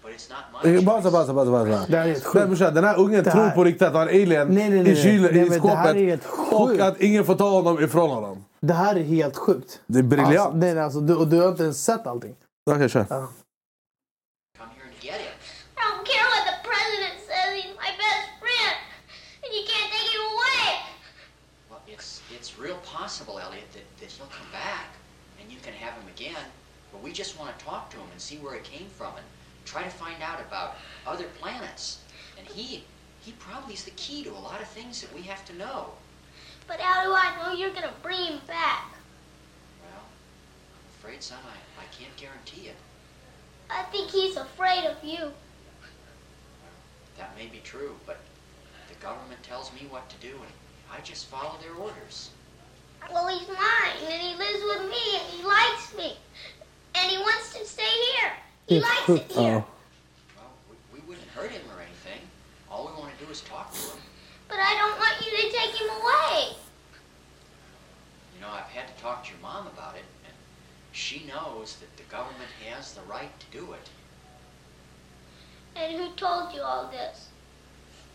But 0.02 0.12
it's 0.12 0.28
not 0.30 0.44
my 0.52 0.84
Pausa, 0.84 1.10
pausa, 1.10 1.32
pausa. 1.34 1.50
pausa. 1.50 1.86
Det 1.88 1.96
här 1.96 2.04
är 2.04 2.12
helt 2.12 2.24
sjukt. 2.24 2.74
den 2.74 2.84
här 2.84 2.98
ungen 2.98 3.24
Det 3.24 3.30
tror 3.30 3.42
här- 3.42 3.50
på 3.54 3.64
riktigt 3.64 3.82
att 3.88 3.94
han 3.94 4.02
en 4.02 4.08
alien 4.08 4.48
Nej, 4.48 4.70
nej, 4.70 4.82
nej, 4.82 4.92
i 4.92 4.96
kylen, 4.96 5.22
nej. 5.22 5.32
Nej, 5.32 5.46
i 5.46 5.50
här 5.50 5.58
skåpet. 5.58 5.96
är 5.96 6.54
Och 6.54 6.80
att 6.88 7.00
ingen 7.00 7.24
får 7.24 7.34
ta 7.34 7.50
honom 7.50 7.82
ifrån 7.84 8.10
honom. 8.10 8.44
Det 8.60 8.74
här 8.74 8.94
är 8.96 9.02
helt 9.02 9.36
sjukt. 9.36 9.80
Det 9.86 9.98
är 9.98 10.02
briljant. 10.02 10.36
Alltså, 10.38 10.56
nej, 10.56 10.74
nej, 10.74 10.84
alltså, 10.84 11.00
du, 11.00 11.14
och 11.14 11.28
du 11.28 11.40
har 11.40 11.48
inte 11.48 11.62
ens 11.62 11.84
sett 11.84 12.06
allting. 12.06 12.34
Okej, 12.70 12.88
kör. 12.88 13.06
Ja. 13.10 13.28
Possible, 23.16 23.38
Elliot, 23.38 23.64
that, 23.72 23.98
that 23.98 24.10
he'll 24.10 24.26
come 24.26 24.46
back 24.52 24.88
and 25.40 25.50
you 25.50 25.56
can 25.62 25.72
have 25.72 25.94
him 25.94 26.06
again. 26.14 26.44
But 26.92 27.02
we 27.02 27.12
just 27.12 27.38
want 27.38 27.58
to 27.58 27.64
talk 27.64 27.88
to 27.90 27.96
him 27.96 28.06
and 28.12 28.20
see 28.20 28.36
where 28.36 28.54
it 28.56 28.64
came 28.64 28.88
from 28.88 29.16
and 29.16 29.24
try 29.64 29.82
to 29.82 29.88
find 29.88 30.22
out 30.22 30.38
about 30.38 30.76
other 31.06 31.24
planets. 31.40 32.00
And 32.36 32.46
he 32.46 32.84
he 33.22 33.32
probably 33.38 33.72
is 33.72 33.84
the 33.84 33.90
key 33.92 34.22
to 34.24 34.30
a 34.30 34.38
lot 34.38 34.60
of 34.60 34.68
things 34.68 35.00
that 35.00 35.14
we 35.14 35.22
have 35.22 35.46
to 35.46 35.56
know. 35.56 35.92
But 36.68 36.78
how 36.78 37.04
do 37.04 37.12
I 37.12 37.34
know 37.42 37.58
you're 37.58 37.70
going 37.70 37.88
to 37.88 38.02
bring 38.02 38.20
him 38.20 38.40
back? 38.46 38.92
Well, 39.80 40.04
I'm 40.04 41.00
afraid, 41.00 41.22
son, 41.22 41.38
I, 41.42 41.82
I 41.82 41.86
can't 41.98 42.14
guarantee 42.18 42.68
it. 42.68 42.76
I 43.70 43.82
think 43.84 44.10
he's 44.10 44.36
afraid 44.36 44.84
of 44.84 45.02
you. 45.02 45.32
That 47.16 47.34
may 47.34 47.46
be 47.46 47.60
true, 47.64 47.96
but 48.04 48.18
the 48.88 48.94
government 48.96 49.42
tells 49.42 49.72
me 49.72 49.86
what 49.88 50.08
to 50.10 50.16
do 50.18 50.34
and 50.34 50.52
I 50.92 51.00
just 51.00 51.26
follow 51.26 51.56
their 51.62 51.74
orders. 51.74 52.30
Well, 53.12 53.28
he's 53.28 53.48
mine, 53.48 53.96
and 54.02 54.22
he 54.22 54.34
lives 54.34 54.62
with 54.64 54.90
me, 54.90 55.18
and 55.18 55.26
he 55.30 55.44
likes 55.44 55.94
me. 55.96 56.16
And 56.94 57.10
he 57.10 57.18
wants 57.18 57.52
to 57.58 57.64
stay 57.64 57.82
here. 57.82 58.32
He 58.66 58.80
Helt 58.80 59.08
likes 59.08 59.22
it 59.22 59.32
here. 59.32 59.64
Oh. 59.64 59.66
Well, 60.36 60.52
we, 60.70 61.00
we 61.00 61.06
wouldn't 61.06 61.28
hurt 61.28 61.50
him 61.50 61.62
or 61.74 61.80
anything. 61.80 62.20
All 62.70 62.86
we 62.86 63.00
want 63.00 63.16
to 63.18 63.24
do 63.24 63.30
is 63.30 63.40
talk 63.42 63.72
to 63.72 63.80
him. 63.80 63.98
But 64.48 64.58
I 64.60 64.74
don't 64.76 64.98
want 64.98 65.24
you 65.24 65.30
to 65.36 65.56
take 65.56 65.74
him 65.80 65.88
away. 65.88 66.56
You 68.34 68.40
know, 68.40 68.48
I've 68.48 68.70
had 68.70 68.94
to 68.94 69.02
talk 69.02 69.24
to 69.24 69.30
your 69.30 69.40
mom 69.40 69.66
about 69.66 69.96
it, 69.96 70.04
and 70.24 70.34
she 70.92 71.24
knows 71.26 71.76
that 71.76 71.96
the 71.96 72.04
government 72.04 72.50
has 72.68 72.92
the 72.94 73.02
right 73.02 73.30
to 73.40 73.46
do 73.58 73.72
it. 73.72 73.88
And 75.76 75.96
who 75.96 76.10
told 76.14 76.54
you 76.54 76.62
all 76.62 76.90
this? 76.90 77.28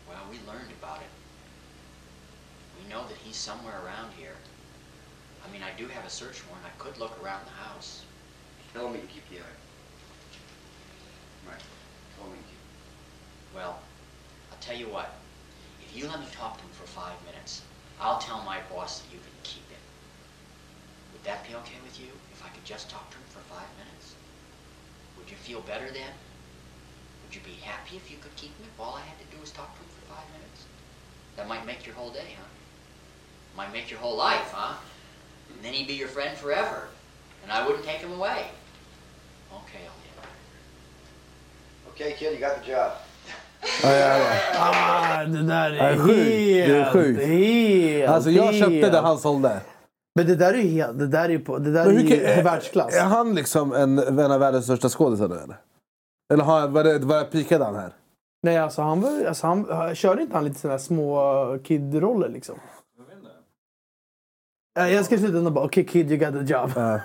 Well, 0.09 0.21
we 0.29 0.37
learned 0.51 0.71
about 0.81 0.97
it. 0.97 1.11
We 2.81 2.89
know 2.89 3.07
that 3.07 3.17
he's 3.23 3.35
somewhere 3.37 3.79
around 3.85 4.11
here. 4.17 4.33
I 5.45 5.51
mean, 5.51 5.61
I 5.63 5.71
do 5.77 5.87
have 5.87 6.05
a 6.05 6.09
search 6.09 6.41
warrant. 6.47 6.65
I 6.65 6.73
could 6.81 6.97
look 6.97 7.17
around 7.23 7.45
the 7.45 7.51
house. 7.51 8.03
Tell 8.73 8.89
me 8.89 8.99
to 8.99 9.07
keep 9.07 9.27
the 9.29 9.37
eye. 9.37 9.57
Right. 11.47 11.61
Tell 12.17 12.27
me 12.27 12.37
to 12.37 12.43
keep. 12.47 12.61
Well, 13.55 13.79
I'll 14.51 14.61
tell 14.61 14.77
you 14.77 14.87
what. 14.87 15.15
If 15.83 15.97
you 15.97 16.07
let 16.07 16.19
me 16.19 16.27
talk 16.31 16.57
to 16.57 16.63
him 16.63 16.71
for 16.71 16.87
five 16.87 17.15
minutes, 17.25 17.61
I'll 17.99 18.19
tell 18.19 18.41
my 18.43 18.59
boss 18.71 19.01
that 19.01 19.11
you 19.11 19.19
can 19.19 19.35
keep 19.43 19.67
him. 19.69 19.83
Would 21.11 21.23
that 21.23 21.47
be 21.47 21.53
okay 21.55 21.79
with 21.83 21.99
you? 21.99 22.07
If 22.31 22.43
I 22.45 22.49
could 22.49 22.65
just 22.65 22.89
talk 22.89 23.09
to 23.11 23.17
him 23.17 23.27
for 23.29 23.43
five 23.51 23.67
minutes? 23.77 24.15
Would 25.17 25.29
you 25.29 25.37
feel 25.37 25.61
better 25.61 25.91
then? 25.91 26.15
Would 27.23 27.35
you 27.35 27.41
be 27.41 27.59
happy 27.61 27.97
if 27.97 28.09
you 28.09 28.17
could 28.17 28.35
keep 28.35 28.55
him 28.57 28.67
if 28.73 28.79
all 28.79 28.95
I 28.95 29.01
had 29.01 29.19
to 29.19 29.35
do 29.35 29.41
was 29.41 29.51
talk 29.51 29.73
to 29.75 29.81
him 29.81 29.89
for 29.89 30.13
five 30.15 30.27
minutes? 30.31 30.65
That 31.35 31.47
might 31.47 31.65
make 31.65 31.85
your 31.85 31.95
whole 31.95 32.09
day, 32.09 32.35
huh? 32.37 32.47
Might 33.55 33.73
make 33.73 33.91
your 33.91 33.99
whole 33.99 34.15
life, 34.15 34.51
huh? 34.51 34.75
And 35.55 35.63
then 35.63 35.73
he'd 35.73 35.87
be 35.87 35.93
your 35.93 36.07
friend 36.09 36.37
forever. 36.37 36.77
And 37.43 37.51
I 37.51 37.59
wouldn't 37.67 37.85
take 37.85 37.99
him 38.05 38.13
away. 38.19 38.39
Okay, 39.59 39.81
Elliot. 39.89 40.27
Okay, 41.93 42.11
kid, 42.19 42.31
you 42.33 42.39
got 42.47 42.63
the 42.65 42.71
job. 42.71 42.91
Ja, 43.83 43.91
ja, 43.95 44.17
ja. 44.17 44.25
Ah, 44.59 45.23
det 45.23 45.43
där 45.43 45.71
Det 45.71 45.79
är 45.79 45.97
sjukt. 45.97 46.17
Det 46.17 46.61
är 46.63 46.67
helt, 46.83 46.93
sjukt. 46.93 47.21
helt, 47.23 48.09
Alltså 48.09 48.29
jag 48.29 48.53
köpte 48.55 48.73
helt. 48.75 48.91
det 48.91 48.99
han 48.99 49.17
sålde. 49.19 49.61
Men 50.15 50.27
det 50.27 50.35
där 50.35 50.53
är 50.53 50.57
ju 50.57 50.69
helt, 50.69 50.99
det 50.99 51.07
där 51.07 51.29
är 51.29 51.37
på, 51.39 51.57
det 51.57 51.71
där 51.71 51.85
är 51.85 52.07
kan- 52.09 52.25
är- 52.25 52.43
världsklass. 52.43 52.95
Är 52.95 53.03
han 53.03 53.35
liksom 53.35 53.73
en, 53.73 53.99
en 54.19 54.31
av 54.31 54.39
världens 54.39 54.65
största 54.65 54.89
skådisar 54.89 55.27
nu 55.27 55.35
eller? 55.35 55.57
Eller 56.33 56.43
har, 56.43 56.67
var, 56.67 56.83
det, 56.83 56.99
var 56.99 57.17
det 57.19 57.25
pikade 57.25 57.65
han 57.65 57.75
här? 57.75 57.93
Nej, 58.43 58.57
alltså 58.57 58.81
han, 58.81 59.01
var, 59.01 59.25
alltså 59.25 59.47
han 59.47 59.95
körde 59.95 60.21
inte 60.21 60.33
han 60.35 60.43
lite 60.45 60.59
sådana 60.59 60.73
här 60.77 60.83
små 60.83 61.59
kid-roller 61.63 62.29
liksom? 62.29 62.59
Jag, 64.73 64.91
jag 64.91 65.05
ska 65.05 65.17
sluta 65.17 65.37
ändå 65.37 65.51
bara, 65.51 65.65
okej 65.65 65.85
kid 65.85 66.11
you 66.11 66.17
got 66.17 66.47
the 66.47 66.53
job. 66.53 66.71
Ja. 66.75 66.99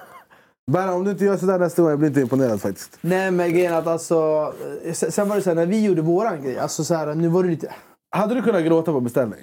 Bara 0.73 0.95
om 0.95 1.05
du 1.05 1.11
inte 1.11 1.25
gör 1.25 1.37
sådär 1.37 1.59
nästa 1.59 1.83
gång, 1.83 1.91
jag 1.91 1.99
blir 1.99 2.09
inte 2.09 2.21
imponerad 2.21 2.61
faktiskt. 2.61 2.99
Nej 3.01 3.31
men 3.31 3.51
grejen 3.53 3.75
att 3.75 3.87
alltså, 3.87 4.53
eh, 4.85 4.93
sen 4.93 5.29
var 5.29 5.37
det 5.37 5.43
så 5.43 5.51
här, 5.51 5.55
när 5.55 5.67
vi 5.67 5.85
gjorde 5.85 6.03
våran 6.03 6.43
grej, 6.43 6.59
alltså 6.59 6.85
så 6.85 6.95
här, 6.95 7.15
nu 7.15 7.29
var 7.29 7.43
det 7.43 7.49
lite... 7.49 7.75
Hade 8.17 8.35
du 8.35 8.43
kunnat 8.43 8.65
gråta 8.65 8.93
på 8.93 9.01
beställning? 9.01 9.41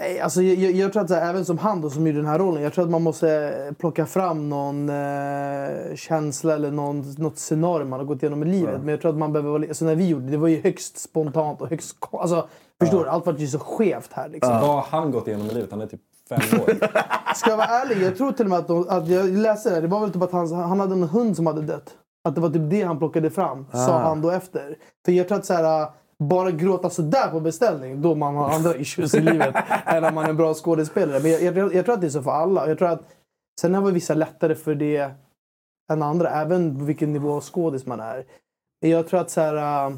Nej, 0.00 0.20
alltså 0.20 0.42
jag, 0.42 0.56
jag, 0.56 0.72
jag 0.72 0.92
tror 0.92 1.02
att 1.02 1.08
så 1.08 1.14
här, 1.14 1.30
även 1.30 1.44
som 1.44 1.58
han 1.58 1.80
då, 1.80 1.90
som 1.90 2.06
gjorde 2.06 2.18
den 2.18 2.26
här 2.26 2.38
rollen, 2.38 2.62
jag 2.62 2.72
tror 2.72 2.84
att 2.84 2.90
man 2.90 3.02
måste 3.02 3.74
plocka 3.78 4.06
fram 4.06 4.48
någon 4.48 4.88
eh, 4.88 5.94
känsla 5.94 6.54
eller 6.54 6.70
någon, 6.70 7.14
något 7.18 7.38
scenario 7.38 7.86
man 7.86 7.98
har 8.00 8.06
gått 8.06 8.22
igenom 8.22 8.42
i 8.42 8.46
livet. 8.46 8.80
Men 8.80 8.88
jag 8.88 9.00
tror 9.00 9.10
att 9.10 9.18
man 9.18 9.32
behöver 9.32 9.50
vara 9.50 9.68
alltså 9.68 9.84
när 9.84 9.94
vi 9.94 10.08
gjorde 10.08 10.24
det, 10.24 10.30
det 10.30 10.36
var 10.36 10.48
ju 10.48 10.62
högst 10.62 10.98
spontant 10.98 11.60
och 11.60 11.68
högst... 11.68 11.96
Alltså, 12.10 12.48
förstår 12.80 13.04
du? 13.04 13.10
Allt 13.10 13.26
var 13.26 13.32
ju 13.32 13.46
så 13.46 13.58
skevt 13.58 14.12
här 14.12 14.28
liksom. 14.28 14.52
Vad 14.52 14.62
har 14.62 14.82
han 14.82 15.10
gått 15.10 15.28
igenom 15.28 15.46
i 15.46 15.54
livet? 15.54 15.70
Han 15.70 15.80
är 15.80 15.86
typ 15.86 16.00
fem 16.40 16.60
år. 16.60 16.88
Ska 17.34 17.50
jag 17.50 17.56
vara 17.56 17.66
ärlig, 17.66 18.02
jag 18.06 18.16
tror 18.16 18.32
till 18.32 18.44
och 18.46 18.50
med 18.50 18.58
att, 18.58 18.68
de, 18.68 18.86
att 18.88 19.08
jag 19.08 19.28
läste 19.28 19.70
det. 19.70 19.80
Det 19.80 19.86
var 19.86 20.00
väl 20.00 20.12
typ 20.12 20.22
att 20.22 20.32
han, 20.32 20.52
han 20.52 20.80
hade 20.80 20.92
en 20.94 21.02
hund 21.02 21.36
som 21.36 21.46
hade 21.46 21.62
dött. 21.62 21.96
Att 22.28 22.34
det 22.34 22.40
var 22.40 22.50
typ 22.50 22.70
det 22.70 22.82
han 22.82 22.98
plockade 22.98 23.30
fram, 23.30 23.66
sa 23.72 23.94
Ah. 23.94 23.98
han 23.98 24.20
då 24.22 24.30
efter. 24.30 24.76
För 25.04 25.12
jag 25.12 25.28
tror 25.28 25.38
att 25.38 25.46
så 25.46 25.54
här, 25.54 25.86
bara 26.18 26.50
gråta 26.50 26.90
sådär 26.90 27.28
på 27.30 27.40
beställning, 27.40 28.02
då 28.02 28.14
man 28.14 28.36
har 28.36 28.50
andra 28.50 28.74
issues 28.76 29.14
i 29.14 29.20
livet 29.20 29.54
än 29.86 30.04
om 30.04 30.14
man 30.14 30.24
är 30.24 30.28
en 30.30 30.36
bra 30.36 30.54
skådespelare. 30.54 31.20
Men 31.22 31.30
jag, 31.30 31.42
jag, 31.42 31.74
jag 31.74 31.84
tror 31.84 31.94
att 31.94 32.00
det 32.00 32.06
är 32.06 32.10
så 32.10 32.22
för 32.22 32.30
alla. 32.30 32.68
Jag 32.68 32.78
tror 32.78 32.88
att, 32.88 33.02
sen 33.60 33.74
har 33.74 33.82
vi 33.82 33.92
vissa 33.92 34.14
lättare 34.14 34.54
för 34.54 34.74
det 34.74 35.10
än 35.92 36.02
andra, 36.02 36.30
även 36.30 36.78
på 36.78 36.84
vilken 36.84 37.12
nivå 37.12 37.32
av 37.32 37.40
skådis 37.40 37.86
man 37.86 38.00
är. 38.00 38.24
Jag 38.80 39.08
tror 39.08 39.20
att 39.20 39.30
så 39.30 39.40
här, 39.40 39.96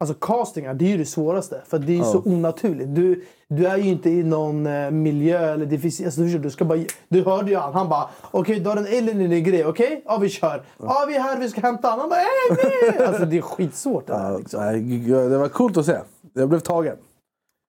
alltså 0.00 0.14
castingar, 0.20 0.74
det 0.74 0.84
är 0.84 0.88
ju 0.88 0.96
det 0.98 1.04
svåraste. 1.06 1.62
För 1.66 1.78
det 1.78 1.92
är 1.92 1.98
Ja. 1.98 2.04
så 2.04 2.18
onaturligt. 2.24 2.94
Du, 2.94 3.24
du 3.48 3.66
är 3.66 3.76
ju 3.76 3.88
inte 3.90 4.10
i 4.10 4.22
någon 4.22 4.66
eh, 4.66 4.90
miljö, 4.90 5.52
eller 5.52 5.66
det 5.66 5.78
finns, 5.78 6.00
alltså, 6.00 6.20
du, 6.22 6.50
ska 6.50 6.64
bara, 6.64 6.78
du 7.08 7.22
hörde 7.24 7.50
ju 7.50 7.56
han, 7.56 7.72
han 7.74 7.88
bara 7.88 8.08
okej 8.30 8.60
du 8.60 8.68
har 8.68 8.76
en 8.76 8.86
alien 8.86 9.20
i 9.20 9.26
din 9.28 9.44
grej, 9.44 9.66
okej? 9.66 10.02
Ja 10.06 10.18
vi 10.18 10.28
kör. 10.28 10.62
Ja 10.78 11.04
vi 11.08 11.16
är 11.16 11.20
här, 11.20 11.38
vi 11.38 11.48
ska 11.48 11.60
hämta 11.60 11.88
honom. 11.88 12.00
Han 12.00 12.08
bara 12.10 12.20
"Äh, 12.20 12.96
nej! 12.96 13.06
Alltså 13.08 13.24
det 13.24 13.36
är 13.38 13.42
skitsvårt 13.42 14.06
det 14.06 14.14
här. 14.16 14.40
Ja, 14.52 14.72
gud, 14.72 15.30
det 15.30 15.38
var 15.38 15.48
coolt 15.48 15.76
att 15.76 15.86
se. 15.86 15.96
Jag 16.32 16.48
blev 16.48 16.60
tagen. 16.60 16.96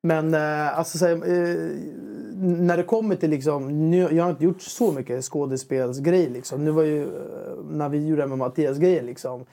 Men 0.08 0.34
eh, 0.34 0.78
alltså, 0.80 0.98
så, 0.98 1.06
här, 1.06 1.14
eh, 1.14 1.70
när 2.38 2.78
det 2.78 2.84
kommer 2.84 3.16
till 3.16 3.30
liksom, 3.30 3.90
nu, 3.92 3.98
jag 4.12 4.24
har 4.24 4.32
inte 4.32 4.44
gjort 4.44 4.62
så 4.62 4.92
mycket 4.92 5.24
skådespelsgrej 5.24 6.30
liksom. 6.30 6.66
Nu 6.66 6.72
var 6.72 6.84
ju, 6.84 7.08
när 7.72 7.90
vi 7.90 8.08
gjorde 8.08 8.22
det 8.22 8.28
med 8.28 8.38
Mattias 8.38 8.78
grejer 8.78 9.04
liksom. 9.04 9.46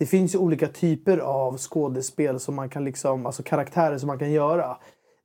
Det 0.00 0.06
finns 0.06 0.34
ju 0.34 0.38
olika 0.38 0.68
typer 0.68 1.18
av 1.18 1.58
skådespel 1.58 2.40
som 2.40 2.54
man 2.54 2.68
kan 2.68 2.84
liksom, 2.84 3.26
alltså 3.26 3.42
karaktärer 3.42 3.98
som 3.98 4.06
man 4.06 4.18
kan 4.18 4.32
göra. 4.32 4.76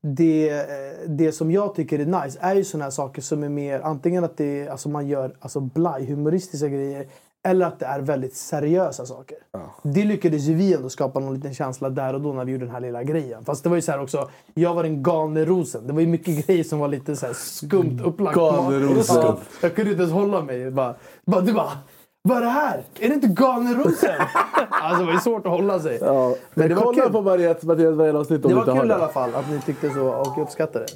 Det, 0.01 0.49
eh, 0.49 1.09
det 1.09 1.31
som 1.31 1.51
jag 1.51 1.75
tycker 1.75 1.99
är 1.99 2.23
nice 2.23 2.39
är 2.41 2.55
ju 2.55 2.63
såna 2.63 2.91
saker 2.91 3.21
som 3.21 3.43
är 3.43 3.49
mer 3.49 3.79
antingen 3.79 4.23
att 4.23 4.37
det 4.37 4.69
alltså 4.69 4.89
man 4.89 5.07
gör 5.07 5.35
alltså 5.39 5.59
blaj, 5.59 6.05
humoristiska 6.05 6.67
grejer 6.67 7.07
eller 7.43 7.65
att 7.65 7.79
det 7.79 7.85
är 7.85 7.99
väldigt 7.99 8.35
seriösa 8.35 9.05
saker. 9.05 9.37
Det 9.83 10.05
lyckades 10.05 10.41
ju 10.41 10.53
vi 10.53 10.73
ändå 10.73 10.89
skapa 10.89 11.19
någon 11.19 11.35
liten 11.35 11.53
känsla 11.53 11.89
där 11.89 12.13
och 12.13 12.21
då 12.21 12.33
när 12.33 12.45
vi 12.45 12.51
gjorde 12.51 12.65
den 12.65 12.73
här 12.73 12.81
lilla 12.81 13.03
grejen. 13.03 13.45
Fast 13.45 13.63
det 13.63 13.69
var 13.69 13.75
ju 13.75 13.81
så 13.81 13.91
här 13.91 14.01
också, 14.01 14.29
jag 14.53 14.73
var 14.73 14.83
den 14.83 15.03
galne 15.03 15.45
rosen. 15.45 15.87
Det 15.87 15.93
var 15.93 16.01
ju 16.01 16.07
mycket 16.07 16.47
grejer 16.47 16.63
som 16.63 16.79
var 16.79 16.87
lite 16.87 17.15
så 17.15 17.33
skumt 17.33 18.01
upplagt. 18.03 18.35
Galne 18.35 18.79
rosen. 18.79 19.15
Ja, 19.15 19.37
jag 19.61 19.75
kunde 19.75 19.91
inte 19.91 20.03
ens 20.03 20.13
hålla 20.13 20.41
mig. 20.41 20.71
Bara, 20.71 20.95
bara, 21.25 21.41
du 21.41 21.53
bara, 21.53 21.71
vad 22.27 22.37
är 22.37 22.41
det 22.41 22.47
här? 22.49 22.83
Är 22.99 23.07
det 23.09 23.15
inte 23.15 23.27
galne 23.27 23.73
rosen? 23.73 24.09
alltså 24.69 24.99
det 24.99 25.05
var 25.05 25.13
ju 25.13 25.19
svårt 25.19 25.45
att 25.45 25.51
hålla 25.51 25.79
sig. 25.79 25.97
Ja. 26.01 26.35
Men 26.53 26.69
det 26.69 26.75
var 26.75 26.83
kolla 26.83 27.03
kul. 27.03 27.11
på 27.11 27.21
Mattias 27.21 27.63
Mattias 27.63 27.95
varje 27.95 28.13
avsnitt 28.13 28.45
om 28.45 28.49
Det 28.51 28.55
du 28.55 28.59
inte 28.59 28.71
var 28.71 28.75
har 28.75 28.81
kul 28.83 28.91
i 28.91 28.93
alla 28.93 29.07
fall 29.07 29.35
att 29.35 29.49
ni 29.51 29.61
tyckte 29.61 29.89
så 29.89 30.07
och 30.07 30.41
uppskattade 30.41 30.85
det. 30.85 30.91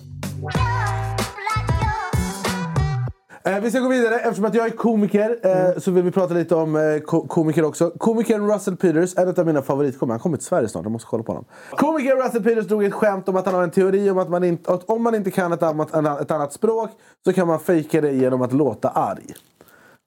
Eh, 3.43 3.59
vi 3.59 3.69
ska 3.71 3.79
gå 3.79 3.89
vidare. 3.89 4.15
Eftersom 4.19 4.45
att 4.45 4.53
jag 4.55 4.65
är 4.65 4.69
komiker 4.69 5.37
eh, 5.43 5.79
så 5.79 5.91
vill 5.91 6.03
vi 6.03 6.11
prata 6.11 6.33
lite 6.33 6.55
om 6.55 6.75
eh, 6.75 6.99
ko- 6.99 7.27
komiker 7.27 7.65
också. 7.65 7.89
Komikern 7.97 8.51
Russell 8.53 8.77
Peters, 8.77 9.17
en 9.17 9.29
av 9.29 9.45
mina 9.45 9.61
favoritkomiker. 9.61 10.11
Han 10.13 10.19
kommer 10.19 10.37
till 10.37 10.45
Sverige 10.45 10.67
snart, 10.67 10.83
jag 10.83 10.91
måste 10.91 11.07
kolla 11.09 11.23
på 11.23 11.31
honom. 11.31 11.45
Komikern 11.71 12.17
Russell 12.17 12.43
Peters 12.43 12.67
drog 12.67 12.83
ett 12.83 12.93
skämt 12.93 13.29
om 13.29 13.35
att 13.35 13.45
han 13.45 13.55
har 13.55 13.63
en 13.63 13.71
teori 13.71 14.09
om 14.09 14.17
att, 14.17 14.29
man 14.29 14.43
inte, 14.43 14.71
att 14.73 14.89
om 14.89 15.03
man 15.03 15.15
inte 15.15 15.31
kan 15.31 15.53
ett 15.53 15.63
annat, 15.63 16.21
ett 16.21 16.31
annat 16.31 16.53
språk 16.53 16.89
så 17.25 17.33
kan 17.33 17.47
man 17.47 17.59
fejka 17.59 18.01
det 18.01 18.11
genom 18.11 18.41
att 18.41 18.53
låta 18.53 18.89
arg. 18.89 19.33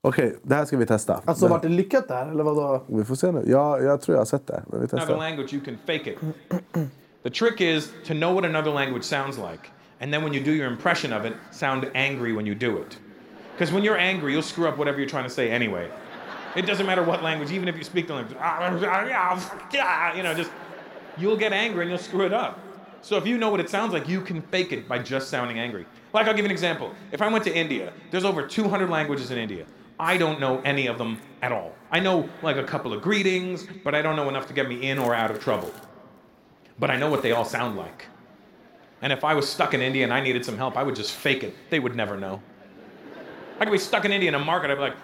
Okej, 0.04 0.36
det 0.42 0.54
här 0.54 0.64
ska 0.64 0.76
vi 0.76 0.86
testa. 0.86 1.22
Alltså 1.24 1.44
det, 1.44 1.50
vart 1.50 1.62
det 1.62 1.68
lyckat 1.68 2.08
där? 2.08 2.30
Eller 2.30 2.44
vadå? 2.44 2.84
Vi 2.86 3.04
får 3.04 3.14
se 3.14 3.32
nu. 3.32 3.42
Jag, 3.46 3.82
jag 3.84 4.00
tror 4.00 4.14
jag 4.14 4.20
har 4.20 4.26
sett 4.26 4.46
det. 4.46 4.62
Men 4.66 4.80
vi 4.80 4.86
another 4.86 4.98
testar. 4.98 5.16
language, 5.16 5.54
you 5.54 5.64
can 5.64 5.78
fake 5.86 6.10
it. 6.10 6.18
the 7.22 7.30
trick 7.30 7.60
is 7.60 7.92
to 8.06 8.14
know 8.14 8.34
what 8.34 8.44
another 8.44 8.72
language 8.72 9.04
sounds 9.04 9.38
like, 9.38 9.70
and 10.00 10.12
then 10.12 10.24
when 10.24 10.34
you 10.34 10.44
do 10.44 10.50
your 10.50 10.66
impression 10.66 11.12
of 11.12 11.24
it, 11.24 11.32
sound 11.50 11.84
angry 11.94 12.32
when 12.32 12.46
you 12.46 12.54
do 12.54 12.78
it. 12.78 12.98
Because 13.52 13.74
when 13.74 13.84
you're 13.84 13.98
angry, 13.98 14.32
you'll 14.32 14.42
screw 14.42 14.68
up 14.68 14.76
whatever 14.76 14.98
you're 14.98 15.10
trying 15.10 15.28
to 15.28 15.34
say 15.34 15.50
anyway. 15.50 15.88
It 16.56 16.66
doesn't 16.66 16.86
matter 16.86 17.04
what 17.04 17.22
language, 17.22 17.52
even 17.52 17.68
if 17.68 17.76
you 17.76 17.84
speak 17.84 18.06
the 18.06 18.14
language, 18.14 18.36
ah, 18.40 20.14
you 20.16 20.22
know, 20.22 20.34
just 20.34 20.50
you'll 21.16 21.36
get 21.36 21.52
angry 21.52 21.82
and 21.82 21.90
you'll 21.90 22.06
screw 22.10 22.26
it 22.26 22.32
up. 22.32 22.58
So 23.02 23.16
if 23.16 23.26
you 23.26 23.38
know 23.38 23.50
what 23.50 23.60
it 23.60 23.70
sounds 23.70 23.92
like, 23.92 24.08
you 24.08 24.20
can 24.20 24.42
fake 24.42 24.72
it 24.72 24.88
by 24.88 24.98
just 24.98 25.28
sounding 25.28 25.58
angry. 25.60 25.86
Like 26.12 26.26
I'll 26.26 26.34
give 26.34 26.44
you 26.44 26.50
an 26.50 26.50
example. 26.50 26.90
If 27.12 27.22
I 27.22 27.28
went 27.28 27.44
to 27.44 27.56
India, 27.56 27.92
there's 28.10 28.24
over 28.24 28.46
200 28.46 28.90
languages 28.90 29.30
in 29.30 29.38
India. 29.38 29.64
I 30.02 30.16
don't 30.16 30.40
know 30.40 30.60
any 30.64 30.88
of 30.88 30.98
them 30.98 31.20
at 31.42 31.52
all. 31.52 31.70
I 31.92 32.00
know 32.00 32.28
like 32.42 32.56
a 32.56 32.64
couple 32.64 32.92
of 32.92 33.00
greetings, 33.02 33.68
but 33.84 33.94
I 33.94 34.02
don't 34.02 34.16
know 34.16 34.28
enough 34.28 34.48
to 34.48 34.52
get 34.52 34.68
me 34.68 34.90
in 34.90 34.98
or 34.98 35.14
out 35.14 35.30
of 35.30 35.38
trouble. 35.38 35.70
But 36.80 36.90
I 36.90 36.96
know 36.96 37.08
what 37.08 37.22
they 37.22 37.30
all 37.30 37.44
sound 37.44 37.76
like. 37.76 38.06
And 39.00 39.12
if 39.12 39.22
I 39.22 39.34
was 39.34 39.48
stuck 39.48 39.74
in 39.74 39.80
India 39.80 40.02
and 40.02 40.12
I 40.12 40.20
needed 40.20 40.44
some 40.44 40.56
help, 40.56 40.76
I 40.76 40.82
would 40.82 40.96
just 40.96 41.12
fake 41.12 41.44
it. 41.44 41.54
They 41.70 41.78
would 41.78 41.94
never 41.94 42.16
know. 42.16 42.42
I 43.60 43.64
could 43.64 43.70
be 43.70 43.78
stuck 43.78 44.04
in 44.04 44.12
India 44.12 44.28
in 44.28 44.34
a 44.34 44.44
market. 44.44 44.70
I'd 44.72 44.74
be 44.74 44.80
like. 44.80 44.96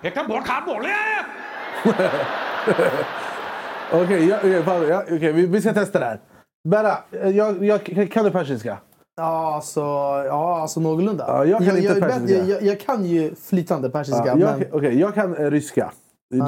Okej, 3.92 4.28
ja, 4.28 4.36
okej, 4.36 4.62
fan, 4.62 4.88
ja, 4.88 5.02
okej, 5.02 5.32
vi, 5.32 5.46
vi 5.46 5.60
ska 5.60 5.74
testa 5.74 5.98
det 5.98 6.04
här. 6.04 6.20
Berra, 6.68 6.98
jag, 7.32 7.64
jag, 7.64 8.10
kan 8.12 8.24
du? 8.24 8.87
Ja, 9.18 9.54
alltså, 9.54 9.80
ja, 10.26 10.60
alltså 10.60 10.80
någorlunda. 10.80 11.24
Ja, 11.28 11.44
jag 11.44 11.58
kan 11.58 11.68
inte 11.76 11.80
jag, 11.88 11.96
är 11.96 12.00
bättre- 12.00 12.20
persiska. 12.20 12.44
jag, 12.46 12.62
jag 12.62 12.80
kan 12.80 13.04
ju 13.04 13.34
flytande 13.34 13.90
persiska. 13.90 14.22
Ja, 14.26 14.34
men... 14.34 14.40
jag, 14.60 14.64
Okej, 14.72 15.00
jag 15.00 15.14
kan 15.14 15.36
eh, 15.36 15.50
ryska. 15.50 15.92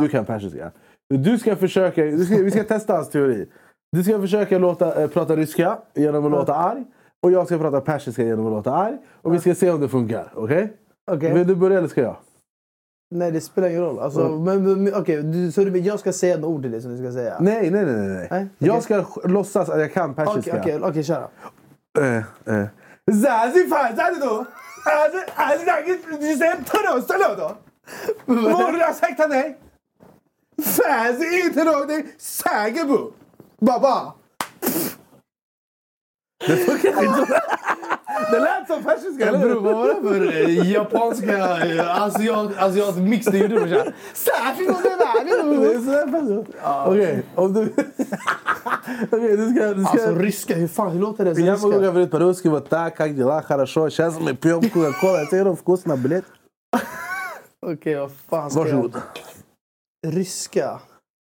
Du 0.01 0.09
kan 0.09 0.25
persiska. 0.25 0.71
Du 1.15 1.39
ska 1.39 1.57
försöka, 1.57 2.03
du 2.05 2.25
ska, 2.25 2.37
vi 2.37 2.51
ska 2.51 2.65
testa 2.65 2.95
hans 2.95 3.11
teori. 3.11 3.49
Du 3.97 4.05
ska 4.05 4.21
försöka 4.21 4.59
låta, 4.59 5.03
eh, 5.03 5.09
prata 5.09 5.37
ryska 5.37 5.79
genom 5.95 6.25
att 6.25 6.31
låta 6.31 6.55
arg. 6.55 6.85
Och 7.23 7.33
jag 7.33 7.47
ska 7.47 7.59
prata 7.59 7.81
persiska 7.81 8.23
genom 8.23 8.47
att 8.47 8.53
låta 8.53 8.75
arg. 8.75 8.97
Och 9.23 9.35
vi 9.35 9.39
ska 9.39 9.55
se 9.55 9.71
om 9.71 9.81
det 9.81 9.89
funkar. 9.89 10.33
Okej? 10.35 10.73
Okej. 11.13 11.35
Vill 11.35 11.47
du 11.47 11.55
börja 11.57 11.79
eller 11.79 11.89
ska 11.89 12.01
jag? 12.01 12.17
Nej, 13.15 13.31
det 13.33 13.41
spelar 13.41 13.69
ingen 13.69 13.81
roll. 13.83 13.99
Alltså, 13.99 14.21
Mm. 14.27 14.45
men, 14.65 14.83
men, 14.85 14.95
okej, 14.95 15.23
du, 15.23 15.53
så 15.53 15.65
du, 15.65 15.79
jag 15.79 16.01
ska 16.01 16.13
säga 16.13 16.35
ett 16.35 16.45
ord 16.45 16.63
till 16.63 16.71
det 16.71 16.81
som 16.81 16.91
du 16.91 16.99
ska 16.99 17.13
säga? 17.13 17.37
Nej, 17.41 17.71
nej, 17.71 17.85
nej. 17.85 17.95
nej, 17.97 18.09
nej. 18.09 18.29
Nej, 18.31 18.49
Jag 18.59 18.83
ska 18.83 19.01
sk- 19.01 19.29
låtsas 19.29 19.69
att 19.69 19.81
jag 19.81 19.93
kan 19.93 20.15
persiska. 20.15 20.51
Okej, 20.61 20.77
okej, 20.77 20.89
okej, 20.91 21.03
kör 21.05 21.29
då. 27.37 27.57
Eh, 30.81 31.47
inte 31.47 31.65
någonting. 31.65 32.07
Baba. 33.61 34.13
Det 36.47 36.57
funkar 36.57 37.05
inte. 37.05 37.41
Det 38.31 38.39
lät 38.41 38.67
som 38.67 38.85
persiska, 38.85 39.29
eller 39.29 39.39
Bror, 39.39 39.61
vad 39.61 39.75
var 39.75 39.89
det 39.89 40.01
för 40.09 40.49
eh, 40.49 40.71
japanska 40.71 41.67
eh, 41.67 42.03
asiat, 42.03 42.59
asiat 42.59 42.97
mix 42.97 43.27
du 43.27 43.39
gjorde 43.39 43.55
brorsan? 43.55 43.93
Det 45.87 45.91
är 45.91 46.07
persiska. 46.07 46.47
Okej, 46.87 47.23
om 47.35 47.53
du 47.53 47.75
Okej, 49.12 49.38
du 49.38 49.56
ska... 49.56 49.74
Du 49.74 49.84
ska... 49.84 49.92
Alltså 49.92 50.16
ryska, 50.16 50.56
hur 50.56 50.68
fan 50.68 50.92
hur 50.92 51.00
låter 51.00 51.26
det 51.26 51.36
som 51.36 51.44
Я 51.46 51.58
могу 51.58 51.68
ryska? 51.72 51.86
говорить 51.86 52.12
по-русски 52.12 52.48
вот 52.48 52.70
так, 52.70 52.96
как 52.98 53.16
дела, 53.16 53.42
хорошо. 53.42 53.90
Сейчас 53.90 54.20
мы 54.20 54.34
пьем 54.36 54.62
кока-колу, 54.70 55.18
я 55.18 55.26
тебе 55.26 55.56
вкусно, 55.56 55.98
блядь. 55.98 56.26
Okej, 57.62 57.96
vad 57.96 58.12
fan 58.30 58.52
ska 58.52 58.60
Varsågod. 58.60 58.92
jag... 60.02 60.14
Ryska? 60.14 60.80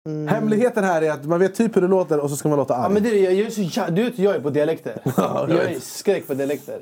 Mm. 0.09 0.27
Hemligheten 0.27 0.83
här 0.83 1.01
är 1.01 1.11
att 1.11 1.25
man 1.25 1.39
vet 1.39 1.55
typ 1.55 1.75
hur 1.75 1.81
det 1.81 1.87
låter 1.87 2.19
och 2.19 2.29
så 2.29 2.35
ska 2.35 2.49
man 2.49 2.57
låta 2.57 2.75
arg. 2.75 2.83
Ja, 2.83 2.89
men 2.89 3.03
det 3.03 3.09
är, 3.09 3.23
jag, 3.23 3.33
jag 3.33 3.47
är 3.47 3.51
så 3.51 3.61
jä- 3.61 3.89
du 3.91 4.03
vet 4.03 4.19
jag 4.19 4.35
är 4.35 4.39
på 4.39 4.49
dialekter. 4.49 5.01
Ja, 5.03 5.11
jag 5.17 5.49
jag 5.49 5.63
är 5.65 5.69
vet. 5.69 5.83
skräck 5.83 6.27
på 6.27 6.33
dialekter. 6.33 6.81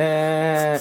Eh... 0.00 0.80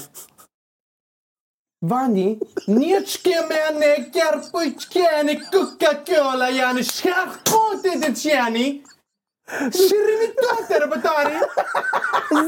Vani, 1.82 2.38
нечке 2.66 3.46
мене 3.50 4.10
кярпычке, 4.14 5.24
kukka 5.50 5.94
кока-кола, 6.04 6.50
я 6.50 6.72
не 6.74 6.82
шарко. 6.82 7.50
Shirimitote 9.58 10.74
rabatari 10.80 11.36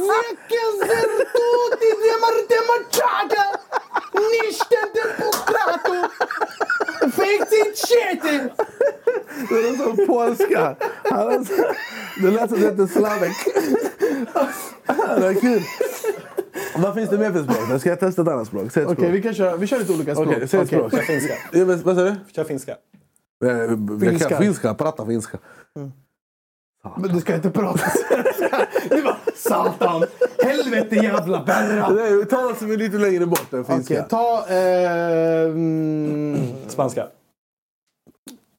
Zeka 0.07 0.65
zertuti 0.89 1.89
demarte 2.03 2.59
machata 2.69 3.45
Nishten 4.33 4.87
de 4.95 5.05
pukrato 5.19 5.97
Fejtin 7.17 7.73
chete 7.87 8.35
Det 9.49 9.63
lät 9.63 9.77
som 9.77 10.07
polska. 10.07 10.77
Det 12.23 12.31
lät 12.31 12.51
som 12.51 12.61
det 12.61 12.67
hette 12.67 12.87
Slavek. 12.89 13.37
Det 14.87 15.21
var 15.21 15.41
kul. 15.41 15.63
Vad 16.77 16.95
finns 16.95 17.11
det 17.11 17.19
mer 17.19 17.33
för 17.33 17.43
språk? 17.43 17.81
Ska 17.81 17.89
jag 17.89 18.01
testa 18.01 18.23
ett 18.23 18.29
annat 18.29 18.47
språk? 18.47 18.63
Okej, 18.67 18.85
språk. 18.85 18.99
vi 18.99 19.23
kan 19.23 19.35
köra, 19.35 19.57
vi 19.57 19.67
kör 19.67 19.79
lite 19.79 19.93
olika 19.93 20.15
språk. 20.15 20.29
Okej, 20.29 20.49
säg 20.49 20.61
ett 20.61 20.67
Okej. 20.67 20.79
språk. 20.79 20.93
Kör 20.93 21.03
finska. 21.03 21.35
Ja, 21.53 21.65
men, 21.65 21.83
vad 21.83 21.97
sa 21.97 22.03
du? 22.03 22.15
Kör 22.37 22.45
finska. 22.45 22.73
Eh, 23.45 23.49
Jag 23.51 24.01
Finska. 24.01 24.29
kan 24.29 24.39
finska. 24.39 24.75
Prata 24.75 25.07
Men 26.83 27.13
du 27.13 27.21
ska 27.21 27.35
inte 27.35 27.51
prata 27.51 27.85
Du 28.91 29.03
bara, 29.03 29.19
satan! 29.35 30.05
Helvete 30.39 30.97
jävla 30.97 31.45
berra! 31.45 31.89
Nej, 31.89 32.27
ta 32.27 32.43
något 32.43 32.59
som 32.59 32.71
är 32.71 32.77
lite 32.77 32.99
längre 32.99 33.27
bort 33.27 33.53
än 33.53 33.65
finska. 33.65 33.95
Okej, 33.95 34.09
ta... 34.11 34.47
Eh, 34.49 35.45
mm, 35.45 36.69
Spanska. 36.69 37.09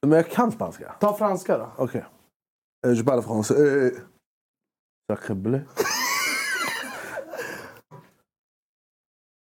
Men 0.02 0.12
jag 0.12 0.30
kan 0.30 0.52
spanska. 0.52 0.96
ta 1.00 1.18
franska 1.18 1.58
då. 1.58 1.72
Okej. 1.78 2.06
Okay. 2.84 2.96
Je 2.96 3.04
parle 3.04 3.22
français. 3.22 3.92
Sacre 5.12 5.36
bleu. 5.36 5.62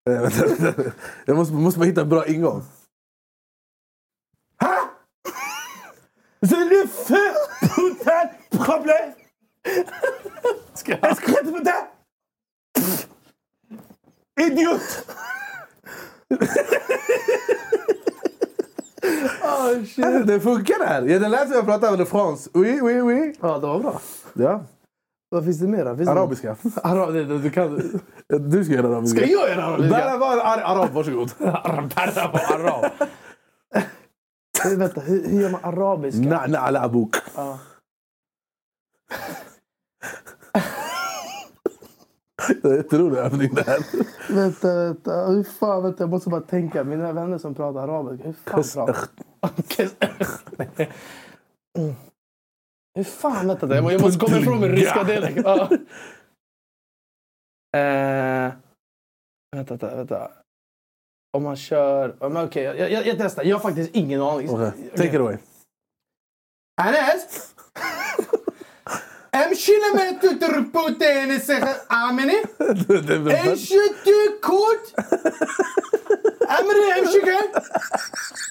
Eh, 0.09 0.21
vänta, 0.21 0.45
vänta. 0.47 0.91
Jag 1.25 1.37
måste, 1.37 1.53
måste 1.53 1.79
bara 1.79 1.85
hitta 1.85 2.01
en 2.01 2.09
bra 2.09 2.27
ingång. 2.27 2.63
Est-ce 10.91 11.21
que 11.21 11.31
tu 11.45 11.51
peux 11.51 11.63
det? 11.63 11.87
Idiot! 14.45 14.81
oh, 19.43 19.85
shit. 19.85 20.27
Det 20.27 20.39
funkar 20.39 20.79
det 20.79 20.85
här. 20.85 21.01
Ja, 21.01 21.19
det 21.19 21.27
lät 21.29 21.47
som 21.47 21.51
jag 21.55 21.65
pratade 21.65 21.97
med 21.97 22.07
France. 22.07 22.49
Oui, 22.53 22.79
oui, 22.81 23.01
oui. 23.01 23.33
Ja, 23.41 23.57
det 23.59 23.67
var 23.67 23.79
bra. 23.79 24.01
Ja. 24.33 24.63
Vad 25.31 25.45
finns 25.45 25.59
det 25.59 25.67
mer? 25.67 25.95
Finns 25.95 26.07
det 26.09 26.11
Arabiska. 26.11 26.55
Arab, 26.83 27.13
det, 27.13 27.23
du 27.25 27.49
kan... 27.49 27.99
Du 28.27 28.63
ska 28.65 28.73
göra 28.73 28.87
arabiska. 28.87 29.17
Ska 29.21 29.29
jag 29.29 29.49
göra 29.49 29.63
arabiska? 29.65 29.97
Berra 29.97 30.17
var 30.17 30.37
ar- 30.37 30.61
arab, 30.77 30.89
varsågod. 30.93 31.31
Berra 31.95 32.31
var 32.31 32.55
arab. 32.59 32.85
Eh, 34.65 34.77
Vänta, 34.77 35.01
hur, 35.01 35.27
hur 35.27 35.41
gör 35.41 35.49
man 35.49 35.59
arabiska? 35.63 36.21
Na, 36.21 36.45
na, 36.47 36.59
ala 36.59 36.81
abuk. 36.81 37.15
Ja. 37.35 37.59
Det 42.61 42.67
är 42.67 42.71
en 42.71 42.77
jätterolig 42.77 43.17
övning 43.17 43.53
det 43.53 43.63
här. 43.67 43.79
Vänta, 44.33 44.75
vänta. 44.75 45.25
Hur 45.27 45.43
fan, 45.43 45.83
vänta, 45.83 46.03
jag 46.03 46.09
måste 46.09 46.29
bara 46.29 46.41
tänka. 46.41 46.83
Mina 46.83 47.13
vänner 47.13 47.37
som 47.37 47.55
pratar 47.55 47.83
arabiska, 47.83 48.25
hur 48.25 48.63
fan 48.63 48.85
pratar 48.85 49.89
Nej. 50.57 50.91
Mm. 51.77 51.95
Hur 52.95 53.03
fan, 53.03 53.47
vänta. 53.47 53.75
Jag 53.75 53.93
jag 53.93 54.01
måste 54.01 54.19
komma 54.19 54.37
ifrån 54.37 54.59
min 54.59 54.71
ryska 54.71 55.03
dialekt. 55.03 55.41
Ja. 55.43 55.69
Eh, 57.77 58.53
vänta, 59.55 59.73
vänta, 59.73 59.95
vänta. 59.95 60.31
Om 61.37 61.43
man 61.43 61.55
kör... 61.55 62.15
Okej, 62.19 62.63
jag, 62.63 62.91
jag, 62.91 63.07
jag 63.07 63.17
testar. 63.17 63.43
Jag 63.43 63.55
har 63.55 63.61
faktiskt 63.61 63.95
ingen 63.95 64.21
aning. 64.21 64.49
Okay. 64.49 64.71
Take 64.95 65.07
it 65.07 65.15
away. 65.15 65.37
Anas! 66.81 67.48
امشي 69.38 69.72
لما 69.72 70.10
تتربوت 70.10 71.02
نسخ 71.02 71.64
امني 71.92 72.42
ايش 73.30 73.74
تكوت 74.04 74.92
امري 76.60 77.00
امشي 77.00 77.20
كان 77.20 77.52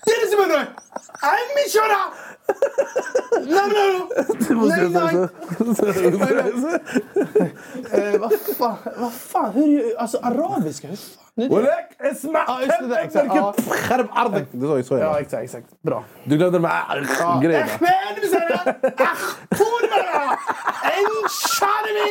ترس 0.06 0.34
منو 0.40 0.56
امي 1.24 1.64
شرع 1.70 2.06
نعم 3.48 3.72
نعم 3.74 5.30
Eh, 7.94 8.18
Vad 8.20 8.34
fan, 8.58 8.78
vad 8.98 9.14
fan, 9.14 9.52
hur, 9.54 9.98
alltså 9.98 10.18
arabiska, 10.18 10.88
hur 10.88 10.96
fan? 10.96 11.24
Nu- 11.36 11.50
ولك 11.50 11.90
اسمع 12.02 12.46
Ja, 12.48 12.62
just 12.62 12.80
det 12.80 12.88
där, 12.88 13.04
exakt. 13.04 13.36
Ja. 13.36 13.54
خرب 13.88 14.08
ارضك 14.18 14.46
Det 14.52 14.68
sa 14.68 14.78
ju 14.78 14.84
så. 14.84 14.94
Ja, 14.98 15.00
Ja. 15.00 15.20
exakt, 15.20 15.44
exakt. 15.44 15.66
Bra. 15.84 16.04
Du 16.26 16.38
glömde 16.38 16.58
de 16.60 16.66
här 16.66 17.42
grejerna. 17.44 17.66
احمد 17.66 18.24
بسرعة 18.24 18.76
اخون 19.00 19.84
مرة 19.92 20.38
ان 20.98 21.08
شارمي 21.30 22.10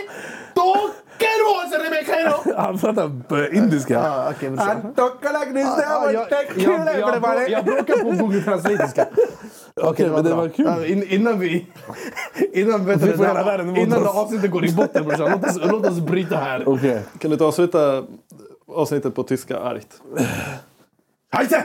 Han 2.58 2.78
pratar 2.78 3.54
indiska. 3.56 4.00
Ah, 4.02 4.32
okay, 4.32 4.50
Han 4.50 4.94
talkar 4.94 5.40
like 5.40 5.54
this, 5.54 5.66
ah, 5.66 6.06
ah 6.06 6.12
jag, 6.12 6.28
jag, 6.56 6.98
jag, 7.00 7.50
jag 7.50 7.66
bråkar 7.66 8.04
på 8.04 8.12
Google 8.24 8.42
Translate-iska. 8.42 9.06
Okej, 9.76 9.90
okay, 9.90 10.10
men 10.10 10.24
det 10.24 10.34
var 10.34 10.50
kul. 10.50 10.68
Alltså, 10.68 10.86
in, 10.86 11.04
innan 11.04 11.40
vi... 11.40 11.68
Innan, 12.54 12.86
vet 12.86 13.02
vi 13.02 13.12
det, 13.12 13.28
här, 13.28 13.78
innan 13.78 14.04
det 14.04 14.10
avsnittet 14.10 14.52
går 14.52 14.66
i 14.66 14.72
botten 14.72 15.06
brorsan, 15.06 15.32
låt 15.32 15.46
oss, 15.50 15.72
låt 15.72 15.86
oss 15.86 16.00
bryta 16.00 16.38
här. 16.38 16.70
Okay. 16.70 17.00
Kan 17.20 17.30
du 17.30 17.34
inte 17.34 17.46
avsluta 17.46 18.04
avsnittet 18.68 19.16
på 19.16 19.24
tyska 19.24 19.60
argt? 19.60 20.02
Heise! 21.32 21.64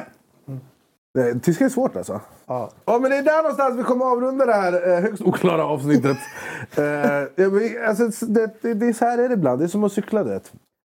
Nej, 1.18 1.40
Tyska 1.40 1.64
är 1.64 1.68
svårt 1.68 1.96
alltså. 1.96 2.20
Ja. 2.46 2.70
Ja, 2.84 2.98
men 2.98 3.10
det 3.10 3.16
är 3.16 3.22
där 3.22 3.42
någonstans 3.42 3.78
vi 3.78 3.82
kommer 3.82 4.04
avrunda 4.04 4.46
det 4.46 4.52
här 4.52 4.88
eh, 4.92 5.00
högst 5.00 5.22
oklara 5.22 5.64
avsnittet. 5.64 6.16
eh, 6.76 6.84
ja, 6.84 7.48
men, 7.50 7.70
alltså, 7.88 8.26
det, 8.26 8.50
det, 8.62 8.74
det 8.74 8.86
är 8.86 8.92
så 8.92 9.04
här 9.04 9.18
är 9.18 9.28
det 9.28 9.34
ibland. 9.34 9.60
Det 9.60 9.64
är 9.64 9.68
som 9.68 9.84
att 9.84 9.92
cykla 9.92 10.24
det. 10.24 10.40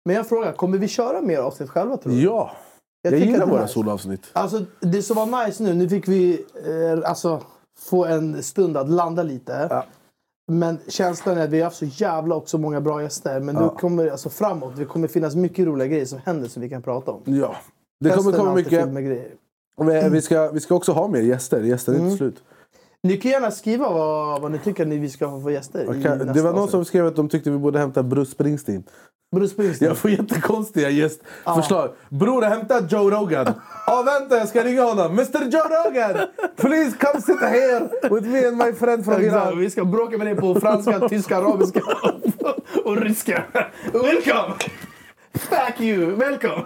Men 0.05 0.15
jag 0.15 0.27
frågar, 0.29 0.53
kommer 0.53 0.77
vi 0.77 0.87
köra 0.87 1.21
mer 1.21 1.39
avsnitt 1.39 1.69
själva 1.69 1.97
tror 1.97 2.13
du? 2.13 2.21
Ja. 2.21 2.51
Jag, 3.01 3.13
tycker 3.13 3.25
gillar 3.25 3.39
det 3.39 3.45
är 3.45 3.49
våra 3.51 3.61
nice. 3.61 3.73
solavsnitt. 3.73 4.29
Alltså, 4.33 4.65
det 4.79 5.01
som 5.01 5.15
var 5.15 5.45
nice 5.45 5.63
nu, 5.63 5.73
nu 5.73 5.89
fick 5.89 6.07
vi 6.07 6.45
eh, 6.65 7.09
alltså, 7.09 7.41
få 7.79 8.05
en 8.05 8.43
stund 8.43 8.77
att 8.77 8.89
landa 8.89 9.23
lite. 9.23 9.83
Men 10.51 10.79
känslan 10.87 11.37
är 11.37 11.43
att 11.43 11.49
vi 11.49 11.57
har 11.57 11.63
haft 11.63 11.77
så 11.77 11.85
jävla 11.85 12.35
också 12.35 12.57
många 12.57 12.81
bra 12.81 13.01
gäster. 13.01 13.39
Men 13.39 13.55
nu 13.55 13.61
Ja. 13.61 13.69
kommer 13.69 14.07
alltså 14.07 14.29
framåt, 14.29 14.73
det 14.77 14.85
kommer 14.85 15.07
finnas 15.07 15.35
mycket 15.35 15.67
roliga 15.67 15.87
grejer 15.87 16.05
som 16.05 16.19
händer 16.25 16.47
som 16.47 16.61
vi 16.61 16.69
kan 16.69 16.81
prata 16.81 17.11
om. 17.11 17.21
Ja. 17.25 17.55
Det 17.99 18.09
kommer 18.09 18.15
Hösten 18.15 18.33
är 18.33 18.37
komma 18.37 18.53
mycket. 18.53 19.37
Och 19.77 19.89
Vi, 20.13 20.21
ska, 20.21 20.51
vi 20.51 20.59
ska 20.59 20.75
också 20.75 20.91
ha 20.91 21.07
mer 21.07 21.21
gäster. 21.21 21.61
Gäster 21.61 21.91
är 21.91 21.95
Mm. 21.95 22.07
inte 22.07 22.17
slut. 22.17 22.43
Ni 23.03 23.17
kan 23.17 23.31
gärna 23.31 23.51
skriva 23.51 23.89
vad, 23.89 24.41
vad 24.41 24.51
ni 24.51 24.59
tycker 24.59 24.85
ni 24.85 24.97
vi 24.97 25.09
ska 25.09 25.25
ha 25.25 25.41
för 25.41 25.49
gäster. 25.49 25.85
nästa 25.87 26.15
Det 26.33 26.41
var 26.41 26.53
någon 26.53 26.67
som 26.69 26.85
skrev 26.85 27.07
att 27.07 27.15
de 27.15 27.29
tyckte 27.29 27.49
vi 27.51 27.57
borde 27.57 27.79
hämta 27.79 28.03
Bruce 28.03 28.31
Springsteen. 28.31 28.83
Bruce 29.35 29.53
Springsteen. 29.53 29.89
Jag 29.89 29.97
får 29.97 30.11
jättekonstiga 30.11 30.89
gästförslag. 30.89 31.89
Bror, 32.09 32.41
hämta 32.41 32.87
Joe 32.89 33.09
Rogan. 33.11 33.45
Ja, 33.87 34.03
vänta, 34.19 34.37
jag 34.37 34.47
ska 34.47 34.63
ringa 34.63 34.83
honom. 34.83 35.11
Mr 35.11 35.43
Joe 35.43 35.61
Rogan! 35.85 36.27
Please 36.55 36.97
come 36.99 37.21
sit 37.21 37.39
here 37.41 37.89
with 38.15 38.27
me 38.27 38.47
and 38.47 38.57
my 38.57 38.73
friend 38.73 39.05
from 39.05 39.21
Iran. 39.21 39.59
vi 39.59 39.69
ska 39.69 39.85
bråka 39.85 40.17
med 40.17 40.27
dig 40.27 40.35
på 40.35 40.55
franska, 40.59 40.99
tyska, 41.09 41.37
arabiska 41.37 41.81
och 42.85 42.97
ryska. 42.97 43.43
Welcome! 43.93 44.53
Fuck 45.33 45.79
you! 45.81 46.15
Welcome! 46.15 46.63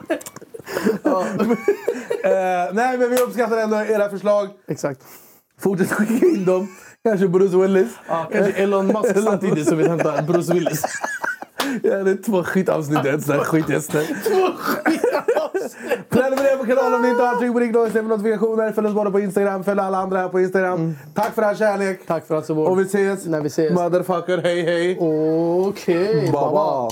Eh, 2.23 2.73
nej, 2.73 2.97
men 2.97 3.09
vi 3.09 3.17
uppskattar 3.17 3.57
ändå 3.57 3.77
era 3.77 4.09
förslag. 4.09 4.49
Exakt. 4.67 5.01
Fortsätt 5.59 5.91
skicka 5.91 6.25
in 6.25 6.45
dem. 6.45 6.67
Kanske 7.03 7.27
Bruce 7.27 7.57
Willis. 7.57 7.89
Ja, 8.07 8.27
kanske 8.31 8.51
Elon 8.51 8.87
Musk 8.87 9.23
samtidigt 9.23 9.67
som 9.67 9.77
vi 9.77 9.87
hämtar 9.87 10.21
Bruce 10.21 10.53
Willis. 10.53 10.83
Ja, 11.83 11.95
det 12.03 12.11
är 12.11 12.23
två 12.23 12.43
skitavsnitt. 12.43 12.97
Sånt 13.03 13.27
här 13.27 13.43
skitgäster. 13.43 14.05
Prenumerera 16.09 16.57
på 16.57 16.65
kanalen 16.65 16.93
om 16.93 17.01
ni 17.01 17.09
inte 17.09 17.23
har. 17.23 17.35
Tryck 17.35 17.53
på 17.53 17.59
ring 17.59 17.71
med 17.71 18.05
notifikationer. 18.05 18.71
Följ 18.71 18.87
oss 18.87 18.93
båda 18.93 19.11
på 19.11 19.19
Instagram. 19.19 19.63
Följ 19.63 19.79
alla 19.79 19.97
andra 19.97 20.19
här 20.19 20.29
på 20.29 20.39
Instagram. 20.39 20.95
Tack 21.13 21.35
för 21.35 21.41
all 21.41 21.57
kärlek. 21.57 22.01
Tack 22.07 22.27
för 22.27 22.35
allt 22.35 22.45
som 22.45 22.57
var. 22.57 22.69
Och 22.69 22.79
vi 22.79 22.83
ses. 22.83 23.25
När 23.25 23.41
vi 23.41 23.47
ses. 23.47 23.71
Motherfucker, 23.71 24.37
hej 24.37 24.61
hej. 24.63 24.97
Okej, 25.67 26.29
Baba. 26.33 26.91